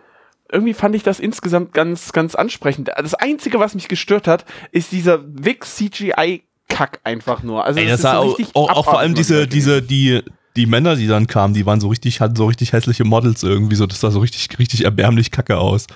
irgendwie 0.51 0.73
fand 0.73 0.95
ich 0.95 1.03
das 1.03 1.19
insgesamt 1.19 1.73
ganz, 1.73 2.11
ganz 2.13 2.35
ansprechend. 2.35 2.89
Das 2.95 3.13
Einzige, 3.15 3.59
was 3.59 3.75
mich 3.75 3.87
gestört 3.87 4.27
hat, 4.27 4.45
ist 4.71 4.91
dieser 4.91 5.19
Wix 5.25 5.75
CGI-Kack 5.77 6.99
einfach 7.03 7.43
nur. 7.43 7.65
Also 7.65 7.79
Ey, 7.79 7.87
das 7.87 7.99
ist 7.99 8.03
war 8.03 8.13
so 8.13 8.19
auch, 8.19 8.37
richtig 8.39 8.55
auch, 8.55 8.69
auch 8.69 8.85
vor 8.85 8.99
allem 8.99 9.15
diese, 9.15 9.47
diese, 9.47 9.81
die, 9.81 10.21
die 10.55 10.65
Männer, 10.65 10.95
die 10.95 11.07
dann 11.07 11.27
kamen, 11.27 11.53
die 11.53 11.65
waren 11.65 11.79
so 11.79 11.87
richtig, 11.87 12.21
hatten 12.21 12.35
so 12.35 12.45
richtig 12.45 12.73
hässliche 12.73 13.03
Models 13.03 13.41
irgendwie, 13.43 13.75
so, 13.75 13.87
das 13.87 13.99
sah 13.99 14.11
so 14.11 14.19
richtig, 14.19 14.59
richtig 14.59 14.83
erbärmlich 14.85 15.31
kacke 15.31 15.57
aus. 15.57 15.87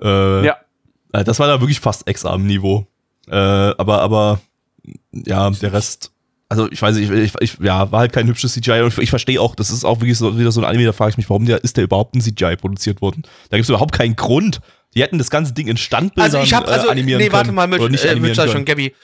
Äh, 0.00 0.46
Ja. 0.46 0.56
äh, 1.12 1.22
Das 1.24 1.38
war 1.38 1.46
da 1.46 1.60
wirklich 1.60 1.80
fast 1.80 2.08
Ex-Arm-Niveau. 2.08 2.86
Äh, 3.28 3.36
aber, 3.36 4.00
aber, 4.02 4.40
ja, 5.12 5.48
der 5.50 5.72
Rest, 5.72 6.10
also 6.52 6.70
ich 6.70 6.82
weiß 6.82 6.96
nicht, 6.96 7.10
ich, 7.10 7.32
ich, 7.40 7.58
ja, 7.60 7.90
war 7.90 8.00
halt 8.00 8.12
kein 8.12 8.26
hübsches 8.26 8.52
CGI 8.52 8.82
und 8.82 8.98
ich 8.98 9.10
verstehe 9.10 9.40
auch, 9.40 9.54
das 9.54 9.70
ist 9.70 9.84
auch 9.84 10.00
wirklich 10.00 10.18
so, 10.18 10.38
wieder 10.38 10.52
so 10.52 10.60
ein 10.60 10.66
Anime, 10.66 10.84
da 10.84 10.92
frage 10.92 11.10
ich 11.10 11.16
mich, 11.16 11.30
warum 11.30 11.46
der, 11.46 11.64
ist 11.64 11.78
der 11.78 11.84
überhaupt 11.84 12.14
ein 12.14 12.20
CGI 12.20 12.56
produziert 12.56 13.00
worden? 13.00 13.22
Da 13.48 13.56
gibt 13.56 13.64
es 13.64 13.70
überhaupt 13.70 13.92
keinen 13.92 14.16
Grund. 14.16 14.60
Die 14.94 15.02
hätten 15.02 15.16
das 15.16 15.30
ganze 15.30 15.54
Ding 15.54 15.68
in 15.68 15.78
Standbildern 15.78 16.24
Also 16.24 16.44
ich 16.44 16.52
habe 16.52 16.68
also 16.68 16.88
äh, 16.88 16.90
animieren 16.90 17.22
nee, 17.22 17.32
warte 17.32 17.46
können. 17.46 17.56
mal, 17.56 17.66
mit, 17.66 17.80
nicht 17.90 18.04
äh, 18.04 18.14
mit, 18.16 18.36
schon, 18.36 18.66
Gabby. 18.66 18.94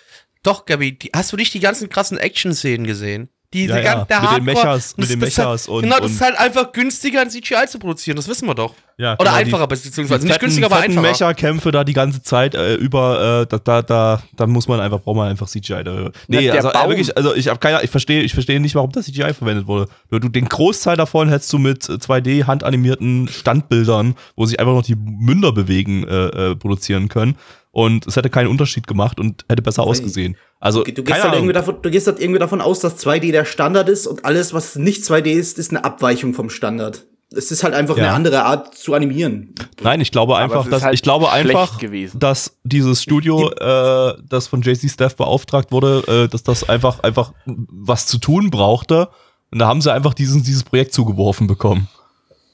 Doch, 0.42 0.66
Gabby, 0.66 0.98
die, 0.98 1.10
hast 1.14 1.32
du 1.32 1.36
nicht 1.36 1.54
die 1.54 1.60
ganzen 1.60 1.88
krassen 1.88 2.18
Action-Szenen 2.18 2.86
gesehen? 2.86 3.30
Diese 3.54 3.72
Ja, 3.72 3.78
ja, 3.80 3.94
gan- 3.94 4.06
der 4.08 4.20
mit 4.20 4.30
den 4.30 4.56
Hardcore- 4.56 4.66
Mechas- 4.76 4.94
mit 4.98 5.08
den 5.08 5.20
halt- 5.22 5.36
Mechas 5.36 5.68
und- 5.68 5.82
Genau, 5.82 5.98
das 6.00 6.10
ist 6.10 6.20
halt 6.20 6.38
einfach 6.38 6.70
günstiger, 6.72 7.22
ein 7.22 7.30
CGI 7.30 7.66
zu 7.66 7.78
produzieren, 7.78 8.16
das 8.16 8.28
wissen 8.28 8.46
wir 8.46 8.54
doch. 8.54 8.74
Ja, 8.98 9.12
Oder 9.14 9.16
genau, 9.18 9.30
die- 9.30 9.36
einfacher, 9.44 9.66
beziehungsweise 9.68 10.18
die 10.20 10.24
nicht 10.26 10.32
fetten, 10.34 10.44
günstiger, 10.44 10.66
aber 10.66 10.76
einfacher. 10.80 11.00
Mecha-Kämpfe 11.00 11.70
da 11.70 11.82
die 11.84 11.92
ganze 11.94 12.20
Zeit 12.22 12.54
äh, 12.54 12.74
über, 12.74 13.42
äh, 13.42 13.46
da, 13.46 13.58
da, 13.58 13.80
da, 13.82 14.22
da 14.36 14.46
muss 14.46 14.68
man 14.68 14.80
einfach, 14.80 15.00
braucht 15.00 15.16
man 15.16 15.28
einfach 15.28 15.46
CGI. 15.48 15.82
Da. 15.82 16.10
Nee, 16.26 16.50
also 16.50 16.68
äh, 16.70 16.88
wirklich, 16.88 17.16
also 17.16 17.34
ich 17.34 17.48
habe 17.48 17.58
keine, 17.58 17.82
ich 17.82 17.90
verstehe, 17.90 18.22
ich 18.22 18.34
verstehe 18.34 18.60
nicht, 18.60 18.74
warum 18.74 18.92
das 18.92 19.06
CGI 19.06 19.32
verwendet 19.32 19.66
wurde. 19.66 19.88
Du, 20.10 20.18
du, 20.18 20.28
den 20.28 20.46
Großteil 20.46 20.96
davon 20.96 21.30
hättest 21.30 21.50
du 21.52 21.58
mit 21.58 21.84
2D 21.84 22.44
handanimierten 22.46 23.28
Standbildern, 23.28 24.14
wo 24.36 24.44
sich 24.44 24.60
einfach 24.60 24.74
noch 24.74 24.82
die 24.84 24.96
Münder 24.96 25.52
bewegen, 25.52 26.06
äh, 26.06 26.26
äh, 26.50 26.56
produzieren 26.56 27.08
können. 27.08 27.36
Und 27.78 28.08
es 28.08 28.16
hätte 28.16 28.28
keinen 28.28 28.48
Unterschied 28.48 28.88
gemacht 28.88 29.20
und 29.20 29.44
hätte 29.48 29.62
besser 29.62 29.84
ausgesehen. 29.84 30.36
Also, 30.58 30.82
Du, 30.82 31.04
gehst 31.04 31.22
halt 31.22 31.34
irgendwie 31.34 31.52
davon, 31.52 31.76
du 31.80 31.90
gehst 31.92 32.08
halt 32.08 32.18
irgendwie 32.18 32.40
davon 32.40 32.60
aus, 32.60 32.80
dass 32.80 32.96
2D 32.98 33.30
der 33.30 33.44
Standard 33.44 33.88
ist 33.88 34.08
und 34.08 34.24
alles, 34.24 34.52
was 34.52 34.74
nicht 34.74 35.04
2D 35.04 35.26
ist, 35.30 35.58
ist 35.60 35.70
eine 35.70 35.84
Abweichung 35.84 36.34
vom 36.34 36.50
Standard. 36.50 37.06
Es 37.30 37.52
ist 37.52 37.62
halt 37.62 37.74
einfach 37.74 37.96
Ja. 37.96 38.06
eine 38.06 38.14
andere 38.14 38.42
Art 38.42 38.74
zu 38.74 38.94
animieren. 38.94 39.54
Nein, 39.80 40.00
ich 40.00 40.10
glaube 40.10 40.36
einfach, 40.36 40.68
dass 40.68 40.82
halt 40.82 40.94
ich 40.94 41.02
glaube 41.02 41.30
einfach, 41.30 41.78
gewesen. 41.78 42.18
dass 42.18 42.58
dieses 42.64 43.00
Studio, 43.00 43.48
äh, 43.52 44.14
das 44.28 44.48
von 44.48 44.60
JC 44.62 44.88
Staff 44.90 45.14
beauftragt 45.14 45.70
wurde, 45.70 46.02
äh, 46.24 46.28
dass 46.28 46.42
das 46.42 46.68
einfach 46.68 46.98
einfach 47.04 47.32
was 47.46 48.06
zu 48.06 48.18
tun 48.18 48.50
brauchte. 48.50 49.08
Und 49.52 49.60
da 49.60 49.68
haben 49.68 49.82
sie 49.82 49.92
einfach 49.92 50.14
diesen, 50.14 50.42
dieses 50.42 50.64
Projekt 50.64 50.92
zugeworfen 50.92 51.46
bekommen. 51.46 51.86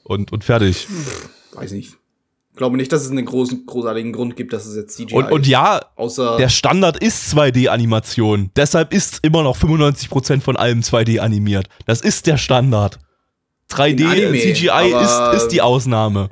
Und, 0.03 0.31
und 0.31 0.43
fertig. 0.43 0.87
Weiß 1.53 1.71
nicht. 1.71 1.95
Glaube 2.55 2.77
nicht, 2.77 2.91
dass 2.91 3.03
es 3.03 3.11
einen 3.11 3.25
großen, 3.25 3.65
großartigen 3.65 4.13
Grund 4.13 4.35
gibt, 4.37 4.53
dass 4.53 4.65
es 4.65 4.75
jetzt 4.75 4.95
CGI 4.95 5.13
Und, 5.15 5.31
und 5.31 5.47
ja, 5.47 5.81
Außer 5.95 6.37
der 6.37 6.49
Standard 6.49 6.97
ist 6.97 7.33
2D-Animation. 7.35 8.51
Deshalb 8.55 8.93
ist 8.93 9.19
immer 9.23 9.43
noch 9.43 9.57
95% 9.57 10.39
von 10.41 10.55
allem 10.55 10.79
2D 10.81 11.19
animiert. 11.19 11.67
Das 11.85 11.99
ist 12.01 12.27
der 12.27 12.37
Standard. 12.37 12.99
3D 13.69 13.99
In 14.01 14.07
Anime, 14.07 14.37
CGI 14.39 14.69
aber- 14.69 15.33
ist, 15.33 15.43
ist 15.43 15.47
die 15.49 15.61
Ausnahme. 15.61 16.29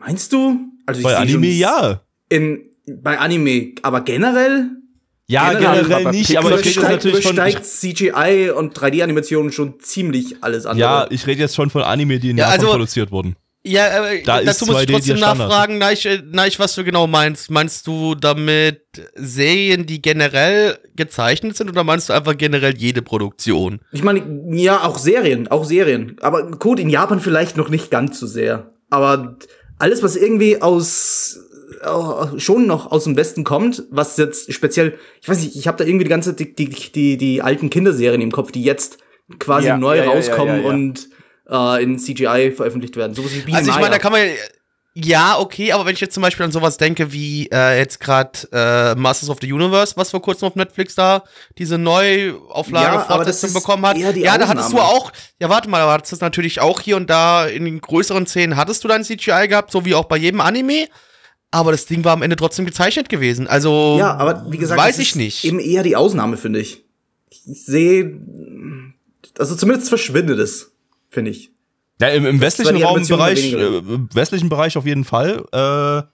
meinst 0.00 0.32
du? 0.32 0.58
Also 0.86 1.02
Bei 1.02 1.16
Anime 1.16 1.46
ja. 1.48 2.00
In, 2.28 2.60
bei 2.86 3.18
Anime, 3.18 3.74
aber 3.82 4.00
generell? 4.00 4.70
Ja, 5.28 5.52
Generell, 5.52 5.84
generell 5.84 6.10
nicht, 6.12 6.36
aber 6.36 6.58
ich 6.58 6.66
rede 6.66 6.70
übersteigt, 6.80 6.90
natürlich 7.04 7.24
von. 7.26 7.36
Übersteigt 7.36 7.64
CGI 7.64 8.50
und 8.50 8.76
3D-Animationen 8.76 9.52
schon 9.52 9.78
ziemlich 9.80 10.42
alles 10.42 10.66
andere. 10.66 10.80
ja, 10.80 11.06
ich 11.10 11.26
rede 11.26 11.40
jetzt 11.40 11.54
schon 11.54 11.70
von 11.70 11.82
Anime, 11.82 12.18
die 12.18 12.30
in 12.30 12.36
Ja, 12.38 12.46
Japan 12.46 12.60
also- 12.60 12.72
produziert 12.72 13.10
wurden. 13.12 13.36
Ja, 13.64 14.08
äh, 14.08 14.22
Da 14.22 14.42
dazu 14.42 14.66
muss 14.66 14.82
ich 14.82 14.88
2D 14.88 14.92
trotzdem 14.92 15.20
nachfragen, 15.20 15.78
na 15.78 15.92
ich, 15.92 16.04
äh, 16.04 16.20
na 16.30 16.46
ich, 16.46 16.58
was 16.58 16.74
du 16.74 16.82
genau 16.82 17.06
meinst. 17.06 17.50
Meinst 17.50 17.86
du 17.86 18.14
damit 18.14 18.80
Serien, 19.14 19.86
die 19.86 20.02
generell 20.02 20.78
gezeichnet 20.96 21.56
sind 21.56 21.70
oder 21.70 21.84
meinst 21.84 22.08
du 22.08 22.12
einfach 22.12 22.36
generell 22.36 22.76
jede 22.76 23.02
Produktion? 23.02 23.80
Ich 23.92 24.02
meine, 24.02 24.22
ja, 24.50 24.82
auch 24.84 24.98
Serien, 24.98 25.48
auch 25.48 25.64
Serien. 25.64 26.16
Aber 26.20 26.50
gut, 26.50 26.80
in 26.80 26.90
Japan 26.90 27.20
vielleicht 27.20 27.56
noch 27.56 27.68
nicht 27.68 27.90
ganz 27.90 28.18
so 28.18 28.26
sehr. 28.26 28.72
Aber 28.90 29.36
alles, 29.78 30.02
was 30.02 30.16
irgendwie 30.16 30.60
aus 30.60 31.38
schon 32.36 32.66
noch 32.66 32.90
aus 32.92 33.04
dem 33.04 33.16
Westen 33.16 33.44
kommt, 33.44 33.84
was 33.90 34.16
jetzt 34.16 34.52
speziell, 34.52 34.94
ich 35.20 35.28
weiß 35.28 35.42
nicht, 35.42 35.56
ich 35.56 35.66
habe 35.66 35.78
da 35.78 35.84
irgendwie 35.84 36.04
die 36.04 36.10
ganze 36.10 36.34
die, 36.34 36.54
die, 36.54 36.68
die, 36.68 37.16
die 37.16 37.42
alten 37.42 37.70
Kinderserien 37.70 38.20
im 38.20 38.30
Kopf, 38.30 38.52
die 38.52 38.62
jetzt 38.62 38.98
quasi 39.38 39.68
Ja, 39.68 39.78
neu 39.78 39.96
ja, 39.96 40.04
ja, 40.04 40.10
rauskommen 40.10 40.56
ja, 40.56 40.62
ja, 40.62 40.68
ja. 40.68 40.68
und 40.68 41.08
äh, 41.52 41.82
in 41.82 41.98
CGI 41.98 42.52
veröffentlicht 42.56 42.96
werden. 42.96 43.14
Sowas 43.14 43.30
wie 43.44 43.54
Also 43.54 43.70
ich 43.70 43.76
meine, 43.76 43.90
da 43.90 43.98
kann 43.98 44.12
man 44.12 44.22
ja, 44.94 45.38
okay, 45.38 45.72
aber 45.72 45.86
wenn 45.86 45.94
ich 45.94 46.00
jetzt 46.00 46.12
zum 46.12 46.22
Beispiel 46.22 46.44
an 46.44 46.52
sowas 46.52 46.76
denke 46.76 47.12
wie 47.12 47.48
äh, 47.50 47.78
jetzt 47.78 47.98
gerade 47.98 48.40
äh, 48.52 48.94
Masters 48.94 49.30
of 49.30 49.38
the 49.40 49.50
Universe, 49.50 49.94
was 49.96 50.10
vor 50.10 50.20
kurzem 50.20 50.48
auf 50.48 50.54
Netflix 50.54 50.94
da 50.94 51.24
diese 51.56 51.78
Neuauflage 51.78 52.96
Ja, 52.96 53.06
aber 53.08 53.24
das 53.24 53.40
Fortsetzung 53.40 53.48
ist 53.48 53.54
bekommen 53.54 53.86
hat. 53.86 53.96
Ja, 53.96 54.36
da 54.36 54.48
hattest 54.48 54.70
du 54.70 54.78
Ausnahme. 54.78 54.82
auch, 54.82 55.12
ja 55.40 55.48
warte 55.48 55.70
mal, 55.70 55.80
aber 55.80 55.92
hattest 55.92 56.12
du 56.12 56.16
natürlich 56.20 56.60
auch 56.60 56.80
hier 56.80 56.96
und 56.98 57.08
da 57.08 57.46
in 57.46 57.64
den 57.64 57.80
größeren 57.80 58.26
Szenen 58.26 58.56
hattest 58.56 58.84
du 58.84 58.88
dann 58.88 59.02
CGI 59.02 59.48
gehabt, 59.48 59.72
so 59.72 59.86
wie 59.86 59.94
auch 59.94 60.04
bei 60.04 60.18
jedem 60.18 60.42
Anime. 60.42 60.88
Aber 61.50 61.72
das 61.72 61.86
Ding 61.86 62.04
war 62.04 62.12
am 62.12 62.22
Ende 62.22 62.36
trotzdem 62.36 62.66
gezeichnet 62.66 63.08
gewesen. 63.08 63.46
Also 63.46 63.96
Ja, 63.98 64.14
aber 64.16 64.44
wie 64.50 64.58
gesagt, 64.58 64.78
weiß 64.78 64.96
das 64.96 65.02
ich 65.02 65.10
ist 65.10 65.16
nicht. 65.16 65.44
Eben 65.44 65.58
eher 65.58 65.82
die 65.82 65.96
Ausnahme, 65.96 66.36
finde 66.36 66.60
ich. 66.60 66.84
Ich 67.30 67.64
sehe, 67.64 68.20
also 69.38 69.56
zumindest 69.56 69.88
verschwindet 69.88 70.38
es, 70.38 70.71
finde 71.12 71.30
ich. 71.30 71.52
Ja, 72.00 72.08
im, 72.08 72.26
im 72.26 72.40
westlichen 72.40 72.82
Raumbereich, 72.82 73.52
weniger. 73.52 73.60
äh, 73.60 73.94
im 73.94 74.08
westlichen 74.12 74.48
Bereich 74.48 74.76
auf 74.76 74.86
jeden 74.86 75.04
Fall. 75.04 75.44
Äh, 75.52 76.11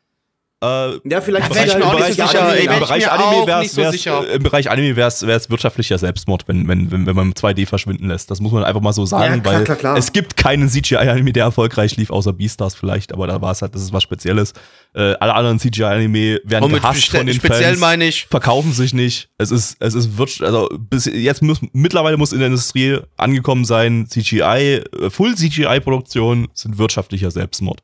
Äh, 0.61 0.99
Ja, 1.09 1.21
vielleicht 1.21 1.47
Im 1.47 1.53
ist 1.53 1.57
wär 1.57 1.67
ich 1.67 1.79
mir 1.79 1.85
auch 1.87 1.93
nicht 1.95 2.17
Bereich 2.17 2.17
so 2.17 2.27
sicher, 2.27 2.43
Anime, 2.43 2.59
im 2.65 2.81
Bereich 2.81 3.11
Anime 3.11 3.47
wär's, 3.47 3.73
so 3.73 3.91
sicher. 3.91 4.31
im 4.35 4.43
Bereich 4.43 4.71
Anime 4.71 4.97
wär's, 4.97 5.27
wär's 5.27 5.51
wirtschaftlicher 5.51 5.99
Selbstmord, 5.99 6.49
wenn, 6.49 6.67
wenn, 6.67 6.91
wenn, 6.91 7.07
wenn 7.07 7.15
man 7.15 7.33
2D 7.33 7.67
verschwinden 7.67 8.09
lässt. 8.09 8.29
Das 8.31 8.41
muss 8.41 8.51
man 8.51 8.65
einfach 8.65 8.81
mal 8.81 8.93
so 8.93 9.07
sagen, 9.07 9.35
Ja, 9.37 9.41
klar, 9.41 9.55
weil 9.55 9.65
klar, 9.65 9.77
klar. 9.77 9.97
es 9.97 10.11
gibt 10.13 10.37
keinen 10.37 10.69
CGI-Anime, 10.69 11.33
der 11.33 11.45
erfolgreich 11.45 11.97
lief, 11.97 12.11
außer 12.11 12.33
Beastars 12.33 12.75
vielleicht, 12.75 13.13
aber 13.13 13.29
da 13.29 13.41
war 13.41 13.53
es 13.53 13.63
halt, 13.63 13.75
das 13.75 13.83
ist 13.83 13.93
was 13.93 14.03
Spezielles. 14.03 14.53
Äh, 14.95 15.15
alle 15.21 15.35
anderen 15.35 15.61
CGI-Anime 15.61 16.41
werden 16.45 16.65
Und 16.65 16.73
gehasst 16.73 17.09
von 17.11 17.27
den 17.27 17.37
speziell 17.37 17.63
Fans. 17.71 17.79
meine 17.81 18.07
ich, 18.07 18.27
verkaufen 18.27 18.73
sich 18.73 18.93
nicht. 18.93 19.29
Es 19.39 19.53
ist, 19.53 19.77
es 19.81 19.95
ist 19.95 20.19
wirtschaft, 20.19 20.43
also 20.43 20.69
bis 20.77 21.05
jetzt 21.07 21.41
muss, 21.43 21.61
mittlerweile 21.73 22.17
muss 22.17 22.33
in 22.33 22.39
der 22.39 22.47
Industrie 22.49 22.99
angekommen 23.17 23.65
sein, 23.65 24.07
CGI, 24.09 24.41
äh, 24.43 25.11
Full 25.11 25.37
CGI-Produktion 25.37 26.49
sind 26.55 26.79
wirtschaftlicher 26.79 27.31
Selbstmord. 27.31 27.81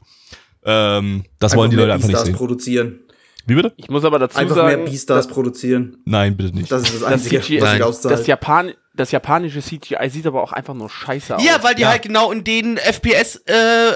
Ähm, 0.64 1.24
das 1.38 1.56
wollen 1.56 1.70
die 1.70 1.76
mehr 1.76 1.86
Leute 1.86 1.94
einfach 1.94 2.08
nicht 2.08 2.18
sehen. 2.18 2.34
produzieren. 2.34 3.00
Wie 3.46 3.54
bitte? 3.54 3.72
Ich 3.76 3.90
muss 3.90 4.04
aber 4.04 4.18
dazu 4.18 4.38
Einfach 4.38 4.56
mehr 4.56 4.70
sagen, 4.70 4.84
Beastars 4.86 5.26
produzieren. 5.28 5.98
Nein, 6.06 6.36
bitte 6.36 6.56
nicht. 6.56 6.72
Das 6.72 6.82
ist 6.82 6.94
das 6.94 7.00
das, 7.02 7.12
Einzige, 7.12 7.40
CGI, 7.40 7.60
was 7.60 7.64
Nein. 7.64 7.74
ich 7.74 7.78
das, 7.80 7.88
auszahle. 7.88 8.24
Japan, 8.24 8.72
das 8.96 9.10
japanische 9.10 9.60
CGI 9.60 10.08
sieht 10.08 10.26
aber 10.26 10.42
auch 10.42 10.52
einfach 10.52 10.72
nur 10.74 10.88
scheiße 10.88 11.36
aus. 11.36 11.44
Ja, 11.44 11.62
weil 11.62 11.74
die 11.74 11.82
Ja. 11.82 11.88
halt 11.90 12.02
genau 12.02 12.30
in 12.30 12.44
den 12.44 12.76
FPS 12.76 13.36
äh, 13.46 13.52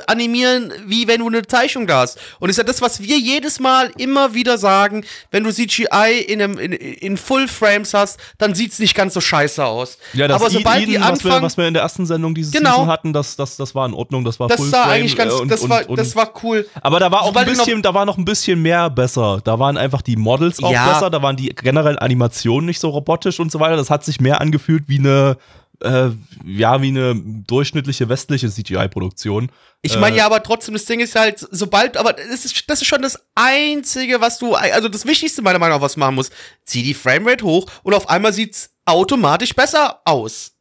animieren, 0.09 0.73
wie 0.87 1.07
wenn 1.07 1.21
du 1.21 1.29
eine 1.29 1.47
Zeichnung 1.47 1.87
da 1.87 2.01
hast. 2.01 2.19
Und 2.41 2.51
ist 2.51 2.57
ja 2.57 2.65
das, 2.65 2.83
was 2.83 3.01
wir 3.01 3.17
jedes 3.19 3.61
Mal 3.61 3.91
immer 3.97 4.35
wieder 4.35 4.59
sagen, 4.59 5.05
wenn 5.31 5.45
du 5.45 5.53
CGI 5.53 6.19
in, 6.27 6.43
einem, 6.43 6.59
in, 6.59 6.73
in 6.73 7.17
Full 7.17 7.47
Frames 7.47 7.95
hast, 7.95 8.19
dann 8.39 8.55
sieht's 8.55 8.81
nicht 8.81 8.95
ganz 8.97 9.15
so 9.15 9.21
scheiße 9.21 9.65
aus. 9.65 9.99
Ja, 10.15 10.27
das 10.27 10.41
Aber 10.41 10.51
sobald 10.51 10.83
Eden, 10.83 10.91
die 10.93 10.97
was, 11.01 11.07
wir, 11.07 11.13
anfangen, 11.13 11.43
was 11.45 11.57
wir 11.57 11.69
in 11.69 11.75
der 11.75 11.83
ersten 11.85 12.05
Sendung 12.05 12.35
dieses 12.35 12.53
Genau. 12.53 12.71
Season 12.73 12.89
hatten, 12.89 13.13
das, 13.13 13.37
das, 13.37 13.57
das 13.57 13.75
war 13.77 13.87
in 13.87 13.95
Ordnung, 13.95 14.25
das 14.25 14.41
war 14.41 14.49
das 14.49 14.57
Full 14.59 14.69
sah 14.69 14.83
Frame, 14.83 14.93
eigentlich 14.95 15.17
ganz, 15.17 15.33
äh, 15.33 15.37
und, 15.37 15.49
das, 15.51 15.61
und, 15.61 15.71
war, 15.71 15.89
und, 15.89 15.97
das 15.99 16.17
war 16.17 16.33
cool. 16.43 16.67
Aber 16.83 16.99
da 16.99 17.11
war 17.13 17.23
auch 17.23 17.37
ein 17.37 17.45
bisschen, 17.47 17.83
da 17.83 17.95
war 17.95 18.05
noch 18.05 18.19
ein 18.19 18.25
bisschen 18.25 18.61
mehr 18.63 18.91
besser. 18.91 19.41
Da 19.45 19.61
waren 19.61 19.77
einfach 19.77 20.03
die 20.03 20.17
Models 20.17 20.61
auch 20.63 20.73
Ja. 20.73 20.93
besser, 20.93 21.09
da 21.11 21.23
waren 21.23 21.37
die 21.37 21.51
generellen 21.51 21.99
Animationen 21.99 22.67
nicht 22.67 22.81
so 22.81 22.89
robotisch 22.89 23.39
und 23.39 23.53
so 23.53 23.61
weiter. 23.61 23.77
Das 23.77 23.91
hat 23.91 24.05
sich 24.05 24.21
mehr 24.21 24.41
angefühlt 24.41 24.88
wie 24.89 24.99
eine, 24.99 25.37
äh, 25.81 26.11
ja, 26.45 26.83
wie 26.83 26.89
eine 26.89 27.15
durchschnittliche 27.47 28.09
westliche 28.09 28.51
CGI-Produktion. 28.51 29.51
Ich 29.83 29.97
meine 29.97 30.17
Äh, 30.17 30.19
ja, 30.19 30.27
aber 30.27 30.43
trotzdem, 30.43 30.75
das 30.75 30.87
Ding 30.87 30.99
ist 30.99 31.15
halt, 31.15 31.47
sobald, 31.53 31.97
aber 31.97 32.15
das 32.15 32.45
ist, 32.45 32.69
das 32.69 32.83
ist 32.83 32.89
schon 32.89 33.03
das 33.03 33.17
Einzige, 33.37 34.21
was 34.21 34.39
du, 34.41 34.55
also 34.55 34.89
das 34.89 35.07
Wichtigste 35.07 35.41
meiner 35.43 35.61
Meinung 35.61 35.77
nach, 35.77 35.83
was 35.83 35.97
machen 35.97 36.17
musst. 36.17 36.33
Zieh 36.65 36.83
die 36.83 36.95
Framerate 36.95 37.45
hoch 37.45 37.71
und 37.85 37.95
auf 37.95 38.09
einmal 38.09 38.33
sieht's 38.33 38.71
automatisch 38.87 39.55
besser 39.55 40.01
aus. 40.05 40.53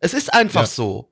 Es 0.00 0.12
ist 0.12 0.32
einfach 0.34 0.62
Ja. 0.62 0.66
so. 0.66 1.07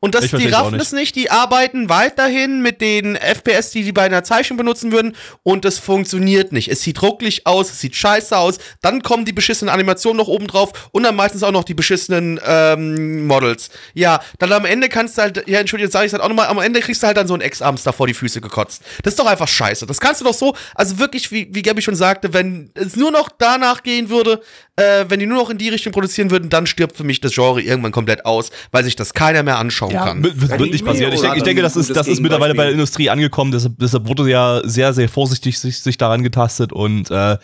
Und 0.00 0.14
das, 0.14 0.24
Ich 0.24 0.30
die 0.30 0.46
raffen 0.48 0.74
nicht. 0.74 0.82
es 0.82 0.92
nicht, 0.92 1.16
die 1.16 1.30
arbeiten 1.30 1.88
weiterhin 1.88 2.62
mit 2.62 2.80
den 2.80 3.16
FPS, 3.16 3.70
die 3.70 3.82
die 3.82 3.92
bei 3.92 4.02
einer 4.02 4.22
Zeichnung 4.22 4.56
benutzen 4.56 4.92
würden 4.92 5.16
und 5.42 5.64
es 5.64 5.78
funktioniert 5.78 6.52
nicht. 6.52 6.68
Es 6.68 6.82
sieht 6.82 7.02
rucklig 7.02 7.46
aus, 7.46 7.70
es 7.70 7.80
sieht 7.80 7.96
scheiße 7.96 8.36
aus, 8.36 8.58
dann 8.80 9.02
kommen 9.02 9.24
die 9.24 9.32
beschissenen 9.32 9.74
Animationen 9.74 10.16
noch 10.18 10.28
oben 10.28 10.46
drauf 10.46 10.90
und 10.92 11.02
dann 11.02 11.16
meistens 11.16 11.42
auch 11.42 11.50
noch 11.50 11.64
die 11.64 11.74
beschissenen 11.74 12.38
ähm, 12.46 13.26
Models. 13.26 13.70
Ja, 13.94 14.20
dann 14.38 14.52
am 14.52 14.64
Ende 14.64 14.88
kannst 14.88 15.18
du 15.18 15.22
halt, 15.22 15.48
ja, 15.48 15.58
entschuldige, 15.58 15.86
jetzt 15.86 15.94
sage 15.94 16.06
ich 16.06 16.12
halt 16.12 16.22
auch 16.22 16.28
nochmal, 16.28 16.46
am 16.46 16.58
Ende 16.58 16.80
kriegst 16.80 17.02
du 17.02 17.06
halt 17.08 17.16
dann 17.16 17.26
so 17.26 17.34
einen 17.34 17.42
Ex-Arms 17.42 17.82
da 17.82 17.90
vor 17.90 18.06
die 18.06 18.14
Füße 18.14 18.40
gekotzt. 18.40 18.82
Das 19.02 19.14
ist 19.14 19.18
doch 19.18 19.26
einfach 19.26 19.48
scheiße. 19.48 19.84
Das 19.86 19.98
kannst 19.98 20.20
du 20.20 20.24
doch 20.24 20.34
so, 20.34 20.54
also 20.76 20.98
wirklich, 21.00 21.32
wie, 21.32 21.48
wie 21.52 21.62
Gabby 21.62 21.82
schon 21.82 21.96
sagte, 21.96 22.32
wenn 22.32 22.70
es 22.74 22.94
nur 22.94 23.10
noch 23.10 23.30
danach 23.36 23.82
gehen 23.82 24.10
würde, 24.10 24.42
äh, 24.76 25.06
wenn 25.08 25.18
die 25.18 25.26
nur 25.26 25.38
noch 25.38 25.50
in 25.50 25.58
die 25.58 25.68
Richtung 25.68 25.92
produzieren 25.92 26.30
würden, 26.30 26.50
dann 26.50 26.66
stirbt 26.66 26.96
für 26.96 27.04
mich 27.04 27.20
das 27.20 27.32
Genre 27.34 27.60
irgendwann 27.60 27.90
komplett 27.92 28.24
aus, 28.24 28.50
weil 28.70 28.84
sich 28.84 28.94
das 28.94 29.12
keiner 29.12 29.42
mehr 29.42 29.58
anschauen 29.96 30.22
kann. 30.22 30.40
Wird, 30.40 30.58
wird 30.58 30.72
nicht 30.72 30.84
passieren. 30.84 31.12
Ich 31.12 31.20
denke, 31.20 31.36
ich 31.36 31.42
denke 31.42 31.62
das, 31.62 31.76
ist, 31.76 31.94
das 31.94 32.08
ist 32.08 32.20
mittlerweile 32.20 32.54
bei 32.54 32.64
der? 32.64 32.72
Industrie 32.72 33.10
angekommen. 33.10 33.52
Deshalb, 33.52 33.78
deshalb 33.78 34.06
wurde 34.06 34.28
ja 34.30 34.60
sehr, 34.64 34.92
sehr 34.94 35.08
vorsichtig 35.08 35.58
sich, 35.58 35.78
sich 35.80 35.98
daran 35.98 36.22
getastet 36.22 36.72
und 36.72 37.10
äh, 37.10 37.36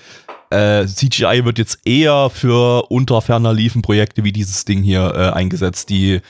äh, 0.50 0.86
CGI 0.86 1.44
wird 1.44 1.58
jetzt 1.58 1.80
eher 1.84 2.30
für 2.30 2.90
unter 2.90 3.20
ferner 3.20 3.52
liefen 3.52 3.82
Projekte 3.82 4.24
wie 4.24 4.32
dieses 4.32 4.64
Ding 4.64 4.82
hier 4.82 5.12
äh, 5.14 5.30
eingesetzt, 5.36 5.90
die 5.90 6.20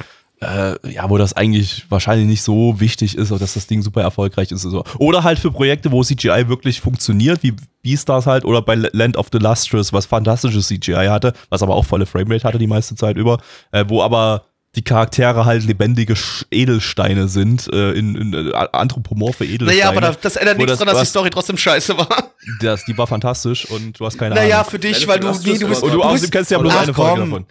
äh, 0.40 0.92
ja, 0.92 1.08
wo 1.08 1.16
das 1.16 1.32
eigentlich 1.34 1.86
wahrscheinlich 1.88 2.26
nicht 2.26 2.42
so 2.42 2.80
wichtig 2.80 3.16
ist, 3.16 3.30
dass 3.30 3.54
das 3.54 3.66
Ding 3.66 3.82
super 3.82 4.02
erfolgreich 4.02 4.50
ist. 4.50 4.66
Oder 4.98 5.24
halt 5.24 5.38
für 5.38 5.50
Projekte, 5.50 5.90
wo 5.92 6.02
CGI 6.02 6.48
wirklich 6.48 6.80
funktioniert, 6.80 7.42
wie 7.42 7.54
Beastars 7.82 8.26
halt, 8.26 8.44
oder 8.44 8.62
bei 8.62 8.74
Land 8.74 9.16
of 9.16 9.28
the 9.32 9.38
Lustrous, 9.38 9.92
was 9.92 10.06
fantastisches 10.06 10.68
CGI 10.68 11.06
hatte, 11.08 11.32
was 11.48 11.62
aber 11.62 11.74
auch 11.74 11.84
volle 11.84 12.06
Framerate 12.06 12.44
hatte 12.44 12.58
die 12.58 12.66
meiste 12.66 12.94
Zeit 12.94 13.16
über, 13.16 13.38
äh, 13.72 13.84
wo 13.88 14.02
aber 14.02 14.44
die 14.76 14.82
Charaktere 14.82 15.44
halt 15.44 15.64
lebendige 15.64 16.14
Edelsteine 16.50 17.28
sind, 17.28 17.72
äh, 17.72 17.92
in, 17.92 18.14
in 18.16 18.34
äh, 18.34 18.52
anthropomorphe 18.72 19.44
Edelsteine. 19.44 19.78
Naja, 19.78 19.88
aber 19.88 20.00
das, 20.00 20.20
das 20.20 20.36
ändert 20.36 20.58
nichts 20.58 20.72
das- 20.72 20.78
daran, 20.80 20.92
dass 20.94 21.00
die 21.00 21.02
was- 21.02 21.10
Story 21.10 21.30
trotzdem 21.30 21.56
scheiße 21.56 21.96
war. 21.98 22.32
das, 22.60 22.84
die 22.84 22.96
war 22.98 23.06
fantastisch 23.06 23.70
und 23.70 23.98
du 23.98 24.06
hast 24.06 24.18
keine 24.18 24.34
Naja, 24.34 24.58
Ahnung. 24.60 24.70
für 24.70 24.78
dich, 24.78 25.06
weil 25.06 25.20
du, 25.20 25.30
nee, 25.30 25.58
du 25.58 25.68
bist, 25.68 25.82
Und 25.82 25.92
du, 25.92 26.00
du 26.00 26.12
bist, 26.12 26.32
kennst 26.32 26.50
ja 26.50 26.58
bloß 26.58 26.72
Ach, 26.74 26.82
eine 26.82 26.94
Folge 26.94 27.20
komm. 27.20 27.30
davon. 27.30 27.46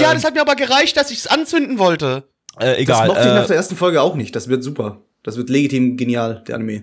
Ja, 0.00 0.12
das 0.12 0.24
hat 0.24 0.34
mir 0.34 0.42
aber 0.42 0.56
gereicht, 0.56 0.96
dass 0.96 1.10
ich 1.10 1.18
es 1.18 1.26
anzünden 1.26 1.78
wollte. 1.78 2.24
Äh, 2.58 2.70
Das 2.72 2.78
egal. 2.78 3.06
mochte 3.08 3.20
ich 3.20 3.26
nach 3.26 3.44
Äh, 3.44 3.46
der 3.46 3.56
ersten 3.56 3.76
Folge 3.76 4.02
auch 4.02 4.14
nicht. 4.14 4.36
Das 4.36 4.48
wird 4.48 4.62
super. 4.62 4.98
Das 5.22 5.36
wird 5.38 5.48
legitim 5.48 5.96
genial, 5.96 6.42
der 6.46 6.56
Anime. 6.56 6.80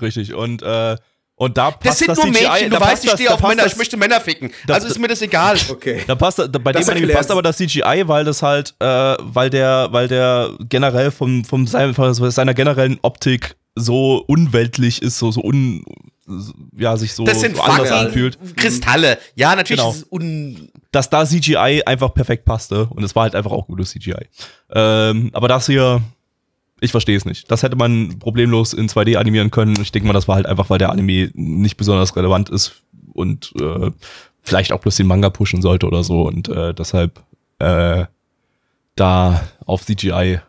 richtig. 0.00 0.34
Und, 0.34 0.62
äh, 0.62 0.96
und 1.42 1.56
da 1.58 1.70
passt 1.72 1.84
Das 1.86 1.98
sind 1.98 2.08
das 2.08 2.18
nur 2.18 2.26
CGI, 2.32 2.42
Mädchen, 2.48 2.70
du 2.70 2.78
da 2.78 2.80
weißt, 2.86 3.04
ich 3.04 3.10
stehe 3.10 3.28
da 3.28 3.34
auf 3.34 3.42
Männer, 3.42 3.62
das- 3.64 3.72
ich 3.72 3.78
möchte 3.78 3.96
Männer 3.96 4.20
ficken. 4.20 4.50
das- 4.66 4.74
also 4.76 4.86
ist 4.88 4.98
mir 4.98 5.08
das 5.08 5.22
egal. 5.22 5.56
Okay. 5.70 6.02
Da 6.06 6.14
passt, 6.14 6.38
da, 6.38 6.46
bei 6.46 6.72
Das 6.72 6.86
dem 6.86 6.96
Anime 6.96 7.12
passt 7.12 7.30
aber 7.30 7.42
das 7.42 7.56
CGI, 7.56 8.04
weil 8.06 8.24
das 8.24 8.42
halt, 8.42 8.74
äh, 8.78 8.84
weil 9.20 9.50
der, 9.50 9.88
weil 9.90 10.08
der 10.08 10.50
generell 10.68 11.10
vom, 11.10 11.44
vom 11.44 11.66
sein, 11.66 11.94
von 11.94 12.12
seiner 12.14 12.54
generellen 12.54 12.98
Optik 13.02 13.56
so 13.74 14.22
unweltlich 14.26 15.00
ist, 15.02 15.18
so, 15.18 15.30
so 15.32 15.40
un, 15.42 15.84
ja, 16.76 16.96
sich 16.96 17.14
so, 17.14 17.24
Das 17.24 17.40
sind 17.40 17.56
so 17.56 17.62
anders 17.62 17.88
fucking 17.88 18.06
anfühlt, 18.06 18.38
Kristalle. 18.56 19.18
Ja, 19.34 19.56
natürlich 19.56 19.80
Genau. 19.80 19.90
ist 19.92 19.98
es 19.98 20.06
un 20.10 20.68
dass 20.92 21.08
da 21.08 21.24
CGI 21.24 21.82
einfach 21.86 22.12
perfekt 22.12 22.44
passte 22.44 22.84
und 22.90 23.02
es 23.02 23.16
war 23.16 23.22
halt 23.22 23.34
einfach 23.34 23.50
auch 23.50 23.66
gutes 23.66 23.90
CGI. 23.92 24.26
Ähm, 24.74 25.30
aber 25.32 25.48
das 25.48 25.64
hier, 25.66 26.02
ich 26.82 26.90
verstehe 26.90 27.16
es 27.16 27.24
nicht. 27.24 27.50
Das 27.50 27.62
hätte 27.62 27.76
man 27.76 28.18
problemlos 28.18 28.72
in 28.72 28.88
2D 28.88 29.16
animieren 29.16 29.50
können. 29.50 29.80
Ich 29.80 29.92
denke 29.92 30.06
mal, 30.08 30.12
das 30.12 30.26
war 30.26 30.34
halt 30.34 30.46
einfach, 30.46 30.68
weil 30.68 30.78
der 30.78 30.90
Anime 30.90 31.30
nicht 31.34 31.76
besonders 31.76 32.16
relevant 32.16 32.50
ist 32.50 32.82
und 33.12 33.52
äh, 33.60 33.90
vielleicht 34.42 34.72
auch 34.72 34.80
bloß 34.80 34.96
den 34.96 35.06
Manga 35.06 35.30
pushen 35.30 35.62
sollte 35.62 35.86
oder 35.86 36.02
so 36.02 36.22
und 36.26 36.48
äh, 36.48 36.74
deshalb 36.74 37.22
äh, 37.60 38.06
da 38.96 39.48
auf 39.64 39.84
CGI. 39.86 40.10
Äh, 40.10 40.40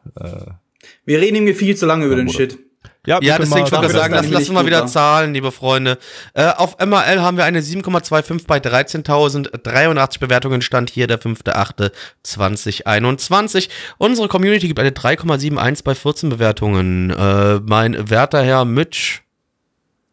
Wir 1.06 1.22
reden 1.22 1.48
ihm 1.48 1.56
viel 1.56 1.78
zu 1.78 1.86
lange 1.86 2.06
über 2.06 2.16
den. 2.16 2.30
Shit. 2.30 2.58
Ja, 3.06 3.20
können 3.36 3.50
deswegen 3.50 3.70
wollte 3.70 3.88
ich 3.88 3.92
sagen, 3.92 4.14
lass, 4.14 4.30
lass 4.30 4.44
Anime 4.44 4.54
mal 4.54 4.66
wieder 4.66 4.88
zahlen, 4.88 5.34
liebe 5.34 5.52
Freunde. 5.52 5.98
Äh, 6.34 6.52
auf 6.52 6.78
MRL 6.80 7.22
haben 7.22 7.36
wir 7.36 7.44
eine 7.44 7.60
7,25 7.60 8.48
bei 8.48 8.60
13.083 8.60 10.20
Bewertungen. 10.20 10.62
Stand 10.62 10.90
hier 10.90 11.08
der 11.08 11.20
5.8.2021. 11.20 13.68
Unsere 13.98 14.30
Community 14.30 14.68
gibt 14.68 14.80
eine 14.80 14.92
3,71 14.92 15.84
bei 15.84 15.96
14 15.96 16.30
Bewertungen. 16.30 17.10
Äh, 17.10 17.60
mein 17.66 18.10
werter 18.10 18.42
Herr 18.42 18.64
Mitch. 18.64 19.20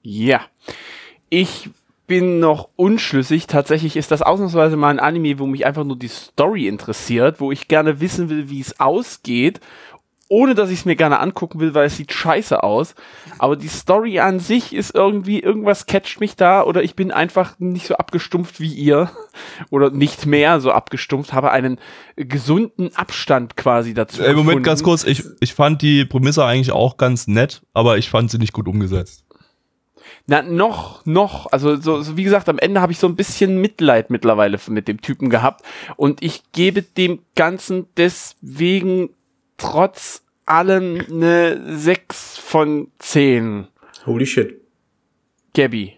Ja. 0.03 0.41
Ich 1.28 1.70
bin 2.09 2.41
noch 2.41 2.70
unschlüssig. 2.74 3.47
Tatsächlich 3.47 3.97
ist 3.97 4.11
das 4.11 4.20
ausnahmsweise 4.20 4.76
mal 4.76 4.88
ein 4.88 4.99
Anime, 4.99 5.38
wo 5.38 5.47
mich 5.47 5.64
einfach 5.64 5.84
nur 5.84 5.97
die 5.97 6.09
Story 6.09 6.66
interessiert, 6.66 7.38
wo 7.38 7.53
ich 7.53 7.68
gerne 7.68 8.01
wissen 8.01 8.28
will, 8.28 8.51
wie 8.51 8.61
es 8.61 8.80
ausgeht, 8.80 9.61
ohne 10.31 10.55
dass 10.55 10.70
ich 10.70 10.78
es 10.78 10.85
mir 10.85 10.95
gerne 10.95 11.18
angucken 11.18 11.59
will, 11.59 11.74
weil 11.74 11.87
es 11.87 11.97
sieht 11.97 12.12
scheiße 12.12 12.62
aus. 12.62 12.95
Aber 13.39 13.57
die 13.57 13.68
Story 13.68 14.20
an 14.20 14.39
sich 14.39 14.72
ist 14.72 14.95
irgendwie, 14.95 15.41
irgendwas 15.41 15.87
catcht 15.87 16.20
mich 16.20 16.37
da 16.37 16.62
oder 16.62 16.85
ich 16.85 16.95
bin 16.95 17.11
einfach 17.11 17.59
nicht 17.59 17.89
so 17.89 17.97
abgestumpft 17.97 18.61
wie 18.61 18.72
ihr 18.72 19.11
oder 19.70 19.91
nicht 19.91 20.26
mehr 20.26 20.61
so 20.61 20.70
abgestumpft, 20.70 21.33
habe 21.33 21.51
einen 21.51 21.78
gesunden 22.14 22.95
Abstand 22.95 23.57
quasi 23.57 23.93
dazu. 23.93 24.22
Ey, 24.22 24.28
Moment, 24.28 24.47
gefunden. 24.47 24.62
ganz 24.62 24.83
kurz. 24.85 25.05
Ich, 25.05 25.24
ich 25.41 25.53
fand 25.53 25.83
die 25.83 26.05
Prämisse 26.05 26.45
eigentlich 26.45 26.70
auch 26.70 26.97
ganz 26.97 27.26
nett, 27.26 27.62
aber 27.74 27.99
ich 27.99 28.09
fand 28.09 28.31
sie 28.31 28.39
nicht 28.39 28.53
gut 28.53 28.68
umgesetzt. 28.68 29.24
Na, 30.26 30.43
noch, 30.43 31.05
noch. 31.07 31.51
Also, 31.51 31.74
so, 31.74 32.03
so 32.03 32.16
wie 32.16 32.22
gesagt, 32.22 32.49
am 32.49 32.59
Ende 32.59 32.81
habe 32.81 32.93
ich 32.93 33.01
so 33.01 33.09
ein 33.09 33.16
bisschen 33.16 33.61
Mitleid 33.61 34.11
mittlerweile 34.11 34.61
mit 34.68 34.87
dem 34.87 35.01
Typen 35.01 35.28
gehabt. 35.28 35.64
Und 35.97 36.22
ich 36.22 36.53
gebe 36.53 36.83
dem 36.83 37.18
Ganzen 37.35 37.87
deswegen 37.97 39.11
trotz 39.61 40.22
allem 40.46 41.04
eine 41.08 41.78
6 41.78 42.38
von 42.38 42.88
10. 42.98 43.68
Holy 44.06 44.26
shit. 44.26 44.61
Gabby. 45.54 45.96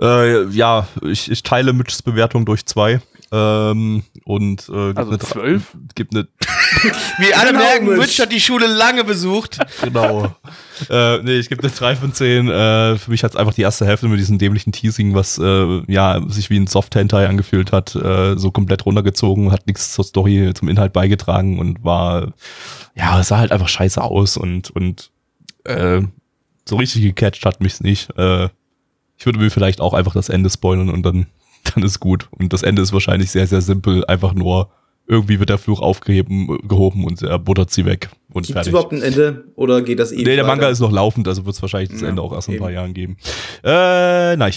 Äh, 0.00 0.44
ja, 0.48 0.88
ich, 1.02 1.30
ich 1.30 1.42
teile 1.42 1.72
Mitchs 1.72 2.02
Bewertung 2.02 2.46
durch 2.46 2.66
zwei. 2.66 3.00
Ähm, 3.36 4.04
und 4.24 4.68
äh, 4.68 4.86
gibt 4.88 4.98
Also 4.98 5.10
eine 5.10 5.18
zwölf? 5.18 5.76
Gibt 5.96 6.14
eine 6.14 6.28
Wie 7.18 7.34
alle 7.34 7.50
Genau, 7.50 7.64
merken, 7.64 7.98
Mitch. 7.98 8.22
Hat 8.22 8.30
die 8.30 8.40
Schule 8.40 8.66
lange 8.66 9.02
besucht. 9.02 9.58
genau. 9.82 10.34
äh, 10.90 11.18
nee, 11.22 11.38
ich 11.38 11.48
gebe 11.48 11.62
eine 11.62 11.72
3 11.72 11.96
von 11.96 12.12
10. 12.12 12.48
Äh, 12.48 12.96
für 12.98 13.10
mich 13.10 13.24
hat 13.24 13.32
es 13.32 13.36
einfach 13.36 13.54
die 13.54 13.62
erste 13.62 13.86
Hälfte 13.86 14.06
mit 14.08 14.20
diesem 14.20 14.38
dämlichen 14.38 14.72
Teasing, 14.72 15.14
was 15.14 15.38
äh, 15.38 15.82
ja 15.90 16.20
sich 16.28 16.48
wie 16.50 16.58
ein 16.60 16.66
Soft-Hentai 16.68 17.26
angefühlt 17.26 17.72
hat, 17.72 17.96
äh, 17.96 18.36
so 18.38 18.50
komplett 18.52 18.86
runtergezogen, 18.86 19.50
hat 19.50 19.66
nichts 19.66 19.92
zur 19.92 20.04
Story, 20.04 20.52
zum 20.54 20.68
Inhalt 20.68 20.92
beigetragen 20.92 21.58
und 21.58 21.82
war, 21.82 22.34
ja, 22.94 23.18
es 23.18 23.28
sah 23.28 23.38
halt 23.38 23.50
einfach 23.52 23.68
scheiße 23.68 24.00
aus 24.02 24.36
und, 24.36 24.70
und 24.70 25.10
äh, 25.64 26.02
so 26.68 26.76
richtig 26.76 27.02
gecatcht 27.02 27.44
hat 27.46 27.60
mich's 27.60 27.80
nicht. 27.80 28.10
Äh, 28.16 28.48
Ich 29.16 29.26
würde 29.26 29.38
mir 29.38 29.50
vielleicht 29.50 29.80
auch 29.80 29.94
einfach 29.94 30.12
das 30.14 30.28
Ende 30.28 30.50
spoilern 30.50 30.90
und 30.90 31.02
dann, 31.04 31.26
dann 31.74 31.82
ist 31.84 32.00
gut. 32.00 32.28
Und 32.30 32.52
das 32.52 32.62
Ende 32.62 32.82
ist 32.82 32.92
wahrscheinlich 32.92 33.30
sehr, 33.30 33.46
sehr 33.46 33.60
simpel. 33.60 34.04
Einfach 34.06 34.34
nur, 34.34 34.70
irgendwie 35.06 35.38
wird 35.38 35.50
der 35.50 35.58
Fluch 35.58 35.80
aufgeheben, 35.80 36.58
gehoben 36.66 37.04
und 37.04 37.20
er 37.22 37.38
buttert 37.38 37.70
sie 37.70 37.84
weg. 37.84 38.08
Und 38.32 38.42
Gibt 38.46 38.50
es 38.50 38.52
fertig. 38.54 38.70
überhaupt 38.70 38.92
ein 38.92 39.02
Ende 39.02 39.44
oder 39.54 39.82
geht 39.82 39.98
das 39.98 40.12
eh 40.12 40.16
Nee, 40.16 40.36
der 40.36 40.44
Manga 40.44 40.62
weiter? 40.62 40.70
ist 40.70 40.80
noch 40.80 40.92
laufend, 40.92 41.28
also 41.28 41.44
wird 41.44 41.54
es 41.56 41.60
wahrscheinlich 41.62 41.90
das 41.90 42.00
Ja, 42.00 42.08
Ende 42.08 42.22
auch 42.22 42.32
erst 42.32 42.48
in 42.48 42.54
ein 42.54 42.60
paar. 42.60 42.70
Jahren 42.70 42.94
geben. 42.94 43.16
Äh, 43.62 44.36
nein. 44.36 44.52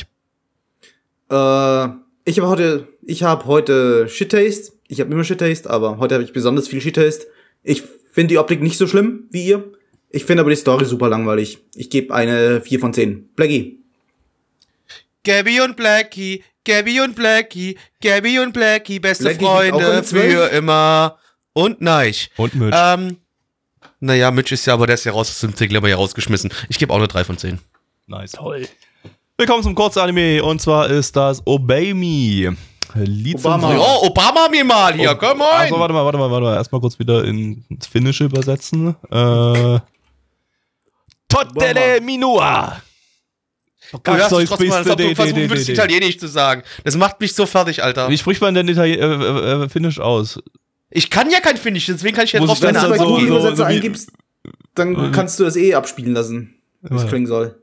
Äh, 1.29 1.87
ich 2.25 2.39
habe 2.39 2.47
heute, 2.47 2.87
ich 3.05 3.23
habe 3.23 3.45
heute 3.45 4.07
Shit 4.09 4.31
Taste. 4.31 4.71
Ich 4.87 4.99
habe 5.01 5.11
immer 5.11 5.23
Shit 5.23 5.39
Taste, 5.39 5.69
aber 5.69 5.97
heute 5.97 6.15
habe 6.15 6.23
ich 6.23 6.33
besonders 6.33 6.67
viel 6.67 6.79
Shit 6.81 6.95
Taste. 6.95 7.25
Ich 7.63 7.83
finde 8.11 8.29
die 8.33 8.37
Optik 8.37 8.61
nicht 8.61 8.77
so 8.77 8.87
schlimm 8.87 9.25
wie 9.31 9.45
ihr. 9.47 9.63
Ich 10.09 10.23
finde 10.23 10.41
aber 10.41 10.49
die 10.49 10.55
Story 10.55 10.85
super 10.85 11.09
langweilig. 11.09 11.59
Ich 11.75 11.89
gebe 11.89 12.13
eine 12.13 12.61
4 12.61 12.79
von 12.79 12.93
10. 12.93 13.29
Blackie. 13.35 13.79
Gabby 15.25 15.59
und 15.59 15.75
Blackie, 15.75 16.43
Gabby 16.67 16.99
und 16.99 17.15
Blackie, 17.15 17.77
Gabby 18.01 18.39
und 18.39 18.51
Blackie, 18.51 18.99
beste 18.99 19.23
Blackie 19.23 19.45
Freunde 19.45 20.03
für 20.03 20.47
immer. 20.49 21.17
Und 21.53 21.79
Neich. 21.81 22.29
Und 22.35 22.55
Mitch. 22.55 22.77
Ähm, 22.77 23.17
naja, 24.01 24.29
Mitch 24.31 24.53
ist 24.53 24.65
ja, 24.67 24.73
aber 24.73 24.85
der 24.85 24.95
ist 24.95 25.05
ja 25.05 25.13
raus 25.13 25.29
aus 25.29 25.39
dem 25.39 25.55
Tickler 25.55 25.85
ja 25.87 25.95
rausgeschmissen. 25.95 26.51
Ich 26.69 26.77
gebe 26.77 26.91
auch 26.93 26.97
eine 26.97 27.07
3 27.07 27.23
von 27.23 27.37
10. 27.37 27.59
nice. 28.07 28.33
Toll. 28.33 28.67
Willkommen 29.37 29.63
zum 29.63 29.75
Kurzanime 29.75 30.43
und 30.43 30.61
zwar 30.61 30.89
ist 30.89 31.15
das 31.15 31.41
Obey 31.45 31.93
Me. 31.93 32.57
Lizenziert- 32.95 33.45
Obama. 33.45 33.77
Oh, 33.77 34.07
Obama 34.07 34.47
mir 34.49 34.63
mal 34.65 34.93
hier, 34.93 35.13
komm 35.15 35.41
on! 35.41 35.47
Also 35.51 35.79
warte 35.79 35.93
mal, 35.93 36.03
warte 36.05 36.17
mal, 36.17 36.29
warte 36.31 36.43
mal. 36.45 36.55
Erstmal 36.55 36.81
kurz 36.81 36.97
wieder 36.99 37.23
in- 37.23 37.63
ins 37.69 37.87
Finnische 37.87 38.25
übersetzen. 38.25 38.95
Äh, 39.11 39.79
Totele 41.29 42.01
Minua. 42.01 42.81
Oh 43.93 43.99
Gott, 44.03 44.07
du 44.07 44.19
hörst 44.19 44.47
trotzdem 44.47 44.67
mal, 44.69 44.77
als 44.77 44.89
ob 44.89 44.97
du 44.97 45.15
versuchen 45.15 45.41
nee, 45.41 45.49
würdest, 45.49 45.67
nee, 45.67 45.73
Italienisch 45.73 46.17
zu 46.19 46.27
sagen. 46.27 46.63
Das 46.83 46.97
macht 46.97 47.19
mich 47.19 47.33
so 47.33 47.45
fertig, 47.45 47.83
Alter. 47.83 48.09
Wie 48.09 48.17
spricht 48.17 48.41
man 48.41 48.53
denn 48.53 48.67
Italien 48.67 48.99
äh, 48.99 49.05
äh, 49.05 49.63
äh, 49.63 49.69
Finnisch 49.69 49.99
aus? 49.99 50.39
Ich 50.89 51.09
kann 51.09 51.29
ja 51.29 51.39
kein 51.39 51.57
Finnisch, 51.57 51.85
deswegen 51.85 52.15
kann 52.15 52.25
ich 52.25 52.33
ja 52.33 52.39
Muss 52.39 52.49
drauf 52.49 52.61
Wenn 52.61 52.75
du 52.75 52.89
bei 52.89 52.97
Google 52.97 53.27
Übersetzer 53.27 53.49
so, 53.49 53.55
so 53.55 53.63
eingibst, 53.63 54.11
dann 54.75 54.89
mhm. 54.89 55.11
kannst 55.11 55.39
du 55.39 55.43
das 55.43 55.55
eh 55.55 55.73
abspielen 55.73 56.13
lassen, 56.13 56.55
wie 56.81 56.95
es 56.95 57.03
ja. 57.03 57.07
klingen 57.07 57.27
soll. 57.27 57.55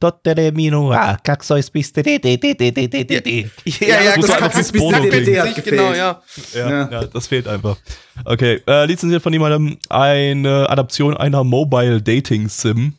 Dottere 0.00 0.52
minua, 0.52 1.16
kaksois 1.24 1.70
bist 1.70 1.96
de 1.96 2.02
de 2.04 2.18
de 2.20 2.54
de 2.54 2.70
de 2.70 2.88
de 2.88 3.04
de. 3.04 3.50
Ja, 3.64 4.00
ja, 4.00 4.14
das 4.14 4.26
genau. 4.26 4.38
kaksois 4.38 4.70
bist 4.70 4.84
de 4.84 5.10
de 5.10 5.24
de 5.24 5.62
Genau, 5.62 5.92
ja. 5.92 6.22
Ja, 6.54 7.04
das 7.04 7.26
fehlt 7.26 7.48
einfach. 7.48 7.76
Okay, 8.24 8.62
äh, 8.68 8.86
lizenziert 8.86 9.22
von 9.22 9.32
jemandem 9.32 9.76
eine 9.88 10.48
äh, 10.48 10.70
Adaption 10.70 11.16
einer 11.16 11.42
Mobile 11.42 12.00
Dating 12.00 12.48
Sim. 12.48 12.94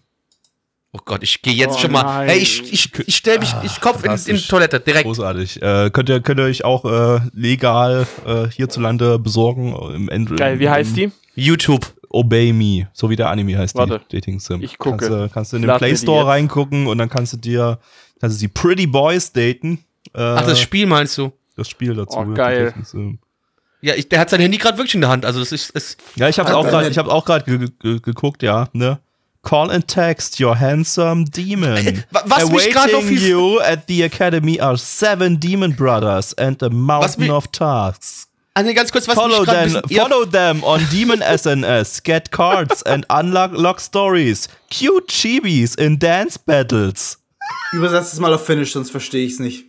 Oh 0.91 0.99
Gott, 1.05 1.21
ich 1.21 1.41
gehe 1.43 1.53
jetzt 1.53 1.75
Oh 1.75 1.79
schon 1.81 1.91
mal. 1.91 2.01
nein. 2.03 2.29
Hey, 2.29 2.39
ich, 2.39 2.73
ich, 2.73 2.91
ich 3.07 3.15
stell 3.15 3.37
mich, 3.39 3.53
ich 3.63 3.79
Kopf 3.79 4.03
in, 4.03 4.11
in 4.11 4.35
die. 4.37 4.41
Toilette, 4.47 4.79
direkt. 4.79 5.05
Großartig. 5.05 5.61
Äh, 5.61 5.91
könnt, 5.91 6.09
ihr, 6.09 6.19
könnt 6.21 6.39
ihr 6.39 6.45
euch 6.45 6.65
auch 6.65 6.83
äh, 6.85 7.19
legal 7.33 8.07
äh, 8.25 8.47
hierzulande 8.47 9.19
besorgen. 9.19 9.75
Im 9.95 10.09
Android. 10.09 10.39
Geil, 10.39 10.59
wie 10.59 10.69
heißt 10.69 10.97
die? 10.97 11.11
YouTube. 11.35 11.85
Obey 12.11 12.51
Me, 12.53 12.87
so 12.91 13.07
wie 13.11 13.15
der 13.15 13.29
Anime 13.29 13.55
heißt 13.55 13.75
Warte. 13.75 14.01
die 14.11 14.15
Dating 14.15 14.39
Sim. 14.39 14.63
Ich 14.63 14.79
gucke. 14.79 14.97
Kannst, 14.97 15.11
du- 15.11 15.29
kannst 15.31 15.53
du 15.53 15.57
in 15.57 15.61
den 15.61 15.77
Play 15.77 15.95
Store 15.95 16.25
reingucken 16.25 16.87
und 16.87 16.97
dann 16.97 17.07
kannst 17.07 17.33
du 17.33 17.37
dir 17.37 17.77
kannst 18.19 18.37
du 18.37 18.39
die 18.39 18.47
Pretty 18.47 18.87
Boys 18.87 19.31
daten. 19.31 19.85
Äh, 20.15 20.21
Ach, 20.21 20.43
das 20.43 20.59
Spiel 20.59 20.87
meinst 20.87 21.15
du? 21.19 21.31
das 21.55 21.69
Spiel 21.69 21.93
dazu. 21.93 22.17
Oh, 22.17 22.25
geil. 22.33 22.65
Dating 22.71 22.83
Sim. 22.83 23.19
Ja, 23.81 23.93
ich, 23.93 24.09
der 24.09 24.21
hat 24.21 24.31
sein 24.31 24.39
Handy 24.41 24.57
gerade 24.57 24.77
wirklich 24.79 24.95
in 24.95 25.01
der 25.01 25.11
Hand. 25.11 25.23
Also 25.23 25.39
das 25.39 25.51
ist, 25.51 25.69
ist 25.69 26.01
Ja, 26.15 26.27
ich 26.27 26.39
habe 26.39 26.49
Ah, 26.49 26.55
auch 26.55 26.65
gerade, 26.67 26.89
ich 26.89 26.97
habe 26.97 27.11
auch 27.11 27.25
gerade 27.25 27.45
ge 27.45 27.67
ge 27.79 27.99
geguckt, 27.99 28.41
ja, 28.41 28.67
ne? 28.73 28.97
Call 29.41 29.69
and 29.71 29.87
text 29.87 30.39
your 30.39 30.55
handsome 30.59 31.23
demon. 31.25 32.03
Wa- 32.11 32.23
was 32.25 32.51
mich 32.51 32.71
grad 32.73 32.91
noch 32.91 32.99
Awaiting 32.99 33.17
viel- 33.17 33.29
you 33.29 33.59
at 33.61 33.87
the 33.87 34.03
academy 34.03 34.59
are 34.59 34.77
seven 34.77 35.39
demon 35.39 35.71
brothers 35.73 36.33
and 36.33 36.61
a 36.61 36.69
mountain 36.69 37.21
mich- 37.21 37.31
of 37.31 37.47
tasks. 37.51 38.25
Nee, 38.61 38.73
ganz 38.73 38.91
kurz, 38.91 39.07
was 39.07 39.15
Follow 39.15 39.39
mich 39.45 39.71
them, 39.71 39.81
follow 39.89 40.25
them 40.25 40.61
on 40.65 40.85
Demon 40.91 41.21
SNS, 41.21 42.03
get 42.03 42.29
cards 42.31 42.83
and 42.83 43.05
unlock 43.09 43.51
lock 43.53 43.79
stories. 43.79 44.49
Cute 44.69 45.07
chibis 45.07 45.75
in 45.75 45.97
dance 45.97 46.37
battles. 46.37 47.17
Übersetzt 47.71 48.11
es 48.13 48.19
mal 48.19 48.33
auf 48.33 48.45
Finnish, 48.45 48.73
sonst 48.73 48.91
verstehe 48.91 49.25
ich 49.25 49.33
es 49.33 49.39
nicht. 49.39 49.63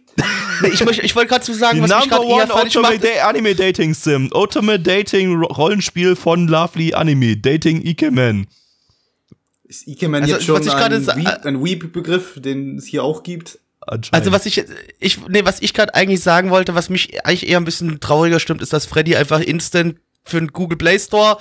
ich, 0.73 0.85
möchte- 0.85 1.03
ich 1.03 1.15
wollte 1.15 1.29
gerade 1.29 1.45
zu 1.45 1.55
sagen, 1.55 1.81
was 1.81 1.89
Number 1.91 2.07
gerade 2.09 2.25
eher 2.27 2.35
One 2.35 2.47
fertig 2.49 2.77
Ultimate 2.77 3.25
Anime 3.25 3.55
Dating 3.55 3.95
Sim. 3.95 4.29
Ultimate 4.35 4.81
Dating 4.81 5.37
Ro- 5.41 5.47
Rollenspiel 5.53 6.17
von 6.17 6.49
Lovely 6.49 6.93
Anime. 6.93 7.37
Dating 7.37 7.87
Ikemen. 7.87 8.49
Ist 9.71 9.87
Ikemen 9.87 10.23
Also, 10.23 10.35
jetzt 10.35 10.45
schon 10.45 10.57
was 10.57 10.67
ich 10.67 10.73
gerade 10.73 10.97
ein, 10.97 11.07
Weep, 11.07 11.47
ein 11.47 11.65
Weep-Begriff, 11.65 12.41
den 12.41 12.77
es 12.77 12.87
hier 12.87 13.05
auch 13.05 13.23
gibt? 13.23 13.61
Also 14.11 14.33
was 14.33 14.45
ich 14.45 14.65
ich 14.99 15.27
nee, 15.29 15.45
was 15.45 15.63
ich 15.63 15.75
gerade 15.75 15.95
eigentlich 15.95 16.23
sagen 16.23 16.51
wollte, 16.51 16.75
was 16.75 16.91
mich 16.91 17.25
eigentlich 17.25 17.49
eher 17.49 17.59
ein 17.59 17.65
bisschen 17.65 18.01
trauriger 18.01 18.41
stimmt, 18.41 18.63
ist, 18.63 18.73
dass 18.73 18.85
Freddy 18.85 19.15
einfach 19.15 19.39
instant 19.39 20.01
für 20.25 20.41
den 20.41 20.49
Google 20.49 20.77
Play 20.77 20.99
Store 20.99 21.39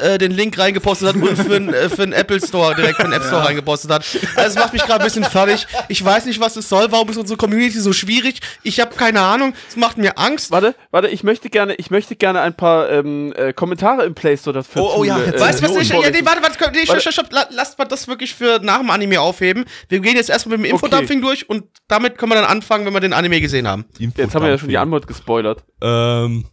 äh, 0.00 0.16
den 0.18 0.30
Link 0.30 0.56
reingepostet 0.58 1.08
hat 1.08 1.16
und 1.16 1.36
für 1.36 1.48
den 1.48 1.72
äh, 1.74 1.88
für 1.88 2.04
den 2.04 2.12
Apple 2.12 2.40
Store 2.40 2.74
direkt 2.74 2.96
für 2.96 3.02
den 3.02 3.12
App 3.12 3.24
Store 3.24 3.44
reingepostet 3.44 3.90
hat. 3.90 4.04
Also 4.36 4.48
es 4.50 4.54
macht 4.54 4.72
mich 4.72 4.82
gerade 4.82 5.00
ein 5.00 5.04
bisschen 5.04 5.24
fertig. 5.24 5.66
Ich 5.88 6.04
weiß 6.04 6.26
nicht, 6.26 6.38
was 6.40 6.54
es 6.56 6.68
soll. 6.68 6.86
Warum 6.92 7.08
ist 7.08 7.16
unsere 7.16 7.36
Community 7.36 7.80
so 7.80 7.92
schwierig? 7.92 8.40
Ich 8.62 8.78
habe 8.80 8.94
keine 8.94 9.20
Ahnung. 9.20 9.54
Es 9.68 9.76
macht 9.76 9.98
mir 9.98 10.18
Angst. 10.18 10.50
Warte, 10.52 10.74
warte, 10.92 11.08
ich 11.08 11.24
möchte 11.24 11.50
gerne, 11.50 11.74
ich 11.74 11.90
möchte 11.90 12.14
gerne 12.14 12.40
ein 12.42 12.54
paar 12.56 12.90
ähm, 12.90 13.32
äh, 13.36 13.52
Kommentare 13.52 14.04
im 14.04 14.14
Play 14.14 14.36
Store 14.36 14.54
dafür 14.54 14.82
Oh, 14.82 14.92
oh 14.98 15.04
ja, 15.04 15.18
jetzt- 15.18 15.34
äh, 15.36 15.40
Weißt 15.40 15.60
du, 15.62 15.64
was 15.74 15.76
ich? 15.82 15.88
Ja, 15.88 15.98
nee, 16.10 16.20
warte, 16.24 16.42
warte, 16.42 16.58
nee, 16.72 16.78
stopp, 16.84 16.88
Warte. 16.90 17.00
stopp, 17.00 17.12
stopp, 17.14 17.32
la- 17.32 17.48
lasst 17.50 17.78
mal 17.78 17.84
das 17.86 18.06
wirklich 18.06 18.34
für 18.34 18.60
nach 18.62 18.78
dem 18.78 18.90
Anime 18.90 19.20
aufheben. 19.20 19.64
Wir 19.88 19.98
gehen 20.00 20.14
jetzt 20.16 20.30
erstmal 20.30 20.58
mit 20.58 20.66
dem 20.68 20.72
Infodumping 20.74 21.20
durch 21.20 21.48
und 21.50 21.64
damit 21.88 22.18
können 22.18 22.30
wir 22.32 22.36
dann 22.36 22.44
anfangen, 22.44 22.86
wenn 22.86 22.92
wir 22.92 23.00
den 23.00 23.12
Anime 23.12 23.40
gesehen 23.40 23.66
haben. 23.66 23.84
Jetzt 23.98 24.34
haben 24.34 24.42
wir 24.44 24.50
ja 24.50 24.58
schon 24.58 24.68
die 24.68 24.78
Antwort 24.78 25.06
gespoilert. 25.06 25.64
Ähm, 25.82 26.44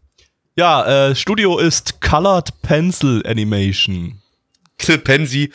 ja, 0.59 1.09
äh, 1.09 1.15
Studio 1.15 1.57
ist 1.57 2.01
Colored 2.01 2.49
Pencil 2.61 3.23
Animation. 3.25 4.19
Pensi. 5.05 5.51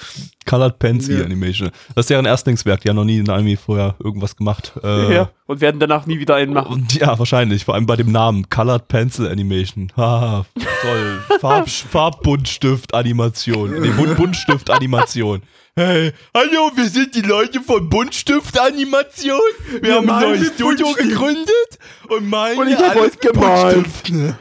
Colored 0.46 0.78
Pencil 0.78 1.18
Ja. 1.18 1.24
Animation. 1.26 1.70
Das 1.94 2.04
ist 2.04 2.10
deren 2.10 2.24
Erstlingswerk. 2.24 2.80
Die 2.80 2.88
haben 2.88 2.96
noch 2.96 3.04
nie 3.04 3.18
in 3.18 3.28
Anime 3.28 3.58
vorher 3.58 3.96
irgendwas 4.02 4.34
gemacht. 4.34 4.72
Äh, 4.82 5.14
ja. 5.14 5.30
Und 5.46 5.60
werden 5.60 5.78
danach 5.78 6.06
nie 6.06 6.18
wieder 6.20 6.36
einen 6.36 6.54
machen. 6.54 6.72
Und 6.72 6.94
ja, 7.00 7.18
wahrscheinlich. 7.18 7.66
Vor 7.66 7.74
allem 7.74 7.84
bei 7.84 7.96
dem 7.96 8.12
Namen. 8.12 8.48
Colored 8.48 8.88
Pencil 8.88 9.28
Animation. 9.28 9.92
Haha, 9.96 10.46
toll. 10.80 11.38
Farb, 11.38 11.68
Farbbuntstift-Animation. 11.90 13.80
Nee, 13.80 13.90
Bunt 13.90 14.16
Buntstift-Animation. 14.16 15.42
Hey, 15.76 16.12
hallo, 16.32 16.70
wir 16.76 16.88
sind 16.88 17.14
die 17.16 17.22
Leute 17.22 17.60
von 17.60 17.90
Buntstift-Animation. 17.90 19.40
Wir, 19.82 19.96
haben 19.96 20.08
ein 20.08 20.20
neues 20.22 20.54
Studio 20.54 20.86
gegründet 20.92 21.78
und 22.08 22.30
malen 22.30 22.58
Und 22.58 22.68
ich 22.68 22.78
alles 22.78 23.12
mit 23.14 23.20
gemalt. 23.20 23.74
Buntstiften. 23.74 24.36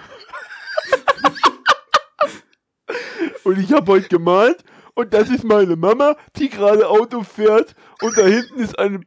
Und 3.43 3.59
ich 3.59 3.73
habe 3.73 3.91
heute 3.91 4.07
gemalt 4.07 4.63
und 4.93 5.13
das 5.13 5.29
ist 5.29 5.43
meine 5.43 5.75
Mama, 5.75 6.15
die 6.37 6.49
gerade 6.49 6.87
Auto 6.87 7.23
fährt 7.23 7.75
und 8.01 8.17
da 8.17 8.23
hinten 8.23 8.59
ist 8.59 8.79
eine... 8.79 9.01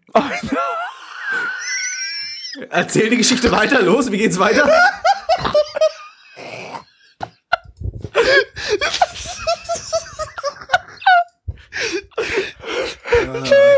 Erzähl 2.70 3.10
die 3.10 3.18
Geschichte 3.18 3.50
weiter, 3.50 3.82
los, 3.82 4.10
wie 4.10 4.18
geht's 4.18 4.38
weiter? 4.38 4.68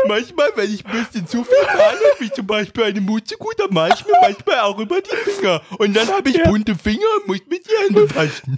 Manchmal, 0.07 0.51
wenn 0.55 0.73
ich 0.73 0.85
ein 0.85 0.91
bisschen 0.91 1.27
zu 1.27 1.43
viel 1.43 1.65
male, 1.65 1.99
wie 2.19 2.31
zum 2.31 2.47
Beispiel 2.47 2.83
eine 2.83 3.01
Mutzegut, 3.01 3.59
dann 3.59 3.73
male 3.73 3.93
ich 3.93 4.05
mir 4.05 4.13
manchmal 4.21 4.59
auch 4.59 4.79
über 4.79 5.01
die 5.01 5.15
Finger. 5.15 5.61
Und 5.77 5.95
dann 5.95 6.07
habe 6.09 6.29
ich 6.29 6.41
bunte 6.43 6.75
Finger 6.75 7.05
und 7.17 7.27
muss 7.27 7.39
mit 7.47 7.65
die 7.65 7.77
Hände 7.77 8.15
waschen. 8.15 8.57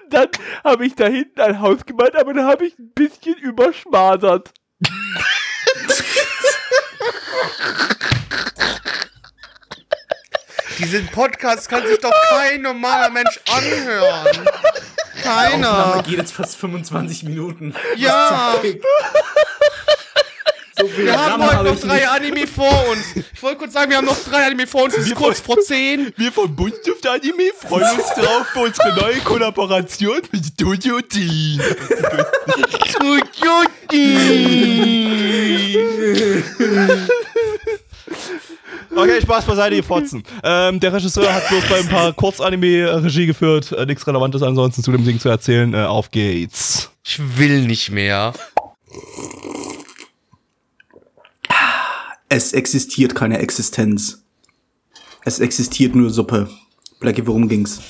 Und 0.00 0.12
dann 0.12 0.28
habe 0.64 0.86
ich 0.86 0.94
da 0.94 1.06
hinten 1.06 1.40
ein 1.40 1.60
Haus 1.60 1.84
gemalt, 1.84 2.16
aber 2.16 2.32
dann 2.34 2.46
habe 2.46 2.66
ich 2.66 2.78
ein 2.78 2.92
bisschen 2.94 3.36
überschmadert. 3.36 4.52
Diesen 10.78 11.06
Podcast 11.08 11.68
kann 11.68 11.86
sich 11.86 11.98
doch 11.98 12.12
kein 12.30 12.62
normaler 12.62 13.10
Mensch 13.10 13.38
anhören. 13.54 14.48
Keiner. 15.22 16.02
geht 16.04 16.18
jetzt 16.18 16.32
fast 16.32 16.56
25 16.56 17.24
Minuten. 17.24 17.74
Ja, 17.96 18.54
So 20.78 20.88
wir 20.96 21.12
haben 21.16 21.42
heute 21.42 21.56
habe 21.56 21.68
noch 21.68 21.80
drei 21.80 21.96
nicht. 21.96 22.08
Anime 22.08 22.46
vor 22.46 22.88
uns. 22.88 23.04
Ich 23.34 23.42
wollte 23.42 23.58
kurz 23.58 23.72
sagen, 23.74 23.90
wir 23.90 23.98
haben 23.98 24.06
noch 24.06 24.18
drei 24.24 24.46
Anime 24.46 24.66
vor 24.66 24.84
uns. 24.84 24.96
Es 24.96 25.06
ist 25.06 25.14
kurz 25.14 25.38
vor 25.40 25.60
zehn. 25.60 26.12
Wir 26.16 26.32
von 26.32 26.54
Buntstift 26.56 27.06
Anime 27.06 27.52
freuen 27.56 27.98
uns 27.98 28.08
drauf 28.14 28.46
für 28.52 28.60
unsere 28.60 28.94
neue 29.00 29.18
Kollaboration 29.20 30.22
mit 30.32 30.46
Studio 30.46 31.00
D. 31.00 31.58
Okay, 39.02 39.20
Spaß 39.20 39.44
beiseite, 39.46 39.74
ihr 39.74 39.82
Fotzen. 39.82 40.22
Ähm, 40.44 40.78
der 40.78 40.92
Regisseur 40.92 41.32
hat 41.32 41.48
bloß 41.48 41.64
bei 41.68 41.80
ein 41.80 41.88
paar 41.88 42.12
Kurzanime 42.12 43.02
Regie 43.02 43.26
geführt. 43.26 43.72
Äh, 43.72 43.84
nichts 43.86 44.06
Relevantes 44.06 44.42
ansonsten 44.42 44.84
zu 44.84 44.92
dem 44.92 45.04
Ding 45.04 45.18
zu 45.18 45.28
erzählen. 45.28 45.74
Äh, 45.74 45.84
auf 45.84 46.12
geht's. 46.12 46.90
Ich 47.04 47.20
will 47.36 47.62
nicht 47.62 47.90
mehr. 47.90 48.32
Es 52.28 52.52
existiert 52.52 53.16
keine 53.16 53.38
Existenz. 53.38 54.22
Es 55.24 55.40
existiert 55.40 55.96
nur 55.96 56.10
Suppe. 56.10 56.48
Blackie, 57.00 57.26
worum 57.26 57.48
ging's? 57.48 57.80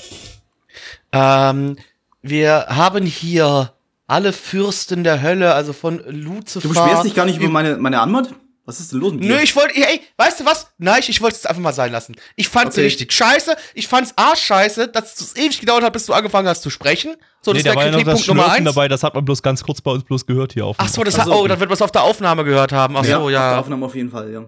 Ähm, 1.11 1.77
wir 2.23 2.65
haben 2.69 3.05
hier 3.05 3.73
alle 4.07 4.33
Fürsten 4.33 5.03
der 5.03 5.21
Hölle, 5.21 5.53
also 5.53 5.73
von 5.73 6.01
Lucifer. 6.07 6.61
Du 6.61 6.69
beschwerst 6.69 7.05
dich 7.05 7.13
gar 7.13 7.25
nicht 7.25 7.39
über 7.39 7.49
meine, 7.49 7.77
meine 7.77 8.01
Anmod? 8.01 8.33
Was 8.65 8.79
ist 8.79 8.93
denn 8.93 8.99
los 8.99 9.11
mit 9.13 9.23
dir? 9.23 9.27
Nö, 9.35 9.39
ich 9.41 9.55
wollte, 9.57 9.75
ey, 9.75 9.99
weißt 10.17 10.39
du 10.39 10.45
was? 10.45 10.67
Nein, 10.77 10.99
ich, 11.01 11.09
ich 11.09 11.21
wollte 11.21 11.35
es 11.35 11.45
einfach 11.45 11.61
mal 11.61 11.73
sein 11.73 11.91
lassen. 11.91 12.15
Ich 12.37 12.47
fand's 12.47 12.75
Okay. 12.77 12.85
richtig 12.85 13.11
scheiße. 13.11 13.55
Ich 13.73 13.87
fand's 13.89 14.13
arschscheiße, 14.15 14.87
dass 14.87 15.19
es 15.19 15.35
ewig 15.35 15.59
gedauert 15.59 15.83
hat, 15.83 15.91
bis 15.91 16.05
du 16.05 16.13
angefangen 16.13 16.47
hast 16.47 16.61
zu 16.61 16.69
sprechen. 16.69 17.15
So, 17.41 17.51
das 17.51 17.53
Nee, 17.53 17.59
ist 17.59 17.65
da 17.65 17.69
der 17.71 17.75
war 17.75 17.85
ja 17.85 17.91
noch 17.91 17.97
das 17.99 18.05
Kritikpunkt 18.05 18.27
Nummer 18.29 18.51
eins. 18.53 18.63
dabei, 18.65 18.87
das 18.87 19.03
hat 19.03 19.15
man 19.15 19.25
bloß 19.25 19.41
ganz 19.43 19.63
kurz 19.63 19.81
bei 19.81 19.91
uns 19.91 20.05
bloß 20.05 20.25
gehört 20.25 20.53
hier 20.53 20.65
auf. 20.65 20.77
Ach 20.79 20.87
so, 20.87 21.03
das 21.03 21.17
hat, 21.17 21.27
oh, 21.27 21.45
dann 21.45 21.59
wird 21.59 21.69
was 21.69 21.81
auf 21.81 21.91
der 21.91 22.03
Aufnahme 22.03 22.45
gehört 22.45 22.71
haben. 22.71 22.95
Ach 22.95 23.03
so, 23.03 23.13
auf 23.15 23.21
der 23.23 23.31
ja. 23.31 23.59
Aufnahme 23.59 23.85
auf 23.85 23.95
jeden 23.95 24.09
Fall, 24.09 24.31
ja. 24.31 24.45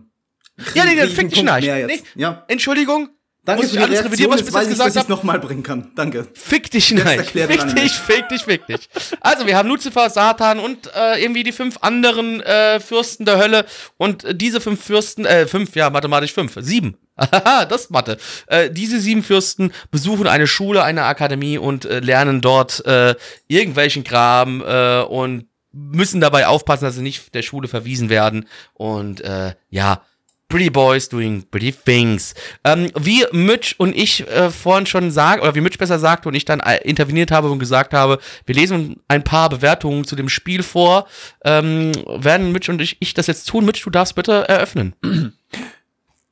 Ja, 0.73 0.85
nee, 0.85 0.95
dann 0.95 1.09
fick 1.09 1.29
dich 1.29 1.43
nicht. 1.43 1.63
mehr 1.65 1.85
Nee, 1.85 1.93
jetzt. 1.95 2.05
Ja. 2.15 2.45
Entschuldigung. 2.47 3.09
Danke 3.45 3.61
Muss 3.63 3.73
ich 3.73 3.79
alles 3.79 3.91
Reaktion. 3.91 4.07
revidieren, 4.07 4.31
was 4.31 4.39
ich 4.39 4.45
bis 4.47 4.55
jetzt 4.55 4.69
gesagt 4.69 4.91
ich 4.91 4.97
habe? 4.97 5.11
nochmal 5.11 5.39
bringen 5.39 5.61
kann. 5.61 5.91
Danke. 5.95 6.27
Fick 6.33 6.71
dich 6.71 6.91
nein. 6.91 7.23
Fick 7.23 7.49
dich, 7.75 7.91
fick 7.91 8.29
dich, 8.29 8.41
fick 8.43 8.65
dich. 8.65 8.89
Also, 9.21 9.45
wir 9.45 9.55
haben 9.55 9.69
Lucifer, 9.69 10.09
Satan 10.09 10.59
und 10.59 10.89
äh, 10.95 11.21
irgendwie 11.21 11.43
die 11.43 11.51
fünf 11.51 11.77
anderen 11.81 12.41
äh, 12.41 12.79
Fürsten 12.79 13.25
der 13.25 13.37
Hölle. 13.37 13.65
Und 13.97 14.23
äh, 14.23 14.33
diese 14.33 14.59
fünf 14.61 14.83
Fürsten, 14.83 15.25
äh, 15.25 15.45
fünf, 15.45 15.75
ja, 15.75 15.91
mathematisch 15.91 16.33
fünf, 16.33 16.55
sieben. 16.59 16.97
Haha, 17.19 17.65
das 17.65 17.83
ist 17.83 17.91
Mathe. 17.91 18.17
Äh, 18.47 18.71
diese 18.71 18.99
sieben 18.99 19.21
Fürsten 19.23 19.71
besuchen 19.91 20.27
eine 20.27 20.47
Schule, 20.47 20.83
eine 20.83 21.03
Akademie 21.03 21.59
und 21.59 21.85
äh, 21.85 21.99
lernen 21.99 22.41
dort 22.41 22.83
äh, 22.85 23.13
irgendwelchen 23.47 24.03
Kram 24.03 24.63
äh, 24.65 25.01
und 25.01 25.45
müssen 25.71 26.19
dabei 26.19 26.47
aufpassen, 26.47 26.85
dass 26.85 26.95
sie 26.95 27.01
nicht 27.01 27.35
der 27.35 27.41
Schule 27.43 27.67
verwiesen 27.67 28.09
werden. 28.09 28.47
Und 28.73 29.21
äh, 29.21 29.53
ja, 29.69 30.01
Pretty 30.47 30.69
Boys 30.69 31.09
doing 31.09 31.43
pretty 31.49 31.71
things. 31.71 32.33
Ähm, 32.63 32.89
wie 32.97 33.25
Mitch 33.31 33.75
und 33.77 33.95
ich 33.95 34.27
äh, 34.27 34.51
vorhin 34.51 34.85
schon 34.85 35.11
sagen, 35.11 35.41
oder 35.41 35.55
wie 35.55 35.61
Mitch 35.61 35.77
besser 35.77 35.99
sagte 35.99 36.29
und 36.29 36.35
ich 36.35 36.45
dann 36.45 36.59
äh, 36.59 36.77
interveniert 36.83 37.31
habe 37.31 37.49
und 37.49 37.59
gesagt 37.59 37.93
habe, 37.93 38.19
wir 38.45 38.55
lesen 38.55 39.01
ein 39.07 39.23
paar 39.23 39.49
Bewertungen 39.49 40.05
zu 40.05 40.15
dem 40.15 40.29
Spiel 40.29 40.63
vor. 40.63 41.07
Ähm, 41.43 41.91
werden 42.07 42.51
Mitch 42.51 42.71
und 42.71 42.79
ich, 42.81 42.97
ich 42.99 43.13
das 43.13 43.27
jetzt 43.27 43.45
tun? 43.45 43.65
Mitch, 43.65 43.83
du 43.83 43.89
darfst 43.89 44.15
bitte 44.15 44.47
eröffnen. 44.47 44.95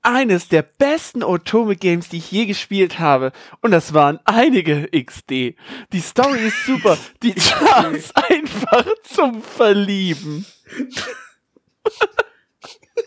eines 0.03 0.49
der 0.49 0.61
besten 0.61 1.23
Otome-Games, 1.23 2.09
die 2.09 2.17
ich 2.17 2.31
je 2.31 2.45
gespielt 2.45 2.99
habe. 2.99 3.31
Und 3.61 3.71
das 3.71 3.93
waren 3.93 4.19
einige 4.25 4.89
XD. 4.91 5.55
Die 5.91 5.99
Story 6.01 6.47
ist 6.47 6.65
super. 6.65 6.97
Die 7.23 7.33
Charts 7.33 8.13
einfach 8.15 8.85
zum 9.03 9.41
Verlieben. 9.41 10.45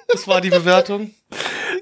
Das 0.08 0.26
war 0.26 0.40
die 0.40 0.50
Bewertung. 0.50 1.14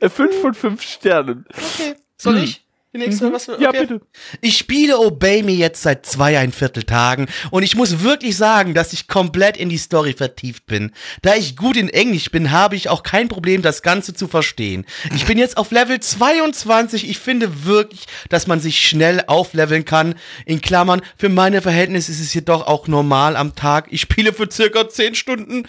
Äh, 0.01 0.09
Fünf 0.09 0.41
von 0.41 0.55
fünf 0.55 0.83
Sternen. 0.83 1.45
Okay. 1.51 1.95
Soll 2.17 2.39
ich? 2.39 2.65
Die 2.95 2.99
nächste, 2.99 3.33
was? 3.33 3.51
Ja, 3.59 3.73
bitte. 3.73 4.01
Ich 4.41 4.57
spiele 4.57 5.01
Obey 5.01 5.43
Me 5.43 5.51
jetzt 5.51 5.83
seit 5.83 6.07
zweieinviertel 6.07 6.85
Tagen 6.85 7.27
und 7.51 7.65
ich 7.65 7.75
muss 7.75 8.05
wirklich 8.05 8.37
sagen, 8.37 8.73
dass 8.73 8.93
ich 8.93 9.09
komplett 9.09 9.57
in 9.57 9.69
die 9.69 9.79
Story 9.79 10.13
vertieft 10.13 10.67
bin. 10.67 10.93
Da 11.21 11.35
ich 11.35 11.57
gut 11.57 11.77
in 11.77 11.89
Englisch 11.89 12.31
bin, 12.31 12.53
habe 12.53 12.77
ich 12.77 12.89
auch 12.89 13.03
kein 13.03 13.29
Problem, 13.29 13.63
das 13.63 13.83
Ganze 13.83 14.15
zu 14.15 14.29
verstehen. 14.29 14.87
Ich 15.13 15.27
bin 15.27 15.39
jetzt 15.39 15.57
auf 15.57 15.73
Level 15.73 15.99
22. 15.99 17.11
Ich 17.11 17.19
finde 17.19 17.65
wirklich, 17.65 18.05
dass 18.29 18.47
man 18.47 18.61
sich 18.61 18.79
schnell 18.79 19.25
aufleveln 19.27 19.85
kann. 19.85 20.15
In 20.47 20.61
Klammern, 20.61 21.03
für 21.17 21.29
meine 21.29 21.63
Verhältnisse 21.63 22.13
ist 22.13 22.21
es 22.21 22.33
jedoch 22.33 22.65
auch 22.65 22.87
normal 22.87 23.35
am 23.35 23.57
Tag. 23.57 23.89
Ich 23.91 24.03
spiele 24.03 24.33
für 24.33 24.49
circa 24.49 24.89
10 24.89 25.17
Stunden 25.17 25.67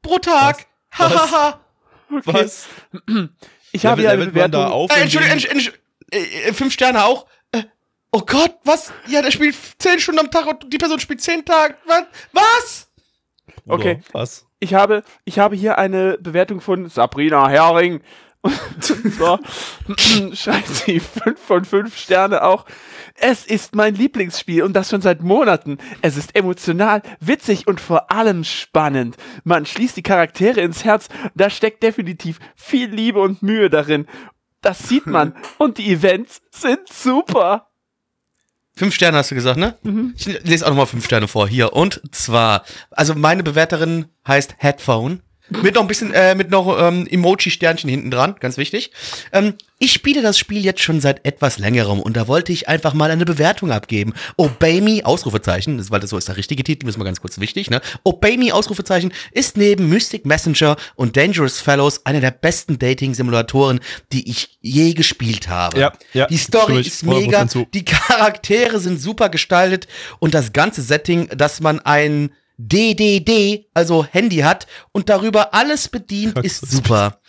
pro 0.00 0.18
Tag. 0.18 0.66
Hahaha. 0.92 1.60
Was? 2.24 2.66
Ich 3.72 3.86
habe 3.86 4.00
hier 4.00 4.10
eine 4.10 4.24
man 4.26 4.34
da 4.34 4.46
Bewertung. 4.48 4.64
auf? 4.72 4.96
Äh, 4.96 5.02
Entschuldigung, 5.02 5.38
den- 5.38 5.50
Entschuldigung, 5.50 5.80
äh, 6.12 6.48
äh, 6.48 6.52
fünf 6.52 6.72
Sterne 6.72 7.04
auch. 7.04 7.26
Äh, 7.52 7.64
oh 8.12 8.20
Gott, 8.20 8.56
was? 8.64 8.92
Ja, 9.08 9.20
der 9.22 9.30
spielt 9.30 9.54
zehn 9.78 10.00
Stunden 10.00 10.20
am 10.20 10.30
Tag 10.30 10.46
und 10.46 10.72
die 10.72 10.78
Person 10.78 10.98
spielt 11.00 11.20
zehn 11.20 11.44
Tage. 11.44 11.76
Was? 11.86 12.04
Was? 12.32 12.90
Okay. 13.66 14.00
Was? 14.12 14.46
Ich 14.60 14.74
habe, 14.74 15.04
ich 15.24 15.38
habe 15.38 15.54
hier 15.54 15.78
eine 15.78 16.18
Bewertung 16.18 16.60
von 16.60 16.88
Sabrina 16.88 17.48
Hering. 17.48 18.00
Und 18.42 18.84
zwar 19.14 19.40
schreibt 20.32 20.68
sie 20.68 21.00
5 21.00 21.38
von 21.40 21.64
5 21.64 21.96
Sterne 21.98 22.42
auch. 22.44 22.66
Es 23.20 23.44
ist 23.44 23.74
mein 23.74 23.94
Lieblingsspiel 23.94 24.62
und 24.62 24.74
das 24.74 24.90
schon 24.90 25.00
seit 25.00 25.22
Monaten. 25.22 25.78
Es 26.02 26.16
ist 26.16 26.36
emotional, 26.36 27.02
witzig 27.20 27.66
und 27.66 27.80
vor 27.80 28.12
allem 28.12 28.44
spannend. 28.44 29.16
Man 29.44 29.66
schließt 29.66 29.96
die 29.96 30.02
Charaktere 30.02 30.60
ins 30.60 30.84
Herz. 30.84 31.08
Da 31.34 31.50
steckt 31.50 31.82
definitiv 31.82 32.38
viel 32.54 32.88
Liebe 32.90 33.20
und 33.20 33.42
Mühe 33.42 33.70
darin. 33.70 34.06
Das 34.60 34.88
sieht 34.88 35.06
man. 35.08 35.34
Und 35.58 35.78
die 35.78 35.90
Events 35.90 36.42
sind 36.50 36.88
super. 36.88 37.68
Fünf 38.76 38.94
Sterne 38.94 39.18
hast 39.18 39.32
du 39.32 39.34
gesagt, 39.34 39.58
ne? 39.58 39.76
Ich 40.16 40.26
lese 40.44 40.64
auch 40.64 40.70
nochmal 40.70 40.86
fünf 40.86 41.04
Sterne 41.04 41.26
vor. 41.26 41.48
Hier. 41.48 41.72
Und 41.72 42.00
zwar, 42.12 42.62
also 42.92 43.16
meine 43.16 43.42
Bewerterin 43.42 44.06
heißt 44.26 44.54
Headphone. 44.58 45.20
Mit 45.50 45.74
noch 45.74 45.82
ein 45.82 45.88
bisschen, 45.88 46.12
äh, 46.12 46.34
mit 46.34 46.50
noch 46.50 46.78
ähm, 46.78 47.06
Emoji-Sternchen 47.06 47.88
hinten 47.88 48.10
dran, 48.10 48.36
ganz 48.38 48.58
wichtig. 48.58 48.90
Ähm, 49.32 49.54
ich 49.78 49.92
spiele 49.92 50.22
das 50.22 50.38
Spiel 50.38 50.64
jetzt 50.64 50.82
schon 50.82 51.00
seit 51.00 51.24
etwas 51.24 51.58
längerem 51.58 52.00
und 52.00 52.16
da 52.16 52.26
wollte 52.26 52.52
ich 52.52 52.68
einfach 52.68 52.94
mal 52.94 53.10
eine 53.10 53.24
Bewertung 53.24 53.70
abgeben. 53.70 54.12
Obey 54.36 54.80
Me, 54.80 55.00
Ausrufezeichen, 55.04 55.78
das, 55.78 55.90
weil 55.90 56.00
das 56.00 56.10
so 56.10 56.18
ist 56.18 56.28
der 56.28 56.36
richtige 56.36 56.64
Titel, 56.64 56.88
ist 56.88 56.98
mal 56.98 57.04
ganz 57.04 57.20
kurz 57.20 57.38
wichtig, 57.38 57.70
ne? 57.70 57.80
Obey 58.02 58.36
Me, 58.36 58.52
Ausrufezeichen, 58.52 59.12
ist 59.32 59.56
neben 59.56 59.88
Mystic 59.88 60.26
Messenger 60.26 60.76
und 60.96 61.16
Dangerous 61.16 61.60
Fellows 61.60 62.04
einer 62.04 62.20
der 62.20 62.32
besten 62.32 62.78
Dating-Simulatoren, 62.78 63.80
die 64.12 64.28
ich 64.28 64.58
je 64.60 64.92
gespielt 64.92 65.48
habe. 65.48 65.78
Ja, 65.78 65.92
ja, 66.12 66.26
Die 66.26 66.38
Story 66.38 66.80
ist 66.80 67.04
100% 67.04 67.06
mega, 67.06 67.46
die 67.72 67.84
Charaktere 67.84 68.80
sind 68.80 69.00
super 69.00 69.28
gestaltet 69.28 69.86
und 70.18 70.34
das 70.34 70.52
ganze 70.52 70.82
Setting, 70.82 71.28
dass 71.28 71.60
man 71.60 71.78
ein 71.80 72.32
DDD, 72.60 73.66
also 73.72 74.04
Handy 74.04 74.38
hat 74.38 74.66
und 74.90 75.08
darüber 75.08 75.54
alles 75.54 75.88
bedient, 75.88 76.34
Praxis. 76.34 76.60
ist 76.60 76.72
super. 76.72 77.20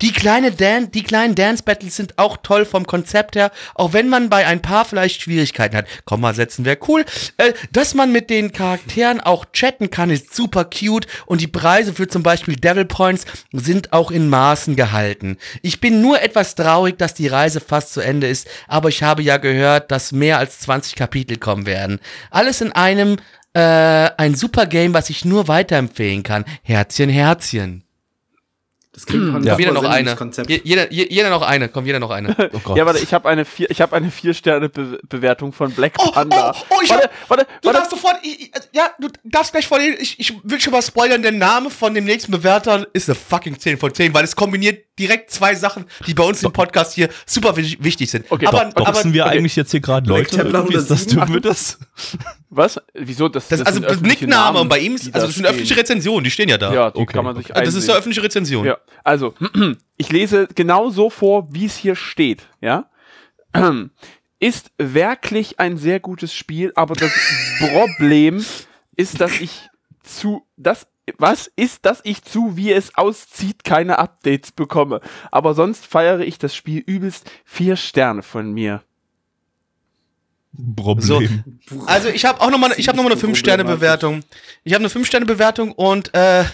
Die, 0.00 0.12
kleine 0.12 0.52
Dan 0.52 0.90
die 0.90 1.02
kleinen 1.02 1.34
Dance-Battles 1.34 1.96
sind 1.96 2.18
auch 2.18 2.38
toll 2.38 2.64
vom 2.64 2.86
Konzept 2.86 3.36
her, 3.36 3.50
auch 3.74 3.92
wenn 3.92 4.08
man 4.08 4.30
bei 4.30 4.46
ein 4.46 4.62
paar 4.62 4.86
vielleicht 4.86 5.20
Schwierigkeiten 5.20 5.76
hat. 5.76 5.86
Komma 6.06 6.32
setzen 6.32 6.64
wäre 6.64 6.78
cool. 6.88 7.04
Äh, 7.36 7.52
dass 7.72 7.94
man 7.94 8.10
mit 8.10 8.30
den 8.30 8.52
Charakteren 8.52 9.20
auch 9.20 9.44
chatten 9.52 9.90
kann, 9.90 10.08
ist 10.10 10.34
super 10.34 10.64
cute 10.64 11.06
und 11.26 11.42
die 11.42 11.46
Preise 11.46 11.92
für 11.92 12.08
zum 12.08 12.22
Beispiel 12.22 12.56
Devil 12.56 12.86
Points 12.86 13.26
sind 13.52 13.92
auch 13.92 14.10
in 14.10 14.28
Maßen 14.28 14.76
gehalten. 14.76 15.36
Ich 15.60 15.80
bin 15.80 16.00
nur 16.00 16.22
etwas 16.22 16.54
traurig, 16.54 16.98
dass 16.98 17.12
die 17.12 17.28
Reise 17.28 17.60
fast 17.60 17.92
zu 17.92 18.00
Ende 18.00 18.28
ist, 18.28 18.48
aber 18.66 18.88
ich 18.88 19.02
habe 19.02 19.22
ja 19.22 19.36
gehört, 19.36 19.90
dass 19.90 20.12
mehr 20.12 20.38
als 20.38 20.60
20 20.60 20.94
Kapitel 20.94 21.36
kommen 21.36 21.66
werden. 21.66 22.00
Alles 22.30 22.62
in 22.62 22.72
einem 22.72 23.16
äh, 23.54 24.10
ein 24.16 24.34
super 24.34 24.66
Game, 24.66 24.92
was 24.94 25.10
ich 25.10 25.24
nur 25.24 25.48
weiterempfehlen 25.48 26.22
kann. 26.22 26.44
Herzchen, 26.62 27.08
Herzchen. 27.08 27.80
Das 28.92 29.06
klingt 29.06 29.44
Ja. 29.44 29.52
ja. 29.54 29.58
Jeder 29.58 29.72
noch 29.72 29.82
eine. 29.82 30.16
Jeder, 30.46 30.92
je- 30.92 31.08
jeder 31.10 31.28
noch 31.28 31.42
eine. 31.42 31.68
Komm, 31.68 31.84
jeder 31.84 31.98
noch 31.98 32.10
eine. 32.10 32.28
Oh. 32.64 32.76
Ja, 32.76 32.86
warte, 32.86 33.00
ich 33.00 33.12
habe 33.12 33.28
eine 33.28 33.44
vier, 33.44 33.68
ich 33.68 33.80
habe 33.80 33.96
eine 33.96 34.08
vier 34.12 34.34
Sterne 34.34 34.68
Be 34.68 35.00
Bewertung 35.08 35.52
von 35.52 35.72
Black 35.72 35.94
Oh, 35.98 36.12
Panda. 36.12 36.52
oh, 36.56 36.64
oh, 36.70 36.76
ich 36.80 36.90
warte, 36.90 37.04
hab- 37.06 37.30
warte, 37.30 37.46
Du 37.60 37.66
warte. 37.66 37.78
darfst 37.78 37.90
sofort, 37.90 38.18
ich, 38.22 38.40
ich, 38.42 38.50
ja, 38.72 38.90
du 39.00 39.08
darfst 39.24 39.50
gleich 39.50 39.66
vor 39.66 39.80
ich, 39.80 40.20
ich 40.20 40.32
will 40.44 40.60
schon 40.60 40.72
mal 40.72 40.80
spoilern, 40.82 41.22
der 41.22 41.32
Name 41.32 41.70
von 41.70 41.92
dem 41.92 42.04
nächsten 42.04 42.30
Bewerter 42.30 42.86
ist 42.92 43.08
eine 43.08 43.16
fucking 43.16 43.58
10 43.58 43.78
von 43.78 43.92
10, 43.92 44.14
weil 44.14 44.22
es 44.22 44.36
kombiniert 44.36 44.84
direkt 44.98 45.30
zwei 45.30 45.54
Sachen, 45.54 45.86
die 46.06 46.14
bei 46.14 46.22
uns 46.24 46.42
im 46.42 46.52
Podcast 46.52 46.94
hier 46.94 47.08
super 47.26 47.56
wi- 47.56 47.76
wichtig 47.80 48.10
sind. 48.10 48.26
Okay, 48.30 48.46
aber, 48.46 48.66
doch, 48.74 48.86
aber 48.86 49.04
wir 49.12 49.24
okay. 49.26 49.38
eigentlich 49.38 49.56
jetzt 49.56 49.70
hier 49.72 49.80
gerade 49.80 50.08
Leute? 50.08 50.30
Ist 50.30 50.38
das 50.90 51.06
107? 51.06 51.16
dürfen 51.16 51.34
wir 51.34 51.40
das? 51.40 51.78
Was? 52.50 52.80
Wieso? 52.94 53.28
Das, 53.28 53.48
das, 53.48 53.60
also 53.62 53.80
sind 53.80 53.90
das 53.90 54.00
Nickname 54.00 54.30
Namen, 54.30 54.60
und 54.60 54.68
bei 54.68 54.78
ihm 54.78 54.94
ist, 54.94 55.06
also 55.06 55.18
da 55.18 55.26
das 55.26 55.34
sind 55.34 55.46
öffentliche. 55.46 55.76
Rezensionen, 55.76 56.24
die 56.24 56.30
stehen 56.30 56.48
ja 56.48 56.58
da. 56.58 56.72
Ja, 56.72 56.90
die 56.90 56.98
Okay, 56.98 57.12
kann 57.14 57.24
man 57.24 57.36
sich 57.36 57.54
Also 57.54 57.64
das 57.64 57.74
ist 57.74 57.88
eine 57.90 57.98
öffentliche 57.98 58.22
Rezension. 58.22 58.64
Ja, 58.64 58.78
also, 59.02 59.34
ich 59.96 60.12
lese 60.12 60.48
genau 60.54 60.90
so 60.90 61.10
vor, 61.10 61.48
wie 61.52 61.66
es 61.66 61.76
hier 61.76 61.96
steht, 61.96 62.42
ja. 62.60 62.88
Ist 64.40 64.72
wirklich 64.76 65.58
ein 65.60 65.78
sehr 65.78 66.00
gutes 66.00 66.34
Spiel, 66.34 66.72
aber 66.74 66.94
das 66.94 67.12
Problem 67.58 68.44
ist, 68.96 69.20
dass 69.20 69.40
ich 69.40 69.68
zu, 70.02 70.44
das, 70.56 70.86
was 71.18 71.50
ist, 71.56 71.84
dass 71.84 72.00
ich 72.04 72.22
zu, 72.22 72.56
wie 72.56 72.72
es 72.72 72.96
auszieht, 72.96 73.64
keine 73.64 73.98
Updates 73.98 74.52
bekomme. 74.52 75.00
Aber 75.30 75.54
sonst 75.54 75.86
feiere 75.86 76.20
ich 76.20 76.38
das 76.38 76.54
Spiel 76.54 76.82
übelst 76.84 77.30
vier 77.44 77.76
Sterne 77.76 78.22
von 78.22 78.52
mir. 78.52 78.82
Problem. 80.76 81.44
Also 81.86 82.08
ich 82.08 82.24
habe 82.24 82.40
auch 82.40 82.50
noch 82.50 82.58
mal, 82.58 82.72
ich 82.76 82.86
habe 82.86 82.96
noch 82.96 83.02
mal 83.02 83.10
eine 83.10 83.20
5 83.20 83.36
Sterne 83.36 83.64
Bewertung. 83.64 84.22
Ich 84.62 84.72
habe 84.72 84.82
eine 84.82 84.88
5 84.88 85.06
Sterne 85.06 85.26
Bewertung 85.26 85.72
und 85.72 86.14
äh, 86.14 86.44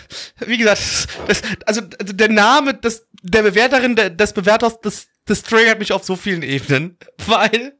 wie 0.47 0.57
gesagt, 0.57 0.81
das, 1.27 1.43
also 1.67 1.83
der 1.83 2.31
Name 2.31 2.75
des, 2.75 3.07
der 3.23 3.43
Bewerterin 3.43 3.97
der, 3.97 4.09
des 4.09 4.33
Bewerters, 4.33 4.81
das, 4.81 5.09
das 5.27 5.43
triggert 5.43 5.79
mich 5.79 5.93
auf 5.93 6.05
so 6.05 6.17
vielen 6.17 6.43
Ebenen, 6.43 6.97
weil 7.27 7.75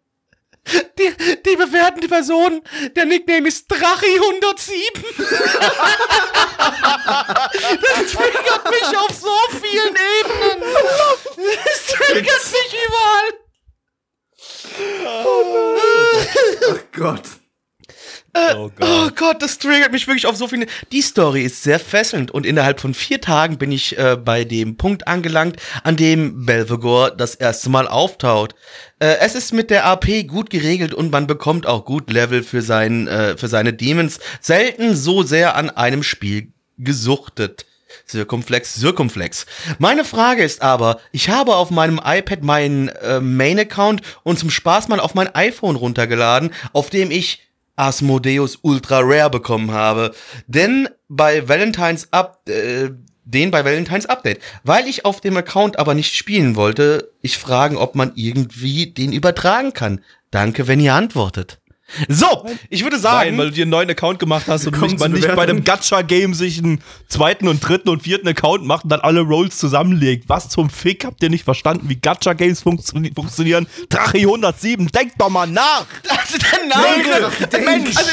die, 0.99 1.13
die 1.43 1.57
bewerten 1.57 2.09
Person. 2.09 2.63
Der 2.95 3.05
Nickname 3.05 3.49
ist 3.49 3.71
Drachi107. 3.71 5.03
das 7.81 8.13
triggert 8.13 8.71
mich 8.71 8.97
auf 8.97 9.11
so 9.21 9.37
vielen 9.61 9.97
Ebenen. 9.97 10.63
Das 11.65 11.87
triggert 11.87 12.53
mich 12.53 12.77
überall. 12.87 13.31
Oh, 15.25 15.45
nein. 15.75 16.57
oh 16.71 16.79
Gott 16.93 17.40
das 19.39 19.59
triggert 19.59 19.93
mich 19.93 20.07
wirklich 20.07 20.27
auf 20.27 20.37
so 20.37 20.47
viele. 20.47 20.67
Die 20.93 21.03
Story 21.03 21.43
ist 21.43 21.63
sehr 21.63 21.81
fesselnd 21.81 22.31
und 22.31 22.47
innerhalb 22.47 22.81
von 22.81 22.95
vier 22.95 23.21
Tagen 23.21 23.59
bin 23.59 23.73
ich 23.73 23.99
äh, 23.99 24.17
bei 24.17 24.45
dem 24.45 24.77
Punkt 24.77 25.09
angelangt, 25.09 25.57
an 25.83 25.97
dem 25.97 26.47
Belvegor 26.47 27.11
das 27.11 27.35
erste 27.35 27.71
Mal 27.71 27.89
auftaucht. 27.89 28.55
Äh, 28.99 29.17
es 29.21 29.35
ist 29.35 29.53
mit 29.53 29.71
der 29.71 29.85
AP 29.85 30.27
gut 30.29 30.51
geregelt 30.51 30.95
und 30.95 31.11
man 31.11 31.27
bekommt 31.27 31.67
auch 31.67 31.85
gut 31.85 32.11
Level 32.11 32.43
für, 32.43 32.63
sein, 32.63 33.09
äh, 33.09 33.37
für 33.37 33.49
seine 33.49 33.73
Demons. 33.73 34.21
Selten 34.41 34.95
so 34.95 35.23
sehr 35.23 35.57
an 35.57 35.71
einem 35.71 36.03
Spiel 36.03 36.53
gesuchtet. 36.79 37.67
Circumflex, 38.09 38.75
Circumflex. 38.75 39.47
Meine 39.79 40.05
Frage 40.05 40.45
ist 40.45 40.63
aber, 40.63 41.01
ich 41.13 41.29
habe 41.29 41.57
auf 41.57 41.71
meinem 41.71 42.01
iPad 42.05 42.43
meinen 42.43 42.89
äh, 42.89 43.21
Main-Account 43.21 44.03
und 44.23 44.39
zum 44.39 44.51
Spaß 44.51 44.89
mal 44.89 45.01
auf 45.01 45.15
mein 45.15 45.35
iPhone 45.35 45.77
runtergeladen, 45.77 46.53
auf 46.73 46.91
dem 46.91 47.11
ich 47.11 47.50
Asmodeus 47.81 48.59
Ultra 48.63 49.01
Rare 49.01 49.31
bekommen 49.31 49.73
habe. 49.73 50.15
Denn 50.47 50.89
bei 51.09 51.49
Valentine's 51.49 52.09
Up, 52.13 52.49
äh, 52.49 52.91
den 53.25 53.51
bei 53.51 53.65
Valentine's 53.65 54.07
Update. 54.07 54.41
Weil 54.65 54.87
ich 54.87 55.05
auf 55.05 55.21
dem 55.21 55.37
Account 55.37 55.79
aber 55.79 55.95
nicht 55.95 56.15
spielen 56.15 56.57
wollte, 56.57 57.13
ich 57.23 57.39
fragen, 57.39 57.77
ob 57.77 57.95
man 57.95 58.13
irgendwie 58.15 58.89
den 58.89 59.13
übertragen 59.13 59.73
kann. 59.73 60.05
Danke, 60.31 60.69
wenn 60.69 60.81
ihr 60.81 60.95
antwortet. 60.95 61.60
So, 62.09 62.47
ich 62.69 62.83
würde 62.85 62.99
sagen, 62.99 63.31
Nein, 63.31 63.39
weil 63.39 63.47
du 63.49 63.53
dir 63.53 63.63
einen 63.63 63.71
neuen 63.71 63.91
Account 63.91 64.19
gemacht 64.19 64.45
hast 64.47 64.67
und 64.67 64.81
nicht, 64.81 64.99
man 65.01 65.13
nicht 65.13 65.27
bei 65.35 65.43
einem 65.43 65.65
Gacha-Game 65.65 66.35
sich 66.35 66.59
einen 66.59 66.83
zweiten 67.09 67.49
und 67.49 67.61
dritten 67.61 67.89
und 67.89 68.03
vierten 68.03 68.29
Account 68.29 68.65
macht 68.65 68.85
und 68.85 68.91
dann 68.91 69.01
alle 69.01 69.21
Rolls 69.21 69.59
zusammenlegt. 69.59 70.29
Was 70.29 70.49
zum 70.49 70.71
Fick 70.71 71.05
habt 71.05 71.23
ihr 71.23 71.31
nicht 71.31 71.45
verstanden, 71.45 71.89
wie 71.89 71.97
Gacha-Games 71.97 72.63
funktio 72.63 73.11
funktionieren? 73.15 73.67
Drache 73.89 74.19
107, 74.19 74.87
denkt 74.89 75.15
doch 75.19 75.29
mal 75.31 75.47
nach! 75.47 75.87
also 76.09 76.39
der 76.39 76.67
Name, 76.67 77.31
Denk, 77.51 77.65
Mensch, 77.65 77.97
also, 77.97 78.11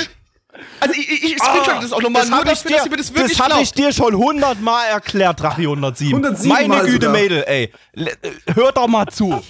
also 0.80 0.93
ich, 0.95 1.09
ich, 1.09 1.23
ich 1.34 1.38
screenshot 1.38 1.84
das 1.84 1.91
auch 1.93 2.01
nochmal, 2.01 2.25
nur 2.28 2.38
hab 2.39 2.45
dafür, 2.45 2.71
dass 2.71 2.86
ihr 2.86 2.91
mir 2.91 2.97
das 2.97 3.13
wirklich 3.13 3.38
das 3.38 3.49
hab 3.49 3.61
ich 3.61 3.71
dir 3.73 3.91
schon 3.93 4.15
hundertmal 4.15 4.88
erklärt, 4.89 5.39
Drache 5.39 5.61
107. 5.61 6.13
107 6.15 6.49
Meine 6.49 6.67
Mal 6.67 6.86
Güte, 6.86 6.93
sogar. 7.07 7.11
Mädel, 7.11 7.43
ey. 7.45 7.71
Äh, 7.95 8.05
Hör 8.55 8.71
doch 8.71 8.88
mal 8.88 9.07
zu. 9.07 9.41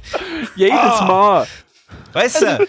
Jedes 0.56 0.74
Ah. 0.78 1.04
Mal. 1.04 1.46
Weißt 2.12 2.42
du? 2.42 2.68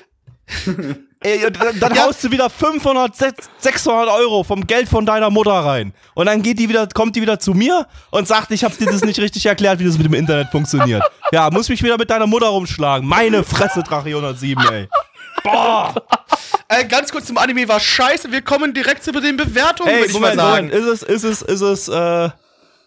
Ey, 1.24 1.46
und 1.46 1.62
dann 1.62 1.80
dann 1.80 1.94
Ja. 1.96 2.06
haust 2.06 2.24
du 2.24 2.32
wieder 2.32 2.50
500, 2.50 3.14
600 3.60 4.10
Euro 4.10 4.44
vom 4.44 4.66
Geld 4.66 4.90
von 4.90 5.06
deiner 5.06 5.30
Mutter 5.30 5.52
rein. 5.52 5.94
Und 6.16 6.26
dann 6.26 6.42
geht 6.42 6.58
die 6.58 6.68
wieder, 6.68 6.88
kommt 6.88 7.16
die 7.16 7.22
wieder 7.22 7.38
zu 7.40 7.54
mir 7.54 7.86
und 8.10 8.28
sagt, 8.28 8.50
ich 8.52 8.64
habe 8.64 8.76
dir 8.76 8.88
das 8.88 9.04
nicht 9.06 9.20
richtig 9.20 9.46
erklärt, 9.46 9.78
wie 9.80 9.86
das 9.86 9.98
mit 9.98 10.08
dem 10.08 10.16
Internet 10.16 10.48
funktioniert. 10.50 11.04
Ja, 11.32 11.50
muss 11.52 11.70
mich 11.70 11.84
wieder 11.84 11.98
mit 11.98 12.10
deiner 12.10 12.26
Mutter 12.26 12.48
rumschlagen. 12.48 13.08
Meine 13.08 13.44
Fresse, 13.44 13.84
Drache 13.84 14.10
107, 14.10 14.64
ey. 14.72 14.88
Äh, 16.68 16.86
ganz 16.86 17.12
kurz 17.12 17.26
zum 17.26 17.38
Anime 17.38 17.68
war 17.68 17.80
scheiße, 17.80 18.32
wir 18.32 18.42
kommen 18.42 18.74
direkt 18.74 19.04
zu 19.04 19.12
den 19.12 19.38
Bewertungen, 19.38 19.90
Ey, 19.92 20.08
mal 20.08 20.12
Moment, 20.14 20.36
sagen. 20.36 20.68
Moment, 20.68 20.74
ist 20.74 21.04
es, 21.04 21.04
ist 21.04 21.24
es, 21.24 21.42
ist 21.42 21.62
es, 21.62 21.88
äh, 21.88 22.30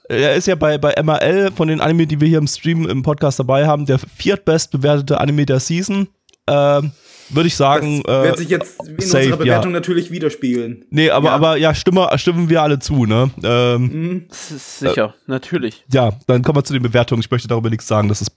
er 0.08 0.34
ist 0.34 0.46
ja 0.46 0.54
bei, 0.54 0.78
bei 0.78 0.94
MRL 1.02 1.52
von 1.54 1.68
den 1.68 1.80
Anime, 1.80 2.06
die 2.06 2.20
wir 2.20 2.28
hier 2.28 2.38
im 2.38 2.46
Stream, 2.46 2.88
im 2.88 3.02
Podcast 3.02 3.38
dabei 3.38 3.66
haben, 3.66 3.86
der 3.86 3.98
viertbest 3.98 4.70
bewertete 4.70 5.20
Anime 5.20 5.46
der 5.46 5.60
Season. 5.60 6.08
Ähm, 6.46 6.92
würde 7.30 7.46
ich 7.46 7.56
sagen, 7.56 8.02
Das 8.04 8.24
wird 8.24 8.34
äh, 8.34 8.38
sich 8.38 8.48
jetzt 8.48 8.80
in 8.86 9.00
safe, 9.00 9.18
unserer 9.24 9.36
Bewertung 9.38 9.72
ja. 9.72 9.80
natürlich 9.80 10.10
widerspiegeln. 10.10 10.84
Nee, 10.90 11.10
aber, 11.10 11.28
Ja. 11.28 11.34
aber 11.34 11.56
ja, 11.56 11.74
stimme, 11.74 12.08
stimmen 12.16 12.48
wir 12.48 12.62
alle 12.62 12.78
zu, 12.78 13.04
ne? 13.06 13.30
Ähm, 13.42 14.26
ist 14.30 14.78
sicher, 14.80 15.14
natürlich. 15.26 15.84
Ja, 15.92 16.12
dann 16.26 16.42
kommen 16.42 16.56
wir 16.58 16.64
zu 16.64 16.72
den 16.72 16.82
Bewertungen. 16.82 17.20
Ich 17.20 17.30
möchte 17.30 17.48
darüber 17.48 17.70
nichts 17.70 17.86
sagen, 17.86 18.08
das 18.08 18.20
ist. 18.22 18.32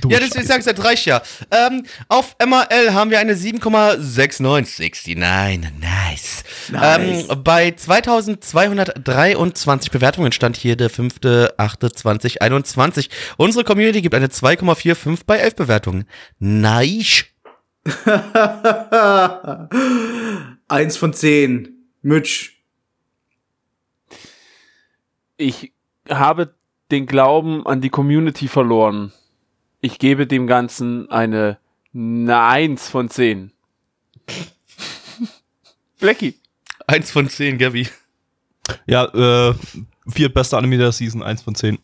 dumme 0.00 0.14
Ja, 0.14 0.20
das, 0.20 0.28
ich 0.30 0.34
Scheiße. 0.34 0.46
sag's, 0.48 0.64
das 0.64 0.82
reicht 0.84 1.04
ja. 1.06 1.20
Ähm, 1.50 1.84
auf 2.08 2.34
MRL 2.44 2.92
haben 2.94 3.10
wir 3.10 3.18
eine 3.18 3.34
7,69. 3.34 5.16
Nice. 5.18 5.58
Nice. 5.78 6.44
Ähm, 6.72 7.24
bei 7.44 7.72
2223 7.72 9.90
Bewertungen 9.90 10.32
stand 10.32 10.56
hier 10.56 10.76
der 10.76 10.90
5.8.2021. 10.90 13.08
Unsere 13.36 13.64
Community 13.64 14.00
gibt 14.02 14.14
eine 14.14 14.28
2,45 14.28 15.20
bei 15.26 15.36
11 15.38 15.56
Bewertungen. 15.56 16.04
Nice. 16.38 17.24
Eins 20.68 20.96
von 20.96 21.12
zehn. 21.12 21.78
Mitch. 22.02 22.52
Ich 25.36 25.72
habe 26.08 26.54
den 26.90 27.06
Glauben 27.06 27.66
an 27.66 27.80
die 27.80 27.90
Community 27.90 28.48
verloren. 28.48 29.12
Ich 29.80 29.98
gebe 29.98 30.26
dem 30.26 30.46
Ganzen 30.46 31.10
eine, 31.10 31.58
eine 31.94 32.40
1 32.40 32.88
von 32.88 33.08
10. 33.08 33.52
Blackie. 36.00 36.34
Eins 36.86 37.10
von 37.10 37.28
zehn, 37.28 37.58
Gabi. 37.58 37.88
Ja, 38.86 39.04
äh, 39.04 39.54
viertbester 40.06 40.58
Anime 40.58 40.78
der 40.78 40.92
Season, 40.92 41.22
1 41.22 41.42
von 41.42 41.54
10. 41.54 41.78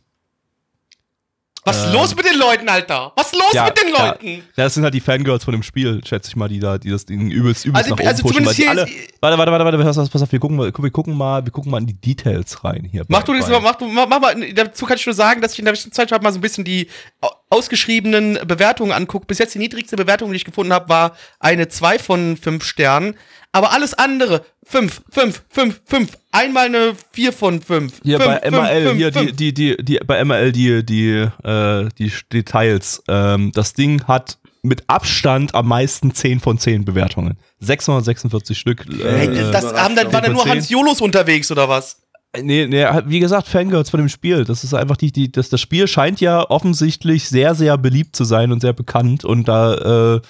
Was 1.67 1.87
ist 1.87 1.93
los 1.95 2.15
mit 2.15 2.27
den 2.27 2.39
Leuten, 2.39 2.69
Alter? 2.69 3.13
Was 3.17 3.27
ist 3.33 3.35
los 3.39 3.53
Ja, 3.55 3.65
mit 3.65 3.79
den. 3.83 3.91
Leuten? 3.91 4.27
Ja, 4.57 4.65
das 4.65 4.75
sind 4.75 4.83
halt 4.85 4.93
die 4.93 5.01
Fangirls 5.01 5.45
von 5.45 5.53
dem 5.53 5.63
Spiel, 5.63 6.01
schätze 6.05 6.29
ich 6.29 6.37
mal, 6.37 6.49
die 6.49 6.61
da, 6.61 6.77
die 6.77 6.91
das 6.91 7.07
Ding 7.07 7.31
übelst, 7.31 7.65
übelst 7.65 7.85
Also- 7.85 7.95
nach 7.95 8.01
oben 8.01 8.09
also 8.09 8.23
pushen. 8.23 8.45
Weil 8.47 8.55
zumindest 8.55 8.59
die 8.59 8.63
hier 8.63 8.71
alle, 8.71 8.87
warte, 9.21 9.39
warte, 9.39 9.53
warte, 9.53 9.65
warte, 9.65 9.79
pass 9.79 9.99
auf, 9.99 10.11
pass 10.11 10.23
auf, 10.23 10.31
wir 10.33 10.39
gucken 10.41 10.57
mal, 10.59 10.73
wir 10.77 10.91
gucken 10.91 11.17
mal, 11.17 11.45
wir 11.45 11.53
gucken 11.53 11.71
mal 11.71 11.79
in 11.79 11.87
die 11.87 11.95
Details 12.01 12.63
rein 12.65 12.87
hier. 12.91 13.05
Mach 13.09 13.21
bei- 13.23 13.33
du 13.33 13.39
das 13.39 13.49
mal, 13.49 13.61
mach 13.61 13.77
du, 13.77 13.87
mach, 13.89 14.07
mach 14.09 14.21
mal, 14.21 14.53
dazu 14.53 14.85
kann 14.85 14.97
ich 14.99 15.07
nur 15.07 15.15
sagen, 15.15 15.41
dass 15.41 15.55
ich 15.55 15.59
in 15.61 15.65
der 15.65 15.75
Zeit 15.75 16.11
mal 16.23 16.33
so 16.33 16.39
ein 16.39 16.43
bisschen 16.43 16.65
die 16.65 16.89
au- 17.23 17.31
ausgeschriebenen 17.51 18.41
Bewertungen 18.47 18.93
angucke. 18.93 19.27
Bis 19.27 19.39
jetzt 19.39 19.55
die 19.55 19.59
niedrigste 19.59 19.97
Bewertung, 19.97 20.31
die 20.31 20.37
ich 20.37 20.45
gefunden 20.45 20.73
habe, 20.73 20.89
war 20.89 21.17
eine 21.41 21.69
2 21.69 21.99
von 21.99 22.37
5 22.37 22.63
Sternen. 22.65 23.15
Aber 23.55 23.73
alles 23.73 23.95
andere, 23.95 24.45
5, 24.65 25.03
5, 25.11 25.45
5, 25.49 25.81
5. 25.85 26.19
Einmal 26.33 26.67
eine 26.67 26.95
4 27.13 27.33
von 27.33 27.63
5. 27.63 28.01
Hier 28.03 28.19
fünf, 28.19 28.29
bei 28.29 28.41
fünf, 28.41 28.57
MRL, 28.57 28.87
fünf, 28.87 28.97
hier 28.97 29.13
fünf. 29.13 29.37
die, 29.37 29.55
die, 29.55 29.77
die, 29.77 29.85
die, 29.85 29.99
bei 30.05 30.25
MRL 30.25 30.51
die, 30.51 30.85
die, 30.85 31.29
äh, 31.45 31.89
die 31.97 32.13
Details. 32.33 33.05
Ähm, 33.07 33.53
das 33.55 33.73
Ding 33.75 34.03
hat 34.09 34.39
mit 34.63 34.83
Abstand 34.89 35.55
am 35.55 35.69
meisten 35.69 36.13
10 36.13 36.41
von 36.41 36.59
10 36.59 36.85
Bewertungen. 36.85 37.39
646 37.61 38.59
Stück. 38.59 38.87
Hey, 38.89 39.29
Äh, 39.29 39.53
das 39.53 39.73
haben 39.73 39.95
dann, 39.95 40.13
waren 40.13 40.25
dann 40.25 40.33
nur. 40.33 40.45
Hans 40.47 40.69
Jolos 40.69 41.01
unterwegs 41.01 41.53
oder 41.53 41.69
was? 41.69 42.03
Nee, 42.43 42.67
nee, 42.67 42.85
wie 43.07 43.21
gesagt, 43.21 43.47
Fangirls 43.47 43.91
von 43.91 44.01
dem 44.01 44.09
Spiel. 44.09 44.43
Das 44.43 44.65
ist 44.65 44.75
einfach 44.75 44.97
die, 44.97 45.13
die, 45.13 45.31
das, 45.31 45.49
das 45.49 45.61
Spiel 45.61 45.87
scheint 45.87 46.21
ja 46.21 46.51
offensichtlich 46.51 47.29
sehr, 47.29 47.55
sehr 47.55 47.79
beliebt 47.79 48.17
zu 48.17 48.25
sein 48.25 48.51
und 48.51 48.59
sehr 48.59 48.73
bekannt. 48.73 49.25
Und 49.25 49.47
da, 49.47 49.75
äh, 49.75 50.17
äh, 50.17 50.21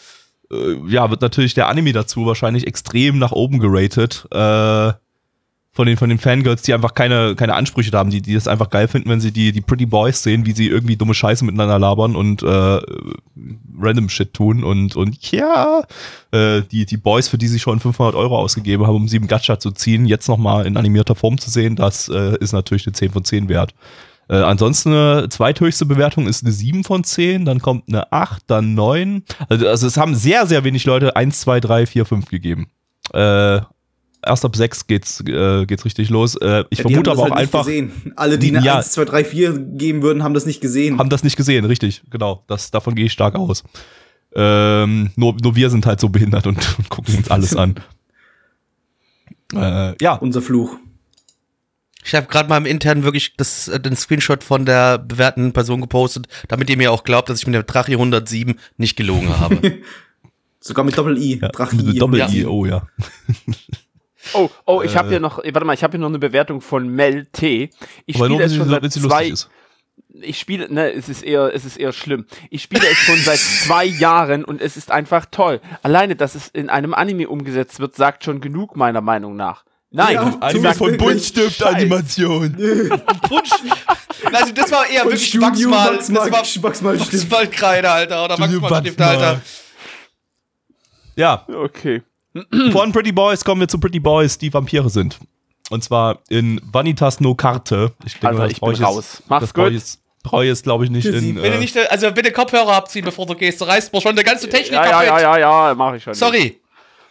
ja, 0.88 1.10
wird 1.10 1.22
natürlich 1.22 1.54
der 1.54 1.68
Anime 1.68 1.92
dazu 1.92 2.26
wahrscheinlich 2.26 2.66
extrem 2.66 3.18
nach 3.18 3.32
oben 3.32 3.58
geratet. 3.58 4.26
Äh, 4.30 4.92
von 5.74 5.88
den, 5.88 5.96
von 5.96 6.08
den 6.08 6.20
Fangirls, 6.20 6.62
die 6.62 6.72
einfach 6.72 6.94
keine, 6.94 7.34
keine 7.34 7.54
Ansprüche 7.54 7.90
haben, 7.92 8.08
die, 8.08 8.22
die 8.22 8.34
das 8.34 8.46
einfach 8.46 8.70
geil 8.70 8.86
finden, 8.86 9.10
wenn 9.10 9.20
sie 9.20 9.32
die, 9.32 9.50
die 9.50 9.60
Pretty 9.60 9.86
Boys 9.86 10.22
sehen, 10.22 10.46
wie 10.46 10.52
sie 10.52 10.68
irgendwie 10.68 10.94
dumme 10.94 11.14
Scheiße 11.14 11.44
miteinander 11.44 11.80
labern 11.80 12.14
und 12.14 12.44
äh, 12.44 12.80
random 13.80 14.08
Shit 14.08 14.32
tun 14.34 14.62
und, 14.62 14.94
und 14.94 15.32
ja, 15.32 15.82
äh, 16.30 16.62
die, 16.62 16.86
die 16.86 16.96
Boys, 16.96 17.26
für 17.26 17.38
die 17.38 17.48
sie 17.48 17.58
schon 17.58 17.80
500 17.80 18.14
Euro 18.14 18.38
ausgegeben 18.38 18.86
haben, 18.86 18.94
um 18.94 19.08
sie 19.08 19.16
im 19.16 19.26
Gacha 19.26 19.58
zu 19.58 19.72
ziehen, 19.72 20.06
jetzt 20.06 20.28
nochmal 20.28 20.64
in 20.64 20.76
animierter 20.76 21.16
Form 21.16 21.38
zu 21.38 21.50
sehen, 21.50 21.74
das 21.74 22.08
äh, 22.08 22.36
ist 22.38 22.52
natürlich 22.52 22.86
eine 22.86 22.92
10 22.92 23.10
von 23.10 23.24
10 23.24 23.48
wert. 23.48 23.74
Äh, 24.28 24.36
ansonsten 24.36 24.90
eine 24.90 25.28
zweithöchste 25.28 25.86
Bewertung 25.86 26.26
ist 26.26 26.42
eine 26.44 26.52
7 26.52 26.84
von 26.84 27.04
10, 27.04 27.44
dann 27.44 27.60
kommt 27.60 27.88
eine 27.88 28.10
8, 28.12 28.42
dann 28.46 28.74
9. 28.74 29.22
Also, 29.48 29.68
also 29.68 29.86
es 29.86 29.96
haben 29.96 30.14
sehr, 30.14 30.46
sehr 30.46 30.64
wenig 30.64 30.84
Leute 30.84 31.16
1, 31.16 31.40
2, 31.40 31.60
3, 31.60 31.86
4, 31.86 32.04
5 32.06 32.26
gegeben. 32.26 32.68
Äh, 33.12 33.60
erst 34.26 34.44
ab 34.44 34.56
6 34.56 34.86
geht's, 34.86 35.20
äh, 35.20 35.66
geht's 35.66 35.84
richtig 35.84 36.08
los. 36.10 36.36
Äh, 36.36 36.64
ich 36.70 36.78
Ja, 36.78 36.82
vermute 36.82 37.10
aber 37.10 37.20
auch 37.20 37.24
halt 37.24 37.34
nicht 37.34 37.40
einfach, 37.42 37.66
Gesehen. 37.66 37.92
Alle, 38.16 38.38
die 38.38 38.56
eine 38.56 38.64
Ja. 38.64 38.76
1, 38.76 38.92
2, 38.92 39.04
3, 39.04 39.24
4 39.24 39.58
geben 39.58 40.02
würden, 40.02 40.22
haben 40.22 40.34
das 40.34 40.46
nicht 40.46 40.60
gesehen. 40.60 40.98
haben 40.98 41.10
das 41.10 41.22
nicht 41.22 41.36
gesehen, 41.36 41.64
richtig, 41.66 42.02
genau. 42.10 42.44
Das, 42.46 42.70
davon 42.70 42.94
gehe 42.94 43.06
ich 43.06 43.12
stark 43.12 43.34
aus. 43.34 43.62
Ähm, 44.34 45.10
nur, 45.16 45.36
nur 45.42 45.54
wir 45.54 45.70
sind 45.70 45.86
halt 45.86 46.00
so 46.00 46.08
behindert 46.08 46.46
und, 46.46 46.56
und 46.78 46.88
gucken 46.88 47.16
uns 47.16 47.30
alles 47.30 47.54
an. 47.56 47.74
Äh, 49.54 49.94
ja, 50.00 50.14
Unser 50.14 50.42
Fluch. 50.42 50.78
Ich 52.04 52.14
habe 52.14 52.26
gerade 52.26 52.48
mal 52.48 52.58
im 52.58 52.66
Internen 52.66 53.02
wirklich 53.02 53.34
das, 53.36 53.68
äh, 53.68 53.80
den 53.80 53.96
Screenshot 53.96 54.44
von 54.44 54.66
der 54.66 54.98
bewährten 54.98 55.52
Person 55.52 55.80
gepostet, 55.80 56.26
damit 56.48 56.68
ihr 56.70 56.76
mir 56.76 56.92
auch 56.92 57.04
glaubt, 57.04 57.28
dass 57.28 57.40
ich 57.40 57.46
mit 57.46 57.54
der 57.54 57.62
Drache 57.62 57.92
107 57.92 58.58
nicht 58.76 58.96
gelogen 58.96 59.40
habe. 59.40 59.78
Sogar 60.60 60.84
mit 60.84 60.96
Doppel-I. 60.96 61.40
ja 61.40 61.48
Drachi. 61.48 61.76
mit 61.76 62.00
Doppel-I, 62.00 62.42
Ja. 62.42 62.48
oh 62.48 62.64
ja. 62.64 62.86
Oh, 64.32 64.48
oh, 64.64 64.82
ich 64.82 64.96
habe 64.96 65.10
hier 65.10 65.20
noch, 65.20 65.38
warte 65.38 65.64
mal, 65.64 65.74
ich 65.74 65.82
habe 65.82 65.92
hier 65.92 66.00
noch 66.00 66.08
eine 66.08 66.18
Bewertung 66.18 66.62
von 66.62 66.88
Mel 66.88 67.26
T. 67.26 67.68
Ich 68.06 68.16
spiele 68.16 68.42
es 68.44 68.56
schon 68.56 68.68
seit 68.70 68.90
zwei, 68.90 69.34
ich 70.22 70.38
spiele, 70.38 70.72
ne, 70.72 70.92
es 70.92 71.08
ist 71.08 71.22
eher, 71.22 71.52
es 71.54 71.64
ist 71.64 71.76
eher 71.76 71.92
schlimm. 71.92 72.24
Ich 72.50 72.62
spiele 72.62 72.86
es 72.86 72.96
schon 72.96 73.18
seit 73.18 73.38
zwei 73.66 73.84
Jahren 73.84 74.44
und 74.44 74.62
es 74.62 74.76
ist 74.76 74.90
einfach 74.90 75.26
toll. 75.26 75.60
Alleine, 75.82 76.16
dass 76.16 76.34
es 76.34 76.48
in 76.48 76.70
einem 76.70 76.94
Anime 76.94 77.28
umgesetzt 77.28 77.80
wird, 77.80 77.94
sagt 77.96 78.24
schon 78.24 78.40
genug 78.40 78.76
meiner 78.76 79.00
Meinung 79.00 79.36
nach. 79.36 79.64
Nein, 79.96 80.14
Ja, 80.14 80.28
ich 80.28 80.42
Anime 80.42 80.62
sag 80.68 80.76
von 80.76 80.96
Buntstift-Animation. 80.96 82.56
Also 84.32 84.52
das 84.52 84.70
war 84.72 84.88
eher 84.88 85.04
Und 85.04 85.12
wirklich 85.12 85.28
Studio 85.28 85.70
Wachsmal. 85.70 85.92
Max 85.92 86.06
Das 86.08 86.16
war 86.16 86.30
Max, 86.30 86.56
Max 86.60 86.82
mal 86.82 86.98
stimmt. 86.98 87.12
Wachsmalkreide, 87.30 87.90
Alter. 87.90 88.24
Oder 88.24 88.38
Wachsmalstift, 88.38 88.98
Wachsmal. 88.98 89.16
Alter. 89.24 89.40
Ja, 91.16 91.46
Okay. 91.48 92.02
Von 92.72 92.90
Pretty 92.90 93.12
Boys 93.12 93.44
kommen 93.44 93.60
wir 93.60 93.68
zu 93.68 93.78
Pretty 93.78 94.00
Boys, 94.00 94.36
die 94.36 94.52
Vampire 94.52 94.90
sind. 94.90 95.20
Und 95.70 95.84
zwar 95.84 96.18
in 96.28 96.60
Vanitas 96.64 97.20
No 97.20 97.36
Carte. 97.36 97.92
Ich 98.04 98.14
denke, 98.14 98.26
Alter, 98.26 98.42
das 98.42 98.52
ich 98.52 98.58
brauche 98.60 98.72
bin 98.72 98.80
jetzt- 98.80 98.88
raus. 98.88 99.22
Mach's 99.28 99.52
brauche 99.52 99.68
ich 99.68 99.74
gut. 99.74 99.80
jetzt- 99.80 100.00
brauche 100.24 100.44
jetzt, 100.44 100.62
glaube 100.64 100.84
ich, 100.84 100.90
nicht 100.90 101.04
in. 101.06 101.36
Bitte 101.36 101.46
Äh, 101.48 101.58
nicht, 101.58 101.76
also 101.92 102.10
bitte 102.10 102.32
Kopfhörer 102.32 102.72
abziehen, 102.74 103.04
bevor 103.04 103.26
du 103.26 103.36
gehst. 103.36 103.60
Du 103.60 103.64
reißt 103.66 103.92
mir 103.92 104.00
schon 104.00 104.16
der 104.16 104.24
ganze 104.24 104.48
Technik 104.48 104.72
Ja, 104.72 104.84
ja, 104.84 104.90
kaputt. 104.90 105.06
ja, 105.22 105.38
ja, 105.38 105.68
ja, 105.68 105.74
mach 105.76 105.94
ich 105.94 106.02
schon. 106.02 106.14
Sorry. 106.14 106.60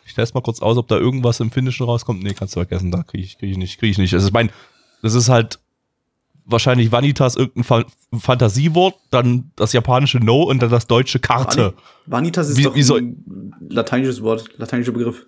Ich 0.06 0.14
teste 0.14 0.36
mal 0.36 0.42
kurz 0.42 0.62
aus, 0.62 0.78
ob 0.78 0.88
da 0.88 0.98
irgendwas 0.98 1.40
im 1.40 1.52
Finnischen 1.52 1.86
rauskommt. 1.86 2.24
Nee, 2.24 2.34
kannst 2.34 2.56
du 2.56 2.60
vergessen. 2.60 2.92
Da 2.92 3.04
kriege 3.04 3.24
ich, 3.24 3.38
krieg 3.38 3.52
ich 3.52 3.58
nicht. 3.58 3.80
Krieg 3.80 3.92
ich 3.92 3.98
nicht. 3.98 4.14
Also 4.14 4.28
ich 4.28 4.34
meine, 4.34 4.50
das 5.02 5.14
ist 5.14 5.30
halt 5.30 5.60
wahrscheinlich 6.46 6.92
Vanitas 6.92 7.36
irgendein 7.36 7.64
Fa 7.64 7.86
Fantasiewort, 8.20 8.96
dann 9.12 9.52
das 9.56 9.74
japanische 9.74 10.20
No 10.20 10.44
und 10.44 10.62
dann 10.62 10.70
das 10.70 10.88
deutsche 10.88 11.20
Karte. 11.20 11.74
Vanitas 12.06 12.50
ist 12.50 12.58
Wie- 12.58 12.64
doch 12.64 12.76
ein 12.98 13.54
lateinisches 13.70 14.22
Wort, 14.22 14.50
lateinischer 14.58 14.92
Begriff. 14.92 15.26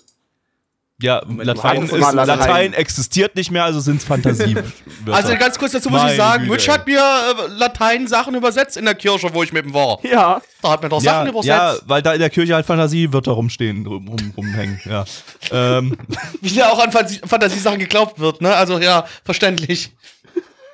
Ja, 1.02 1.22
Latein, 1.28 1.84
ist, 1.84 1.92
Latein. 1.92 2.16
Latein. 2.26 2.74
existiert 2.74 3.36
nicht 3.36 3.52
mehr, 3.52 3.66
also 3.66 3.82
sind 3.82 3.98
es 3.98 4.06
Fantasie. 4.06 4.56
Also 5.12 5.36
ganz 5.36 5.60
kurz 5.60 5.74
dazu 5.74 5.90
muss 5.90 6.00
ich 6.00 6.06
Meine 6.06 6.16
sagen, 6.18 6.44
Güte, 6.46 6.56
Mitch 6.56 6.72
hat 6.72 6.88
mir 6.88 6.98
äh, 7.00 7.48
Latein-Sachen 7.52 8.34
übersetzt 8.34 8.78
in 8.78 8.86
der 8.86 8.96
Kirche, 8.96 9.30
wo 9.34 9.44
ich 9.44 9.52
mit 9.52 9.66
ihm 9.66 9.74
war. 9.74 10.00
Ja, 10.04 10.42
Da 10.62 10.72
hat 10.72 10.82
mir 10.82 10.88
doch 10.90 11.02
ja, 11.04 11.12
Sachen 11.16 11.28
übersetzt. 11.30 11.48
ja, 11.50 11.76
weil 11.86 12.02
da 12.02 12.14
in 12.14 12.20
der 12.20 12.30
Kirche 12.30 12.56
halt 12.56 12.66
Fantasiewörter 12.66 13.34
rumstehen, 13.34 13.86
rum, 13.86 14.08
rum, 14.08 14.34
rumhängen. 14.38 14.80
Ja. 14.86 15.04
ähm, 15.52 15.98
Wie 16.42 16.56
da 16.56 16.70
auch 16.70 16.80
an 16.80 16.92
Fantasie- 16.92 17.20
Fantasiesachen 17.28 17.78
geglaubt 17.80 18.18
wird, 18.20 18.42
ne? 18.42 18.56
Also 18.56 18.80
ja, 18.80 19.06
verständlich. 19.26 19.92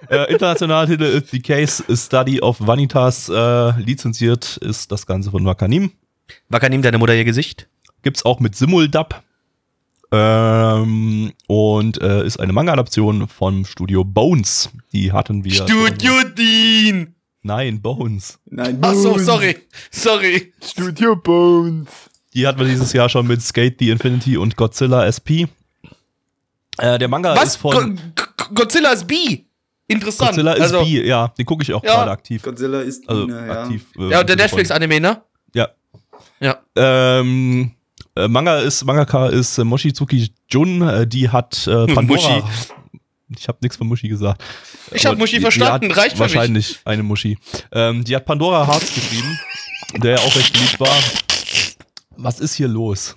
äh, 0.10 0.32
internationaler 0.32 0.88
Titel 0.88 1.04
ist 1.04 1.32
The 1.32 1.42
Case 1.42 1.84
Study 1.98 2.42
of 2.42 2.58
Vanitas. 2.60 3.28
Äh, 3.28 3.72
lizenziert 3.80 4.58
ist 4.58 4.92
das 4.92 5.08
Ganze 5.08 5.32
von 5.32 5.44
Wakanim. 5.46 5.92
Wakanim, 6.50 6.84
deine 6.84 7.00
Mutter 7.00 7.16
ihr 7.16 7.26
Gesicht? 7.26 7.68
Gibt's 8.04 8.24
auch 8.24 8.40
mit 8.40 8.56
Simuldub. 8.56 9.22
Ähm, 10.12 11.32
und 11.48 12.02
äh, 12.02 12.26
ist 12.26 12.40
eine 12.40 12.52
Manga-Adaption 12.54 13.28
vom 13.28 13.66
Studio 13.66 14.04
Bones. 14.04 14.70
Die 14.92 15.12
hatten 15.12 15.44
wir. 15.44 15.54
Studio 15.54 16.14
Dean! 16.38 17.16
Nein, 17.44 17.82
Bones. 17.82 18.38
Nein, 18.46 18.78
Ach 18.82 18.94
so, 18.94 19.12
Bones. 19.12 19.26
sorry. 19.26 19.58
Sorry. 19.90 20.54
Studio 20.64 21.16
Bones. 21.16 21.88
Die 22.34 22.46
hatten 22.46 22.60
wir 22.60 22.68
dieses 22.68 22.94
Jahr 22.94 23.10
schon 23.10 23.26
mit 23.28 23.42
Skate 23.42 23.78
the 23.80 23.90
Infinity 23.90 24.38
und 24.38 24.56
Godzilla 24.56 25.06
SP. 25.10 25.48
Äh, 26.78 27.00
der 27.00 27.08
Manga 27.08 27.36
Was? 27.36 27.50
ist 27.50 27.56
von 27.58 27.96
Go 27.96 28.02
Go- 28.38 28.54
Godzilla 28.54 28.92
ist 28.92 29.08
B. 29.08 29.40
Interessant. 29.88 30.30
Godzilla 30.32 30.54
ist 30.54 30.62
also, 30.62 30.84
B, 30.84 31.06
ja, 31.06 31.28
den 31.30 31.46
gucke 31.46 31.64
ich 31.64 31.74
auch 31.74 31.84
Ja. 31.84 31.96
gerade 31.96 32.12
aktiv. 32.12 32.42
Godzilla 32.44 32.82
ist 32.82 33.08
Also 33.10 33.26
Biene, 33.28 33.48
ja. 33.48 33.62
aktiv. 33.64 33.86
äh, 33.98 34.10
Ja, 34.10 34.20
und 34.22 34.30
der 34.30 34.36
Netflix-Anime, 34.38 35.00
ne? 35.02 35.22
Ja. 35.54 35.70
Ja. 36.40 36.60
Ähm, 36.76 37.72
äh, 38.16 38.28
Manga 38.28 38.60
ist, 38.60 38.84
Mangaka 38.86 39.28
ist 39.28 39.58
äh, 39.58 39.64
Mochizuki 39.64 40.32
Jun, 40.50 40.82
äh, 40.82 41.08
die 41.08 41.30
hat 41.30 41.68
äh, 41.68 41.88
Pandora. 41.94 42.40
Muschi. 42.40 42.44
Ich 43.38 43.48
habe 43.48 43.60
nichts 43.62 43.78
von 43.78 43.88
Muschi 43.88 44.10
gesagt. 44.10 44.44
Ich 44.92 45.06
hab 45.06 45.14
Aber 45.14 45.20
Muschi 45.20 45.40
verstanden, 45.40 45.92
reicht 45.92 46.18
für 46.18 46.24
mich. 46.24 46.36
Wahrscheinlich 46.36 46.80
eine 46.84 47.04
Muschi. 47.04 47.38
Ähm, 47.72 48.04
die 48.04 48.16
hat 48.16 48.26
Pandora 48.26 48.68
Hearts 48.68 48.94
geschrieben, 48.94 49.40
der 49.98 50.12
ja 50.12 50.18
auch 50.18 50.36
recht 50.36 50.52
beliebt 50.52 50.80
war. 50.80 50.98
Was 52.18 52.40
ist 52.42 52.56
hier 52.56 52.68
los? 52.68 53.16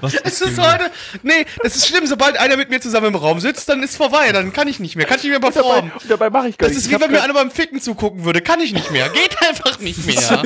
Was 0.00 0.14
Es 0.14 0.40
ist 0.40 0.58
heute. 0.58 0.90
Nee, 1.22 1.46
das 1.62 1.76
ist 1.76 1.86
schlimm. 1.88 2.06
Sobald 2.06 2.36
einer 2.38 2.56
mit 2.56 2.70
mir 2.70 2.80
zusammen 2.80 3.08
im 3.08 3.14
Raum 3.14 3.40
sitzt, 3.40 3.68
dann 3.68 3.82
ist 3.82 3.96
vorbei. 3.96 4.32
Dann 4.32 4.52
kann 4.52 4.68
ich 4.68 4.80
nicht 4.80 4.96
mehr. 4.96 5.06
Kann 5.06 5.18
ich 5.18 5.24
nicht 5.24 5.30
mehr 5.30 5.40
dabei, 5.40 5.52
performen. 5.52 5.92
und 5.92 6.10
dabei 6.10 6.30
mache 6.30 6.48
ich 6.48 6.58
gar 6.58 6.68
Das 6.68 6.76
ist 6.76 6.88
wie 6.88 6.94
Ich 6.94 7.00
wenn 7.00 7.10
mir 7.10 7.22
einer 7.22 7.34
beim 7.34 7.50
Ficken 7.50 7.80
zugucken 7.80 8.24
würde. 8.24 8.40
Kann 8.40 8.60
ich 8.60 8.72
nicht 8.72 8.90
mehr. 8.90 9.08
Geht 9.10 9.40
einfach 9.48 9.78
nicht 9.80 10.04
mehr. 10.06 10.42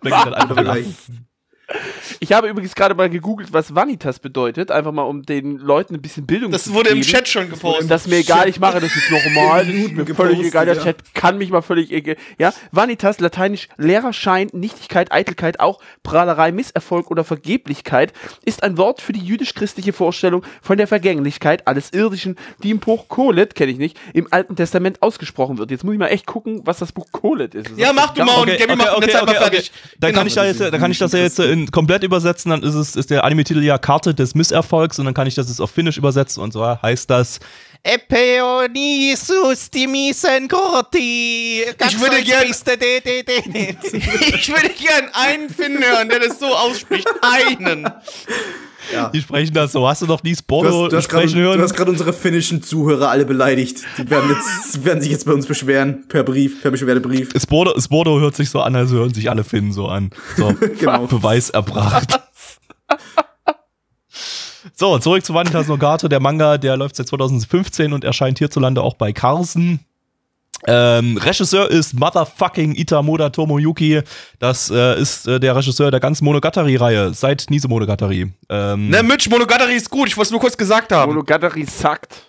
Bringt 0.00 0.16
dann 0.26 0.34
einfach. 0.34 0.76
Ich 2.20 2.32
habe 2.32 2.48
übrigens 2.48 2.74
gerade 2.74 2.94
mal 2.94 3.10
gegoogelt, 3.10 3.52
was 3.52 3.74
Vanitas 3.74 4.18
bedeutet, 4.18 4.70
einfach 4.70 4.92
mal 4.92 5.02
um 5.02 5.22
den 5.22 5.58
Leuten 5.58 5.94
ein 5.94 6.00
bisschen 6.02 6.26
Bildung 6.26 6.50
zu 6.50 6.58
Das 6.58 6.72
wurde 6.72 6.88
im 6.90 7.00
geben. 7.00 7.06
Chat 7.08 7.28
schon 7.28 7.50
gepostet. 7.50 7.90
Das 7.90 8.02
ist 8.02 8.08
mir 8.08 8.16
egal, 8.16 8.48
ich 8.48 8.58
mache 8.58 8.80
das 8.80 8.90
jetzt 8.94 9.10
nochmal. 9.10 9.66
Das 9.66 9.74
ist 9.74 9.92
mir 9.92 10.14
völlig 10.14 10.40
egal, 10.40 10.64
der 10.66 10.76
ja. 10.76 10.82
Chat 10.82 11.14
kann 11.14 11.36
mich 11.38 11.50
mal 11.50 11.60
völlig 11.62 11.92
egal. 11.92 12.16
Ja, 12.38 12.54
Vanitas, 12.72 13.20
lateinisch 13.20 13.68
leerer 13.76 14.12
Schein, 14.12 14.48
Nichtigkeit, 14.52 15.12
Eitelkeit, 15.12 15.60
auch 15.60 15.80
Prahlerei, 16.02 16.52
Misserfolg 16.52 17.10
oder 17.10 17.22
Vergeblichkeit, 17.24 18.12
ist 18.44 18.62
ein 18.62 18.78
Wort 18.78 19.00
für 19.02 19.12
die 19.12 19.20
jüdisch-christliche 19.24 19.92
Vorstellung 19.92 20.42
von 20.62 20.78
der 20.78 20.86
Vergänglichkeit 20.86 21.66
alles 21.66 21.92
Irdischen, 21.92 22.36
die 22.62 22.70
im 22.70 22.78
Buch 22.78 23.08
Kohelet, 23.08 23.54
kenne 23.54 23.72
ich 23.72 23.78
nicht, 23.78 23.98
im 24.14 24.26
Alten 24.30 24.56
Testament 24.56 25.02
ausgesprochen 25.02 25.58
wird. 25.58 25.70
Jetzt 25.70 25.84
muss 25.84 25.92
ich 25.92 25.98
mal 25.98 26.08
echt 26.08 26.26
gucken, 26.26 26.62
was 26.64 26.78
das 26.78 26.92
Buch 26.92 27.06
Kohelet 27.12 27.54
ist. 27.54 27.70
Das 27.70 27.78
Ja, 27.78 27.92
mach 27.92 28.14
du 28.14 28.24
mal 28.24 28.36
und 28.36 28.48
Okay, 28.48 28.56
Gabby 28.58 28.72
okay, 28.72 28.76
macht 28.76 28.96
okay, 28.96 29.12
mal 29.12 29.22
okay, 29.22 29.34
fertig. 29.34 29.72
Dann 29.98 30.08
Genau. 30.10 30.20
kann 30.20 30.26
ich 30.26 30.34
da 30.34 30.44
jetzt, 30.46 30.60
dann 30.60 30.80
kann 30.80 30.90
ich 30.90 30.98
das 30.98 31.12
ja 31.12 31.18
jetzt 31.18 31.38
in, 31.38 31.57
komplett 31.66 32.04
übersetzen, 32.04 32.50
dann 32.50 32.62
ist 32.62 32.74
es 32.74 32.94
ist 32.96 33.10
der 33.10 33.24
Anime-Titel 33.24 33.62
ja 33.64 33.76
Karte 33.78 34.14
des 34.14 34.34
Misserfolgs 34.34 34.98
und 34.98 35.04
dann 35.04 35.14
kann 35.14 35.26
ich 35.26 35.34
das 35.34 35.48
jetzt 35.48 35.60
auf 35.60 35.70
Finnisch 35.70 35.96
übersetzen 35.98 36.42
und 36.42 36.52
so 36.52 36.64
heißt 36.64 37.10
das 37.10 37.40
Epeonisus 37.82 39.70
dimisen 39.70 40.48
Korti. 40.48 41.62
Ich 41.88 42.00
würde 42.00 42.16
gern- 42.24 42.42
Ich 43.92 44.48
würde 44.48 44.70
gern 44.70 45.10
einen 45.12 45.48
Finden 45.50 45.82
hören, 45.82 46.08
der 46.08 46.20
das 46.20 46.38
so 46.38 46.46
ausspricht. 46.46 47.08
Einen. 47.22 47.88
Die 49.12 49.20
sprechen 49.20 49.54
das 49.54 49.72
so. 49.72 49.86
Hast 49.88 50.02
du 50.02 50.06
noch 50.06 50.22
nie 50.22 50.32
Du 50.32 50.38
Sporto 50.38 50.84
hast, 50.84 50.92
du 50.92 50.96
hast 50.96 51.08
gerade 51.08 51.28
sprechen 51.28 51.42
hören? 51.44 51.58
du 51.58 51.64
hast 51.64 51.74
gerade 51.74 51.90
unsere 51.90 52.12
finnischen 52.12 52.62
Zuhörer 52.62 53.10
alle 53.10 53.24
beleidigt. 53.24 53.82
Die 53.98 54.08
werden, 54.10 54.30
jetzt, 54.30 54.84
werden 54.84 55.00
sich 55.02 55.10
jetzt 55.10 55.26
bei 55.26 55.32
uns 55.32 55.46
beschweren, 55.46 56.06
per 56.08 56.22
Brief, 56.24 56.62
per 56.62 56.70
Beschwerdebrief. 56.70 57.30
Sporto, 57.40 57.78
Sporto 57.80 58.18
hört 58.20 58.36
sich 58.36 58.50
so 58.50 58.60
an, 58.60 58.74
als 58.76 58.90
hören 58.90 59.12
sich 59.14 59.30
alle 59.30 59.44
Finnen 59.44 59.72
so 59.72 59.88
an. 59.88 60.10
So, 60.36 60.54
Genau. 60.78 61.06
Beweis 61.06 61.50
erbracht. 61.50 62.20
So, 64.74 64.98
zurück 64.98 65.24
zu 65.24 65.34
Vanitas 65.34 65.66
no 65.68 65.76
Gato. 65.76 66.08
Der 66.08 66.20
Manga, 66.20 66.56
der 66.58 66.76
läuft 66.76 66.96
seit 66.96 67.08
2015 67.08 67.92
und 67.92 68.04
erscheint 68.04 68.38
hierzulande 68.38 68.82
auch 68.82 68.94
bei 68.94 69.12
Carlsen. 69.12 69.80
Ähm, 70.66 71.16
Regisseur 71.18 71.70
ist 71.70 71.94
Motherfucking 71.94 72.74
Itamoda 72.74 73.30
Tomoyuki. 73.30 74.02
Das 74.38 74.70
äh, 74.70 75.00
ist 75.00 75.26
äh, 75.28 75.38
der 75.38 75.54
Regisseur 75.54 75.90
der 75.90 76.00
ganzen 76.00 76.24
Monogatari-Reihe 76.24 77.14
seit 77.14 77.46
Nise 77.48 77.68
Monogatari. 77.68 78.32
Ähm, 78.48 78.88
Ne, 78.90 79.02
Mitch, 79.02 79.30
Monogatari 79.30 79.74
ist 79.74 79.88
gut. 79.88 80.08
Ich 80.08 80.16
wollte 80.16 80.28
es 80.28 80.30
nur 80.32 80.40
kurz 80.40 80.56
gesagt 80.56 80.92
haben. 80.92 81.12
Monogatari 81.12 81.64
sagt. 81.64 82.24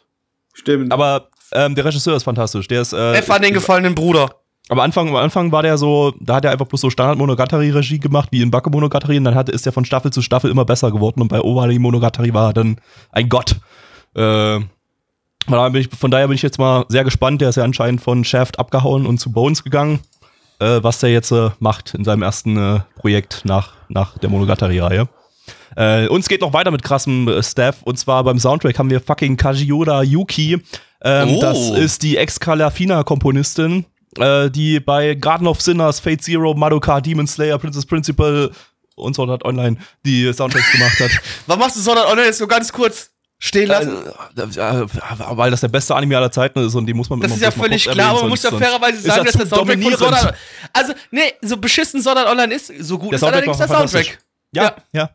Stimmt. 0.53 0.91
aber 0.91 1.29
ähm, 1.53 1.73
der 1.73 1.85
Regisseur 1.85 2.15
ist 2.15 2.23
fantastisch. 2.23 2.67
Der 2.67 2.81
ist 2.81 2.93
äh, 2.93 3.13
F 3.15 3.29
an 3.31 3.41
den 3.41 3.53
gefallenen 3.53 3.95
Bruder. 3.95 4.29
Am 4.69 4.79
Anfang, 4.79 5.09
am 5.09 5.15
Anfang 5.15 5.51
war 5.51 5.63
der 5.63 5.79
so, 5.79 6.13
da 6.19 6.35
hat 6.35 6.45
er 6.45 6.51
einfach 6.51 6.67
bloß 6.67 6.81
so 6.81 6.89
Standard-Monogatari-Regie 6.91 7.97
gemacht, 7.97 8.29
wie 8.31 8.43
in 8.43 8.51
Backe 8.51 8.69
Monogatari, 8.69 9.17
und 9.17 9.23
dann 9.23 9.33
hat, 9.33 9.49
ist 9.49 9.65
er 9.65 9.71
von 9.71 9.83
Staffel 9.83 10.11
zu 10.11 10.21
Staffel 10.21 10.51
immer 10.51 10.63
besser 10.63 10.91
geworden 10.91 11.21
und 11.21 11.29
bei 11.29 11.39
Owari 11.39 11.79
Monogatari 11.79 12.31
war 12.35 12.49
er 12.49 12.53
dann 12.53 12.77
ein 13.11 13.29
Gott. 13.29 13.55
Äh, 14.15 14.59
von 15.45 15.53
daher, 15.55 15.69
bin 15.71 15.81
ich, 15.81 15.89
von 15.97 16.11
daher 16.11 16.27
bin 16.27 16.35
ich 16.35 16.41
jetzt 16.41 16.59
mal 16.59 16.85
sehr 16.89 17.03
gespannt. 17.03 17.41
Der 17.41 17.49
ist 17.49 17.55
ja 17.55 17.63
anscheinend 17.63 18.01
von 18.01 18.23
Shaft 18.23 18.59
abgehauen 18.59 19.05
und 19.05 19.19
zu 19.19 19.31
Bones 19.31 19.63
gegangen, 19.63 19.99
äh, 20.59 20.79
was 20.81 20.99
der 20.99 21.11
jetzt 21.11 21.31
äh, 21.31 21.49
macht 21.59 21.93
in 21.93 22.03
seinem 22.03 22.21
ersten 22.21 22.57
äh, 22.57 22.79
Projekt 22.95 23.41
nach, 23.45 23.73
nach 23.87 24.17
der 24.17 24.29
Monogatari-Reihe. 24.29 25.07
Äh, 25.75 26.07
uns 26.07 26.27
geht 26.27 26.41
noch 26.41 26.53
weiter 26.53 26.71
mit 26.71 26.83
krassem 26.83 27.27
äh, 27.27 27.41
Staff 27.43 27.77
und 27.83 27.97
zwar 27.97 28.23
beim 28.23 28.39
Soundtrack 28.39 28.77
haben 28.77 28.89
wir 28.89 29.01
fucking 29.01 29.37
Kajiura 29.37 30.03
Yuki. 30.03 30.61
Ähm, 31.01 31.29
Oh. 31.29 31.39
Das 31.39 31.69
ist 31.69 32.03
die 32.03 32.17
Ex-Calafina-Komponistin, 32.17 33.85
äh, 34.17 34.49
die 34.49 34.79
bei 34.79 35.15
Garden 35.15 35.47
of 35.47 35.61
Sinners, 35.61 35.99
Fate 35.99 36.21
Zero, 36.21 36.53
Madoka, 36.53 36.99
Demon 36.99 37.25
Slayer, 37.27 37.57
Princess 37.57 37.85
Principal 37.85 38.51
und 38.95 39.15
so 39.15 39.25
hat 39.31 39.45
online 39.45 39.77
die 40.05 40.31
Soundtracks 40.33 40.71
gemacht 40.73 40.99
hat. 40.99 41.11
Was 41.47 41.57
machst 41.57 41.77
du 41.77 41.79
so 41.79 41.95
dann 41.95 42.05
online 42.05 42.27
jetzt 42.27 42.39
nur 42.39 42.49
ganz 42.49 42.73
kurz 42.73 43.11
stehen 43.39 43.67
lassen? 43.67 43.95
Äh, 44.37 44.41
äh, 44.41 44.85
weil 45.31 45.49
das 45.51 45.61
der 45.61 45.69
beste 45.69 45.95
Anime 45.95 46.17
aller 46.17 46.31
Zeiten 46.31 46.59
ist 46.59 46.75
und 46.75 46.85
die 46.85 46.93
muss 46.93 47.09
man 47.09 47.19
Das 47.21 47.31
ist 47.31 47.41
ja 47.41 47.51
völlig 47.51 47.85
klar, 47.89 48.09
aber 48.11 48.21
man 48.21 48.29
muss 48.29 48.43
ja 48.43 48.51
fairerweise 48.51 48.97
ist 48.97 49.05
sagen, 49.05 49.25
dass 49.25 49.33
der 49.35 49.47
Soundtrack 49.47 49.81
von. 49.81 49.93
Sword 49.93 50.13
Art 50.13 50.35
Also, 50.73 50.93
nee, 51.11 51.21
so 51.41 51.57
beschissen 51.57 52.01
Sword 52.01 52.17
Art 52.17 52.27
Online 52.29 52.53
ist, 52.53 52.67
so 52.79 52.97
gut 52.99 53.11
Der 53.11 53.15
ist 53.15 53.21
Soundtrack 53.21 53.47
allerdings 53.47 53.57
der. 53.57 53.67
Soundtrack. 53.67 54.19
Ja, 54.51 54.63
Ja. 54.63 54.75
ja. 54.93 55.09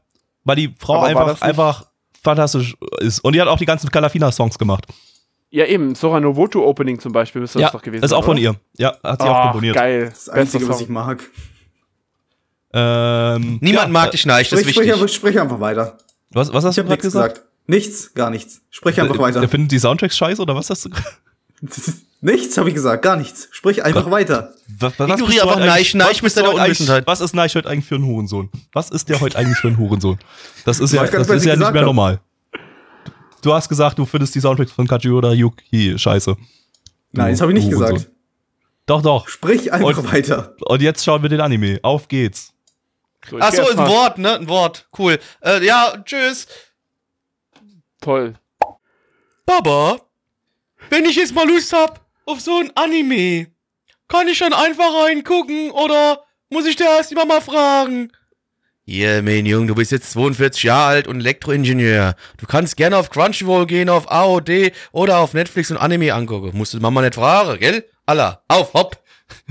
Weil 0.44 0.56
die 0.56 0.74
Frau 0.78 0.96
Aber 0.96 1.06
einfach, 1.06 1.26
das 1.28 1.42
einfach 1.42 1.86
fantastisch 2.22 2.76
ist. 2.98 3.20
Und 3.20 3.34
die 3.34 3.40
hat 3.40 3.48
auch 3.48 3.58
die 3.58 3.66
ganzen 3.66 3.90
Calafina-Songs 3.90 4.58
gemacht. 4.58 4.86
Ja, 5.50 5.66
eben. 5.66 5.94
Sora 5.94 6.18
Novoto 6.20 6.64
Opening 6.66 6.98
zum 6.98 7.12
Beispiel 7.12 7.40
müsste 7.42 7.60
ja, 7.60 7.66
das 7.66 7.72
doch 7.72 7.82
gewesen 7.82 8.02
ist 8.04 8.12
auch 8.12 8.18
sein, 8.18 8.24
von 8.24 8.32
oder? 8.38 8.42
ihr. 8.42 8.56
Ja, 8.76 8.96
hat 9.02 9.22
sie 9.22 9.28
auch 9.28 9.34
Ach, 9.36 9.42
komponiert. 9.44 9.76
geil. 9.76 10.10
das 10.12 10.28
Einzige, 10.28 10.68
was 10.68 10.80
ich 10.80 10.88
mag. 10.88 11.22
Ähm, 12.72 13.58
Niemand 13.60 13.86
ja, 13.86 13.92
mag 13.92 14.10
dich 14.10 14.26
nein, 14.26 14.38
das 14.42 14.52
ist 14.52 14.60
Sprich, 14.60 14.74
sprich, 14.74 14.86
wichtig. 14.88 14.92
einfach, 14.94 15.08
sprich 15.14 15.40
einfach 15.40 15.60
weiter. 15.60 15.96
Was, 16.30 16.52
was 16.52 16.64
hast 16.64 16.76
Ich 16.76 16.82
du 16.82 16.88
gerade 16.88 17.00
gesagt? 17.02 17.34
gesagt. 17.34 17.48
Nichts, 17.66 18.12
gar 18.14 18.30
nichts. 18.30 18.60
Sprich 18.70 19.00
einfach 19.00 19.14
Der, 19.16 19.22
weiter. 19.22 19.40
der 19.40 19.48
findet 19.48 19.72
die 19.72 19.78
Soundtracks 19.78 20.16
scheiße 20.16 20.40
oder 20.42 20.54
was 20.54 20.68
hast 20.70 20.84
du 20.84 20.90
nichts 22.20 22.56
habe 22.58 22.68
ich 22.68 22.74
gesagt, 22.74 23.02
gar 23.02 23.16
nichts. 23.16 23.48
Sprich 23.52 23.82
einfach 23.84 24.10
weiter. 24.10 24.52
was, 24.78 24.98
was 24.98 25.10
Ignoriere 25.10 25.42
einfach 25.48 25.60
Neich, 25.64 25.94
Neich 25.94 26.22
was 26.22 26.34
mit 26.36 26.44
eigentlich- 26.44 26.60
Unwissenheit. 26.62 27.06
Was 27.06 27.20
ist 27.20 27.34
Neich 27.34 27.54
heute 27.54 27.68
eigentlich 27.68 27.86
für 27.86 27.94
ein 27.96 28.04
Hurensohn? 28.04 28.50
Was 28.72 28.90
ist 28.90 29.08
der 29.08 29.20
heute 29.20 29.38
eigentlich 29.38 29.58
für 29.58 29.68
ein 29.68 29.78
Hurensohn? 29.78 30.18
Das 30.64 30.80
ist 30.80 30.92
ja, 30.92 31.02
das 31.04 31.12
nicht, 31.12 31.28
was 31.28 31.36
ist 31.36 31.44
ja 31.46 31.56
nicht 31.56 31.70
mehr 31.72 31.80
hab. 31.82 31.86
normal. 31.86 32.20
Du 33.42 33.52
hast 33.52 33.68
gesagt, 33.68 33.98
du 33.98 34.04
findest 34.06 34.34
die 34.34 34.40
Soundtracks 34.40 34.72
von 34.72 34.86
Kajiura 34.86 35.32
Yuki 35.32 35.98
scheiße. 35.98 36.36
Nein, 37.12 37.32
das 37.32 37.40
habe 37.40 37.52
ich 37.52 37.58
nicht 37.64 37.74
Hurensohn. 37.74 37.94
gesagt. 37.96 38.10
Doch, 38.86 39.00
doch. 39.02 39.28
Sprich 39.28 39.72
einfach 39.72 39.98
Und- 39.98 40.12
weiter. 40.12 40.54
Und 40.66 40.82
jetzt 40.82 41.04
schauen 41.04 41.22
wir 41.22 41.28
den 41.30 41.40
Anime. 41.40 41.78
Auf 41.82 42.08
geht's. 42.08 42.52
So, 43.30 43.38
ich 43.38 43.42
Ach 43.42 43.50
geh 43.50 43.56
so, 43.56 43.62
erst 43.62 43.72
ist 43.74 43.78
ein 43.78 43.88
Wort, 43.88 44.18
ne? 44.18 44.34
Ein 44.38 44.48
Wort. 44.48 44.86
Cool. 44.98 45.18
Äh, 45.40 45.64
ja, 45.64 45.94
tschüss. 46.04 46.46
Toll. 48.04 48.34
Baba, 49.46 49.98
wenn 50.90 51.06
ich 51.06 51.16
jetzt 51.16 51.34
mal 51.34 51.48
Lust 51.48 51.72
hab 51.72 52.04
auf 52.26 52.38
so 52.38 52.58
ein 52.58 52.70
Anime, 52.74 53.46
kann 54.08 54.28
ich 54.28 54.40
dann 54.40 54.52
einfach 54.52 54.92
reingucken 55.04 55.70
oder 55.70 56.22
muss 56.50 56.66
ich 56.66 56.76
da 56.76 56.84
erst 56.84 57.10
die 57.10 57.14
Mama 57.14 57.40
fragen? 57.40 58.12
Hier, 58.84 59.22
mein 59.22 59.46
Junge, 59.46 59.68
du 59.68 59.74
bist 59.74 59.90
jetzt 59.90 60.10
42 60.12 60.64
Jahre 60.64 60.88
alt 60.88 61.08
und 61.08 61.20
Elektroingenieur. 61.20 62.14
Du 62.36 62.44
kannst 62.46 62.76
gerne 62.76 62.98
auf 62.98 63.08
Crunchyroll 63.08 63.64
gehen, 63.64 63.88
auf 63.88 64.12
AOD 64.12 64.72
oder 64.92 65.20
auf 65.20 65.32
Netflix 65.32 65.70
und 65.70 65.78
Anime 65.78 66.12
angucken. 66.12 66.50
Musst 66.52 66.74
du 66.74 66.80
Mama 66.80 67.00
nicht 67.00 67.14
fragen, 67.14 67.58
gell? 67.58 67.88
Allah, 68.04 68.42
auf, 68.48 68.74
hopp. 68.74 69.02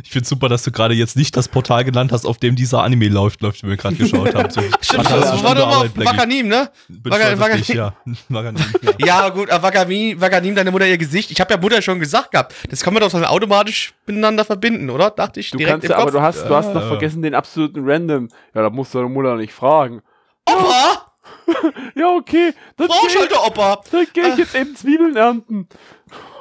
Ich 0.04 0.12
find's 0.12 0.30
super, 0.30 0.50
dass 0.50 0.64
du 0.64 0.72
gerade 0.72 0.94
jetzt 0.94 1.16
nicht 1.18 1.36
das 1.36 1.48
Portal 1.48 1.84
genannt 1.84 2.12
hast, 2.12 2.26
auf 2.26 2.38
dem 2.38 2.56
dieser 2.56 2.84
Anime 2.84 3.08
läuft, 3.10 3.42
läuft, 3.42 3.64
wie 3.64 3.68
wir 3.70 3.78
gerade 3.78 3.96
geschaut 3.96 4.34
haben. 4.36 4.50
So, 4.52 4.62
Stimmt, 4.82 5.10
das 5.10 5.44
war 5.44 5.56
doch 5.56 5.68
mal 5.68 5.86
auf. 5.88 5.98
Wakanim, 5.98 6.48
ne? 6.48 6.70
Bin 6.88 7.12
Waka- 7.12 7.24
stolz 7.24 7.34
auf 7.40 7.46
Waka- 7.46 7.58
dich, 7.58 7.68
ja. 7.70 7.96
Wakanim, 8.30 8.62
ja. 9.00 9.06
Ja, 9.06 9.30
gut, 9.30 9.50
aber 9.50 9.64
Wakanim, 9.64 10.22
Wakanim, 10.22 10.54
deine 10.56 10.70
Mutter 10.72 10.86
ihr 10.86 10.98
Gesicht. 11.00 11.32
Ich 11.32 11.42
habe 11.42 11.54
ja 11.54 11.60
Mutter 11.60 11.82
schon 11.82 12.00
gesagt 12.00 12.32
gehabt. 12.32 12.54
Das 12.70 12.82
kann 12.82 12.94
man 12.94 13.02
doch 13.02 13.12
dann 13.12 13.26
automatisch 13.26 13.94
miteinander 14.06 14.46
verbinden, 14.46 14.90
oder? 14.92 15.10
Dachte 15.10 15.40
ich 15.40 15.50
Du 15.52 15.58
direkt 15.58 15.74
kannst 15.74 15.86
im 15.86 15.92
ja, 15.92 15.98
aber 15.98 16.06
Kopf. 16.06 16.14
du 16.14 16.22
hast, 16.22 16.44
du 16.50 16.56
hast 16.56 16.74
noch 16.74 16.82
Ja. 16.82 16.88
vergessen 16.90 17.22
den 17.24 17.34
absoluten 17.34 17.82
Random. 17.84 18.30
Ja, 18.54 18.62
da 18.62 18.70
musst 18.70 18.94
du 18.94 19.00
deine 19.00 19.10
Mutter 19.10 19.36
nicht 19.38 19.54
fragen. 19.54 20.02
Opa! 20.48 21.10
Ja, 21.96 22.08
okay. 22.10 22.54
Dann 22.78 22.88
Brauch 22.88 23.08
geh, 23.08 23.20
halt 23.20 23.32
der 23.32 23.44
Opa! 23.46 23.82
dann 23.92 24.08
geh 24.14 24.22
ich 24.22 24.38
jetzt 24.38 24.56
eben 24.56 24.76
Zwiebeln 24.76 25.16
ernten. 25.16 25.68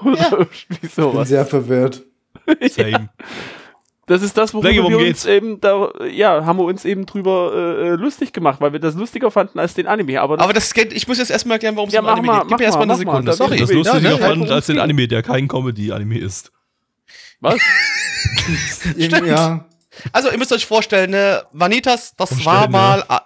Oder 0.05 0.31
irgendwie 0.33 0.51
Ich 0.71 0.81
bin 0.81 0.91
sowas. 0.91 1.29
sehr 1.29 1.45
verwirrt. 1.47 2.03
Same. 2.71 3.09
Das 4.07 4.21
ist 4.21 4.37
das, 4.37 4.53
worüber 4.53 4.69
Blackie, 4.69 4.83
worum 4.83 4.99
wir 4.99 5.05
geht's? 5.07 5.25
uns 5.25 5.33
eben 5.33 5.61
da, 5.61 5.91
ja, 6.11 6.45
haben 6.45 6.59
wir 6.59 6.65
uns 6.65 6.85
eben 6.85 7.07
drüber 7.07 7.53
äh, 7.55 7.89
äh, 7.89 7.91
lustig 7.93 8.33
gemacht, 8.33 8.61
weil 8.61 8.73
wir 8.73 8.81
das 8.81 8.95
lustiger 8.97 9.31
fanden 9.31 9.59
als 9.61 9.75
den 9.75 9.87
Anime. 9.87 10.21
Aber, 10.21 10.37
das, 10.37 10.45
Aber 10.45 10.53
das 10.53 10.75
geht, 10.75 10.93
ich 10.93 11.07
muss 11.07 11.19
jetzt 11.19 11.31
erstmal 11.31 11.55
erklären, 11.57 11.77
warum 11.77 11.89
es 11.89 11.95
Ja, 11.95 12.01
um 12.01 12.07
mach 12.07 12.13
Anime 12.15 12.27
mal, 12.27 12.39
geht. 12.41 12.43
Gib 12.43 12.51
mach 12.51 12.59
mir 12.59 12.65
erstmal 12.65 12.87
mal, 12.87 12.95
eine 12.95 13.05
mal, 13.05 13.11
Sekunde. 13.13 13.31
da 13.31 13.37
Sorry. 13.37 13.59
Das 13.59 13.71
Ja, 13.71 13.77
Lustiger 13.77 14.11
ne? 14.11 14.19
fand 14.19 14.51
als 14.51 14.67
den 14.67 14.79
Anime, 14.81 15.07
der 15.07 15.23
kein 15.23 15.47
Comedy-Anime 15.47 16.19
ist. 16.19 16.51
was? 17.41 17.61
Irgendwie, 18.97 19.29
Ja. 19.29 19.67
Also, 20.11 20.31
ihr 20.31 20.39
müsst 20.39 20.53
euch 20.53 20.67
vorstellen, 20.67 21.11
ne, 21.11 21.45
Vanitas, 21.53 22.15
das 22.17 22.31
Vorstellen, 22.31 22.57
war 22.57 22.69
mal. 22.69 23.05
ah, 23.09 23.23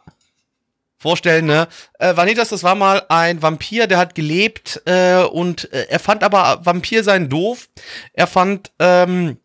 Vorstellen, 0.98 1.47
ne? 1.47 1.68
Äh, 1.98 2.16
Vanitas, 2.16 2.48
das 2.48 2.62
war 2.62 2.74
mal 2.74 3.02
ein 3.09 3.43
Vampir, 3.43 3.86
der 3.86 3.98
hat 3.98 4.14
gelebt 4.14 4.82
äh, 4.86 5.23
und 5.23 5.73
äh, 5.73 5.86
er 5.89 5.98
fand 5.98 6.24
aber 6.24 6.60
Vampir 6.64 7.05
sein 7.05 7.28
doof. 7.28 7.68
Er 8.14 8.27
fand 8.27 8.73
ähm, 8.78 9.39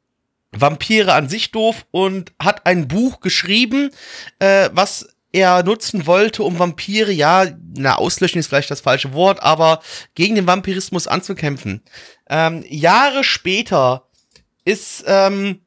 Vampire 0.51 1.13
an 1.13 1.29
sich 1.29 1.51
doof 1.51 1.85
und 1.91 2.31
hat 2.41 2.65
ein 2.65 2.87
Buch 2.87 3.19
geschrieben, 3.19 3.91
äh, 4.39 4.69
was 4.73 5.09
er 5.33 5.63
nutzen 5.63 6.05
wollte, 6.05 6.43
um 6.43 6.59
Vampire, 6.59 7.11
ja, 7.11 7.45
na, 7.75 7.95
auslöschen 7.95 8.39
ist 8.39 8.47
vielleicht 8.47 8.71
das 8.71 8.81
falsche 8.81 9.13
Wort, 9.13 9.41
aber 9.41 9.81
gegen 10.15 10.35
den 10.35 10.47
Vampirismus 10.47 11.07
anzukämpfen. 11.07 11.83
Ähm, 12.29 12.65
Jahre 12.67 13.23
später 13.23 14.07
ist 14.65 15.03
ähm, 15.07 15.61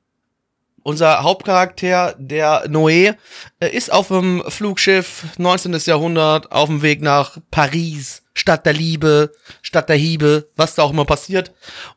unser 0.84 1.22
Hauptcharakter, 1.22 2.14
der 2.18 2.68
Noé, 2.68 3.16
äh, 3.58 3.68
ist 3.68 3.92
auf 3.92 4.08
dem 4.08 4.44
Flugschiff 4.46 5.24
19. 5.38 5.74
Jahrhundert 5.84 6.52
auf 6.52 6.68
dem 6.68 6.82
Weg 6.82 7.02
nach 7.02 7.38
Paris, 7.50 8.22
Stadt 8.34 8.64
der 8.66 8.74
Liebe, 8.74 9.32
Stadt 9.62 9.88
der 9.88 9.96
Hiebe, 9.96 10.48
was 10.54 10.76
da 10.76 10.82
auch 10.82 10.92
immer 10.92 11.06
passiert. 11.06 11.52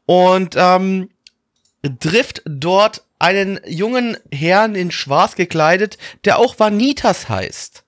Und 0.06 0.56
ähm, 0.58 1.10
trifft 2.00 2.42
dort 2.46 3.04
einen 3.20 3.60
jungen 3.68 4.18
Herrn 4.32 4.76
in 4.76 4.92
Schwarz 4.92 5.36
gekleidet, 5.36 5.98
der 6.26 6.40
auch 6.40 6.58
Vanitas 6.58 7.30
heißt. 7.30 7.84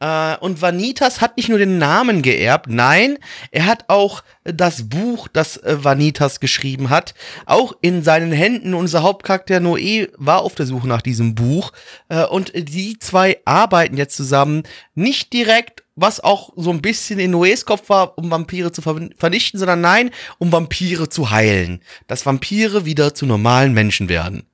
Äh, 0.00 0.36
und 0.38 0.62
Vanitas 0.62 1.20
hat 1.20 1.36
nicht 1.36 1.48
nur 1.48 1.58
den 1.58 1.78
Namen 1.78 2.22
geerbt, 2.22 2.66
nein, 2.68 3.18
er 3.50 3.66
hat 3.66 3.84
auch 3.88 4.22
das 4.44 4.88
Buch, 4.88 5.28
das 5.28 5.56
äh, 5.58 5.82
Vanitas 5.82 6.40
geschrieben 6.40 6.90
hat, 6.90 7.14
auch 7.46 7.74
in 7.80 8.02
seinen 8.02 8.32
Händen. 8.32 8.74
Unser 8.74 9.02
Hauptcharakter 9.02 9.58
Noé 9.58 10.08
war 10.16 10.42
auf 10.42 10.54
der 10.54 10.66
Suche 10.66 10.88
nach 10.88 11.02
diesem 11.02 11.34
Buch. 11.34 11.72
Äh, 12.08 12.24
und 12.26 12.52
die 12.54 12.98
zwei 12.98 13.40
arbeiten 13.44 13.96
jetzt 13.96 14.16
zusammen, 14.16 14.62
nicht 14.94 15.32
direkt, 15.32 15.82
was 15.96 16.20
auch 16.20 16.52
so 16.54 16.70
ein 16.70 16.80
bisschen 16.80 17.18
in 17.18 17.34
Noés 17.34 17.64
Kopf 17.64 17.88
war, 17.88 18.16
um 18.18 18.30
Vampire 18.30 18.70
zu 18.70 18.82
ver 18.82 19.08
vernichten, 19.16 19.58
sondern 19.58 19.80
nein, 19.80 20.10
um 20.38 20.52
Vampire 20.52 21.08
zu 21.08 21.30
heilen. 21.30 21.82
Dass 22.06 22.24
Vampire 22.24 22.84
wieder 22.84 23.14
zu 23.14 23.26
normalen 23.26 23.74
Menschen 23.74 24.08
werden. 24.08 24.44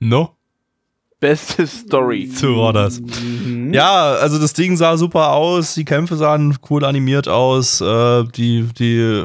No? 0.00 0.36
Beste 1.24 1.66
Story. 1.66 2.26
So 2.26 2.58
war 2.58 2.74
das. 2.74 3.00
Mhm. 3.00 3.72
Ja, 3.72 4.12
also 4.12 4.38
das 4.38 4.52
Ding 4.52 4.76
sah 4.76 4.98
super 4.98 5.32
aus, 5.32 5.72
die 5.72 5.86
Kämpfe 5.86 6.16
sahen 6.16 6.54
cool 6.68 6.84
animiert 6.84 7.28
aus, 7.28 7.80
äh, 7.80 8.24
die, 8.24 8.68
die 8.78 9.24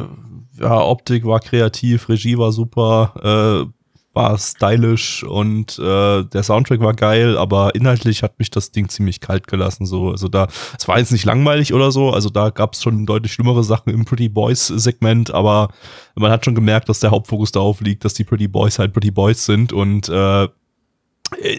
ja, 0.57 0.81
Optik 0.81 1.25
war 1.25 1.41
kreativ, 1.41 2.07
Regie 2.07 2.37
war 2.37 2.53
super, 2.53 3.67
äh, 3.67 3.69
war 4.13 4.37
stylisch 4.37 5.25
und 5.25 5.77
äh, 5.77 6.23
der 6.23 6.43
Soundtrack 6.43 6.79
war 6.79 6.93
geil, 6.93 7.37
aber 7.37 7.75
inhaltlich 7.75 8.23
hat 8.23 8.39
mich 8.39 8.49
das 8.49 8.71
Ding 8.71 8.87
ziemlich 8.87 9.19
kalt 9.19 9.47
gelassen. 9.47 9.85
So, 9.85 10.11
also 10.11 10.29
da, 10.29 10.47
es 10.77 10.87
war 10.87 10.99
jetzt 10.99 11.11
nicht 11.11 11.25
langweilig 11.25 11.73
oder 11.73 11.91
so, 11.91 12.11
also 12.11 12.29
da 12.29 12.49
gab 12.49 12.75
es 12.75 12.81
schon 12.81 13.05
deutlich 13.07 13.33
schlimmere 13.33 13.65
Sachen 13.65 13.93
im 13.93 14.05
Pretty 14.05 14.29
Boys 14.29 14.67
Segment, 14.67 15.33
aber 15.33 15.67
man 16.15 16.31
hat 16.31 16.45
schon 16.45 16.55
gemerkt, 16.55 16.87
dass 16.87 17.01
der 17.01 17.11
Hauptfokus 17.11 17.51
darauf 17.51 17.81
liegt, 17.81 18.05
dass 18.05 18.13
die 18.13 18.23
Pretty 18.23 18.47
Boys 18.47 18.79
halt 18.79 18.93
Pretty 18.93 19.11
Boys 19.11 19.45
sind 19.45 19.73
und 19.73 20.07
äh, 20.07 20.47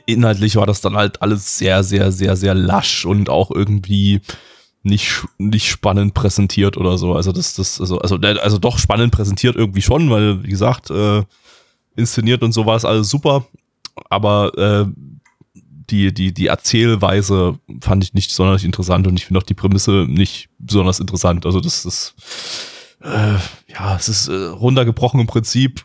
inhaltlich 0.07 0.57
war 0.57 0.67
das 0.67 0.81
dann 0.81 0.97
halt 0.97 1.23
alles 1.23 1.59
sehr, 1.59 1.83
sehr, 1.83 2.13
sehr, 2.13 2.37
sehr 2.37 2.55
lasch 2.55 3.05
und 3.05 3.29
auch 3.29 3.51
irgendwie 3.51 4.21
nicht, 4.83 5.25
nicht 5.39 5.69
spannend 5.69 6.15
präsentiert 6.15 6.77
oder 6.77 6.97
so. 6.99 7.15
Also 7.15 7.33
das, 7.33 7.55
das, 7.55 7.81
also, 7.81 7.99
also, 7.99 8.17
der- 8.19 8.43
also 8.43 8.59
doch 8.59 8.79
spannend 8.79 9.13
präsentiert 9.13 9.57
irgendwie 9.57 9.83
schon, 9.83 10.11
weil, 10.11 10.43
wie 10.43 10.49
gesagt, 10.49 10.91
äh, 10.91 11.23
inszeniert 11.97 12.43
und 12.43 12.53
so 12.53 12.67
war 12.67 12.77
es 12.77 12.85
alles 12.85 13.09
super. 13.11 13.47
Aber 14.09 14.57
äh, 14.57 14.87
die, 15.91 16.15
die, 16.15 16.33
die 16.33 16.47
Erzählweise 16.47 17.59
fand 17.81 18.05
ich 18.05 18.15
nicht 18.15 18.31
sonderlich 18.31 18.65
interessant 18.65 19.07
und 19.07 19.17
ich 19.19 19.27
finde 19.27 19.41
auch 19.41 19.45
die 19.47 19.55
Prämisse 19.55 20.07
nicht 20.09 20.49
besonders 20.59 21.01
interessant. 21.01 21.45
Also 21.45 21.61
das 21.61 21.85
ist, 21.85 22.15
äh, 23.03 23.35
ja, 23.73 23.97
es 23.97 24.09
ist 24.09 24.29
äh, 24.29 24.35
runtergebrochen 24.47 25.21
im 25.21 25.27
Prinzip. 25.27 25.85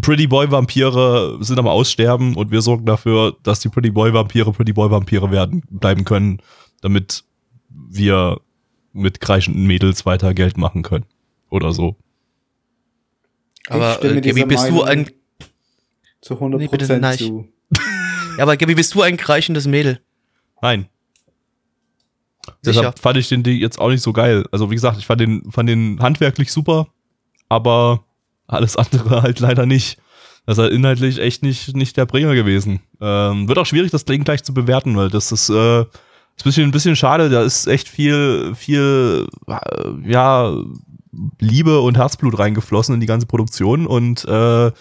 Pretty 0.00 0.26
Boy 0.26 0.50
Vampire 0.50 1.38
sind 1.40 1.58
am 1.58 1.66
Aussterben 1.66 2.36
und 2.36 2.50
wir 2.50 2.62
sorgen 2.62 2.86
dafür, 2.86 3.36
dass 3.42 3.60
die 3.60 3.68
Pretty 3.68 3.90
Boy 3.90 4.12
Vampire 4.12 4.52
Pretty 4.52 4.72
Boy 4.72 4.90
Vampire 4.90 5.30
werden, 5.30 5.62
bleiben 5.70 6.04
können, 6.04 6.40
damit 6.80 7.24
wir 7.68 8.40
mit 8.92 9.20
kreischenden 9.20 9.66
Mädels 9.66 10.04
weiter 10.06 10.34
Geld 10.34 10.56
machen 10.56 10.82
können. 10.82 11.06
Oder 11.50 11.72
so. 11.72 11.96
Aber 13.68 14.02
äh, 14.04 14.08
Gabi, 14.14 14.20
dieser 14.20 14.46
bist 14.46 14.68
du 14.68 14.82
ein, 14.82 15.10
Zu 16.20 16.34
100 16.34 16.60
Nee, 16.60 16.68
bitte 16.68 16.84
Prozent 16.84 17.02
nein. 17.02 17.18
zu. 17.18 17.48
ja, 18.36 18.42
aber 18.42 18.56
Gabi, 18.56 18.74
bist 18.74 18.94
du 18.94 19.02
ein 19.02 19.16
kreichendes 19.16 19.66
Mädel? 19.66 20.00
Nein. 20.60 20.88
Sicher. 22.60 22.80
Deshalb 22.80 22.98
fand 22.98 23.16
ich 23.18 23.28
den 23.28 23.44
jetzt 23.44 23.78
auch 23.78 23.88
nicht 23.88 24.02
so 24.02 24.12
geil. 24.12 24.44
Also 24.50 24.70
wie 24.70 24.74
gesagt, 24.74 24.98
ich 24.98 25.06
fand 25.06 25.20
den, 25.20 25.50
fand 25.50 25.68
den 25.68 26.00
handwerklich 26.00 26.50
super, 26.52 26.88
aber 27.48 28.04
alles 28.46 28.76
andere 28.76 29.22
halt 29.22 29.40
leider 29.40 29.66
nicht. 29.66 29.98
Das 30.46 30.58
ist 30.58 30.62
halt 30.62 30.72
inhaltlich 30.72 31.18
echt 31.18 31.42
nicht, 31.42 31.76
nicht 31.76 31.96
der 31.96 32.06
Bringer 32.06 32.34
gewesen. 32.34 32.80
Ähm, 33.00 33.46
wird 33.48 33.58
auch 33.58 33.66
schwierig, 33.66 33.92
das 33.92 34.04
Ding 34.04 34.24
gleich 34.24 34.42
zu 34.42 34.52
bewerten, 34.52 34.96
weil 34.96 35.08
das 35.08 35.30
ist, 35.30 35.48
äh, 35.50 35.82
ist 35.82 35.86
ein 35.86 36.44
bisschen, 36.44 36.64
ein 36.64 36.72
bisschen 36.72 36.96
schade. 36.96 37.30
Da 37.30 37.42
ist 37.42 37.66
echt 37.66 37.88
viel, 37.88 38.54
viel, 38.56 39.28
äh, 39.46 40.10
ja, 40.10 40.52
Liebe 41.38 41.80
und 41.80 41.96
Herzblut 41.96 42.38
reingeflossen 42.38 42.94
in 42.94 43.00
die 43.00 43.06
ganze 43.06 43.26
Produktion 43.26 43.86
und 43.86 44.24
äh, 44.24 44.72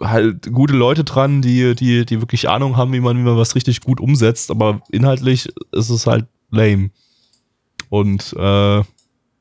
halt 0.00 0.52
gute 0.52 0.74
Leute 0.74 1.04
dran, 1.04 1.42
die, 1.42 1.74
die, 1.74 2.04
die 2.04 2.20
wirklich 2.20 2.48
Ahnung 2.48 2.76
haben, 2.76 2.92
wie 2.92 3.00
man, 3.00 3.16
wie 3.18 3.22
man 3.22 3.36
was 3.36 3.54
richtig 3.54 3.80
gut 3.80 4.00
umsetzt, 4.00 4.50
aber 4.50 4.80
inhaltlich 4.90 5.52
ist 5.72 5.90
es 5.90 6.06
halt 6.06 6.26
lame. 6.50 6.90
Und 7.88 8.34
äh, 8.38 8.82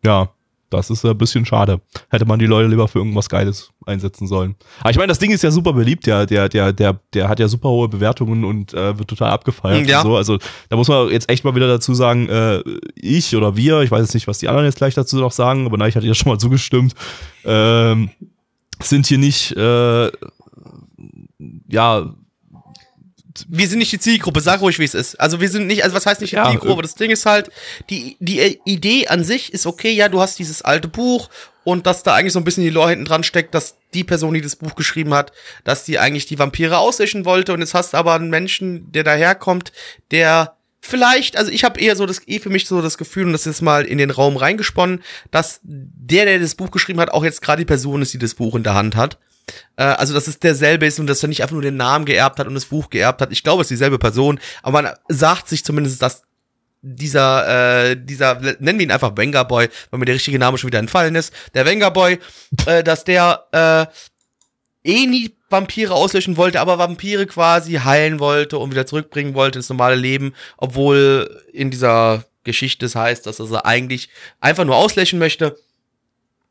ja, 0.05 0.29
das 0.69 0.89
ist 0.89 1.05
ein 1.05 1.17
bisschen 1.17 1.45
schade. 1.45 1.81
Hätte 2.09 2.25
man 2.25 2.39
die 2.39 2.45
Leute 2.45 2.67
lieber 2.67 2.87
für 2.87 2.99
irgendwas 2.99 3.29
Geiles 3.29 3.71
einsetzen 3.85 4.27
sollen. 4.27 4.55
Aber 4.81 4.91
ich 4.91 4.97
meine, 4.97 5.07
das 5.07 5.19
Ding 5.19 5.31
ist 5.31 5.43
ja 5.43 5.51
super 5.51 5.73
beliebt, 5.73 6.05
ja. 6.07 6.25
Der, 6.25 6.47
der, 6.49 6.73
der, 6.73 6.99
der 7.13 7.27
hat 7.29 7.39
ja 7.39 7.47
super 7.47 7.69
hohe 7.69 7.89
Bewertungen 7.89 8.43
und 8.43 8.73
äh, 8.73 8.97
wird 8.97 9.09
total 9.09 9.31
abgefeiert 9.31 9.87
Ja. 9.87 10.01
so. 10.03 10.15
Also 10.15 10.37
da 10.69 10.75
muss 10.75 10.87
man 10.87 11.09
jetzt 11.09 11.29
echt 11.29 11.43
mal 11.43 11.55
wieder 11.55 11.67
dazu 11.67 11.93
sagen, 11.93 12.29
äh, 12.29 12.61
ich 12.95 13.35
oder 13.35 13.55
wir, 13.55 13.81
ich 13.81 13.91
weiß 13.91 14.01
jetzt 14.01 14.13
nicht, 14.13 14.27
was 14.27 14.39
die 14.39 14.47
anderen 14.47 14.65
jetzt 14.65 14.77
gleich 14.77 14.93
dazu 14.93 15.17
noch 15.17 15.31
sagen, 15.31 15.65
aber 15.65 15.77
na, 15.77 15.87
ich 15.87 15.95
hatte 15.95 16.07
ja 16.07 16.13
schon 16.13 16.31
mal 16.31 16.37
zugestimmt, 16.39 16.93
ähm, 17.45 18.09
sind 18.81 19.07
hier 19.07 19.17
nicht, 19.17 19.51
äh, 19.57 20.11
ja, 21.67 22.13
wir 23.47 23.67
sind 23.67 23.79
nicht 23.79 23.91
die 23.91 23.99
Zielgruppe, 23.99 24.41
sag 24.41 24.61
ruhig, 24.61 24.79
wie 24.79 24.83
es 24.83 24.93
ist. 24.93 25.19
Also 25.19 25.39
wir 25.39 25.49
sind 25.49 25.67
nicht, 25.67 25.83
also 25.83 25.95
was 25.95 26.05
heißt 26.05 26.21
nicht 26.21 26.31
die 26.31 26.35
Ja, 26.37 26.49
Zielgruppe? 26.49 26.81
Das 26.81 26.95
Ding 26.95 27.11
ist 27.11 27.25
halt, 27.25 27.51
die, 27.89 28.17
die 28.19 28.59
Idee 28.65 29.07
an 29.07 29.23
sich 29.23 29.53
ist 29.53 29.65
okay, 29.65 29.91
ja, 29.91 30.09
du 30.09 30.19
hast 30.19 30.39
dieses 30.39 30.61
alte 30.61 30.87
Buch 30.87 31.29
und 31.63 31.85
dass 31.85 32.03
da 32.03 32.15
eigentlich 32.15 32.33
so 32.33 32.39
ein 32.39 32.43
bisschen 32.43 32.63
die 32.63 32.69
Lore 32.69 32.89
hinten 32.89 33.05
dran 33.05 33.23
steckt, 33.23 33.53
dass 33.53 33.77
die 33.93 34.03
Person, 34.03 34.33
die 34.33 34.41
das 34.41 34.55
Buch 34.55 34.75
geschrieben 34.75 35.13
hat, 35.13 35.31
dass 35.63 35.83
die 35.83 35.99
eigentlich 35.99 36.25
die 36.25 36.39
Vampire 36.39 36.77
auslöschen 36.77 37.25
wollte 37.25 37.53
und 37.53 37.59
jetzt 37.59 37.73
hast 37.73 37.93
du 37.93 37.97
aber 37.97 38.13
einen 38.13 38.29
Menschen, 38.29 38.91
der 38.91 39.03
daherkommt, 39.03 39.71
der 40.11 40.55
vielleicht, 40.81 41.37
also 41.37 41.51
ich 41.51 41.63
habe 41.63 41.79
eher 41.79 41.95
so 41.95 42.05
das 42.05 42.21
eh 42.27 42.39
für 42.39 42.49
mich 42.49 42.67
so 42.67 42.81
das 42.81 42.97
Gefühl 42.97 43.25
und 43.25 43.33
das 43.33 43.45
ist 43.45 43.61
mal 43.61 43.85
in 43.85 43.97
den 43.97 44.11
Raum 44.11 44.37
reingesponnen, 44.37 45.03
dass 45.31 45.59
der, 45.63 46.25
der 46.25 46.39
das 46.39 46.55
Buch 46.55 46.71
geschrieben 46.71 46.99
hat, 46.99 47.11
auch 47.11 47.23
jetzt 47.23 47.41
gerade 47.41 47.61
die 47.61 47.65
Person 47.65 48.01
ist, 48.01 48.13
die 48.13 48.19
das 48.19 48.35
Buch 48.35 48.55
in 48.55 48.63
der 48.63 48.73
Hand 48.75 48.95
hat. 48.95 49.17
Äh, 49.75 49.83
also, 49.83 50.13
dass 50.13 50.27
es 50.27 50.39
derselbe 50.39 50.85
ist 50.85 50.99
und 50.99 51.07
dass 51.07 51.23
er 51.23 51.29
nicht 51.29 51.41
einfach 51.41 51.53
nur 51.53 51.61
den 51.61 51.77
Namen 51.77 52.05
geerbt 52.05 52.39
hat 52.39 52.47
und 52.47 52.55
das 52.55 52.65
Buch 52.65 52.89
geerbt 52.89 53.21
hat. 53.21 53.31
Ich 53.31 53.43
glaube, 53.43 53.61
es 53.61 53.67
ist 53.67 53.71
dieselbe 53.71 53.99
Person, 53.99 54.39
aber 54.61 54.81
man 54.81 54.93
sagt 55.07 55.47
sich 55.47 55.63
zumindest, 55.63 56.01
dass 56.01 56.23
dieser, 56.81 57.89
äh, 57.89 57.97
dieser, 57.97 58.39
nennen 58.59 58.79
wir 58.79 58.85
ihn 58.85 58.91
einfach 58.91 59.17
Wenger 59.17 59.45
Boy, 59.45 59.69
weil 59.89 59.99
mir 59.99 60.05
der 60.05 60.15
richtige 60.15 60.39
Name 60.39 60.57
schon 60.57 60.69
wieder 60.69 60.79
entfallen 60.79 61.15
ist, 61.15 61.33
der 61.53 61.65
Wenger 61.65 61.91
Boy, 61.91 62.19
äh, 62.65 62.83
dass 62.83 63.03
der 63.03 63.45
äh, 63.51 63.85
eh 64.89 65.05
nie 65.05 65.35
Vampire 65.49 65.93
auslöschen 65.93 66.37
wollte, 66.37 66.61
aber 66.61 66.77
Vampire 66.77 67.25
quasi 67.25 67.73
heilen 67.73 68.19
wollte 68.19 68.57
und 68.57 68.71
wieder 68.71 68.85
zurückbringen 68.85 69.33
wollte 69.33 69.59
ins 69.59 69.69
normale 69.69 69.95
Leben, 69.95 70.33
obwohl 70.57 71.43
in 71.51 71.71
dieser 71.71 72.23
Geschichte 72.43 72.85
es 72.85 72.95
heißt, 72.95 73.25
dass 73.25 73.39
er 73.39 73.47
sie 73.47 73.65
eigentlich 73.65 74.09
einfach 74.39 74.65
nur 74.65 74.75
auslöschen 74.75 75.19
möchte. 75.19 75.57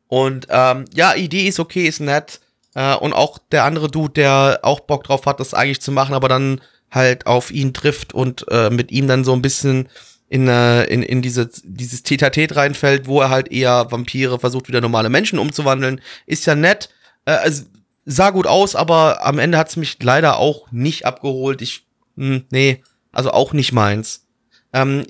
Und 0.09 0.47
ähm, 0.51 0.85
ja, 0.95 1.15
Idee 1.15 1.49
ist 1.49 1.61
okay, 1.61 1.87
ist 1.87 2.01
nett. 2.01 2.41
Äh, 2.75 2.97
und 2.97 3.13
auch 3.13 3.39
der 3.51 3.65
andere 3.65 3.91
Dude, 3.91 4.15
der 4.15 4.61
auch 4.63 4.81
Bock 4.81 5.05
drauf 5.05 5.27
hat, 5.27 5.41
das 5.41 5.55
eigentlich 5.55 5.81
zu 5.81 5.93
machen, 5.93 6.15
aber 6.15 6.29
dann 6.29 6.61
halt 6.91 7.27
auf 7.27 7.51
ihn 7.51 7.75
trifft 7.75 8.15
und 8.15 8.47
äh, 8.51 8.71
mit 8.71 8.91
ihm 8.91 9.09
dann 9.09 9.25
so 9.25 9.33
ein 9.33 9.43
bisschen 9.43 9.89
in, 10.29 10.49
äh, 10.49 10.85
in, 10.85 11.03
in 11.03 11.23
diese, 11.23 11.49
dieses 11.65 12.03
Tetatet 12.03 12.57
reinfällt, 12.57 13.07
wo 13.07 13.21
er 13.21 13.31
halt 13.31 13.51
eher 13.51 13.91
Vampire 13.91 14.39
versucht, 14.39 14.69
wieder 14.69 14.81
normale 14.81 15.09
Menschen 15.09 15.39
umzuwandeln. 15.39 16.01
Ist 16.27 16.47
ja 16.47 16.55
nett. 16.55 16.91
Äh, 17.25 17.39
es 17.45 17.67
sah 18.05 18.31
gut 18.31 18.47
aus, 18.47 18.75
aber 18.75 19.25
am 19.25 19.39
Ende 19.39 19.59
hat's 19.59 19.77
mich 19.77 20.03
leider 20.03 20.39
auch 20.39 20.71
nicht 20.71 21.07
abgeholt. 21.07 21.63
Ich, 21.63 21.87
mh, 22.17 22.43
nee, 22.51 22.83
also 23.13 23.31
auch 23.31 23.53
nicht 23.53 23.73
meins. 23.73 24.27
Ähm, 24.73 25.05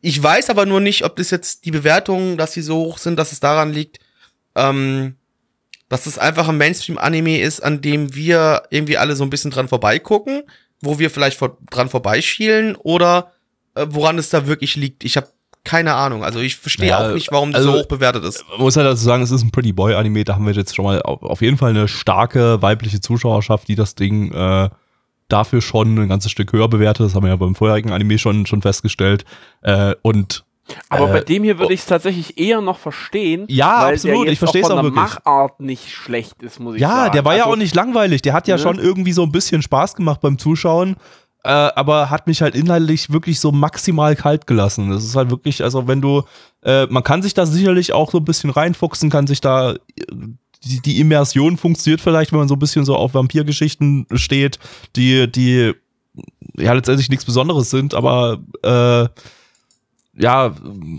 ich 0.00 0.22
weiß 0.22 0.50
aber 0.50 0.66
nur 0.66 0.80
nicht, 0.80 1.04
ob 1.04 1.16
das 1.16 1.30
jetzt 1.30 1.64
die 1.64 1.70
Bewertungen, 1.70 2.36
dass 2.36 2.52
sie 2.52 2.62
so 2.62 2.76
hoch 2.76 2.98
sind, 2.98 3.18
dass 3.18 3.32
es 3.32 3.40
daran 3.40 3.72
liegt, 3.72 3.98
ähm, 4.54 5.16
dass 5.88 6.06
es 6.06 6.18
einfach 6.18 6.48
ein 6.48 6.56
Mainstream-Anime 6.58 7.38
ist, 7.40 7.60
an 7.60 7.80
dem 7.80 8.14
wir 8.14 8.62
irgendwie 8.70 8.96
alle 8.98 9.16
so 9.16 9.24
ein 9.24 9.30
bisschen 9.30 9.50
dran 9.50 9.68
vorbeigucken, 9.68 10.42
wo 10.80 10.98
wir 10.98 11.10
vielleicht 11.10 11.38
vor, 11.38 11.58
dran 11.70 11.88
vorbeischielen 11.88 12.76
oder 12.76 13.32
äh, 13.74 13.86
woran 13.88 14.18
es 14.18 14.30
da 14.30 14.46
wirklich 14.46 14.76
liegt. 14.76 15.04
Ich 15.04 15.16
habe 15.16 15.28
keine 15.64 15.94
Ahnung. 15.94 16.22
Also 16.22 16.38
ich 16.38 16.56
verstehe 16.56 16.88
Ja, 16.90 17.08
auch 17.08 17.14
nicht, 17.14 17.30
warum 17.32 17.50
das 17.52 17.60
also- 17.62 17.72
so 17.72 17.82
hoch 17.82 17.86
bewertet 17.86 18.24
ist. 18.24 18.44
Man 18.50 18.60
muss 18.60 18.76
halt 18.76 18.86
dazu 18.86 19.02
sagen, 19.02 19.22
es 19.22 19.30
ist 19.32 19.42
ein 19.42 19.50
Pretty 19.50 19.72
Boy 19.72 19.94
Anime, 19.94 20.24
da 20.24 20.34
haben 20.36 20.46
wir 20.46 20.52
jetzt 20.52 20.74
schon 20.74 20.84
mal 20.84 21.02
auf 21.02 21.22
auf 21.22 21.42
jeden 21.42 21.56
Fall 21.58 21.70
eine 21.70 21.88
starke 21.88 22.62
weibliche 22.62 23.00
Zuschauerschaft, 23.00 23.66
die 23.68 23.74
das 23.74 23.96
Ding 23.96 24.32
äh, 24.32 24.70
dafür 25.28 25.60
schon 25.60 25.98
ein 25.98 26.08
ganzes 26.08 26.30
Stück 26.30 26.52
höher 26.52 26.68
bewertet. 26.68 27.06
Das 27.06 27.14
haben 27.16 27.24
wir 27.24 27.30
ja 27.30 27.36
beim 27.36 27.56
vorherigen 27.56 27.90
Anime 27.90 28.18
schon, 28.18 28.46
schon 28.46 28.62
festgestellt. 28.62 29.24
Äh, 29.62 29.94
und 30.02 30.44
Aber 30.88 31.08
Äh, 31.10 31.12
bei 31.12 31.20
dem 31.20 31.44
hier 31.44 31.58
würde 31.58 31.74
ich 31.74 31.80
es 31.80 31.86
tatsächlich 31.86 32.38
eher 32.38 32.60
noch 32.60 32.78
verstehen. 32.78 33.44
Ja, 33.48 33.88
absolut, 33.88 34.26
ich 34.28 34.34
auch 34.34 34.38
versteh's 34.38 34.62
von 34.66 34.72
auch 34.72 34.82
der 34.82 34.84
wirklich. 34.84 35.02
Machart 35.24 35.60
nicht 35.60 35.90
schlecht 35.92 36.42
ist, 36.42 36.58
muss 36.60 36.74
ich 36.76 36.80
ja, 36.80 36.88
sagen. 36.88 37.12
der 37.12 37.24
war 37.24 37.34
ja 37.36 37.44
Also, 37.44 37.52
auch 37.54 37.58
nicht 37.58 37.74
langweilig. 37.74 38.22
Der 38.22 38.32
hat 38.32 38.48
ja 38.48 38.56
Ne? 38.56 38.62
schon 38.62 38.78
irgendwie 38.78 39.12
so 39.12 39.22
ein 39.22 39.32
bisschen 39.32 39.62
Spaß 39.62 39.94
gemacht 39.94 40.20
beim 40.20 40.38
Zuschauen. 40.38 40.96
Äh, 41.44 41.48
aber 41.50 42.10
hat 42.10 42.26
mich 42.26 42.42
halt 42.42 42.56
inhaltlich 42.56 43.10
wirklich 43.12 43.38
so 43.38 43.52
maximal 43.52 44.16
kalt 44.16 44.48
gelassen. 44.48 44.90
Das 44.90 45.04
ist 45.04 45.14
halt 45.14 45.30
wirklich, 45.30 45.62
also 45.62 45.86
wenn 45.86 46.00
du, 46.00 46.22
äh, 46.64 46.86
man 46.86 47.04
kann 47.04 47.22
sich 47.22 47.34
da 47.34 47.46
sicherlich 47.46 47.92
auch 47.92 48.10
so 48.10 48.18
ein 48.18 48.24
bisschen 48.24 48.50
reinfuchsen, 48.50 49.10
kann 49.10 49.28
sich 49.28 49.40
da, 49.40 49.72
äh, 49.74 49.76
die, 50.64 50.80
die 50.80 50.98
Immersion 51.00 51.56
funktioniert 51.56 52.00
vielleicht, 52.00 52.32
wenn 52.32 52.40
man 52.40 52.48
so 52.48 52.56
ein 52.56 52.58
bisschen 52.58 52.84
so 52.84 52.96
auf 52.96 53.14
Vampirgeschichten 53.14 54.06
steht, 54.14 54.58
die, 54.96 55.30
die 55.30 55.74
ja 56.56 56.72
letztendlich 56.72 57.10
nichts 57.10 57.24
Besonderes 57.26 57.70
sind, 57.70 57.94
aber 57.94 58.38
äh, 58.64 59.06
ja, 60.18 60.54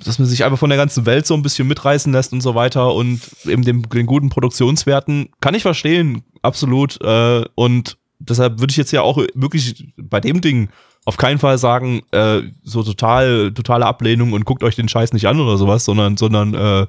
dass 0.05 0.19
man 0.19 0.27
sich 0.27 0.43
einfach 0.43 0.59
von 0.59 0.69
der 0.69 0.77
ganzen 0.77 1.05
Welt 1.05 1.25
so 1.25 1.33
ein 1.33 1.41
bisschen 1.41 1.67
mitreißen 1.67 2.11
lässt 2.13 2.33
und 2.33 2.41
so 2.41 2.55
weiter 2.55 2.93
und 2.93 3.19
eben 3.45 3.63
dem, 3.63 3.87
den 3.89 4.05
guten 4.05 4.29
Produktionswerten 4.29 5.29
kann 5.41 5.55
ich 5.55 5.63
verstehen, 5.63 6.23
absolut. 6.41 7.01
Äh, 7.01 7.43
und 7.55 7.97
deshalb 8.19 8.59
würde 8.59 8.71
ich 8.71 8.77
jetzt 8.77 8.91
ja 8.91 9.01
auch 9.01 9.17
wirklich 9.33 9.91
bei 9.97 10.19
dem 10.19 10.41
Ding 10.41 10.69
auf 11.05 11.17
keinen 11.17 11.39
Fall 11.39 11.57
sagen, 11.57 12.01
äh, 12.11 12.41
so 12.63 12.83
total, 12.83 13.53
totale 13.53 13.85
Ablehnung 13.85 14.33
und 14.33 14.45
guckt 14.45 14.63
euch 14.63 14.75
den 14.75 14.89
Scheiß 14.89 15.13
nicht 15.13 15.27
an 15.27 15.39
oder 15.39 15.57
sowas, 15.57 15.85
sondern, 15.85 16.17
sondern 16.17 16.53
äh, 16.53 16.87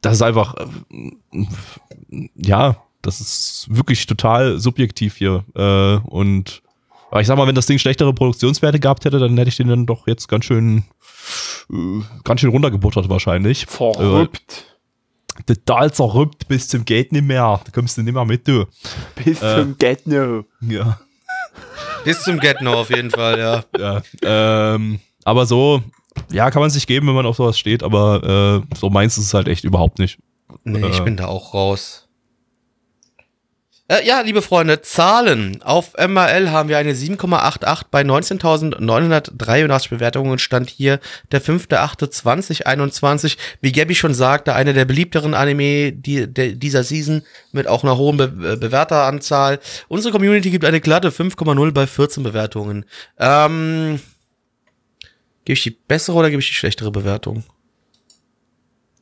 das 0.00 0.14
ist 0.14 0.22
einfach, 0.22 0.54
äh, 0.54 1.46
ja, 2.36 2.76
das 3.02 3.20
ist 3.20 3.66
wirklich 3.70 4.06
total 4.06 4.58
subjektiv 4.58 5.16
hier. 5.16 5.44
Äh, 5.54 6.06
und 6.08 6.62
aber 7.10 7.20
ich 7.20 7.26
sag 7.26 7.36
mal, 7.36 7.46
wenn 7.46 7.54
das 7.54 7.66
Ding 7.66 7.78
schlechtere 7.78 8.12
Produktionswerte 8.12 8.80
gehabt 8.80 9.04
hätte, 9.04 9.18
dann 9.18 9.36
hätte 9.36 9.48
ich 9.48 9.56
den 9.56 9.68
dann 9.68 9.86
doch 9.86 10.06
jetzt 10.06 10.28
ganz 10.28 10.44
schön, 10.44 10.84
äh, 11.72 12.02
ganz 12.24 12.40
schön 12.40 12.50
runtergebuttert 12.50 13.08
wahrscheinlich. 13.08 13.66
Verrückt. 13.66 14.64
Äh, 15.46 15.54
total 15.54 15.92
zerrüppt 15.92 16.48
bis 16.48 16.68
zum 16.68 16.84
Geht 16.84 17.12
nicht 17.12 17.24
mehr. 17.24 17.60
Da 17.64 17.70
kommst 17.72 17.96
du 17.96 18.02
nicht 18.02 18.14
mehr 18.14 18.24
mit, 18.24 18.46
du. 18.48 18.64
Bis 19.24 19.40
äh, 19.42 19.56
zum 19.60 19.78
Get 19.78 20.06
No. 20.06 20.44
Ja. 20.62 21.00
Bis 22.04 22.22
zum 22.22 22.38
Get 22.40 22.60
No 22.60 22.74
auf 22.74 22.90
jeden 22.90 23.10
Fall, 23.10 23.38
ja. 23.38 23.64
ja. 23.78 24.02
Ähm, 24.74 25.00
aber 25.24 25.46
so, 25.46 25.82
ja, 26.30 26.50
kann 26.50 26.60
man 26.60 26.70
sich 26.70 26.86
geben, 26.86 27.06
wenn 27.06 27.14
man 27.14 27.26
auf 27.26 27.36
sowas 27.36 27.58
steht, 27.58 27.82
aber 27.82 28.62
äh, 28.72 28.76
so 28.76 28.90
meins 28.90 29.16
ist 29.18 29.26
es 29.26 29.34
halt 29.34 29.48
echt 29.48 29.64
überhaupt 29.64 29.98
nicht. 29.98 30.18
Nee, 30.64 30.86
ich 30.88 31.00
Äh. 31.00 31.04
bin 31.04 31.16
da 31.16 31.26
auch 31.26 31.54
raus. 31.54 32.07
Äh, 33.90 34.06
ja, 34.06 34.20
liebe 34.20 34.42
Freunde, 34.42 34.82
Zahlen. 34.82 35.62
Auf 35.62 35.94
MRL 35.94 36.50
haben 36.50 36.68
wir 36.68 36.76
eine 36.76 36.92
7,88 36.92 37.84
bei 37.90 38.02
19.983 38.02 39.88
Bewertungen. 39.88 40.38
Stand 40.38 40.68
hier 40.68 41.00
der 41.32 41.40
5.8.2021. 41.40 43.38
Wie 43.62 43.72
Gabby 43.72 43.94
schon 43.94 44.12
sagte, 44.12 44.54
einer 44.54 44.74
der 44.74 44.84
beliebteren 44.84 45.32
Anime 45.32 45.92
die, 45.92 46.26
der, 46.26 46.48
dieser 46.48 46.84
Season 46.84 47.22
mit 47.52 47.66
auch 47.66 47.82
einer 47.82 47.96
hohen 47.96 48.18
Be 48.18 48.24
äh, 48.24 48.56
Bewerteranzahl. 48.56 49.58
Unsere 49.88 50.12
Community 50.12 50.50
gibt 50.50 50.66
eine 50.66 50.82
glatte 50.82 51.08
5,0 51.08 51.72
bei 51.72 51.86
14 51.86 52.22
Bewertungen. 52.22 52.84
Ähm, 53.18 54.00
gebe 55.46 55.54
ich 55.54 55.62
die 55.62 55.70
bessere 55.70 56.16
oder 56.16 56.28
gebe 56.28 56.42
ich 56.42 56.48
die 56.48 56.54
schlechtere 56.54 56.90
Bewertung? 56.90 57.42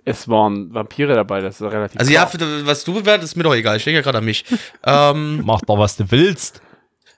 Es 0.09 0.29
waren 0.29 0.73
Vampire 0.73 1.15
dabei, 1.15 1.41
das 1.41 1.61
ist 1.61 1.71
relativ 1.71 1.99
Also 2.01 2.13
ja, 2.13 2.25
klar. 2.25 2.49
für, 2.49 2.67
was 2.67 2.85
du 2.85 2.95
bewertest, 2.95 3.33
ist 3.33 3.37
mir 3.37 3.43
doch 3.43 3.55
egal. 3.55 3.77
Ich 3.77 3.85
denke 3.85 3.97
ja 3.97 4.03
gerade 4.03 4.19
an 4.19 4.25
mich. 4.25 4.45
ähm, 4.87 5.43
Mach 5.45 5.61
doch, 5.63 5.79
was 5.79 5.97
du 5.97 6.09
willst. 6.11 6.63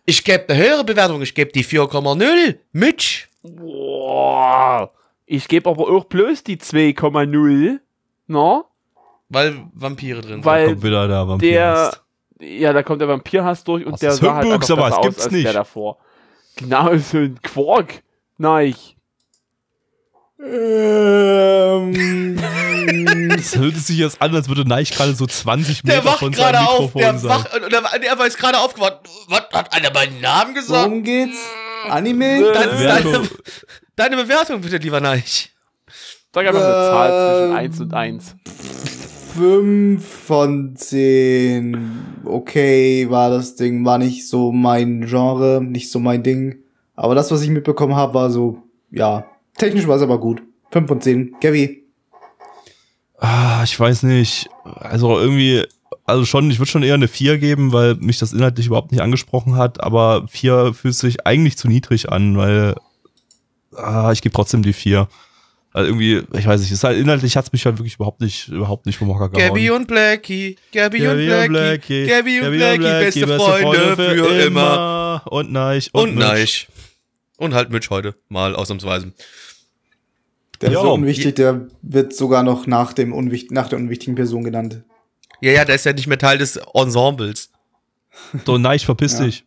ich 0.07 0.25
gebe 0.25 0.49
eine 0.49 0.59
höhere 0.59 0.85
Bewertung. 0.85 1.21
Ich 1.23 1.35
gebe 1.35 1.53
die 1.53 1.63
4,0. 1.65 2.57
Mitch. 2.73 3.29
Boah. 3.43 4.91
Ich 5.27 5.47
gebe 5.49 5.69
aber 5.69 5.83
auch 5.91 6.07
bloß 6.07 6.43
die 6.45 6.57
2,0. 6.57 7.79
No? 8.29 8.65
Weil 9.29 9.59
Vampire 9.75 10.21
drin 10.23 10.31
sind. 10.37 10.45
Weil 10.47 10.69
Kommt 10.69 10.83
wieder 10.83 11.07
der 11.09 11.29
Vampir. 11.29 11.51
der, 11.51 11.93
ja, 12.41 12.73
da 12.73 12.83
kommt 12.83 13.03
der 13.03 13.09
Vampirhass 13.09 13.65
durch 13.65 13.85
und 13.85 13.93
Das 13.93 14.01
der 14.01 14.11
ist 14.13 14.17
sah 14.21 14.35
halt 14.37 14.45
Humbug, 14.45 14.55
einfach 14.55 14.67
sowas 14.67 14.93
aus 14.95 15.05
gibt's 15.05 15.25
als 15.25 15.33
nicht. 15.33 15.45
der 15.47 15.53
davor. 15.53 15.99
Genau, 16.57 16.97
so 16.97 17.19
ein 17.19 17.39
Quark. 17.43 18.03
Nein. 18.39 18.75
Ähm, 20.41 21.95
Das 23.37 23.57
hört 23.57 23.77
sich 23.77 23.99
jetzt 23.99 24.23
an, 24.23 24.35
als 24.35 24.49
würde 24.49 24.65
Neich 24.67 24.91
gerade 24.93 25.15
so 25.15 25.27
20 25.27 25.83
der 25.83 25.97
Meter 25.97 26.07
wacht 26.09 26.19
von 26.21 26.33
gerade 26.33 26.59
seinem 26.59 26.67
auf. 26.67 26.95
Mikrofon 26.95 27.01
Der, 27.03 27.19
sein. 27.19 27.31
wach, 27.31 27.45
äh, 27.55 27.61
der, 27.69 27.83
der 28.01 28.19
war 28.19 28.25
jetzt 28.27 28.39
gerade 28.39 28.59
aufgewacht. 28.59 29.01
Was 29.29 29.43
hat 29.53 29.73
einer 29.75 29.93
meinen 29.93 30.21
Namen 30.21 30.55
gesagt? 30.55 30.87
worum 30.87 31.03
geht's? 31.03 31.37
Anime? 31.89 32.53
Deine, 32.53 32.73
Bewertung. 32.73 33.13
deine, 33.13 33.29
deine 33.97 34.17
Bewertung 34.17 34.61
bitte, 34.61 34.77
lieber 34.79 35.01
Neich. 35.01 35.53
Sag 36.35 36.47
einfach 36.47 36.63
eine 36.63 36.73
Zahl 36.73 37.11
zwischen 37.41 37.51
Ähm, 37.51 37.57
1 37.57 37.81
und 37.81 37.95
1. 37.95 38.37
5 39.37 40.05
von 40.27 40.77
10. 40.77 42.21
Okay, 42.25 43.07
war 43.11 43.31
das 43.31 43.55
Ding. 43.57 43.85
War 43.85 43.99
nicht 43.99 44.29
so 44.29 44.53
mein 44.53 45.03
Genre, 45.07 45.61
nicht 45.63 45.91
so 45.91 45.99
mein 46.01 46.23
Ding. 46.23 46.63
Aber 46.97 47.15
das, 47.15 47.31
was 47.31 47.43
ich 47.43 47.51
mitbekommen 47.51 47.95
habe, 47.97 48.15
war 48.15 48.31
so, 48.31 48.63
ja. 48.91 49.25
Technisch 49.59 49.87
war 49.87 49.97
es 49.97 50.03
aber 50.03 50.19
gut. 50.19 50.43
5 50.71 50.89
von 50.89 51.01
10. 51.01 51.37
Gabby. 51.41 51.85
Ah, 53.19 53.63
ich 53.65 53.79
weiß 53.79 54.05
nicht. 54.05 54.49
Also 54.65 55.19
irgendwie, 55.19 55.65
also 56.05 56.25
schon, 56.25 56.51
ich 56.51 56.59
würde 56.59 56.71
schon 56.71 56.83
eher 56.83 56.95
eine 56.95 57.09
4 57.09 57.39
geben, 57.39 57.73
weil 57.73 57.97
mich 57.97 58.19
das 58.19 58.33
inhaltlich 58.33 58.67
überhaupt 58.67 58.93
nicht 58.93 59.01
angesprochen 59.01 59.57
hat, 59.57 59.83
aber 59.83 60.27
4 60.29 60.73
fühlt 60.75 60.95
sich 60.95 61.27
eigentlich 61.27 61.57
zu 61.59 61.69
niedrig 61.69 62.11
an, 62.11 62.37
weil 62.37 62.77
ah, 63.77 64.13
ich 64.13 64.23
gebe 64.23 64.35
trotzdem 64.35 64.63
die 64.63 64.73
4. 64.73 65.09
Also 65.73 65.89
irgendwie, 65.91 66.23
ich 66.37 66.47
weiß 66.47 66.61
nicht, 66.61 66.73
ist 66.73 66.83
halt 66.83 66.99
inhaltlich 66.99 67.37
hat's 67.37 67.53
mich 67.53 67.65
halt 67.67 67.79
wirklich 67.79 67.97
überhaupt 67.97 68.21
nicht, 68.21 68.49
überhaupt 68.49 68.87
nicht 68.87 68.97
vom 68.97 69.09
Hocker 69.09 69.29
gehauen. 69.29 69.49
Gabby 69.49 69.71
und 69.71 69.87
Blackie. 69.87 70.57
Gabby, 70.73 71.07
und 71.07 71.17
Blackie. 71.49 72.07
Gabby 72.07 72.41
und 72.41 72.53
Blackie, 72.53 72.83
beste, 72.83 73.27
Freunde, 73.27 73.97
für, 73.97 74.47
immer. 74.47 75.23
Und 75.27 75.53
Neich 75.53 75.91
Und 75.93 76.15
Mitch. 76.15 76.27
Neich. 76.27 76.69
Und 77.37 77.55
halt 77.55 77.71
Mitch 77.71 77.91
heute. 77.91 78.15
Mal 78.29 78.57
ausnahmsweise. 78.57 79.13
Der 80.61 80.71
ist 80.73 80.81
so 80.81 80.93
unwichtig, 80.93 81.37
der 81.37 81.67
wird 81.83 82.15
sogar 82.15 82.43
noch 82.43 82.67
nach, 82.67 82.93
dem 82.93 83.13
unwicht 83.13 83.51
nach 83.53 83.69
der 83.69 83.79
unwichtigen 83.79 84.15
Person 84.15 84.43
genannt. 84.45 84.83
Ja, 85.41 85.53
ja, 85.53 85.65
der 85.65 85.77
ist 85.77 85.85
ja 85.87 85.93
nicht 85.93 86.07
mehr 86.09 86.19
Teil 86.19 86.39
des 86.39 86.59
Ensembles. 86.75 87.51
So, 88.45 88.59
Neich, 88.59 88.85
verpiss 88.85 89.19
Ja. 89.19 89.25
dich. 89.27 89.45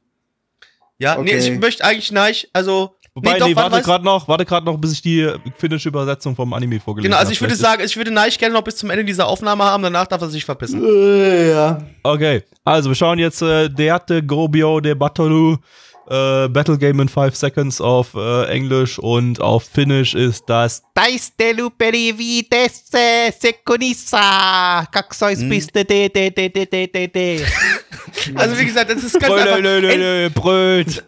Ja, 0.99 1.15
nee, 1.15 1.35
Okay. 1.35 1.37
ich 1.53 1.59
möchte 1.59 1.83
eigentlich 1.83 2.11
Neich, 2.11 2.49
also. 2.53 2.95
Wobei, 3.13 3.33
nee, 3.33 3.39
doch, 3.39 3.55
warte 3.57 3.75
weiß- 3.77 3.83
gerade 3.83 4.05
noch, 4.05 4.27
warte 4.29 4.45
gerade 4.45 4.65
noch, 4.65 4.77
bis 4.77 4.93
ich 4.93 5.01
die 5.01 5.29
finnische 5.57 5.89
Übersetzung 5.89 6.33
vom 6.33 6.53
Anime 6.53 6.79
vorgelesen 6.79 7.09
Genau, 7.09 7.17
also 7.17 7.25
habe. 7.27 7.33
ich 7.33 7.41
würde 7.41 7.55
sagen, 7.55 7.83
ich 7.83 7.97
würde 7.97 8.09
Neich 8.11 8.39
gerne 8.39 8.53
noch 8.53 8.63
bis 8.63 8.77
zum 8.77 8.89
Ende 8.89 9.03
dieser 9.03 9.27
Aufnahme 9.27 9.65
haben, 9.65 9.83
danach 9.83 10.07
darf 10.07 10.21
er 10.21 10.29
sich 10.29 10.45
verpissen. 10.45 10.81
Äh, 10.81 11.49
ja. 11.51 11.81
Okay, 12.03 12.43
also 12.63 12.89
wir 12.89 12.95
schauen 12.95 13.19
jetzt 13.19 13.41
äh, 13.41 13.67
Deate 13.69 14.25
Grobio 14.25 14.79
de 14.79 14.93
Batalu. 14.93 15.57
Äh, 16.11 16.49
Battle 16.49 16.77
Game 16.77 16.99
in 16.99 17.07
5 17.07 17.33
Seconds 17.33 17.79
auf 17.79 18.15
äh, 18.15 18.45
Englisch 18.49 18.99
und 18.99 19.39
auf 19.39 19.63
Finnisch 19.63 20.13
ist 20.13 20.43
das 20.47 20.83
Taistelu 20.93 21.69
perividesse 21.69 23.33
seconissa 23.39 24.85
Kaksois 24.91 25.37
biste 25.47 25.85
de 25.85 26.09
de 26.09 26.29
de 26.29 26.49
de 26.49 26.65
de 26.65 26.87
de 26.87 27.07
de 27.07 27.45
Also 28.35 28.59
wie 28.59 28.65
gesagt, 28.65 28.91
das 28.91 29.05
ist 29.05 29.17
ganz 29.21 29.33
einfach. 29.33 30.33
Bröt. 30.33 31.03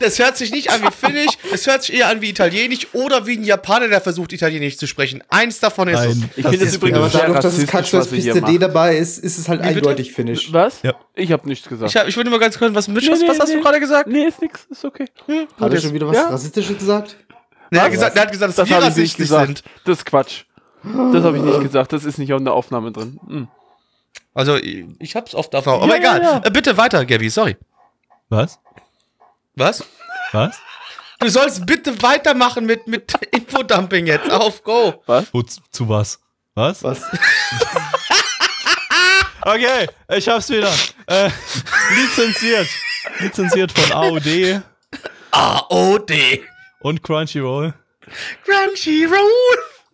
Das 0.00 0.18
hört 0.18 0.36
sich 0.36 0.50
nicht 0.50 0.70
an 0.70 0.82
wie 0.82 0.90
Finnisch, 0.90 1.32
es 1.52 1.66
hört 1.66 1.82
sich 1.84 1.94
eher 1.96 2.08
an 2.08 2.20
wie 2.20 2.30
Italienisch 2.30 2.88
oder 2.92 3.26
wie 3.26 3.36
ein 3.36 3.44
Japaner, 3.44 3.88
der 3.88 4.00
versucht, 4.00 4.32
Italienisch 4.32 4.76
zu 4.78 4.86
sprechen. 4.86 5.22
Eins 5.28 5.60
davon 5.60 5.88
ist 5.88 5.94
Nein. 5.94 6.30
Ich 6.36 6.42
finde 6.42 6.58
das 6.58 6.68
Ist- 6.68 6.74
übrigens 6.76 6.98
aber 6.98 7.10
sehr 7.10 7.20
dadurch, 7.22 7.40
dass 7.40 7.58
es 7.58 7.66
Katschers 7.66 8.08
Piste 8.08 8.42
D 8.42 8.58
dabei 8.58 8.96
ist, 8.96 9.18
ist 9.18 9.38
es 9.38 9.48
halt 9.48 9.62
bitte? 9.62 9.74
eindeutig 9.76 10.12
finnisch. 10.12 10.52
Was? 10.52 10.82
Ja. 10.82 10.94
Ich 11.14 11.30
habe 11.32 11.48
nichts 11.48 11.66
es. 11.66 11.70
gesagt. 11.70 11.90
Ich, 11.90 11.96
hab, 11.96 12.08
ich 12.08 12.16
würde 12.16 12.30
mal 12.30 12.38
ganz 12.40 12.58
kurz 12.58 12.74
was. 12.74 12.88
Nee, 12.88 12.96
was, 12.96 13.20
nee, 13.20 13.28
was 13.28 13.38
hast 13.40 13.48
nee. 13.48 13.54
du 13.56 13.60
gerade 13.62 13.80
gesagt? 13.80 14.08
Nee, 14.08 14.24
ist 14.26 14.40
nix, 14.42 14.66
ist 14.70 14.84
okay. 14.84 15.06
Hat 15.60 15.72
er 15.72 15.80
schon 15.80 15.92
wieder 15.94 16.08
was 16.08 16.16
Ja. 16.16 16.28
Rassistisches 16.28 16.78
gesagt? 16.78 17.16
Der 17.72 17.82
hat 17.82 17.90
gesagt, 17.90 18.14
der 18.16 18.22
hat 18.22 18.32
gesagt, 18.32 18.50
dass 18.50 18.56
Das 18.56 18.68
wir 18.68 18.76
rassistisch 18.76 19.16
gesagt. 19.16 19.46
sind. 19.46 19.62
Das 19.84 19.98
ist 19.98 20.04
Quatsch. 20.04 20.44
Das 20.82 21.24
habe 21.24 21.38
ich 21.38 21.42
nicht 21.42 21.60
gesagt. 21.62 21.92
Das 21.92 22.04
ist 22.04 22.18
nicht 22.18 22.32
auf 22.32 22.42
der 22.44 22.52
Aufnahme 22.52 22.92
drin. 22.92 23.18
Hm. 23.26 23.48
Also, 24.34 24.56
ich, 24.56 24.84
ich 24.98 25.16
hab's 25.16 25.34
oft 25.34 25.54
davon. 25.54 25.74
Aber 25.74 25.86
Ja, 25.88 25.96
egal. 25.96 26.22
ja, 26.22 26.32
ja. 26.34 26.42
Äh, 26.44 26.50
bitte 26.50 26.76
weiter, 26.76 27.04
Gabby, 27.06 27.30
sorry. 27.30 27.56
Was? 28.28 28.58
Was? 29.56 29.84
Was? 30.32 30.56
Du 31.20 31.28
sollst 31.28 31.64
bitte 31.64 32.02
weitermachen 32.02 32.66
mit, 32.66 32.86
mit 32.86 33.12
Infodumping 33.30 34.06
jetzt. 34.06 34.30
Auf, 34.30 34.62
go. 34.62 35.02
Wo, 35.32 35.42
zu, 35.42 35.60
zu 35.70 35.88
was? 35.88 36.18
Was? 36.54 36.82
Was? 36.82 37.02
Okay, 39.46 39.86
ich 40.08 40.26
hab's 40.26 40.48
wieder. 40.48 40.72
Äh, 41.06 41.28
lizenziert. 41.94 42.66
Lizenziert 43.18 43.70
von 43.72 43.92
AOD 43.92 44.62
A-O-D. 45.32 46.42
und 46.80 47.02
Crunchyroll. 47.02 47.74
Crunchyroll. 48.44 49.18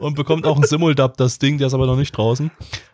Und 0.00 0.14
bekommt 0.16 0.46
auch 0.46 0.56
ein 0.56 0.62
Simuldub, 0.64 1.16
das 1.18 1.38
Ding, 1.38 1.58
der 1.58 1.66
ist 1.68 1.74
aber 1.74 1.86
noch 1.86 1.96
nicht 1.96 2.16
draußen. 2.16 2.50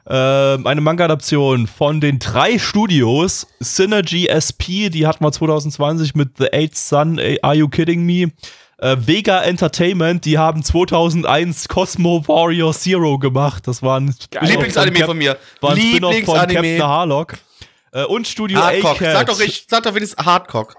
Ähm, 0.08 0.66
eine 0.66 0.80
Manga-Adaption 0.80 1.66
von 1.66 2.00
den 2.00 2.18
drei 2.18 2.58
Studios. 2.58 3.46
Synergy 3.60 4.26
SP, 4.28 4.90
die 4.90 5.06
hatten 5.06 5.24
wir 5.24 5.30
2020 5.32 6.14
mit 6.14 6.30
The 6.38 6.52
Eighth 6.52 6.76
Sun, 6.76 7.20
Are 7.42 7.54
You 7.54 7.68
Kidding 7.68 8.04
Me? 8.04 8.32
Äh, 8.78 8.96
Vega 8.98 9.40
Entertainment, 9.42 10.24
die 10.26 10.36
haben 10.36 10.62
2001 10.62 11.68
Cosmo 11.68 12.22
Warrior 12.28 12.74
Zero 12.74 13.18
gemacht. 13.18 13.66
Das 13.66 13.82
war 13.82 13.98
ein 13.98 14.14
Lieblingsanime 14.42 14.98
Cap- 14.98 15.06
von 15.06 15.16
mir. 15.16 15.38
War 15.62 15.70
ein 15.70 15.78
Spin-off 15.78 16.14
von 16.24 16.34
Captain. 16.36 16.82
Harlock. 16.82 17.38
Äh, 17.96 18.04
und 18.04 18.28
Studio 18.28 18.60
Hardcock. 18.60 18.96
A-Cat. 19.00 19.12
Sag 19.12 19.26
doch, 19.28 19.40
ich, 19.40 19.64
sag 19.68 19.82
doch 19.84 19.94
wenigstens 19.94 20.26
Hardcock. 20.26 20.76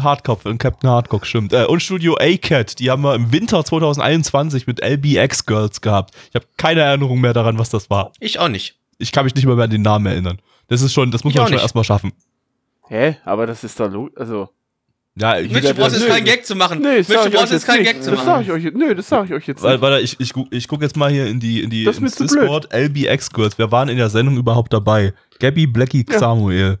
Hardcock, 0.00 0.44
und 0.44 0.58
Captain 0.58 0.88
Hardcock, 0.88 1.26
stimmt. 1.26 1.52
Äh, 1.52 1.64
und 1.64 1.82
Studio 1.82 2.16
A-Cat, 2.20 2.78
die 2.78 2.88
haben 2.88 3.02
wir 3.02 3.16
im 3.16 3.32
Winter 3.32 3.64
2021 3.64 4.68
mit 4.68 4.80
LBX 4.80 5.46
Girls 5.46 5.80
gehabt. 5.80 6.14
Ich 6.28 6.36
habe 6.36 6.46
keine 6.56 6.82
Erinnerung 6.82 7.20
mehr 7.20 7.32
daran, 7.32 7.58
was 7.58 7.70
das 7.70 7.90
war. 7.90 8.12
Ich 8.20 8.38
auch 8.38 8.48
nicht. 8.48 8.76
Ich 8.98 9.10
kann 9.10 9.24
mich 9.24 9.34
nicht 9.34 9.44
mehr, 9.44 9.56
mehr 9.56 9.64
an 9.64 9.70
den 9.70 9.82
Namen 9.82 10.06
erinnern. 10.06 10.38
Das 10.68 10.82
ist 10.82 10.92
schon, 10.92 11.10
das 11.10 11.24
muss 11.24 11.32
Ich 11.32 11.36
man 11.38 11.48
schon 11.48 11.54
nicht. 11.54 11.62
erstmal 11.62 11.82
schaffen. 11.82 12.12
Hä? 12.86 13.16
Aber 13.24 13.48
das 13.48 13.64
ist 13.64 13.80
da 13.80 13.86
lo 13.86 14.08
also. 14.14 14.48
Ja, 15.14 15.34
Mitch, 15.34 15.54
jeder, 15.54 15.74
du 15.74 15.80
brauchst 15.80 15.94
der- 15.94 16.00
jetzt 16.02 16.10
keinen 16.10 16.24
Gag 16.24 16.46
zu 16.46 16.54
machen. 16.56 16.80
Nee, 16.80 16.98
das 16.98 17.08
Mitch, 17.08 17.20
ich 17.26 17.32
brauchst 17.34 17.52
jetzt 17.52 17.52
jetzt 17.52 17.66
keinen 17.66 17.82
nicht. 17.82 17.92
Gag 17.92 18.02
zu 18.02 18.10
Das 18.12 18.20
sag 18.20 18.26
machen. 18.26 18.42
ich 18.44 18.50
euch, 18.50 18.72
nö, 18.72 18.94
das 18.94 19.08
sag 19.08 19.24
ich 19.26 19.32
euch 19.34 19.46
jetzt 19.46 19.62
weil, 19.62 19.72
nicht. 19.72 19.82
weil 19.82 20.02
ich, 20.02 20.18
ich, 20.20 20.32
guck- 20.32 20.48
ich 20.50 20.66
gucke 20.68 20.84
jetzt 20.84 20.96
mal 20.96 21.10
hier 21.10 21.26
in 21.26 21.38
die, 21.38 21.62
in 21.62 21.68
die 21.68 21.84
Das 21.84 21.96
ist 21.98 22.02
ins. 22.20 22.32
Discord. 22.32 22.72
LBX 22.72 23.30
Girls. 23.30 23.58
Wer 23.58 23.70
waren 23.70 23.88
in 23.90 23.98
der 23.98 24.08
Sendung 24.08 24.36
überhaupt 24.38 24.72
dabei? 24.72 25.12
Gabby, 25.38 25.66
Blackie, 25.66 26.06
Samuel. 26.08 26.78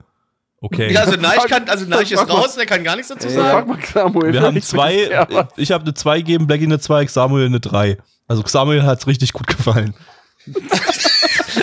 Okay. 0.62 0.92
Ja, 0.92 1.00
also 1.00 1.20
Neich 1.20 1.44
kann, 1.46 1.68
also 1.68 1.84
Neich 1.86 2.10
ist 2.12 2.26
raus, 2.30 2.54
der 2.54 2.66
kann 2.66 2.84
gar 2.84 2.94
nichts 2.96 3.08
dazu 3.08 3.26
Ey, 3.28 3.34
Frag 3.34 3.50
sagen. 3.66 3.68
mal 3.68 3.78
Samuel. 3.84 4.32
Wir 4.32 4.40
haben 4.42 4.62
zwei, 4.62 5.26
was. 5.28 5.46
ich 5.56 5.72
habe 5.72 5.82
eine 5.84 5.92
2 5.92 6.18
gegeben, 6.18 6.46
Blackie 6.46 6.64
eine 6.64 6.78
2, 6.78 7.06
Samuel 7.08 7.46
eine 7.46 7.58
3. 7.60 7.98
Also 8.28 8.42
Samuel 8.46 8.84
hat's 8.84 9.06
richtig 9.06 9.32
gut 9.32 9.46
gefallen. 9.48 9.92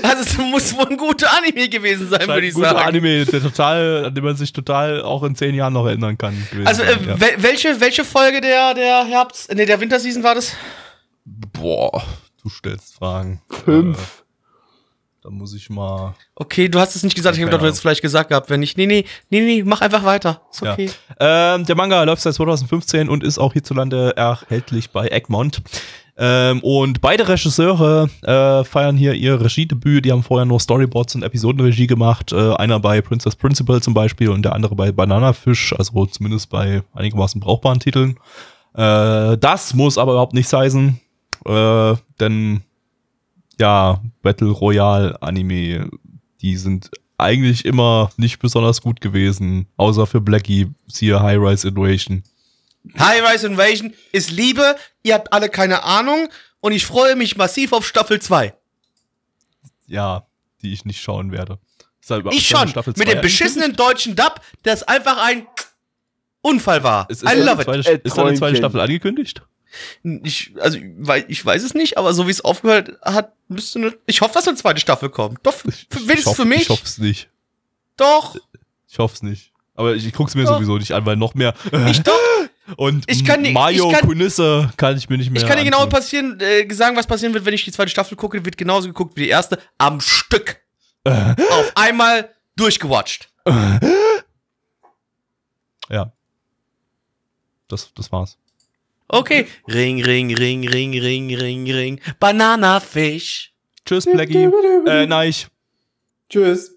Also 0.04 0.24
es 0.24 0.38
muss 0.38 0.76
wohl 0.76 0.88
ein 0.90 0.98
guter 0.98 1.28
Anime 1.38 1.70
gewesen 1.70 2.10
sein, 2.10 2.28
würde 2.28 2.48
ich 2.48 2.54
Ein 2.54 2.62
guter 2.62 2.70
sagen. 2.72 2.88
Anime, 2.88 3.26
der 3.26 3.42
total, 3.42 4.06
an 4.06 4.16
den 4.16 4.24
man 4.24 4.36
sich 4.36 4.54
total 4.54 5.02
auch 5.02 5.24
in 5.24 5.36
10 5.36 5.56
Jahren 5.56 5.74
noch 5.74 5.86
erinnern 5.86 6.18
kann. 6.18 6.36
Also 6.66 6.84
äh, 6.84 6.92
ja. 6.92 7.20
wel 7.20 7.32
welche, 7.38 7.80
welche 7.80 8.04
Folge 8.04 8.42
der, 8.42 8.74
der 8.74 9.06
Herbst, 9.06 9.54
nee, 9.54 9.66
der 9.66 9.80
Winterseason 9.80 10.24
war 10.24 10.36
das? 10.36 10.54
Boah, 11.26 12.04
du 12.42 12.50
stellst 12.50 12.96
Fragen. 12.96 13.42
Fünf. 13.66 13.98
Äh, 13.98 14.30
da 15.22 15.30
muss 15.30 15.54
ich 15.54 15.70
mal. 15.70 16.16
Okay, 16.36 16.70
du 16.70 16.80
hast 16.80 16.96
es 16.96 17.04
nicht 17.04 17.16
gesagt, 17.16 17.36
ich 17.36 17.42
habe 17.42 17.50
gedacht, 17.50 17.62
du 17.62 17.66
hättest 17.66 17.80
es 17.80 17.82
vielleicht 17.82 18.02
gesagt 18.02 18.30
gehabt, 18.30 18.50
wenn 18.50 18.62
nicht. 18.62 18.78
Nee, 18.78 18.86
nee, 18.86 19.06
nee, 19.30 19.42
nee, 19.42 19.64
mach 19.64 19.82
einfach 19.82 20.06
weiter. 20.06 20.42
Ist 20.52 20.62
Ja. 20.62 20.74
okay. 20.74 20.90
Ähm, 21.20 21.66
der 21.66 21.76
Manga 21.76 22.02
läuft 22.04 22.22
seit 22.22 22.34
2015 22.36 23.10
und 23.10 23.24
ist 23.24 23.38
auch 23.38 23.52
hierzulande 23.54 24.16
erhältlich 24.16 24.92
bei 24.92 25.08
Egmont. 25.10 25.62
Ähm, 26.22 26.60
und 26.60 27.00
beide 27.00 27.30
Regisseure 27.30 28.10
äh, 28.24 28.66
feiern 28.66 28.98
hier 28.98 29.14
ihr 29.14 29.40
Regiedebüt. 29.40 30.04
Die 30.04 30.12
haben 30.12 30.22
vorher 30.22 30.46
nur 30.46 30.60
Storyboards 30.60 31.16
und 31.16 31.24
Episodenregie 31.24 31.88
gemacht. 31.88 32.34
Äh, 32.34 32.56
einer 32.56 32.82
bei 32.82 33.00
Princess 33.00 33.38
Principal 33.38 33.82
zum 33.82 33.94
Beispiel 33.94 34.30
und 34.30 34.44
der 34.44 34.54
andere 34.54 34.76
bei 34.76 34.92
Banana 34.92 35.32
Fish, 35.32 35.74
also 35.74 36.06
zumindest 36.08 36.50
bei 36.50 36.84
einigermaßen 36.94 37.40
brauchbaren 37.40 37.80
Titeln. 37.80 38.18
Äh, 38.74 39.38
das 39.38 39.74
muss 39.74 39.98
aber 39.98 40.12
überhaupt 40.12 40.34
nichts 40.34 40.52
heißen, 40.52 41.00
äh, 41.46 41.96
denn 42.20 42.62
ja, 43.58 44.02
Battle 44.22 44.52
Royale 44.52 45.22
Anime, 45.22 45.90
die 46.42 46.58
sind 46.58 46.92
eigentlich 47.18 47.66
immer 47.66 48.10
nicht 48.18 48.40
besonders 48.40 48.82
gut 48.82 49.02
gewesen, 49.02 49.68
außer 49.78 50.06
für 50.06 50.22
Blackie, 50.22 50.68
siehe 50.88 51.22
High 51.22 51.40
Rise 51.40 51.70
Invasion. 51.70 52.24
High 52.98 53.24
Rise 53.32 53.48
Invasion 53.48 53.94
ist 54.12 54.32
Liebe, 54.32 54.76
ihr 55.04 55.14
habt 55.16 55.32
alle 55.34 55.50
keine 55.50 55.84
Ahnung 55.84 56.30
und 56.62 56.72
ich 56.72 56.86
freue 56.86 57.16
mich 57.16 57.38
massiv 57.38 57.74
auf 57.74 57.86
Staffel 57.88 58.22
2. 58.22 58.54
Ja, 59.88 60.26
die 60.62 60.74
ich 60.74 60.86
nicht 60.86 61.02
schauen 61.02 61.32
werde. 61.32 61.60
Halt 62.10 62.26
Ich 62.32 62.48
schon, 62.48 62.68
Staffel 62.68 62.94
mit 62.98 63.08
dem 63.08 63.22
beschissenen 63.22 63.76
deutschen 63.76 64.16
Dub, 64.16 64.42
das 64.64 64.82
einfach 64.84 65.18
ein 65.24 65.46
Unfall 66.42 66.84
war. 66.84 67.08
Ist, 67.10 67.22
ist, 67.22 67.30
I 67.30 67.34
eine 67.34 67.44
love 67.44 67.62
it. 67.62 67.66
zweite, 67.66 67.92
Äh, 67.92 68.00
ist 68.04 68.18
da 68.18 68.26
eine 68.26 68.36
zweite. 68.38 68.58
Staffel 68.58 68.80
angekündigt? 68.82 69.44
Ich, 70.24 70.54
also, 70.60 70.80
ich 70.80 70.86
weiß, 70.98 71.26
ich 71.28 71.46
weiß 71.46 71.62
es 71.62 71.76
nicht, 71.76 72.00
aber 72.00 72.14
so 72.16 72.26
wie 72.26 72.32
es 72.32 72.42
aufgehört 72.42 72.94
hat, 73.04 73.34
müsste 73.48 73.78
eine, 73.80 73.98
ich 74.08 74.22
hoffe, 74.22 74.34
dass 74.34 74.48
eine 74.48 74.58
zweite 74.58 74.80
Staffel 74.80 75.10
kommt. 75.10 75.40
Doch, 75.46 75.54
für, 75.54 75.72
für, 75.72 76.00
wenigstens 76.08 76.26
hoff- 76.26 76.36
für 76.38 76.46
mich. 76.46 76.62
Ich 76.62 76.70
hoff's 76.70 76.98
nicht. 76.98 77.30
Doch, 77.98 78.36
Ich 78.88 78.98
hoff's 78.98 79.22
nicht. 79.22 79.52
Aber 79.76 79.94
ich, 79.94 80.08
ich 80.08 80.14
guck's 80.14 80.34
mir 80.34 80.46
Doch. 80.46 80.56
sowieso 80.56 80.78
nicht 80.80 80.94
an, 80.94 81.06
weil 81.06 81.16
noch 81.18 81.36
mehr. 81.36 81.54
ich 81.88 82.02
doch. 82.02 82.18
Und 82.78 83.04
Ich 83.10 83.24
kann 83.26 83.44
die- 83.44 83.52
Mario 83.52 83.88
ich 83.92 83.98
kann- 83.98 84.08
Kunisse 84.08 84.72
kann 84.78 84.98
ich 84.98 85.10
mir 85.10 85.18
nicht 85.18 85.32
mehr. 85.32 85.42
Ich 85.42 85.48
kann 85.48 85.58
dir 85.58 85.64
genau 85.64 85.86
passieren, 85.88 86.40
äh, 86.40 86.68
sagen, 86.74 86.96
was 86.96 87.08
passieren 87.08 87.34
wird, 87.34 87.46
wenn 87.46 87.54
ich 87.54 87.64
die 87.66 87.72
zweite 87.72 87.90
Staffel 87.90 88.16
gucke. 88.16 88.44
Wird 88.46 88.58
genauso 88.58 88.88
geguckt 88.88 89.16
wie 89.18 89.24
die 89.24 89.30
erste. 89.30 89.60
Am 89.78 90.00
Stück. 90.02 90.62
Auf 91.04 91.72
einmal 91.76 92.36
durchgewatcht. 92.56 93.30
Ja. 95.90 96.12
Das, 97.68 97.94
das 97.94 98.12
war's. 98.12 98.38
Okay. 99.08 99.48
Ring, 99.68 100.04
ring, 100.04 100.36
ring, 100.36 100.68
ring, 100.68 100.94
ring, 101.00 101.36
ring, 101.36 101.72
ring. 101.72 102.02
Bananafisch. 102.20 103.54
Tschüss, 103.86 104.06
Blackie. 104.06 104.50
äh, 104.88 105.06
nein, 105.08 105.30
ich. 105.30 105.48
Tschüss. 106.30 106.76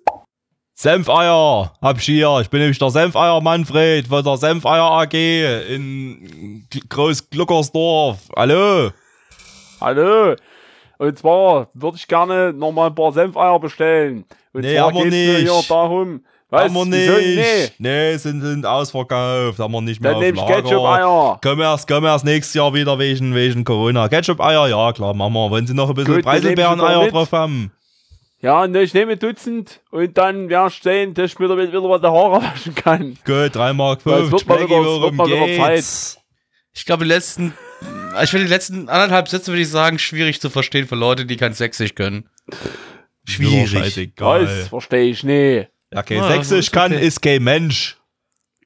Senfeier 0.74 1.72
hab 1.82 1.98
ich 1.98 2.04
hier. 2.04 2.38
Ich 2.40 2.48
bin 2.50 2.60
nämlich 2.60 2.78
der 2.78 2.90
Senfeier 2.90 3.40
Manfred 3.40 4.06
von 4.08 4.24
der 4.24 4.36
Senfeier 4.36 4.82
AG 4.90 5.12
in 5.14 6.66
Groß-Gluckersdorf. 6.88 8.18
Hallo. 8.34 8.90
Hallo. 9.80 10.34
Und 10.98 11.18
zwar 11.18 11.68
würde 11.74 11.96
ich 11.98 12.08
gerne 12.08 12.52
nochmal 12.52 12.88
ein 12.88 12.94
paar 12.94 13.12
Senfeier 13.12 13.58
bestellen. 13.60 14.24
Und 14.52 14.62
Nee, 14.62 14.76
zwar 14.76 14.86
haben 14.86 14.96
wir 14.96 15.04
nicht. 15.06 15.40
hier 15.50 15.62
darum. 15.68 16.24
Was? 16.48 16.64
haben 16.64 16.74
wir 16.74 16.84
nicht. 16.84 17.08
Nee. 17.36 17.68
Nee, 17.78 18.16
sind, 18.16 18.40
sind 18.42 18.66
ausverkauft. 18.66 19.58
Haben 19.58 19.72
wir 19.72 19.80
nicht 19.80 20.00
mehr 20.00 20.12
Dann 20.12 20.20
nehme 20.20 20.38
ich. 20.38 20.46
Ketchup-Eier. 20.46 21.38
Kommen 21.42 21.60
erst, 21.60 21.88
kommen 21.88 22.06
erst 22.06 22.24
nächstes 22.24 22.54
Jahr 22.54 22.72
wieder 22.74 22.98
wegen, 22.98 23.34
wegen 23.34 23.64
Corona. 23.64 24.08
Ketchup-Eier, 24.08 24.68
ja 24.68 24.92
klar, 24.92 25.14
machen 25.14 25.32
wir. 25.32 25.50
Wenn 25.50 25.66
sie 25.66 25.74
noch 25.74 25.88
ein 25.88 25.94
bisschen 25.94 26.22
Preiselbeeren-Eier 26.22 27.08
drauf 27.08 27.32
haben. 27.32 27.72
Ja, 28.42 28.66
ne, 28.66 28.82
ich 28.82 28.92
nehme 28.92 29.12
ein 29.12 29.18
Dutzend 29.18 29.80
und 29.90 30.18
dann 30.18 30.48
werde 30.48 30.68
ich 30.74 30.82
sehen, 30.82 31.14
dass 31.14 31.30
ich 31.32 31.38
mir 31.38 31.46
damit 31.48 31.68
wieder 31.70 31.80
mal 31.80 31.98
die 32.00 32.06
Haare 32.08 32.42
waschen 32.42 32.74
kann. 32.74 33.16
Gut, 33.24 33.54
3 33.54 33.72
Mark 33.72 34.00
Weil 34.04 34.22
es 34.24 34.30
5. 34.30 34.32
wird 34.32 34.46
mal 34.48 34.58
wieder- 34.64 35.00
wird 35.02 35.14
mal 35.14 35.26
wieder 35.28 35.46
geht's? 35.74 36.18
Ich 36.74 36.84
glaube, 36.84 37.04
die 37.04 37.08
letzten 37.10 37.54
ich 38.22 38.30
finde 38.30 38.44
die 38.46 38.52
letzten 38.52 38.88
anderthalb 38.88 39.28
Sätze, 39.28 39.48
würde 39.52 39.62
ich 39.62 39.68
sagen, 39.70 39.98
schwierig 39.98 40.40
zu 40.40 40.50
verstehen 40.50 40.86
für 40.86 40.94
Leute, 40.96 41.24
die 41.24 41.36
kein 41.36 41.52
Sächsisch 41.54 41.94
können. 41.94 42.28
Schwierig. 43.26 44.12
Das 44.16 44.68
verstehe 44.68 45.04
ich 45.10 45.22
nicht. 45.24 45.68
Ja, 45.92 46.02
kein 46.02 46.20
Ah, 46.20 46.28
Sächsisch 46.28 46.58
ist 46.58 46.72
kann, 46.72 46.92
okay. 46.92 47.06
ist 47.06 47.20
kein 47.22 47.42
Mensch. 47.42 47.96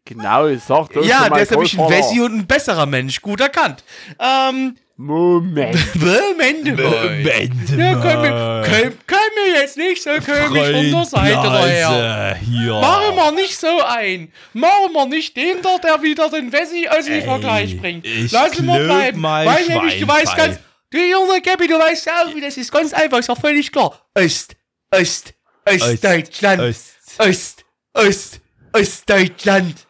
Genau, 0.05 0.55
sagt 0.57 0.97
das 0.97 1.07
Ja, 1.07 1.29
der 1.29 1.43
ist 1.43 1.51
nämlich 1.51 1.79
ein. 1.79 1.89
Wessi 1.91 2.21
und 2.21 2.33
ein 2.39 2.47
besserer 2.47 2.87
Mensch. 2.87 3.21
Gut 3.21 3.41
erkannt. 3.41 3.83
Ähm, 4.21 4.77
Moment. 4.99 5.77
Moment 5.95 6.77
mal. 6.79 7.21
Ja, 7.21 8.01
können 8.01 8.23
wir, 8.23 8.63
können, 8.65 8.99
können 9.07 9.37
wir 9.45 9.61
jetzt 9.61 9.77
nicht 9.77 10.03
so 10.03 10.09
komisch 10.11 10.71
von 10.71 10.91
der 10.91 11.05
Seite 11.05 11.35
daher. 11.35 12.37
Hier. 12.37 12.73
Machen 12.73 13.15
wir 13.15 13.33
nicht 13.33 13.59
so 13.59 13.83
ein. 13.83 14.33
Machen 14.55 14.93
wir 14.95 15.07
nicht 15.07 15.37
den 15.37 15.61
da, 15.61 15.77
der 15.77 16.03
wieder 16.03 16.31
den 16.31 16.51
Wessi 16.51 16.89
aus 16.89 17.05
dem 17.05 17.23
Vergleich 17.23 17.79
bringt. 17.79 18.07
Lassen 18.33 18.65
wir 18.65 18.85
bleiben. 18.85 19.21
mein 19.21 19.47
Weil 19.47 19.67
nämlich, 19.67 20.01
du 20.01 20.09
weißt 20.09 20.35
ganz, 20.35 20.59
du 20.91 20.99
junge 20.99 21.43
Gabby, 21.43 21.69
du 21.69 21.79
weißt 21.79 22.07
ja 22.07 22.25
auch, 22.25 22.35
wie 22.35 22.41
das 22.41 22.57
ist 22.57 22.73
ganz 22.73 22.95
einfach, 22.95 23.19
ist 23.19 23.29
doch 23.29 23.39
völlig 23.39 23.71
klar. 23.71 24.01
Ost, 24.15 24.57
Ost, 24.91 25.35
Ostdeutschland, 25.69 26.63
Ost. 26.63 26.95
Ost, 27.19 27.65
Ost, 27.93 28.41
Ostdeutschland. 28.73 29.86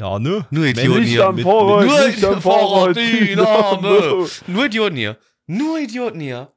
Ja, 0.00 0.18
ne? 0.18 0.46
Nur 0.50 0.64
Idioten 0.66 1.02
hier. 1.02 1.32
mit- 1.32 1.44
Fahrrad, 1.44 1.86
Nur 1.86 2.06
nicht 2.08 2.24
am 2.24 2.40
Fahrrad. 2.42 2.96
Dynamo. 2.96 4.28
Nur 4.46 4.64
Idioten 4.66 4.96
hier. 4.96 5.16
Nur 5.46 5.78
Idioten 5.78 6.20
hier. 6.20 6.52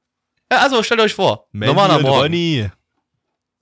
Äh, 0.50 0.56
Also, 0.56 0.84
stellt 0.84 1.02
euch 1.02 1.14
vor. 1.14 1.48
Mandy 1.52 1.74
Normaler 1.74 1.96
und 1.98 2.02
Morgen. 2.04 2.22
Ronny. 2.22 2.70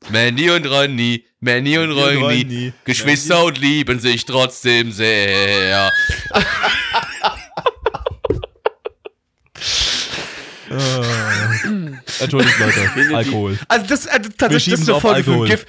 Mandy 0.10 0.49
und 0.49 0.65
Ronny, 0.65 1.26
Mandy 1.41 1.77
und 1.77 1.89
Mandy 1.95 2.01
Ronny, 2.22 2.41
Ronny. 2.43 2.73
Geschwister 2.85 3.43
und 3.43 3.57
lieben 3.60 3.99
sich 3.99 4.26
trotzdem 4.26 4.91
sehr. 4.91 5.89
Äh, 10.69 12.23
Entschuldigt, 12.23 12.60
Leute. 12.60 13.15
Alkohol. 13.15 13.57
Also 13.68 13.85
das, 13.88 14.07
also 14.07 14.30
tatsächlich, 14.38 14.72
das 14.73 14.81
ist 14.81 14.89
eine 14.89 14.99
Folge 15.01 15.23
für 15.23 15.31
einen 15.31 15.41
Alkohol. 15.41 15.47
Gift. 15.47 15.68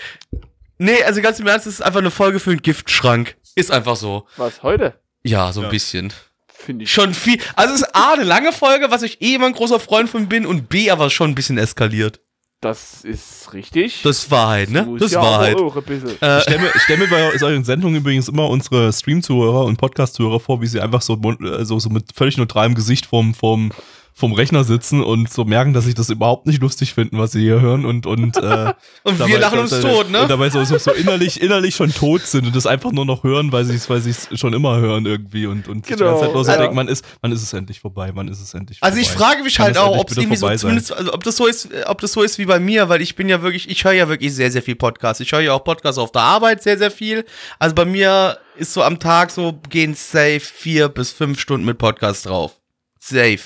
Nee, 0.79 1.03
also 1.05 1.21
ganz 1.23 1.41
im 1.41 1.47
Ernst, 1.47 1.67
das 1.67 1.75
ist 1.75 1.81
einfach 1.83 2.01
eine 2.01 2.11
Folge 2.11 2.39
für 2.41 2.51
einen 2.51 2.63
Giftschrank. 2.63 3.37
Ist 3.55 3.71
einfach 3.71 3.97
so. 3.97 4.27
Was, 4.37 4.63
heute? 4.63 4.95
Ja, 5.23 5.53
so 5.53 5.61
ein 5.61 5.65
Ja. 5.65 5.71
bisschen. 5.71 6.13
Finde 6.53 6.85
ich. 6.85 6.93
Schon 6.93 7.15
viel. 7.15 7.39
Also 7.57 7.75
es 7.75 7.81
ist 7.83 7.95
A, 7.95 8.13
eine 8.15 8.25
lange 8.25 8.53
Folge, 8.53 8.91
was 8.91 9.03
ich 9.03 9.21
eh 9.23 9.35
immer 9.35 9.47
ein 9.47 9.53
großer 9.55 9.81
Freund 9.81 10.11
von 10.11 10.29
bin, 10.29 10.45
und 10.47 10.69
B, 10.69 10.91
aber 10.91 11.09
schon 11.11 11.31
ein 11.31 11.35
bisschen 11.35 11.57
eskaliert. 11.59 12.21
Das 12.63 13.05
ist 13.05 13.55
richtig. 13.55 14.03
Das 14.03 14.19
ist 14.19 14.31
Wahrheit, 14.31 14.69
ne? 14.69 14.87
Das 14.99 15.07
ist 15.07 15.13
ja 15.15 15.23
Wahrheit. 15.23 15.57
auch 15.57 15.75
ein 15.75 15.83
bisschen. 15.83 16.21
Äh, 16.21 16.37
Ich 16.39 16.43
stelle 16.43 16.59
mir, 16.59 16.71
stell 16.85 16.97
mir 16.99 17.09
bei 17.09 17.33
euren 17.43 17.65
Sendungen 17.65 17.97
übrigens 18.01 18.29
immer 18.29 18.51
unsere 18.51 18.93
Stream-Zuhörer 18.93 19.65
und 19.65 19.79
Podcast-Zuhörer 19.79 20.41
vor, 20.41 20.61
wie 20.61 20.67
sie 20.67 20.79
einfach 20.81 21.01
so, 21.01 21.15
äh, 21.15 21.65
so, 21.65 21.79
so 21.79 21.89
mit 21.89 22.05
völlig 22.15 22.37
neutralem 22.37 22.75
Gesicht 22.75 23.07
vorm, 23.07 23.33
vorm, 23.33 23.73
vom 24.13 24.33
Rechner 24.33 24.65
sitzen 24.65 25.03
und 25.03 25.33
so 25.33 25.45
merken, 25.45 25.73
dass 25.73 25.85
sie 25.87 25.95
das 25.95 26.11
überhaupt 26.11 26.47
nicht 26.47 26.61
lustig 26.61 26.93
finden, 26.95 27.19
was 27.19 27.33
sie 27.33 27.41
hier 27.41 27.61
hören 27.61 27.85
und, 27.87 28.05
und, 28.07 28.37
äh, 28.37 28.75
Und 29.05 29.19
dabei- 29.19 29.31
wir 29.31 29.39
lachen 29.39 29.59
uns 29.61 29.71
dabei- 29.71 29.89
tot, 29.95 30.11
ne? 30.11 30.23
Und 30.23 30.29
dabei 30.31 30.51
so, 30.51 30.63
so, 30.65 30.77
so 30.77 30.93
innerlich, 30.93 31.41
innerlich 31.41 31.75
schon 31.75 31.93
tot 31.95 32.23
sind 32.23 32.47
und 32.47 32.55
das 32.55 32.67
einfach 32.67 32.93
nur 32.93 33.07
noch 33.07 33.25
hören, 33.25 33.51
weil 33.53 33.65
sie 33.65 33.75
es 33.75 33.89
weil 33.89 34.01
sie's 34.01 34.29
schon 34.35 34.53
immer 34.53 34.77
hören 34.79 35.07
irgendwie 35.07 35.47
und, 35.47 35.69
und 35.69 35.87
sich 35.87 35.95
die 35.97 35.99
Genau. 35.99 36.11
ganze 36.13 36.27
Zeit 36.27 36.35
nur 36.35 36.45
so 36.45 36.51
Also- 36.51 36.61
denken, 36.63 36.77
man 36.77 36.89
ist, 36.89 37.05
man 37.23 37.33
ist 37.33 37.43
es 37.43 37.53
endlich 37.53 37.81
vorbei, 37.81 38.13
man 38.13 38.29
ist 38.29 38.41
es 38.43 38.53
endlich 38.53 38.79
Also 38.83 38.99
ich 38.99 39.09
vorbei. 39.11 39.25
frage 39.27 39.43
mich 39.45 39.59
halt 39.59 39.77
es 39.77 39.81
auch, 39.83 39.97
ob 39.97 40.11
es 40.11 40.17
irgendwie 40.19 40.37
so 40.37 40.47
vorbei 40.47 40.57
zumindest, 40.59 40.93
also 40.93 41.13
ob 41.15 41.25
das 41.25 41.37
so 41.37 41.47
ist, 41.47 41.73
äh, 41.73 41.85
ob 41.87 42.01
das 42.01 42.13
so 42.13 42.23
ist 42.23 42.39
wie 42.39 42.45
bei 42.47 42.61
mir, 42.61 42.89
weil 42.91 43.01
ich 43.01 43.17
bin 43.17 43.29
ja 43.29 43.41
wirklich, 43.43 43.71
ich 43.71 43.85
höre 43.85 43.93
ja 43.93 44.09
wirklich 44.09 44.35
sehr, 44.35 44.51
sehr 44.53 44.63
viel 44.63 44.77
Podcasts. 44.77 45.21
Ich 45.21 45.33
höre 45.33 45.41
ja 45.41 45.53
auch 45.55 45.65
Podcasts 45.65 45.99
auf 45.99 46.13
der 46.13 46.23
Arbeit 46.23 46.63
sehr, 46.63 46.77
sehr 46.77 46.91
viel. 46.91 47.25
Also 47.59 47.75
bei 47.75 47.85
mir 47.87 48.39
ist 48.57 48.75
so 48.75 48.83
am 48.83 48.99
Tag 48.99 49.31
so 49.31 49.59
gehen 49.71 49.95
safe 49.95 50.41
vier 50.41 50.89
bis 50.89 51.11
fünf 51.13 51.41
Stunden 51.41 51.65
mit 51.65 51.79
Podcasts 51.79 52.25
drauf. 52.25 52.57
Safe. 52.99 53.39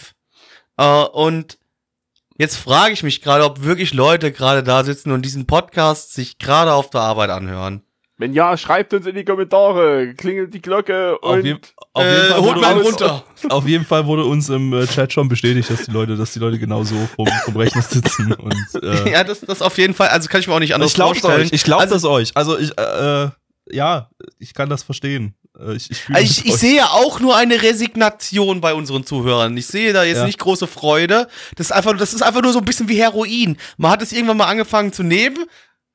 Äh, 0.77 1.05
und 1.05 1.59
jetzt 2.39 2.57
frage 2.57 2.93
ich 2.93 3.03
mich 3.03 3.23
gerade, 3.23 3.45
ob 3.45 3.63
wirklich 3.63 3.95
Leute 3.95 4.33
gerade 4.33 4.63
da 4.63 4.85
sitzen 4.85 5.13
und 5.13 5.23
diesen 5.23 5.47
Podcast 5.47 6.15
sich 6.15 6.39
gerade 6.39 6.73
auf 6.73 6.91
der 6.91 7.01
Arbeit 7.03 7.31
anhören. 7.31 7.83
Wenn 8.17 8.33
ja, 8.33 8.57
schreibt 8.57 8.95
uns 8.95 9.07
in 9.07 9.17
die 9.17 9.25
Kommentare, 9.25 10.15
klingelt 10.15 10.55
die 10.55 10.63
Glocke 10.63 11.19
Auf, 11.21 11.33
und 11.35 11.45
je, 11.45 11.57
auf, 11.95 12.05
Äh, 12.05 12.13
jeden 12.15 12.29
Fall 12.29 12.41
holt 12.41 12.47
wurde 12.47 12.61
mal 12.61 12.71
einen 12.71 12.79
uns, 12.79 12.89
runter. 12.89 13.25
auf 13.51 13.67
jeden 13.67 13.85
Fall 13.85 14.07
wurde 14.07 14.25
uns 14.25 14.49
im 14.51 14.73
äh, 14.73 14.87
Chat 14.87 15.13
schon 15.13 15.29
bestätigt, 15.29 15.69
dass 15.69 15.83
die 15.87 15.91
Leute, 15.91 16.17
dass 16.17 16.33
die 16.33 16.39
Leute 16.39 16.61
genau 16.61 16.85
so 16.85 16.95
vom, 17.17 17.27
vom 17.45 17.57
Rechner 17.57 17.83
sitzen 17.83 18.33
und 18.33 18.55
äh, 18.83 19.11
Ja, 19.11 19.25
das, 19.25 19.41
das 19.41 19.61
auf 19.63 19.77
jeden 19.79 19.95
Fall, 19.95 20.09
also 20.09 20.29
kann 20.29 20.41
ich 20.41 20.47
mir 20.47 20.55
auch 20.55 20.61
nicht 20.61 20.75
anders 20.77 20.91
ich 20.91 20.95
glaube 20.95 21.19
vorstellen. 21.19 21.47
euch, 21.47 21.53
ich 21.53 21.65
glaube 21.65 21.83
also, 21.83 21.95
das 21.95 22.05
euch. 22.05 22.31
Also 22.37 22.57
ich, 22.57 22.71
äh, 22.79 23.25
äh, 23.25 23.31
ja, 23.73 24.09
ich 24.39 24.55
kann 24.55 24.69
das 24.71 24.85
verstehen. 24.85 25.35
Äh, 25.59 25.75
Ich, 25.77 25.91
ich, 25.91 26.03
Also 26.11 26.23
ich, 26.23 26.47
ich 26.47 26.55
sehe 26.57 26.77
ja 26.77 26.87
auch 26.91 27.21
nur 27.21 27.37
eine 27.37 27.63
Resignation 27.63 28.61
bei 28.61 28.75
unseren 28.75 29.05
Zuhörern. 29.05 29.57
Ich 29.57 29.67
sehe 29.67 29.93
da 29.93 30.05
jetzt 30.05 30.19
Ja. 30.19 30.27
nicht 30.27 30.39
große 30.39 30.67
Freude. 30.67 31.29
Das 31.57 31.67
ist 31.69 31.73
einfach, 31.73 31.97
das 31.97 32.15
ist 32.15 32.23
einfach 32.23 32.43
nur 32.43 32.53
so 32.53 32.59
ein 32.61 32.65
bisschen 32.65 32.89
wie 32.89 32.97
Heroin. 33.01 33.57
Man 33.77 33.91
hat 33.91 34.03
es 34.03 34.13
irgendwann 34.13 34.37
mal 34.39 34.47
angefangen 34.49 34.93
zu 34.93 35.03
nehmen, 35.03 35.45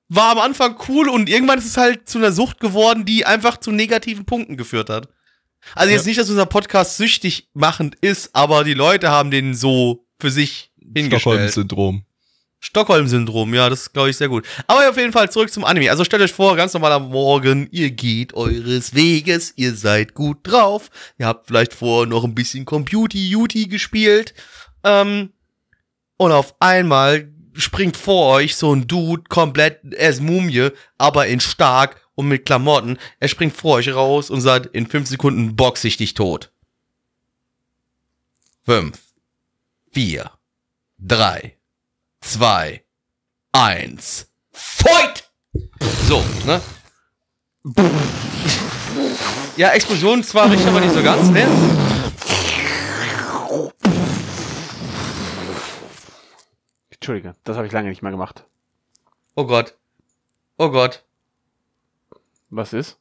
war 0.08 0.32
am 0.32 0.40
Anfang 0.40 0.76
cool 0.88 1.08
und 1.10 1.30
irgendwann 1.30 1.60
ist 1.60 1.66
es 1.66 1.78
halt 1.78 2.10
zu 2.10 2.18
einer 2.18 2.32
Sucht 2.32 2.60
geworden, 2.60 3.06
die 3.06 3.26
einfach 3.26 3.58
zu 3.58 3.72
negativen 3.72 4.26
Punkten 4.26 4.58
geführt 4.58 4.90
hat. 4.90 5.08
Also 5.76 5.92
jetzt 5.92 6.06
Ja. 6.06 6.10
nicht, 6.10 6.20
dass 6.20 6.30
unser 6.30 6.46
Podcast 6.46 6.98
süchtig 6.98 7.50
machend 7.54 7.96
ist, 8.02 8.30
aber 8.34 8.64
die 8.64 8.74
Leute 8.74 9.10
haben 9.10 9.30
den 9.30 9.54
so 9.54 10.08
für 10.20 10.32
sich 10.32 10.72
hingestellt. 10.82 11.22
Stockholm-Syndrom. 11.22 12.04
Stockholm-Syndrom, 12.60 13.54
ja, 13.54 13.70
das 13.70 13.94
glaube 13.94 14.10
ich 14.10 14.18
sehr 14.18 14.30
gut. 14.30 14.46
Aber 14.68 14.90
auf 14.90 14.98
jeden 14.98 15.14
Fall 15.14 15.32
zurück 15.32 15.52
zum 15.52 15.64
Anime. 15.64 15.90
Also 15.90 16.04
stellt 16.04 16.22
euch 16.22 16.34
vor, 16.34 16.56
ganz 16.56 16.74
normal 16.74 16.92
am 16.92 17.10
Morgen, 17.10 17.68
ihr 17.72 17.92
geht 17.92 18.34
eures 18.34 18.94
Weges, 18.94 19.54
ihr 19.56 19.74
seid 19.76 20.14
gut 20.14 20.40
drauf, 20.44 20.90
ihr 21.18 21.26
habt 21.26 21.48
vielleicht 21.48 21.74
vorher 21.74 22.08
noch 22.08 22.24
ein 22.24 22.36
bisschen 22.36 22.66
Computy-Uty 22.66 23.68
gespielt, 23.68 24.34
ähm, 24.84 25.32
und 26.18 26.32
auf 26.34 26.56
einmal 26.60 27.32
springt 27.54 27.96
vor 27.96 28.34
euch 28.34 28.56
so 28.56 28.74
ein 28.74 28.88
Dude, 28.88 29.24
komplett, 29.30 29.80
er 29.94 30.10
ist 30.10 30.22
Mumie, 30.22 30.70
aber 30.98 31.28
in 31.28 31.40
stark 31.40 32.02
und 32.16 32.28
mit 32.28 32.46
Klamotten. 32.46 32.98
Er 33.20 33.30
springt 33.30 33.56
vor 33.56 33.76
euch 33.76 33.94
raus 33.94 34.30
und 34.30 34.42
sagt, 34.42 34.68
in 34.76 34.88
fünf 34.88 35.08
Sekunden 35.08 35.56
box 35.56 35.84
ich 35.86 35.98
dich 35.98 36.14
tot. 36.14 36.52
Fünf, 38.66 39.00
vier, 39.92 40.32
drei, 40.98 41.58
zwei, 42.22 42.84
eins, 43.52 44.32
fight! 44.52 45.30
So, 46.08 46.24
ne? 46.46 46.62
Ja, 49.58 49.70
Explosion 49.70 50.24
zwar 50.24 50.50
richtig, 50.50 50.68
aber 50.68 50.80
nicht 50.80 50.94
so 50.94 51.04
ganz, 51.04 51.30
ne? 51.30 51.48
Entschuldige, 56.92 57.36
das 57.44 57.58
habe 57.58 57.68
ich 57.68 57.74
lange 57.74 57.90
nicht 57.90 58.02
mehr 58.02 58.12
gemacht. 58.12 58.46
Oh 59.36 59.46
Gott. 59.46 59.78
Oh 60.58 60.70
Gott. 60.70 61.04
Was 62.50 62.74
ist? 62.74 63.00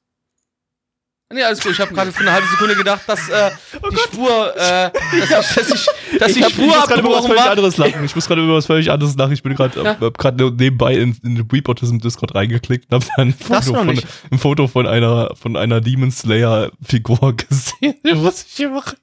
Nee, 1.30 1.42
alles 1.42 1.60
gut. 1.62 1.72
Ich 1.72 1.80
habe 1.80 1.92
gerade 1.92 2.10
für 2.10 2.20
eine 2.22 2.32
halbe 2.32 2.46
Sekunde 2.48 2.74
gedacht, 2.74 3.02
dass 3.06 3.28
äh, 3.28 3.50
die 3.92 3.96
Spur, 3.98 4.56
äh, 4.56 4.90
dass, 5.28 5.50
ich, 5.50 5.54
dass, 5.54 5.70
ich, 5.70 6.18
dass 6.18 6.32
die 6.32 6.42
hab- 6.42 6.52
Spur 6.52 6.66
muss 6.68 6.86
gerade 6.86 7.00
über 7.00 7.10
was 7.10 7.16
abgebrochen 7.16 7.26
völlig 7.28 7.42
war. 7.44 7.50
anderes 7.50 7.76
lachen. 7.76 8.04
Ich 8.04 8.14
muss 8.14 8.26
gerade 8.26 8.42
über 8.44 8.54
was 8.54 8.64
völlig 8.64 8.90
anderes 8.90 9.14
lachen. 9.14 9.32
Ich 9.32 9.42
bin 9.42 9.54
gerade 9.54 9.82
Ja. 9.82 10.00
hab 10.00 10.16
grad 10.16 10.36
nebenbei 10.36 10.94
in, 10.94 11.14
in 11.22 11.34
den 11.34 11.46
Reportism 11.52 11.98
Discord 11.98 12.34
reingeklickt 12.34 12.90
und 12.90 13.04
hab 13.04 13.16
dann 13.16 13.28
ein 13.28 13.34
Foto, 13.34 13.74
von, 13.74 14.02
ein 14.30 14.38
Foto 14.38 14.68
von 14.68 14.86
einer 14.86 15.34
von 15.36 15.56
einer 15.58 15.82
Demon 15.82 16.10
Slayer 16.10 16.70
Figur 16.82 17.36
gesehen. 17.36 17.96
Was 18.24 18.44
ich 18.44 18.52
hier 18.54 18.70
mache. 18.70 18.96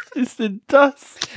Was 0.00 0.22
ist 0.22 0.38
denn 0.40 0.62
das? 0.66 0.94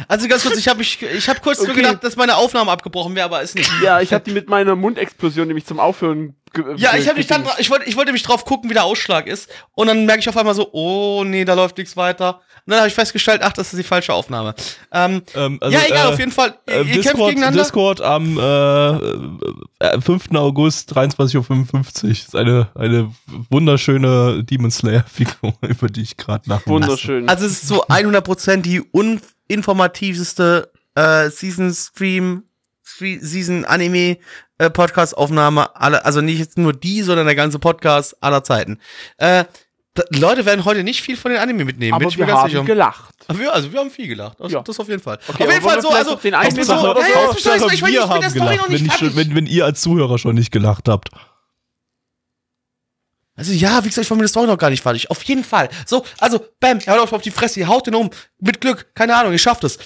Also 0.07 0.28
ganz 0.28 0.41
kurz, 0.44 0.57
ich 0.57 0.68
habe 0.68 0.82
ich, 0.82 0.99
ich 1.03 1.30
hab 1.30 1.41
kurz 1.44 1.60
nur 1.60 1.69
Okay. 1.69 1.82
gedacht, 1.84 2.03
dass 2.03 2.15
meine 2.15 2.36
Aufnahme 2.38 2.72
abgebrochen 2.72 3.14
wäre, 3.15 3.26
aber 3.26 3.41
ist 3.44 3.53
nicht. 3.56 3.69
Ja, 3.84 4.02
ich 4.02 4.11
habe 4.11 4.23
die 4.23 4.32
mit 4.32 4.49
meiner 4.49 4.76
Mundexplosion 4.76 5.48
nämlich 5.48 5.65
zum 5.68 5.80
Aufhören. 5.80 6.36
Ja, 6.76 6.95
ich 6.98 7.07
habe 7.07 7.14
ge- 7.14 7.14
mich 7.15 7.28
dann, 7.28 7.44
ich 7.60 7.69
wollte, 7.69 7.86
ich 7.90 7.95
wollte 7.95 8.11
mich 8.11 8.23
drauf 8.23 8.44
gucken, 8.45 8.69
wie 8.69 8.73
der 8.73 8.84
Ausschlag 8.84 9.28
ist, 9.28 9.49
und 9.73 9.88
dann 9.88 10.06
merke 10.06 10.19
ich 10.19 10.30
auf 10.30 10.36
einmal 10.38 10.53
so, 10.53 10.69
oh 10.73 11.23
nee, 11.26 11.45
da 11.45 11.53
läuft 11.53 11.78
nichts 11.78 11.95
weiter. 11.95 12.41
Und 12.65 12.72
dann 12.72 12.80
habe 12.80 12.88
ich 12.90 12.94
festgestellt, 12.94 13.41
ach, 13.44 13.53
das 13.53 13.73
ist 13.73 13.80
die 13.80 13.84
falsche 13.88 14.14
Aufnahme. 14.14 14.53
Ähm, 14.91 15.23
Ähm, 15.34 15.57
also, 15.61 15.76
ja, 15.78 15.84
egal, 15.88 16.10
äh, 16.10 16.14
auf 16.14 16.19
jeden 16.19 16.32
Fall. 16.32 16.56
Äh, 16.68 16.80
ihr 16.80 16.84
kämpft 16.86 17.06
Discord, 17.06 17.30
gegeneinander. 17.30 17.64
Discord 17.64 18.02
am 18.02 18.38
äh, 18.38 19.86
äh, 19.95 20.02
5. 20.02 20.32
August 20.36 20.95
23.55 20.95 22.03
Uhr. 22.03 22.10
Ist 22.11 22.36
eine, 22.36 22.69
eine 22.76 23.11
wunderschöne 23.49 24.44
Demon 24.44 24.69
Slayer 24.72 25.06
Figur, 25.11 25.53
über 25.61 25.88
die 25.88 26.02
ich 26.02 26.18
gerade 26.18 26.48
lache. 26.49 26.68
Wunderschön. 26.68 27.28
Also 27.30 27.45
es 27.45 27.53
ist 27.53 27.68
so 27.68 27.86
100% 27.88 28.57
die 28.57 28.82
uninformativste 28.82 30.72
äh, 30.95 31.30
Season 31.30 31.73
Stream, 31.73 32.44
Stre- 32.86 33.19
Season 33.22 33.65
Anime 33.65 34.18
äh, 34.62 34.70
Podcast 34.70 35.18
Aufnahme 35.18 35.76
aller, 35.76 36.06
also 36.06 36.22
nicht 36.22 36.40
jetzt 36.40 36.58
nur 36.58 36.74
die, 36.74 37.02
sondern 37.02 37.26
der 37.26 37.36
ganze 37.36 37.58
Podcast 37.60 38.16
aller 38.22 38.44
Zeiten. 38.44 38.80
Äh, 39.18 39.46
Leute 40.10 40.46
werden 40.46 40.64
heute 40.64 40.84
nicht 40.84 41.02
viel 41.02 41.18
von 41.18 41.32
den 41.32 41.42
Anime 41.42 41.66
mitnehmen, 41.66 41.94
aber 41.94 42.06
ich 42.06 42.18
mir 42.18 42.26
wir 42.26 42.34
haben 42.36 42.50
sicher. 42.50 42.64
gelacht. 42.64 43.14
Wir, 43.34 43.54
also 43.54 43.74
wir 43.74 43.80
haben 43.80 43.92
viel 43.92 44.08
gelacht. 44.08 44.40
Das, 44.40 44.52
Ja. 44.52 44.62
das 44.62 44.80
auf 44.80 44.88
jeden 44.88 45.02
Fall. 45.02 45.20
Okay, 45.28 45.44
auf 45.44 45.50
jeden 45.52 45.62
Fall 45.62 45.82
so, 45.82 45.90
also 45.90 46.16
den 46.16 46.34
einen 46.34 46.64
so, 46.64 46.72
ja, 46.74 46.94
ja, 46.98 47.32
ich 47.32 47.46
ich 47.46 47.74
ich 47.74 47.86
wir 47.86 48.08
haben 48.08 48.34
gelacht, 48.34 48.70
wenn, 48.70 48.86
fertig. 48.90 49.16
wenn, 49.16 49.36
wenn 49.36 49.46
ihr 49.48 49.66
als 49.66 49.82
Zuhörer 49.82 50.18
schon 50.18 50.36
nicht 50.36 50.52
gelacht 50.52 50.88
habt. 50.88 51.10
Also 53.36 53.52
ja, 53.54 53.84
wie 53.84 53.88
gesagt, 53.90 54.06
ich 54.06 54.10
war 54.12 54.18
mit 54.18 54.24
der 54.24 54.30
Story 54.30 54.48
noch 54.48 54.58
gar 54.58 54.70
nicht 54.70 54.84
fertig. 54.84 55.10
Auf 55.10 55.24
jeden 55.24 55.44
Fall. 55.44 55.70
So, 55.86 56.06
also, 56.20 56.46
bam, 56.60 56.80
er 56.86 57.00
haut 57.02 57.12
auf 57.12 57.22
die 57.22 57.32
Fresse, 57.32 57.60
ihr 57.60 57.68
haut 57.68 57.88
den 57.88 57.96
um. 57.96 58.12
Mit 58.40 58.62
Glück, 58.62 58.94
keine 58.94 59.16
Ahnung, 59.16 59.32
ihr 59.34 59.40
schafft 59.40 59.64
es. 59.64 59.80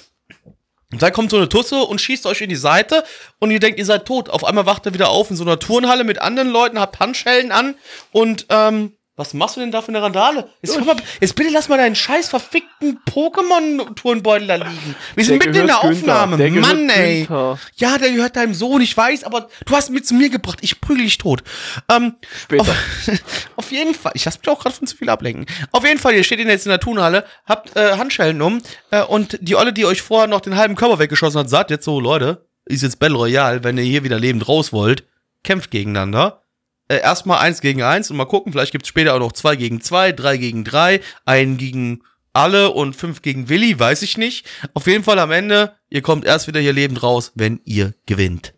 Und 0.92 1.02
dann 1.02 1.12
kommt 1.12 1.30
so 1.30 1.36
eine 1.36 1.48
Tusse 1.48 1.82
und 1.82 2.00
schießt 2.00 2.26
euch 2.26 2.40
in 2.40 2.48
die 2.48 2.56
Seite 2.56 3.04
und 3.40 3.50
ihr 3.50 3.58
denkt, 3.58 3.78
ihr 3.78 3.84
seid 3.84 4.06
tot. 4.06 4.28
Auf 4.30 4.44
einmal 4.44 4.66
wacht 4.66 4.86
er 4.86 4.94
wieder 4.94 5.08
auf 5.08 5.30
in 5.30 5.36
so 5.36 5.44
einer 5.44 5.58
Turnhalle 5.58 6.04
mit 6.04 6.20
anderen 6.20 6.48
Leuten, 6.48 6.78
habt 6.78 7.00
Handschellen 7.00 7.50
an 7.50 7.74
und 8.12 8.46
ähm, 8.50 8.96
was 9.16 9.32
machst 9.32 9.56
du 9.56 9.60
denn 9.60 9.70
da 9.70 9.80
für 9.80 9.88
eine 9.88 10.02
Randale? 10.02 10.50
Jetzt, 10.60 10.78
mal, 10.84 10.94
jetzt 11.20 11.34
bitte 11.34 11.50
lass 11.50 11.70
mal 11.70 11.78
deinen 11.78 11.94
scheiß 11.94 12.28
verfickten 12.28 13.00
Pokémon-Turnbeutel 13.10 14.46
da 14.46 14.56
liegen. 14.56 14.94
Wir 15.14 15.24
sind 15.24 15.42
Der 15.42 15.48
mitten 15.48 15.60
in 15.62 15.66
der. 15.68 15.82
Aufnahme. 15.82 16.36
Der 16.36 16.50
Mann, 16.50 16.90
ey. 16.90 17.20
Günther. 17.20 17.58
Ja, 17.76 17.96
der 17.96 18.12
gehört 18.12 18.36
deinem 18.36 18.52
Sohn, 18.52 18.82
ich 18.82 18.94
weiß, 18.94 19.24
aber 19.24 19.48
du 19.64 19.74
hast 19.74 19.88
ihn 19.88 19.94
mit 19.94 20.06
zu 20.06 20.12
mir 20.12 20.28
gebracht. 20.28 20.58
Ich 20.60 20.82
prügel 20.82 21.04
dich 21.04 21.16
tot. 21.16 21.42
Ähm, 21.88 22.16
Später. 22.42 22.62
Auf, 22.62 22.76
auf 23.56 23.72
jeden 23.72 23.94
Fall. 23.94 24.12
Ich 24.14 24.24
lasse 24.26 24.38
mich 24.38 24.48
auch 24.48 24.60
gerade 24.60 24.74
von 24.74 24.86
zu 24.86 24.96
viel 24.96 25.08
ablenken. 25.08 25.46
Auf 25.72 25.86
jeden 25.86 25.98
Fall, 25.98 26.14
ihr 26.14 26.22
steht 26.22 26.38
jetzt 26.38 26.66
in 26.66 26.70
der 26.70 26.80
Turnhalle, 26.80 27.24
habt 27.46 27.74
äh, 27.74 27.96
Handschellen 27.96 28.42
um 28.42 28.60
äh, 28.90 29.02
und 29.02 29.38
die 29.40 29.56
Olle, 29.56 29.72
die 29.72 29.86
euch 29.86 30.02
vorher 30.02 30.28
noch 30.28 30.42
den 30.42 30.56
halben 30.56 30.74
Körper 30.74 30.98
weggeschossen 30.98 31.40
hat, 31.40 31.48
sagt 31.48 31.70
jetzt 31.70 31.86
so, 31.86 32.00
Leute, 32.00 32.46
ist 32.66 32.82
jetzt 32.82 32.98
Battle 32.98 33.16
Royale, 33.16 33.64
wenn 33.64 33.78
ihr 33.78 33.84
hier 33.84 34.04
wieder 34.04 34.18
lebend 34.18 34.46
raus 34.46 34.74
wollt, 34.74 35.04
kämpft 35.42 35.70
gegeneinander. 35.70 36.42
Äh, 36.88 37.00
erstmal 37.00 37.38
eins 37.38 37.60
gegen 37.60 37.82
eins 37.82 38.10
und 38.10 38.16
mal 38.16 38.26
gucken, 38.26 38.52
vielleicht 38.52 38.72
gibt's 38.72 38.88
später 38.88 39.14
auch 39.14 39.18
noch 39.18 39.32
zwei 39.32 39.56
gegen 39.56 39.80
zwei, 39.80 40.12
drei 40.12 40.36
gegen 40.36 40.64
drei, 40.64 41.00
einen 41.24 41.56
gegen 41.56 42.02
alle 42.32 42.70
und 42.70 42.94
fünf 42.94 43.22
gegen 43.22 43.48
Willi, 43.48 43.78
weiß 43.78 44.02
ich 44.02 44.18
nicht. 44.18 44.46
Auf 44.74 44.86
jeden 44.86 45.04
Fall 45.04 45.18
am 45.18 45.30
Ende, 45.30 45.74
ihr 45.88 46.02
kommt 46.02 46.24
erst 46.24 46.46
wieder 46.46 46.60
hier 46.60 46.72
lebend 46.72 47.02
raus, 47.02 47.32
wenn 47.34 47.60
ihr 47.64 47.94
gewinnt. 48.04 48.54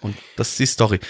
Und 0.00 0.16
das 0.36 0.50
ist 0.50 0.58
die 0.60 0.66
Story. 0.66 1.00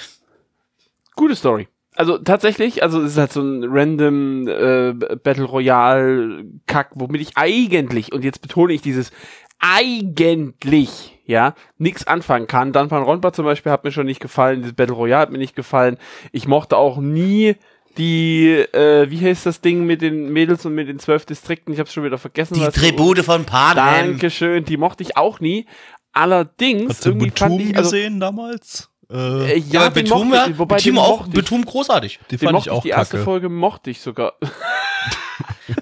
Gute 1.16 1.34
Story. 1.34 1.68
Also 1.94 2.16
tatsächlich, 2.18 2.82
also 2.82 3.02
es 3.02 3.12
ist 3.12 3.18
halt 3.18 3.32
so 3.32 3.42
ein 3.42 3.64
random 3.64 4.48
äh, 4.48 4.92
Battle 5.16 5.44
Royale 5.44 6.44
Kack, 6.66 6.92
womit 6.94 7.20
ich 7.20 7.36
eigentlich, 7.36 8.12
und 8.12 8.24
jetzt 8.24 8.40
betone 8.40 8.72
ich 8.72 8.80
dieses 8.80 9.10
eigentlich, 9.58 11.18
ja, 11.32 11.54
nichts 11.78 12.06
anfangen 12.06 12.46
kann. 12.46 12.72
Dan 12.72 12.90
van 12.90 13.02
Rompa 13.02 13.32
zum 13.32 13.44
Beispiel 13.44 13.72
hat 13.72 13.82
mir 13.84 13.90
schon 13.90 14.06
nicht 14.06 14.20
gefallen, 14.20 14.60
dieses 14.60 14.74
Battle 14.76 14.94
Royale 14.94 15.22
hat 15.22 15.30
mir 15.32 15.38
nicht 15.38 15.56
gefallen. 15.56 15.98
Ich 16.30 16.46
mochte 16.46 16.76
auch 16.76 16.98
nie 16.98 17.56
die, 17.98 18.48
äh, 18.72 19.10
wie 19.10 19.20
heißt 19.20 19.44
das 19.44 19.60
Ding 19.60 19.84
mit 19.84 20.00
den 20.00 20.32
Mädels 20.32 20.64
und 20.64 20.74
mit 20.74 20.88
den 20.88 20.98
zwölf 20.98 21.26
Distrikten? 21.26 21.74
Ich 21.74 21.80
hab's 21.80 21.92
schon 21.92 22.04
wieder 22.04 22.16
vergessen. 22.18 22.54
Die 22.54 22.60
was- 22.60 22.74
Tribute 22.74 23.18
von 23.24 23.44
Panem. 23.44 24.12
Dankeschön, 24.12 24.64
die 24.64 24.76
mochte 24.76 25.02
ich 25.02 25.16
auch 25.16 25.40
nie. 25.40 25.66
Allerdings, 26.12 26.90
Hast 26.90 27.04
du 27.06 27.10
irgendwie 27.10 27.30
fand 27.36 27.56
Betum 27.58 27.70
ich, 27.70 27.76
also, 27.76 27.90
gesehen 27.90 28.20
damals? 28.20 28.88
Äh, 29.10 29.16
äh, 29.16 29.58
Ja, 29.58 29.82
ja, 29.84 29.88
Betum, 29.90 30.28
mochte 30.28 30.36
ja, 30.36 30.46
ich, 30.48 30.58
wobei 30.58 30.76
Betum 30.76 30.94
den 30.94 30.98
auch. 30.98 31.26
Betum 31.26 31.64
großartig. 31.64 32.20
die 32.30 32.38
fand 32.38 32.52
mochte 32.52 32.68
ich 32.68 32.70
auch 32.70 32.82
die 32.82 32.88
erste 32.90 33.16
kacke. 33.16 33.24
Folge 33.24 33.48
mochte 33.48 33.90
ich 33.90 34.00
sogar. 34.00 34.34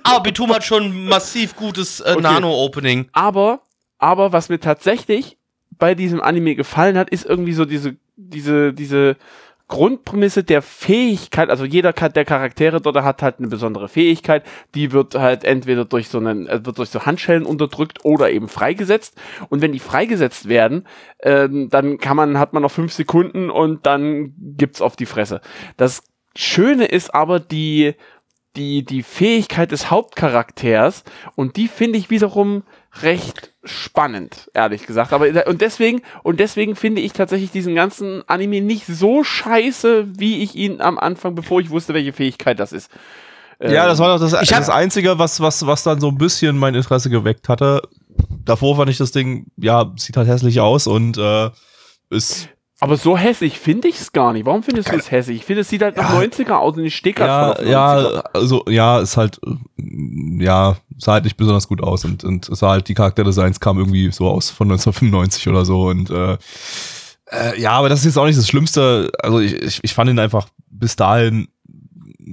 Aber 0.03 0.23
Betum 0.23 0.53
hat 0.53 0.65
schon 0.65 1.07
massiv 1.07 1.57
gutes 1.57 2.01
äh, 2.01 2.11
Okay. 2.13 2.23
Nano-Opening. 2.23 3.09
Aber, 3.13 3.63
aber 3.99 4.33
was 4.33 4.49
mir 4.49 4.61
tatsächlich 4.61 5.37
bei 5.81 5.97
diesem 5.97 6.21
Anime 6.21 6.55
gefallen 6.55 6.97
hat, 6.97 7.11
ist 7.11 7.27
irgendwie 7.27 7.53
so 7.53 7.65
diese, 7.65 7.97
diese, 8.17 8.73
diese 8.73 9.17
Grundprämisse 9.71 10.43
der 10.43 10.63
Fähigkeit, 10.63 11.49
also 11.49 11.65
jeder 11.65 11.93
der 11.93 12.25
Charaktere 12.25 12.81
dort 12.81 12.97
hat 12.97 13.23
halt 13.23 13.39
eine 13.39 13.47
besondere 13.47 13.89
Fähigkeit, 13.89 14.45
die 14.75 14.91
wird 14.91 15.15
halt 15.15 15.45
entweder 15.45 15.85
durch 15.85 16.09
so 16.09 16.19
einen, 16.19 16.49
äh, 16.49 16.65
wird 16.67 16.77
durch 16.77 16.91
so 16.91 17.07
Handschellen 17.07 17.47
unterdrückt 17.47 18.05
oder 18.05 18.31
eben 18.31 18.49
freigesetzt. 18.49 19.17
Und 19.49 19.63
wenn 19.63 19.73
die 19.73 19.79
freigesetzt 19.79 20.49
werden, 20.49 20.87
ähm, 21.23 21.71
dann 21.71 21.99
kann 21.99 22.17
man, 22.17 22.39
hat 22.39 22.53
man 22.53 22.63
noch 22.63 22.73
fünf 22.73 22.93
Sekunden 22.93 23.49
und 23.49 23.87
dann 23.87 24.35
gibt's 24.37 24.83
auf 24.83 24.97
die 24.97 25.07
Fresse. 25.07 25.41
Das 25.77 26.03
Schöne 26.37 26.87
ist 26.87 27.15
aber 27.15 27.39
die, 27.39 27.95
die, 28.57 28.85
die 28.85 29.05
Fähigkeit 29.05 29.71
des 29.71 29.89
Hauptcharakters 29.91 31.05
und 31.37 31.57
die 31.57 31.69
finde 31.69 31.99
ich 31.99 32.11
wiederum 32.11 32.65
recht 33.03 33.53
spannend, 33.63 34.51
ehrlich 34.55 34.87
gesagt. 34.87 35.13
Aber 35.13 35.27
und 35.47 35.61
deswegen, 35.61 36.03
und 36.23 36.41
deswegen 36.41 36.77
finde 36.77 37.01
ich 37.01 37.13
tatsächlich 37.13 37.51
diesen 37.51 37.75
ganzen 37.75 38.23
Anime 38.29 38.61
nicht 38.61 38.87
so 38.87 39.23
scheiße, 39.23 40.19
wie 40.19 40.43
ich 40.43 40.55
ihn 40.55 40.81
am 40.81 40.99
Anfang, 40.99 41.35
bevor 41.35 41.61
ich 41.61 41.71
wusste, 41.71 41.95
welche 41.95 42.13
Fähigkeit 42.13 42.59
das 42.59 42.73
ist. 42.73 42.91
Ja, 43.63 43.87
das 43.87 43.99
war 43.99 44.17
doch 44.17 44.31
das, 44.31 44.49
das 44.49 44.71
Einzige, 44.71 45.19
was, 45.19 45.41
was, 45.41 45.67
was 45.67 45.83
dann 45.83 46.01
so 46.01 46.09
ein 46.09 46.17
bisschen 46.17 46.57
mein 46.57 46.75
Interesse 46.75 47.11
geweckt 47.11 47.51
hatte. 47.51 47.83
Davor 48.45 48.77
fand 48.77 48.89
ich 48.89 48.97
das 48.97 49.13
Ding, 49.13 49.49
ja, 49.59 49.93
sieht 49.97 50.17
halt 50.17 50.29
hässlich 50.29 50.61
aus 50.61 50.87
und 50.87 51.19
äh, 51.19 51.51
ist 52.09 52.49
Aber 52.81 52.97
so 52.97 53.17
hässlich 53.17 53.59
finde 53.59 53.89
ich 53.89 54.01
es 54.01 54.13
gar 54.13 54.33
nicht. 54.33 54.47
Warum 54.47 54.63
findest 54.63 54.91
du 54.91 54.97
es 54.97 55.11
hässlich? 55.11 55.39
Ich 55.39 55.45
finde, 55.45 55.61
es 55.61 55.69
sieht 55.69 55.83
halt 55.83 55.99
nach 55.99 56.15
90er 56.15 56.53
aus 56.53 56.77
und 56.77 56.85
ich 56.85 56.97
stehe 56.97 57.15
ja, 57.15 57.53
gerade 57.53 57.71
ja, 57.71 57.99
90er. 57.99 58.25
also 58.33 58.65
ja, 58.69 59.01
ist 59.01 59.19
halt, 59.19 59.39
ja, 59.77 60.77
sah 60.97 61.13
halt 61.13 61.25
nicht 61.25 61.37
besonders 61.37 61.69
gut 61.69 61.83
aus 61.83 62.07
und, 62.07 62.25
und 62.25 62.49
es 62.49 62.59
sah 62.59 62.71
halt, 62.71 62.89
die 62.89 62.95
Charakterdesigns 62.95 63.61
kamen 63.61 63.81
irgendwie 63.81 64.11
so 64.11 64.29
aus 64.29 64.49
von 64.49 64.71
1995 64.71 65.49
oder 65.49 65.67
so 65.67 65.89
und 65.89 66.09
äh, 66.09 66.39
äh, 67.31 67.61
ja, 67.61 67.73
aber 67.73 67.89
das 67.89 68.01
ist 68.01 68.07
jetzt 68.07 68.19
auch 68.19 68.27
nicht 68.27 68.39
das 68.39 68.49
Schlimmste. 68.49 69.11
Also 69.23 69.41
ich, 69.41 69.55
ich, 69.55 69.81
ich 69.83 69.95
fand 69.95 70.11
ihn 70.11 70.19
einfach 70.19 70.49
bis 70.71 70.97
dahin, 70.97 71.49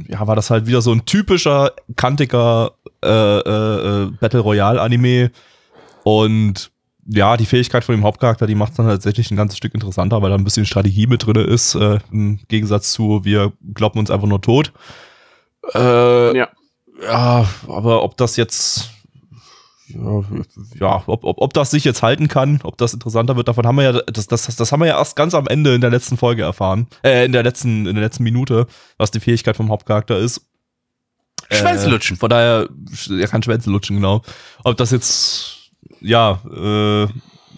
ja, 0.07 0.26
war 0.28 0.36
das 0.36 0.49
halt 0.49 0.65
wieder 0.65 0.82
so 0.82 0.91
ein 0.91 1.06
typischer, 1.06 1.74
kantiger 1.95 2.72
äh, 3.03 3.10
äh, 3.10 4.03
äh, 4.03 4.11
Battle 4.19 4.40
Royale 4.40 4.82
Anime 4.82 5.32
und 6.03 6.72
ja, 7.08 7.38
die 7.38 7.46
Fähigkeit 7.46 7.84
von 7.84 7.96
dem 7.96 8.04
Hauptcharakter, 8.04 8.48
die 8.48 8.56
macht 8.56 8.72
es 8.72 8.78
dann 8.78 8.88
tatsächlich 8.88 9.32
ein 9.32 9.38
ganzes 9.38 9.58
Stück 9.58 9.74
interessanter, 9.74 10.22
weil 10.22 10.30
da 10.30 10.36
ein 10.36 10.44
bisschen 10.44 10.66
Strategie 10.66 11.08
mit 11.08 11.26
drin 11.26 11.38
ist, 11.38 11.76
äh, 11.76 12.00
im 12.12 12.40
Gegensatz 12.48 12.92
zu 12.92 13.24
wir 13.24 13.54
glauben 13.74 14.00
uns 14.00 14.12
einfach 14.12 14.28
nur 14.28 14.42
tot. 14.42 14.74
Äh, 15.74 16.38
Ja. 16.38 16.50
ja, 17.02 17.48
aber 17.68 18.04
ob 18.04 18.18
das 18.18 18.36
jetzt 18.36 18.92
ja, 19.90 20.22
ja 20.80 21.04
ob, 21.06 21.24
ob, 21.24 21.38
ob 21.38 21.54
das 21.54 21.72
sich 21.72 21.86
jetzt 21.86 22.04
halten 22.04 22.28
kann, 22.28 22.60
ob 22.64 22.78
das 22.78 22.94
interessanter 22.94 23.38
wird, 23.38 23.48
davon 23.48 23.66
haben 23.66 23.78
wir 23.78 23.84
ja, 23.84 23.94
das, 23.94 24.28
das, 24.28 24.54
das 24.56 24.72
haben 24.72 24.82
wir 24.82 24.88
ja 24.88 24.98
erst 24.98 25.16
ganz 25.16 25.34
am 25.34 25.48
Ende 25.48 25.76
in 25.76 25.82
der 25.82 25.90
letzten 25.90 26.18
Folge 26.18 26.44
erfahren, 26.44 26.88
äh, 27.04 27.26
in 27.26 27.32
der 27.32 27.44
letzten, 27.44 27.86
in 27.86 27.96
der 27.96 28.04
letzten 28.04 28.24
Minute, 28.24 28.68
was 28.98 29.12
die 29.12 29.22
Fähigkeit 29.22 29.56
vom 29.56 29.70
Hauptcharakter 29.70 30.18
ist. 30.18 30.42
Schwänze 31.50 31.90
lutschen. 31.90 32.18
Äh, 32.18 32.20
von 32.20 32.30
daher, 32.30 32.70
er 33.10 33.28
kann 33.28 33.42
Schwänze 33.42 33.70
lutschen, 33.70 33.96
genau. 33.96 34.22
Ob 34.64 34.76
das 34.76 34.92
jetzt, 34.92 35.57
ja, 36.01 36.41
äh, 36.51 37.07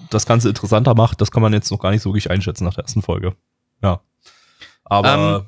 das 0.09 0.25
Ganze 0.25 0.49
interessanter 0.49 0.95
macht, 0.95 1.21
das 1.21 1.31
kann 1.31 1.41
man 1.41 1.53
jetzt 1.53 1.71
noch 1.71 1.79
gar 1.79 1.91
nicht 1.91 2.01
so 2.01 2.09
wirklich 2.09 2.31
einschätzen 2.31 2.65
nach 2.65 2.73
der 2.73 2.83
ersten 2.83 3.01
Folge. 3.01 3.35
Ja. 3.81 4.01
Aber, 4.85 5.45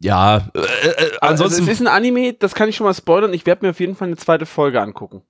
ja, 0.00 0.48
äh, 0.54 0.58
äh, 0.58 1.10
Also 1.20 1.44
ansonsten, 1.44 1.62
es 1.64 1.68
ist 1.68 1.80
ein 1.80 1.86
Anime, 1.86 2.34
das 2.34 2.54
kann 2.54 2.68
ich 2.68 2.76
schon 2.76 2.86
mal 2.86 2.94
spoilern. 2.94 3.32
Ich 3.32 3.46
werde 3.46 3.64
mir 3.64 3.70
auf 3.70 3.80
jeden 3.80 3.96
Fall 3.96 4.08
eine 4.08 4.16
zweite 4.16 4.46
Folge 4.46 4.80
angucken. 4.80 5.22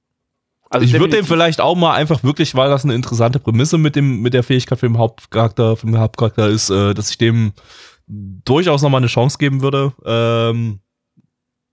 Also 0.68 0.84
ich 0.84 0.92
würde 0.92 1.04
dem 1.04 1.10
definitiv. 1.10 1.28
vielleicht 1.28 1.60
auch 1.60 1.76
mal 1.76 1.94
einfach 1.94 2.24
wirklich, 2.24 2.54
weil 2.56 2.68
das 2.68 2.84
eine 2.84 2.94
interessante 2.94 3.38
Prämisse 3.38 3.78
mit 3.78 3.94
dem 3.94 4.20
mit 4.20 4.34
der 4.34 4.42
Fähigkeit 4.42 4.80
für 4.80 4.88
den 4.88 4.98
Hauptcharakter, 4.98 5.76
für 5.76 5.86
den 5.86 5.98
Hauptcharakter 5.98 6.48
ist, 6.48 6.70
äh, 6.70 6.92
dass 6.92 7.10
ich 7.10 7.18
dem 7.18 7.52
durchaus 8.08 8.82
noch 8.82 8.90
mal 8.90 8.98
eine 8.98 9.06
Chance 9.06 9.38
geben 9.38 9.62
würde, 9.62 9.92
ähm, 10.04 10.80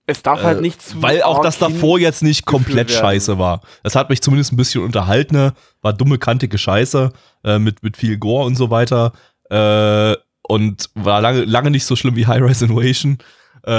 Es 0.06 0.22
darf 0.22 0.42
halt 0.42 0.58
äh, 0.58 0.60
nicht 0.60 0.82
zu 0.82 1.00
weil 1.02 1.22
auch 1.22 1.40
das 1.40 1.58
davor 1.58 1.98
jetzt 1.98 2.22
nicht 2.22 2.44
komplett 2.44 2.90
scheiße 2.90 3.38
war. 3.38 3.62
Es 3.82 3.94
hat 3.96 4.10
mich 4.10 4.20
zumindest 4.20 4.52
ein 4.52 4.56
bisschen 4.56 4.82
unterhalten, 4.84 5.34
ne? 5.34 5.54
war 5.80 5.92
dumme 5.94 6.18
kantige 6.18 6.58
Scheiße 6.58 7.10
äh, 7.44 7.58
mit 7.58 7.82
mit 7.82 7.96
viel 7.96 8.18
Gore 8.18 8.44
und 8.46 8.54
so 8.56 8.70
weiter 8.70 9.12
äh, 9.50 10.14
und 10.42 10.90
war 10.94 11.20
lange 11.22 11.44
lange 11.44 11.70
nicht 11.70 11.86
so 11.86 11.96
schlimm 11.96 12.16
wie 12.16 12.26
High 12.26 12.42
Rise 12.42 12.66
Invasion, 12.66 13.18
äh, 13.64 13.70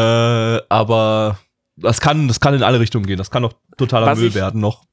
aber 0.70 1.38
das 1.76 2.02
kann 2.02 2.28
das 2.28 2.40
kann 2.40 2.54
in 2.56 2.64
alle 2.64 2.80
Richtungen 2.80 3.06
gehen. 3.06 3.18
Das 3.18 3.30
kann 3.30 3.46
auch 3.46 3.54
totaler 3.78 4.08
Was 4.08 4.18
Müll 4.20 4.30
ich- 4.30 4.36
werden 4.36 4.62
noch. 4.62 4.84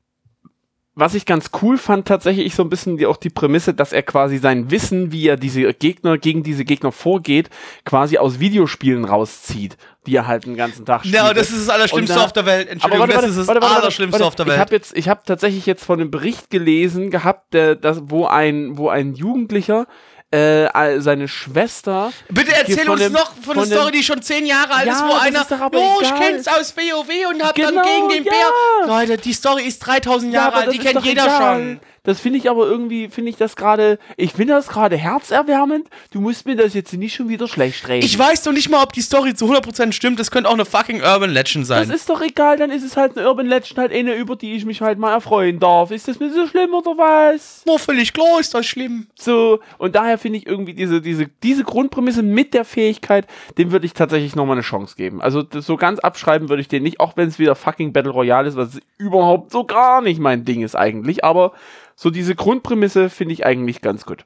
was 0.95 1.15
ich 1.15 1.25
ganz 1.25 1.51
cool 1.63 1.79
fand, 1.79 2.07
tatsächlich 2.07 2.55
so 2.55 2.63
ein 2.63 2.69
bisschen 2.69 2.99
die, 2.99 3.07
auch 3.07 3.17
die 3.17 3.31
Prämisse, 3.31 3.73
dass 3.73 3.95
er 3.95 4.03
quasi 4.03 4.37
sein 4.37 4.71
Wissen, 4.71 5.11
wie 5.13 5.27
er 5.29 5.39
diese 5.39 5.73
Gegner, 5.73 6.19
gegen 6.19 6.43
diese 6.43 6.67
Gegner 6.67 6.93
vorgeht, 6.93 7.49
quasi 7.87 8.19
aus 8.19 8.39
Videospielen 8.41 9.07
rauszieht, 9.07 9.79
die 10.07 10.17
er 10.17 10.27
halt 10.27 10.47
den 10.47 10.57
ganzen 10.57 10.85
Tag 10.85 11.01
spielt. 11.01 11.15
Ja, 11.15 11.33
das 11.33 11.51
ist 11.51 11.69
das 11.69 11.75
Allerschlimmste 11.75 12.15
da- 12.17 12.25
auf 12.25 12.33
der 12.33 12.45
Welt. 12.47 12.69
Entschuldigung, 12.69 13.05
Aber 13.05 13.13
warte, 13.15 13.27
das 13.29 13.37
ist 13.37 13.39
das 13.41 13.47
warte, 13.49 13.61
warte, 13.61 13.71
warte, 13.73 13.83
Allerschlimmste 13.85 14.21
warte. 14.21 14.27
auf 14.27 14.35
der 14.35 14.47
Ich 14.47 14.51
Welt. 14.53 14.61
habe 14.61 14.75
jetzt, 14.75 14.97
ich 14.97 15.09
habe 15.09 15.21
tatsächlich 15.25 15.67
jetzt 15.67 15.85
von 15.85 16.01
einem 16.01 16.11
Bericht 16.11 16.51
gelesen 16.51 17.11
gehabt, 17.11 17.55
der, 17.55 17.77
das, 17.77 17.99
wo 18.05 18.27
ein, 18.27 18.77
wo 18.79 18.89
ein 18.89 19.15
Jugendlicher 19.15 19.87
äh, 20.31 20.99
seine 21.01 21.29
Schwester. 21.29 22.11
Bitte 22.31 22.53
erzähl 22.55 22.79
von 22.87 22.93
uns 22.95 23.03
dem- 23.03 23.13
noch 23.13 23.33
von, 23.43 23.55
einer 23.59 23.67
dem- 23.67 23.73
Story, 23.79 23.93
die 23.93 24.03
schon 24.03 24.23
zehn 24.23 24.47
Jahre 24.47 24.73
alt 24.75 24.87
Ja, 24.87 24.93
ist, 24.95 25.03
wo 25.05 25.13
einer, 25.13 25.41
ist 25.43 25.53
oh, 25.53 25.99
ich 26.01 26.15
kenn's 26.15 26.49
aus 26.49 26.75
WoW 26.75 27.11
und 27.35 27.43
hab 27.45 27.55
Genau, 27.55 27.71
dann 27.71 28.09
gegen 28.09 28.09
den 28.09 28.25
ja. 28.25 28.33
Bär. 28.81 28.89
Leute, 28.89 29.19
die 29.19 29.33
Story 29.35 29.65
ist 29.65 29.79
3000 29.81 30.33
Jahre 30.33 30.49
aber 30.55 30.57
alt, 30.67 30.73
die 30.73 30.79
kennt 30.79 31.05
jeder 31.05 31.25
egal. 31.25 31.55
schon. 31.59 31.81
Das 32.05 32.19
finde 32.19 32.39
ich 32.39 32.51
aber 32.51 32.67
irgendwie, 32.67 33.09
finde 33.09 33.31
ich 33.31 33.37
das 33.37 33.55
gerade, 33.55 34.01
ich 34.17 34.33
finde 34.33 34.55
das 34.55 34.67
gerade 34.67 34.97
herzerwärmend. 34.97 35.89
Du 36.11 36.21
musst 36.21 36.47
mir 36.47 36.57
das 36.57 36.75
jetzt 36.75 36.93
nicht 36.93 37.15
schon 37.15 37.29
wieder 37.29 37.47
schlecht 37.47 37.87
reden. 37.87 38.05
Ich 38.05 38.19
weiß 38.19 38.43
doch 38.43 38.51
nicht 38.51 38.69
mal, 38.71 38.83
ob 38.83 38.93
die 38.93 39.03
Story 39.03 39.35
zu 39.35 39.47
100% 39.47 39.93
stimmt. 39.93 40.19
Das 40.19 40.33
könnte 40.33 40.51
auch 40.51 40.55
eine 40.55 40.65
fucking 40.65 41.01
Urban 41.01 41.31
Legend 41.31 41.63
das 41.63 41.69
sein. 41.69 41.91
ist 41.91 42.09
doch 42.09 42.21
egal, 42.21 42.57
dann 42.57 42.73
ist 42.73 42.83
es 42.83 42.97
halt 42.97 43.17
eine 43.17 43.29
Urban 43.29 43.47
Legend, 43.47 43.79
halt 43.79 43.93
eine, 43.93 44.15
über 44.15 44.35
die 44.35 44.55
ich 44.55 44.65
mich 44.65 44.81
halt 44.81 44.99
mal 44.99 45.13
erfreuen 45.13 45.61
darf. 45.61 45.93
Ist 45.93 46.09
das 46.09 46.19
mir 46.19 46.33
so 46.33 46.49
schlimm 46.49 46.75
oder 46.75 46.99
was? 46.99 47.63
Nur 47.67 47.79
völlig 47.79 48.13
klar 48.13 48.41
ist 48.41 48.53
das 48.53 48.67
schlimm. 48.67 49.07
So, 49.15 49.61
und 49.79 49.95
daher 49.95 50.19
finde 50.19 50.39
ich 50.39 50.47
irgendwie 50.49 50.75
diese, 50.75 51.01
diese, 51.01 51.29
diese 51.45 51.63
Grundprämisse 51.63 52.25
mit 52.25 52.53
der 52.53 52.65
Fähigkeit, 52.65 53.29
dem 53.59 53.71
würde 53.71 53.87
ich 53.87 53.93
tatsächlich 53.93 54.35
nochmal 54.35 54.57
eine 54.57 54.63
Chance 54.63 54.97
geben. 54.97 55.23
Also 55.23 55.45
das 55.45 55.67
so 55.67 55.77
ganz 55.77 56.01
abschreiben 56.01 56.49
würde 56.49 56.63
ich 56.63 56.69
den 56.69 56.83
nicht, 56.83 56.99
auch 56.99 57.17
wenn 57.17 57.29
es 57.29 57.39
wieder 57.39 57.55
fucking 57.55 57.93
Battle 57.93 58.11
Royale 58.11 58.49
ist, 58.49 58.57
was 58.57 58.81
überhaupt 58.99 59.53
so 59.53 59.63
gar 59.63 60.01
nicht 60.01 60.19
mein 60.19 60.45
Ding 60.45 60.63
ist 60.63 60.75
eigentlich. 60.75 61.25
Aber 61.25 61.53
so 62.03 62.11
diese 62.11 62.35
Grundprämisse 62.35 63.09
finde 63.11 63.33
ich 63.33 63.47
eigentlich 63.47 63.81
ganz 63.81 64.05
gut. 64.05 64.25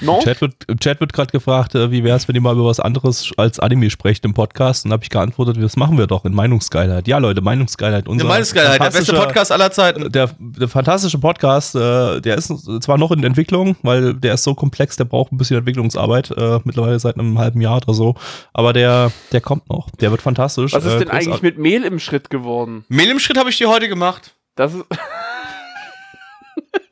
No? 0.00 0.18
Im 0.18 0.24
Chat 0.24 0.40
wird, 0.40 0.54
im 0.68 0.78
Chat 0.78 1.00
wird 1.00 1.12
gerade 1.12 1.30
gefragt, 1.30 1.74
äh, 1.74 1.90
wie 1.90 2.02
wäre 2.04 2.16
es, 2.16 2.26
wenn 2.28 2.34
ihr 2.34 2.40
mal 2.40 2.54
über 2.54 2.66
was 2.66 2.80
anderes 2.80 3.32
als 3.36 3.60
Anime 3.60 3.90
sprecht 3.90 4.24
im 4.24 4.34
Podcast? 4.34 4.84
Und 4.84 4.92
habe 4.92 5.02
ich 5.02 5.10
geantwortet, 5.10 5.56
das 5.60 5.76
machen 5.76 5.98
wir 5.98 6.06
doch 6.06 6.24
in 6.24 6.34
Meinungsgeilheit. 6.34 7.06
Ja, 7.08 7.18
Leute, 7.18 7.40
Meinungsgeilheit. 7.42 8.08
Unser 8.08 8.24
Meinungsgeilheit, 8.24 8.80
der 8.80 8.90
beste 8.90 9.14
Podcast 9.14 9.52
aller 9.52 9.70
Zeiten. 9.70 10.10
Der, 10.10 10.30
der 10.38 10.68
fantastische 10.68 11.18
Podcast, 11.18 11.74
äh, 11.74 12.20
der 12.20 12.36
ist 12.36 12.48
zwar 12.82 12.98
noch 12.98 13.12
in 13.12 13.22
Entwicklung, 13.22 13.76
weil 13.82 14.14
der 14.14 14.34
ist 14.34 14.44
so 14.44 14.54
komplex, 14.54 14.96
der 14.96 15.04
braucht 15.04 15.32
ein 15.32 15.38
bisschen 15.38 15.58
Entwicklungsarbeit, 15.58 16.30
äh, 16.32 16.60
mittlerweile 16.64 16.98
seit 16.98 17.18
einem 17.18 17.38
halben 17.38 17.60
Jahr 17.60 17.76
oder 17.76 17.94
so. 17.94 18.14
Aber 18.52 18.72
der, 18.72 19.12
der 19.32 19.40
kommt 19.40 19.68
noch. 19.68 19.90
Der 19.90 20.10
wird 20.10 20.22
fantastisch. 20.22 20.72
Was 20.72 20.84
ist 20.84 20.98
denn 20.98 21.10
eigentlich 21.10 21.42
mit 21.42 21.58
Mehl 21.58 21.84
im 21.84 21.98
Schritt 21.98 22.30
geworden? 22.30 22.84
Mehl 22.88 23.10
im 23.10 23.20
Schritt 23.20 23.38
habe 23.38 23.50
ich 23.50 23.58
dir 23.58 23.68
heute 23.68 23.88
gemacht. 23.88 24.34
Das 24.54 24.72
ist. 24.72 24.84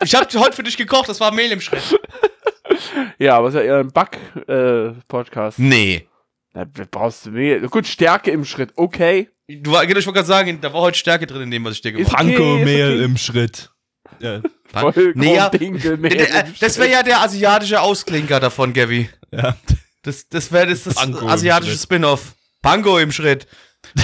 ich 0.02 0.14
habe 0.14 0.26
heute 0.38 0.56
für 0.56 0.62
dich 0.62 0.76
gekocht, 0.76 1.08
das 1.08 1.20
war 1.20 1.32
Mehl 1.32 1.52
im 1.52 1.60
Schritt. 1.60 1.98
Ja, 3.18 3.36
aber 3.36 3.48
es 3.48 3.54
ist 3.54 3.60
ja 3.60 3.66
eher 3.66 3.78
ein 3.78 3.92
Bug-Podcast. 3.92 5.58
Äh, 5.58 5.62
nee. 5.62 6.08
Da 6.52 6.64
brauchst 6.90 7.26
du 7.26 7.30
mehr. 7.30 7.60
Gut, 7.60 7.86
Stärke 7.86 8.30
im 8.30 8.44
Schritt, 8.44 8.72
okay. 8.76 9.30
Du, 9.46 9.72
genau, 9.72 9.82
ich 9.82 9.88
wollte 9.88 10.12
gerade 10.12 10.26
sagen, 10.26 10.58
da 10.60 10.72
war 10.72 10.80
heute 10.80 10.98
Stärke 10.98 11.26
drin 11.26 11.42
in 11.42 11.50
dem, 11.50 11.64
was 11.64 11.74
ich 11.74 11.82
dir 11.82 11.92
gemacht 11.92 12.12
habe. 12.12 12.28
Panko-Mehl 12.28 12.94
okay. 12.94 13.04
im 13.04 13.16
Schritt. 13.16 13.70
Ja. 14.20 14.40
Nee, 15.14 15.36
ja, 15.36 15.50
das 16.60 16.78
wäre 16.78 16.90
ja 16.90 17.02
der 17.02 17.20
asiatische 17.20 17.80
Ausklinker 17.80 18.40
davon, 18.40 18.72
Gavi. 18.72 19.08
Ja. 19.30 19.56
Das, 20.02 20.28
das 20.28 20.50
wäre 20.50 20.66
das, 20.66 20.84
das 20.84 20.96
asiatische 20.96 21.78
Spin-off. 21.78 22.34
Panko 22.62 22.98
im 22.98 23.12
Schritt. 23.12 23.46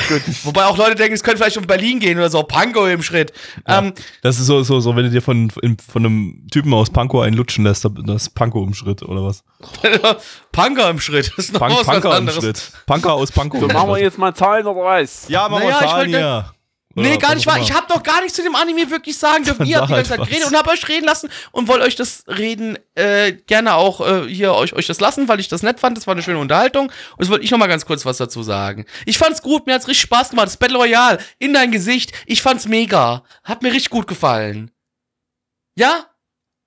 Gut. 0.08 0.22
Wobei 0.44 0.64
auch 0.66 0.76
Leute 0.76 0.96
denken, 0.96 1.14
es 1.14 1.22
könnte 1.22 1.38
vielleicht 1.38 1.56
um 1.56 1.66
Berlin 1.66 1.98
gehen 1.98 2.18
oder 2.18 2.28
so. 2.28 2.42
Panko 2.42 2.86
im 2.86 3.02
Schritt. 3.02 3.32
Ja, 3.66 3.78
ähm, 3.78 3.92
das 4.22 4.38
ist 4.38 4.46
so, 4.46 4.62
so, 4.62 4.80
so, 4.80 4.94
wenn 4.96 5.04
du 5.04 5.10
dir 5.10 5.22
von, 5.22 5.50
von 5.50 6.04
einem 6.04 6.46
Typen 6.50 6.74
aus 6.74 6.90
Panko 6.90 7.22
einen 7.22 7.36
lutschen 7.36 7.64
lässt, 7.64 7.84
das 7.84 8.22
ist 8.22 8.34
Panko 8.34 8.64
im 8.64 8.74
Schritt 8.74 9.02
oder 9.02 9.24
was? 9.24 9.44
Punker 10.52 10.90
im 10.90 11.00
Schritt. 11.00 11.32
Das 11.36 11.46
ist 11.46 11.52
noch 11.52 11.60
Punk, 11.60 11.78
was 11.78 11.86
Punker 11.86 12.14
anderes. 12.14 12.36
im 12.36 12.42
Schritt. 12.42 12.72
Punker 12.86 13.12
aus 13.14 13.32
Panko. 13.32 13.60
So, 13.60 13.68
machen 13.68 13.90
wir 13.90 13.98
jetzt 13.98 14.18
mal 14.18 14.34
Zahlen 14.34 14.66
oder 14.66 14.84
was? 14.84 15.28
Ja, 15.28 15.48
machen 15.48 15.64
naja, 15.64 15.80
wir 15.80 15.88
Zahlen 15.88 16.08
hier. 16.08 16.52
Nee, 16.94 17.16
gar 17.18 17.34
nicht 17.34 17.46
wahr. 17.46 17.60
Ich 17.60 17.72
habe 17.72 17.86
doch 17.88 18.02
gar 18.02 18.20
nichts 18.22 18.34
zu 18.34 18.42
dem 18.42 18.54
Anime 18.54 18.90
wirklich 18.90 19.18
sagen 19.18 19.44
dürfen. 19.44 19.66
Ihr 19.66 19.78
habt 19.78 19.88
die 19.88 19.94
ganze 19.94 20.10
Zeit 20.10 20.20
geredet 20.20 20.48
und 20.48 20.56
habt 20.56 20.68
euch 20.68 20.88
reden 20.88 21.04
lassen 21.04 21.28
und 21.52 21.68
wollt 21.68 21.82
euch 21.82 21.96
das 21.96 22.24
Reden 22.26 22.78
äh, 22.94 23.32
gerne 23.32 23.74
auch 23.74 24.00
äh, 24.00 24.26
hier 24.26 24.54
euch, 24.54 24.72
euch 24.72 24.86
das 24.86 25.00
lassen, 25.00 25.28
weil 25.28 25.38
ich 25.38 25.48
das 25.48 25.62
nett 25.62 25.80
fand. 25.80 25.96
Das 25.96 26.06
war 26.06 26.12
eine 26.12 26.22
schöne 26.22 26.38
Unterhaltung. 26.38 26.86
Und 26.86 27.20
jetzt 27.20 27.30
wollte 27.30 27.44
ich 27.44 27.50
noch 27.50 27.58
mal 27.58 27.66
ganz 27.66 27.86
kurz 27.86 28.04
was 28.04 28.16
dazu 28.16 28.42
sagen. 28.42 28.86
Ich 29.06 29.18
fand's 29.18 29.42
gut, 29.42 29.66
mir 29.66 29.74
hat's 29.74 29.86
richtig 29.86 30.02
Spaß 30.02 30.30
gemacht. 30.30 30.46
Das 30.46 30.56
Battle 30.56 30.78
Royale 30.78 31.18
in 31.38 31.52
dein 31.52 31.70
Gesicht. 31.70 32.12
Ich 32.26 32.42
fand's 32.42 32.66
mega. 32.66 33.22
Hat 33.44 33.62
mir 33.62 33.72
richtig 33.72 33.90
gut 33.90 34.06
gefallen. 34.06 34.70
Ja? 35.76 36.06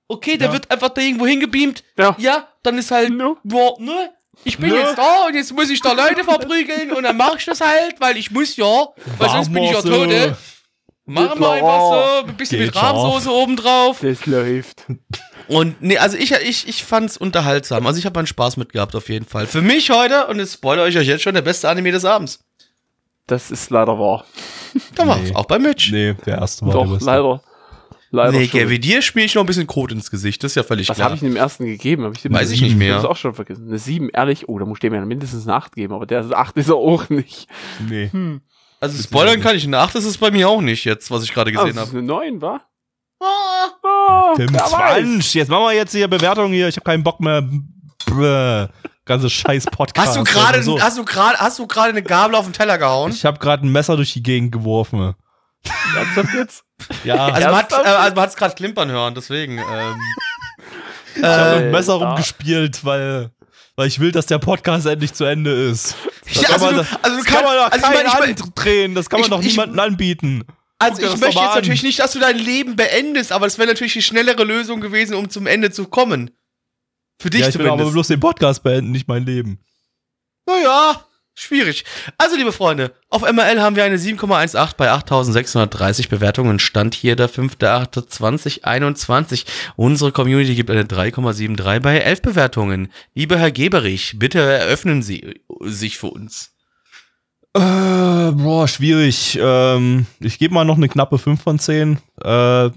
Okay, 0.08 0.38
der 0.38 0.48
ja. 0.48 0.54
wird 0.54 0.70
einfach 0.72 0.90
da 0.90 1.02
irgendwo 1.02 1.26
hingebeamt. 1.26 1.84
Ja. 1.98 2.16
Ja, 2.20 2.48
dann 2.64 2.78
ist 2.78 2.92
halt, 2.92 3.12
no. 3.12 3.38
boah, 3.44 3.80
ne? 3.80 4.14
Ich 4.44 4.58
bin 4.58 4.70
ne? 4.70 4.78
jetzt 4.78 4.98
da 4.98 5.26
und 5.28 5.36
jetzt 5.36 5.54
muss 5.54 5.70
ich 5.70 5.82
da 5.82 5.92
Leute 5.94 6.24
verprügeln 6.24 6.92
und 6.92 7.04
dann 7.04 7.18
mache 7.18 7.38
ich 7.38 7.46
das 7.46 7.62
halt, 7.62 8.00
weil 8.00 8.18
ich 8.18 8.32
muss 8.32 8.56
ja, 8.56 8.88
weil 9.18 9.30
sonst 9.30 9.54
bin 9.54 9.64
ich 9.64 9.72
ja 9.72 9.82
tot. 9.82 10.08
Ne? 10.08 10.36
Machen 11.06 11.40
wir 11.40 11.52
einfach 11.52 12.22
so, 12.22 12.28
ein 12.28 12.38
bisschen 12.38 12.60
Geht 12.60 12.68
mit 12.68 12.76
Rahmsoße 12.76 13.32
obendrauf. 13.32 14.00
Das 14.02 14.26
läuft. 14.26 14.86
Und 15.48 15.82
nee, 15.82 15.98
also 15.98 16.16
ich, 16.16 16.32
ich, 16.32 16.68
ich 16.68 16.84
fand's 16.84 17.18
unterhaltsam. 17.18 17.86
Also 17.86 18.00
ich 18.00 18.06
habe 18.06 18.18
meinen 18.18 18.28
Spaß 18.28 18.56
mit 18.58 18.72
gehabt 18.72 18.96
auf 18.96 19.10
jeden 19.10 19.26
Fall. 19.26 19.48
Für 19.48 19.62
mich 19.62 19.90
heute, 19.90 20.28
und 20.28 20.40
jetzt 20.40 20.54
spoilere 20.54 20.88
ich 20.88 20.98
euch 20.98 21.08
jetzt 21.08 21.24
schon, 21.24 21.34
der 21.34 21.42
beste 21.42 21.68
Anime 21.68 21.92
des 21.92 22.06
Abends. 22.06 22.40
Das 23.28 23.52
ist 23.52 23.70
leider 23.70 23.98
wahr. 24.00 24.26
Da 24.96 25.06
war's, 25.06 25.20
nee. 25.22 25.36
auch 25.36 25.46
bei 25.46 25.60
Mitch. 25.60 25.92
Nee, 25.92 26.14
der 26.26 26.38
erste 26.38 26.66
war 26.66 26.74
Doch, 26.74 27.02
leider. 27.02 27.42
Leider 28.14 28.38
nee, 28.38 28.48
Gavi, 28.48 28.78
dir 28.78 29.02
spiele 29.02 29.26
ich 29.26 29.36
noch 29.36 29.44
ein 29.44 29.46
bisschen 29.46 29.68
Code 29.68 29.96
ins 29.96 30.12
Gesicht, 30.12 30.44
das 30.44 30.52
ist 30.52 30.56
ja 30.56 30.64
völlig 30.64 30.90
Was 30.90 30.98
klar. 30.98 31.12
Was 31.12 31.20
habe 31.20 31.26
ich 31.26 31.34
dem 31.34 31.38
ersten 31.38 31.66
gegeben? 31.66 32.04
Hab 32.04 32.14
ich 32.14 32.22
dem 32.22 32.34
Weiß 32.34 32.52
ich 32.52 32.62
nicht 32.62 32.76
mehr. 32.76 33.00
Ich 33.00 33.06
auch 33.06 33.16
schon 33.16 33.34
vergessen. 33.34 33.68
Eine 33.68 33.80
7, 33.80 34.10
ehrlich? 34.10 34.50
Oh, 34.50 34.60
da 34.60 34.66
muss 34.66 34.78
ich 34.78 34.82
dem 34.82 34.94
ja 34.94 35.06
mindestens 35.06 35.48
eine 35.48 35.56
8 35.56 35.76
geben, 35.76 35.94
aber 35.94 36.06
der 36.06 36.30
8 36.30 36.58
ist 36.58 36.68
er 36.68 36.76
auch 36.76 37.10
nicht. 37.10 37.48
Nee. 37.88 38.10
Hm. 38.12 38.42
Also 38.82 39.02
spoilern 39.02 39.40
kann 39.40 39.56
ich, 39.56 39.66
eine 39.66 39.78
8 39.78 39.96
ist 39.96 40.06
es 40.06 40.18
bei 40.18 40.30
mir 40.30 40.50
auch 40.50 40.60
nicht 40.60 40.84
jetzt, 40.84 41.10
was 41.10 41.24
ich 41.24 41.34
gerade 41.34 41.52
gesehen 41.54 41.68
habe. 41.68 41.76
Das 41.76 41.88
ist 41.90 41.96
eine 41.96 42.04
9, 42.04 42.42
wa? 42.42 42.62
Ah, 43.22 44.36
25. 44.36 45.34
Jetzt 45.36 45.50
machen 45.50 45.64
wir 45.64 45.74
jetzt 45.74 45.92
hier 45.92 46.08
Bewertung 46.08 46.52
hier. 46.52 46.68
Ich 46.68 46.76
habe 46.76 46.86
keinen 46.86 47.04
Bock 47.04 47.20
mehr. 47.22 47.48
Brr. 48.08 48.70
Ganze 49.06 49.30
scheiß 49.30 49.66
Podcast. 49.66 50.10
Hast 50.10 50.18
du 50.18 50.24
gerade 50.24 50.64
so. 50.64 50.80
hast 50.80 50.98
du 50.98 51.06
gerade 51.06 51.38
hast 51.38 51.60
du 51.60 51.68
gerade 51.68 51.90
eine 51.90 52.04
Gabel 52.04 52.36
auf 52.36 52.46
den 52.46 52.54
Teller 52.54 52.78
gehauen? 52.78 53.12
Ich 53.12 53.26
habe 53.26 53.40
gerade 53.40 53.66
ein 53.66 53.72
Messer 53.72 53.96
durch 53.96 54.14
die 54.14 54.24
Gegend 54.24 54.52
geworfen. 54.52 55.16
Ernsthaft 55.96 56.34
jetzt? 56.34 56.64
Ja. 57.04 57.28
Also 57.28 57.48
man 57.48 57.58
hat 57.58 57.72
äh, 57.72 57.76
also 57.76 58.36
gerade 58.36 58.56
klimpern 58.56 58.90
hören, 58.90 59.14
deswegen 59.14 59.58
ähm, 59.60 60.00
Ich 61.16 61.24
habe 61.24 61.56
mit 61.56 61.66
dem 61.66 61.72
Messer 61.72 61.94
rumgespielt, 61.94 62.84
weil 62.84 63.32
weil 63.76 63.88
ich 63.88 64.00
will, 64.00 64.12
dass 64.12 64.26
der 64.26 64.40
Podcast 64.40 64.86
endlich 64.86 65.14
zu 65.14 65.24
Ende 65.24 65.52
ist. 65.52 65.96
Das 66.26 66.36
ja, 66.36 66.44
kann 66.44 66.54
also 66.54 66.66
man, 66.66 66.76
du, 66.76 66.82
also 67.02 67.18
das 67.18 67.26
kann, 67.26 67.36
kann 67.36 67.44
man 67.46 67.56
doch 67.56 67.72
also 67.72 67.86
keinen 67.86 68.08
ich 68.08 68.20
mein, 68.20 68.30
ich 68.32 68.54
drehen, 68.54 68.96
das 68.96 69.10
kann 69.10 69.20
man 69.22 69.26
ich, 69.26 69.30
doch 69.30 69.42
niemandem 69.42 69.80
anbieten. 69.80 70.44
Also 70.78 71.02
ich 71.02 71.18
möchte 71.18 71.40
jetzt 71.40 71.56
natürlich 71.56 71.84
nicht, 71.84 72.00
dass 72.00 72.12
du 72.12 72.20
dein 72.20 72.38
Leben 72.38 72.76
beendest, 72.76 73.32
aber 73.32 73.46
es 73.46 73.58
wäre 73.58 73.68
natürlich 73.68 73.94
die 73.94 74.02
schnellere 74.02 74.44
Lösung 74.44 74.82
gewesen, 74.82 75.16
um 75.16 75.30
zum 75.30 75.46
Ende 75.48 75.72
zu 75.72 75.86
kommen. 75.86 76.32
Für 77.20 77.30
dich 77.30 77.42
ja, 77.42 77.48
ich 77.48 77.54
zumindest. 77.54 77.78
will 77.78 77.84
aber 77.84 77.92
bloß 77.92 78.08
den 78.08 78.20
Podcast 78.20 78.64
beenden, 78.64 78.92
nicht 78.92 79.08
mein 79.08 79.26
Leben. 79.26 79.60
Naja, 80.48 81.06
schwierig. 81.34 81.86
Also, 82.18 82.36
liebe 82.36 82.52
Freunde, 82.52 82.92
auf 83.10 83.22
MRL 83.22 83.62
haben 83.62 83.76
wir 83.76 83.84
eine 83.84 83.98
7,18 83.98 84.76
bei 84.78 84.92
8630 84.92 86.10
Bewertungen. 86.10 86.60
Stand 86.60 86.96
hier 86.96 87.16
der 87.16 87.30
5.8.2021. 87.30 89.46
Unsere 89.76 90.12
Community 90.12 90.56
gibt 90.56 90.70
eine 90.70 90.84
3,73 90.84 91.80
bei 91.80 92.00
11 92.00 92.22
Bewertungen. 92.22 92.92
Lieber 93.14 93.38
Herr 93.38 93.52
Geberich, 93.52 94.16
bitte 94.18 94.40
eröffnen 94.40 95.02
Sie 95.02 95.42
sich 95.62 95.98
für 95.98 96.08
uns. 96.08 96.52
Äh, 97.54 98.32
boah, 98.32 98.68
schwierig. 98.68 99.38
Ähm, 99.42 100.06
ich 100.20 100.40
gebe 100.40 100.54
mal 100.54 100.64
noch 100.64 100.78
eine 100.78 100.88
knappe 100.88 101.18
5 101.18 101.42
von 101.42 101.60
10. 101.60 101.98
Äh, 102.22 102.70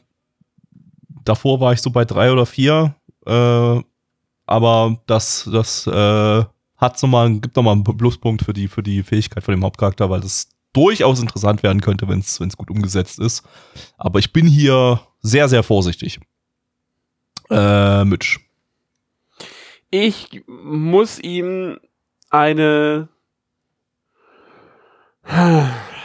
davor 1.24 1.60
war 1.60 1.72
ich 1.72 1.80
so 1.80 1.90
bei 1.90 2.04
3 2.04 2.32
oder 2.32 2.44
4. 2.44 2.94
Äh, 3.26 3.80
aber 4.46 4.98
das, 5.06 5.48
das 5.50 5.86
äh, 5.86 6.44
hat 6.84 7.02
noch 7.02 7.08
mal, 7.08 7.32
gibt 7.38 7.56
nochmal 7.56 7.74
einen 7.74 7.84
Pluspunkt 7.84 8.44
für 8.44 8.52
die, 8.52 8.68
für 8.68 8.82
die 8.82 9.02
Fähigkeit 9.02 9.42
von 9.42 9.54
dem 9.54 9.64
Hauptcharakter, 9.64 10.10
weil 10.10 10.20
das 10.20 10.48
durchaus 10.72 11.20
interessant 11.20 11.62
werden 11.62 11.80
könnte, 11.80 12.08
wenn 12.08 12.20
es 12.20 12.56
gut 12.56 12.70
umgesetzt 12.70 13.18
ist. 13.18 13.44
Aber 13.96 14.18
ich 14.18 14.32
bin 14.32 14.46
hier 14.46 15.00
sehr, 15.20 15.48
sehr 15.48 15.62
vorsichtig. 15.62 16.20
Äh, 17.50 18.04
Mitch. 18.04 18.40
Ich 19.90 20.42
muss 20.46 21.20
ihm 21.20 21.78
eine 22.30 23.08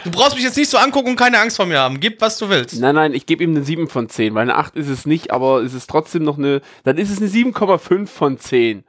Du 0.04 0.10
brauchst 0.10 0.34
mich 0.34 0.44
jetzt 0.44 0.56
nicht 0.56 0.70
so 0.70 0.78
angucken 0.78 1.10
und 1.10 1.16
keine 1.16 1.38
Angst 1.38 1.56
vor 1.56 1.66
mir 1.66 1.78
haben. 1.78 2.00
Gib, 2.00 2.20
was 2.22 2.38
du 2.38 2.48
willst. 2.48 2.80
Nein, 2.80 2.94
nein, 2.94 3.12
ich 3.12 3.26
gebe 3.26 3.44
ihm 3.44 3.50
eine 3.50 3.62
7 3.62 3.88
von 3.88 4.08
10, 4.08 4.34
weil 4.34 4.42
eine 4.42 4.56
8 4.56 4.76
ist 4.76 4.88
es 4.88 5.04
nicht, 5.04 5.30
aber 5.30 5.62
es 5.62 5.74
ist 5.74 5.90
trotzdem 5.90 6.22
noch 6.22 6.38
eine, 6.38 6.62
dann 6.84 6.96
ist 6.96 7.10
es 7.10 7.18
eine 7.18 7.28
7,5 7.28 8.06
von 8.06 8.38
10. 8.38 8.84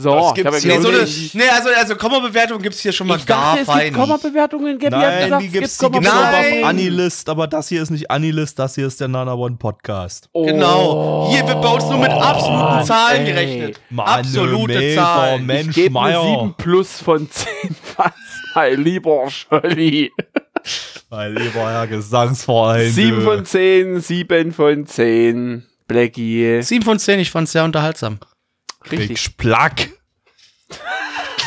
So, 0.00 0.14
das 0.14 0.34
gibt's 0.34 0.62
hier 0.62 0.80
so 0.80 0.90
eine, 0.90 0.98
nee, 1.32 1.48
also, 1.52 1.70
also 1.76 1.96
Komma-Bewertung 1.96 2.62
gibt's 2.62 2.78
hier 2.78 2.92
schon 2.92 3.08
mal 3.08 3.18
ich 3.18 3.26
gar 3.26 3.56
dachte, 3.56 3.64
fein. 3.64 3.92
Komma-Bewertungen 3.92 4.78
gibt 4.78 4.92
Nein, 4.92 5.24
gesagt, 5.24 5.42
die 5.42 5.48
gibt's, 5.48 5.78
die 5.78 5.90
gibt's 5.90 6.08
aber 6.08 6.38
auf 6.38 6.64
Anilist, 6.66 7.28
aber 7.28 7.48
das 7.48 7.68
hier 7.68 7.82
ist 7.82 7.90
nicht 7.90 8.08
Anilist, 8.08 8.56
das 8.60 8.76
hier 8.76 8.86
ist 8.86 9.00
der 9.00 9.08
Nana 9.08 9.34
One 9.34 9.56
Podcast. 9.56 10.28
Oh. 10.30 10.46
Genau. 10.46 11.28
Hier 11.32 11.44
wird 11.48 11.60
bei 11.60 11.68
uns 11.68 11.82
nur 11.86 11.98
mit 11.98 12.12
absoluten 12.12 12.84
Zahlen 12.84 13.22
ey. 13.22 13.32
gerechnet. 13.32 13.80
Mann, 13.90 14.06
Absolute 14.06 14.78
Meter, 14.78 15.02
Zahlen. 15.02 15.46
Mensch, 15.46 15.68
ich 15.70 15.74
gebe 15.74 15.98
7 15.98 16.54
plus 16.56 17.02
von 17.02 17.28
10. 17.28 17.48
Was, 17.96 18.12
mein 18.54 18.80
lieber 18.80 19.28
Scholli. 19.28 20.12
mein 21.10 21.34
lieber 21.34 21.72
Herr 21.72 21.88
Gesangsverein. 21.88 22.88
7 22.88 23.22
von 23.22 23.44
10, 23.44 24.00
7 24.00 24.52
von 24.52 24.86
10. 24.86 25.66
Blackie. 25.88 26.62
7 26.62 26.84
von 26.84 27.00
10, 27.00 27.18
ich 27.18 27.32
fand's 27.32 27.50
sehr 27.50 27.64
unterhaltsam. 27.64 28.20
Richtig. 28.90 29.20
Splack. 29.20 29.90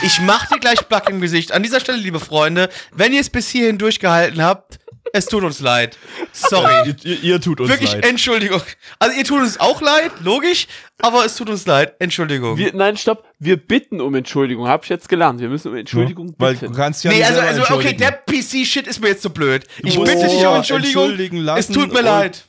Ich 0.04 0.20
mach 0.22 0.48
dir 0.48 0.60
gleich 0.60 0.88
Plack 0.88 1.10
im 1.10 1.22
Gesicht. 1.22 1.52
An 1.52 1.64
dieser 1.64 1.80
Stelle, 1.80 2.00
liebe 2.00 2.20
Freunde, 2.20 2.70
wenn 2.92 3.14
ihr 3.14 3.22
es 3.22 3.30
bis 3.30 3.50
hierhin 3.50 3.78
durchgehalten 3.78 4.42
habt, 4.42 4.80
es 5.14 5.26
tut 5.26 5.44
uns 5.44 5.60
leid. 5.60 5.98
Sorry. 6.32 6.96
ihr, 7.04 7.24
ihr, 7.24 7.42
tut 7.42 7.60
uns 7.60 7.70
Wirklich, 7.70 7.92
leid. 7.94 8.06
Entschuldigung. 8.06 8.62
Also 9.00 9.18
ihr 9.18 9.26
tut 9.26 9.42
uns 9.42 9.60
auch 9.60 9.82
leid, 9.82 10.12
logisch, 10.24 10.68
aber 11.02 11.26
es 11.26 11.36
tut 11.36 11.50
uns 11.50 11.66
leid. 11.66 11.96
Entschuldigung. 12.00 12.58
Wir, 12.58 12.74
nein, 12.74 12.98
stopp. 12.98 13.26
Wir 13.38 13.58
bitten 13.58 14.00
um 14.00 14.16
Entschuldigung. 14.16 14.68
Hab 14.68 14.84
ich 14.84 14.90
jetzt 14.90 15.10
gelernt. 15.10 15.40
Wir 15.40 15.50
müssen 15.50 15.70
um 15.70 15.76
Entschuldigung 15.76 16.30
ja, 16.30 16.36
weil 16.38 16.56
Du 16.56 16.72
kannst 16.72 17.04
ja 17.04 17.12
nee, 17.12 17.24
also, 17.24 17.42
also 17.42 17.76
okay, 17.76 17.94
der 17.94 18.12
PC-Shit 18.12 18.88
ist 18.88 19.02
mir 19.02 19.10
jetzt 19.10 19.24
so 19.24 19.30
blöd. 19.30 19.66
Ich 19.80 20.00
bitte 20.00 20.28
dich 20.28 20.46
um 20.46 20.56
Entschuldigung. 20.56 21.18
Es 21.58 21.68
tut 21.68 21.94
mir 21.94 22.02
leid. 22.02 22.46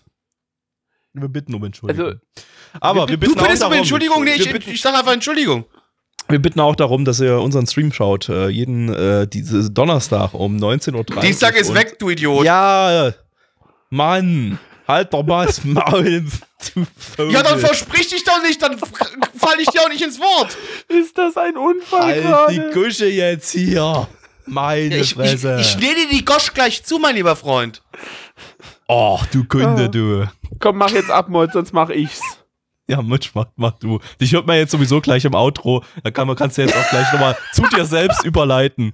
Wir 1.15 1.29
bitten 1.29 1.55
um 1.55 1.65
Entschuldigung. 1.65 2.07
Also, 2.07 2.19
Aber 2.81 3.09
wir 3.09 3.17
Du 3.17 3.21
bitten 3.27 3.39
auch 3.39 3.43
bittest 3.43 3.63
um 3.63 3.69
darum, 3.69 3.79
Entschuldigung, 3.79 4.25
nee, 4.25 4.39
wir, 4.39 4.57
ich, 4.57 4.69
ich 4.69 4.81
sag 4.81 4.95
einfach 4.97 5.13
Entschuldigung. 5.13 5.65
wir 6.29 6.39
bitten 6.41 6.61
auch 6.61 6.75
darum, 6.77 7.05
dass 7.05 7.21
ihr 7.21 7.39
unseren 7.41 7.67
Stream 7.67 7.93
schaut. 7.93 8.29
Äh, 8.29 8.49
jeden 8.49 8.93
äh, 8.93 9.27
diese 9.27 9.71
Donnerstag 9.71 10.35
um 10.35 10.57
19.30 10.57 10.95
Uhr. 11.15 11.21
Dienstag 11.21 11.57
ist 11.57 11.75
weg, 11.75 11.99
du 11.99 12.11
Idiot. 12.11 12.45
Ja, 12.45 13.13
Mann, 13.91 14.59
halt 14.89 15.13
doch 15.13 15.23
mal 15.25 15.47
das 15.47 15.65
Maul. 15.65 16.25
Du. 17.17 17.23
Ja, 17.25 17.43
dann 17.43 17.59
versprich 17.59 18.09
dich 18.09 18.25
doch 18.25 18.41
nicht, 18.43 18.63
dann 18.63 18.79
falle 18.79 19.61
ich 19.61 19.69
dir 19.69 19.83
auch 19.83 19.89
nicht 19.89 20.03
ins 20.03 20.19
Wort. 20.21 20.57
Ist 20.89 21.19
das 21.19 21.37
ein 21.37 21.57
Unfall 21.57 22.03
Halt 22.03 22.51
die 22.51 22.57
gerade? 22.57 22.71
Kusche 22.71 23.07
jetzt 23.09 23.51
hier. 23.51 24.07
Meine 24.47 24.95
Ja, 24.95 24.97
ich, 24.97 25.03
ich, 25.11 25.15
Fresse. 25.15 25.59
ich 25.61 25.77
nähe 25.79 25.95
dir 25.95 26.09
die 26.11 26.25
Gosch 26.25 26.53
gleich 26.55 26.85
zu, 26.85 26.99
mein 26.99 27.15
lieber 27.17 27.37
Freund. 27.37 27.83
oh, 28.89 29.19
du 29.33 29.41
Ah. 29.41 29.45
Kunde, 29.49 29.91
du. 29.91 30.27
Komm, 30.61 30.79
mach 30.79 30.91
jetzt 30.91 31.11
ab, 31.11 31.29
Mod, 31.29 31.53
sonst 31.53 31.73
mach 31.73 31.91
ich's. 31.91 32.21
Ja, 32.89 33.01
Mutsch, 33.01 33.31
mach, 33.35 33.47
mach 33.57 33.73
du. 33.79 34.01
Dich 34.21 34.33
hört 34.33 34.47
man 34.47 34.57
jetzt 34.57 34.73
sowieso 34.73 35.01
gleich 35.01 35.25
im 35.25 35.35
Outro. 35.35 35.85
Da 36.03 36.11
kann 36.11 36.27
man, 36.27 36.37
kannst 36.37 36.59
du 36.59 36.63
jetzt 36.63 36.77
auch 36.77 36.89
gleich 36.91 37.11
nochmal 37.13 37.37
zu 37.53 37.63
dir 37.69 37.85
selbst 37.85 38.25
überleiten. 38.25 38.93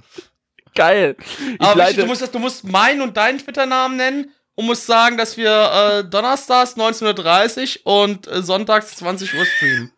Geil. 0.75 1.17
Ich 1.19 1.61
Aber 1.61 1.77
leite, 1.77 2.03
du 2.03 2.07
musst, 2.07 2.23
das, 2.23 2.31
du 2.31 2.39
musst 2.39 2.65
meinen 2.65 3.01
und 3.01 3.17
deinen 3.17 3.39
Twitter-Namen 3.39 3.97
nennen 3.97 4.31
und 4.55 4.67
musst 4.67 4.87
sagen, 4.87 5.17
dass 5.17 5.37
wir 5.37 5.51
äh, 5.51 6.05
donnerstags 6.09 6.77
19.30 6.77 7.81
Uhr 7.85 8.03
und 8.03 8.27
äh, 8.29 8.43
sonntags 8.43 8.97
20 8.97 9.35
Uhr 9.35 9.45
streamen. 9.45 9.93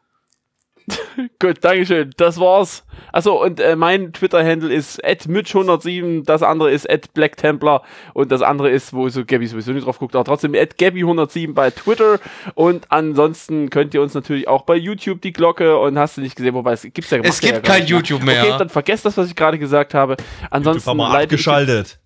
Gut, 1.38 1.58
Dankeschön. 1.62 2.10
Das 2.16 2.38
war's. 2.38 2.84
Achso, 3.12 3.42
und 3.42 3.60
äh, 3.60 3.76
mein 3.76 4.12
Twitter-Handle 4.12 4.72
ist 4.72 5.04
@mitch107, 5.04 6.24
das 6.24 6.42
andere 6.42 6.70
ist 6.70 6.86
@blacktemplar 7.14 7.82
und 8.14 8.30
das 8.30 8.42
andere 8.42 8.70
ist, 8.70 8.92
wo 8.92 9.08
so 9.08 9.24
Gabby 9.24 9.46
sowieso 9.46 9.72
nicht 9.72 9.86
drauf 9.86 9.98
guckt, 9.98 10.14
aber 10.14 10.24
trotzdem 10.24 10.52
@gabby107 10.52 11.54
bei 11.54 11.70
Twitter 11.70 12.20
und 12.54 12.86
ansonsten 12.90 13.70
könnt 13.70 13.94
ihr 13.94 14.02
uns 14.02 14.14
natürlich 14.14 14.48
auch 14.48 14.62
bei 14.62 14.76
YouTube 14.76 15.20
die 15.22 15.32
Glocke 15.32 15.78
und 15.78 15.98
hast 15.98 16.16
du 16.16 16.20
nicht 16.20 16.36
gesehen, 16.36 16.54
wobei 16.54 16.72
es 16.72 16.82
gibt's 16.82 17.10
ja 17.10 17.18
Es 17.18 17.40
ja 17.40 17.50
gibt 17.52 17.66
gar 17.66 17.74
kein 17.74 17.82
nicht, 17.82 17.90
YouTube 17.90 18.22
mehr. 18.22 18.42
Okay, 18.42 18.54
dann 18.58 18.68
vergesst 18.68 19.04
das, 19.04 19.16
was 19.16 19.28
ich 19.28 19.36
gerade 19.36 19.58
gesagt 19.58 19.94
habe. 19.94 20.16
Ansonsten 20.50 20.88
Haben 20.90 20.98
wir 20.98 21.10
abgeschaltet. 21.10 21.98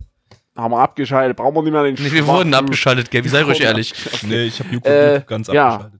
Haben 0.56 0.72
wir 0.72 0.78
abgeschaltet. 0.78 1.36
Brauchen 1.36 1.54
wir 1.56 1.62
nicht 1.62 1.72
mehr 1.72 1.82
den 1.82 1.94
Nee, 1.94 2.12
wir 2.12 2.26
wurden 2.26 2.54
abgeschaltet, 2.54 3.10
Gabby, 3.10 3.28
sei 3.28 3.42
ruhig 3.42 3.60
ehrlich. 3.60 3.92
Nee, 4.22 4.44
ich 4.44 4.60
habe 4.60 4.70
YouTube 4.70 4.92
Äh, 4.92 5.22
ganz 5.26 5.48
ja. 5.48 5.90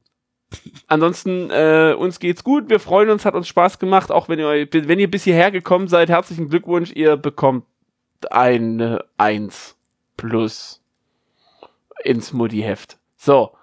Ansonsten, 0.87 1.51
äh, 1.51 1.95
uns 1.97 2.21
geht's 2.21 2.45
gut. 2.45 2.69
Wir 2.69 2.81
freuen 2.81 3.11
uns, 3.11 3.25
hat 3.25 3.35
uns 3.35 3.49
Spaß 3.49 3.79
gemacht. 3.79 4.11
Auch 4.11 4.29
wenn 4.29 4.39
ihr, 4.39 4.69
wenn 4.73 4.99
ihr 4.99 5.11
bis 5.11 5.25
hierher 5.25 5.51
gekommen 5.51 5.89
seid, 5.89 6.09
herzlichen 6.09 6.49
Glückwunsch. 6.49 6.93
Ihr 6.93 7.17
bekommt 7.17 7.65
eine 8.31 9.05
1 9.19 9.77
plus 10.17 10.83
ins 12.03 12.33
Mutti-Heft. 12.33 12.99
So, 13.17 13.57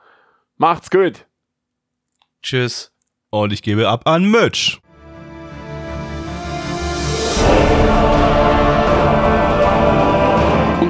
macht's 0.58 0.90
gut. 0.90 1.26
Tschüss. 2.42 2.92
Und 3.30 3.54
ich 3.54 3.62
gebe 3.62 3.88
ab 3.88 4.08
an 4.08 4.30
Mitch. 4.30 4.80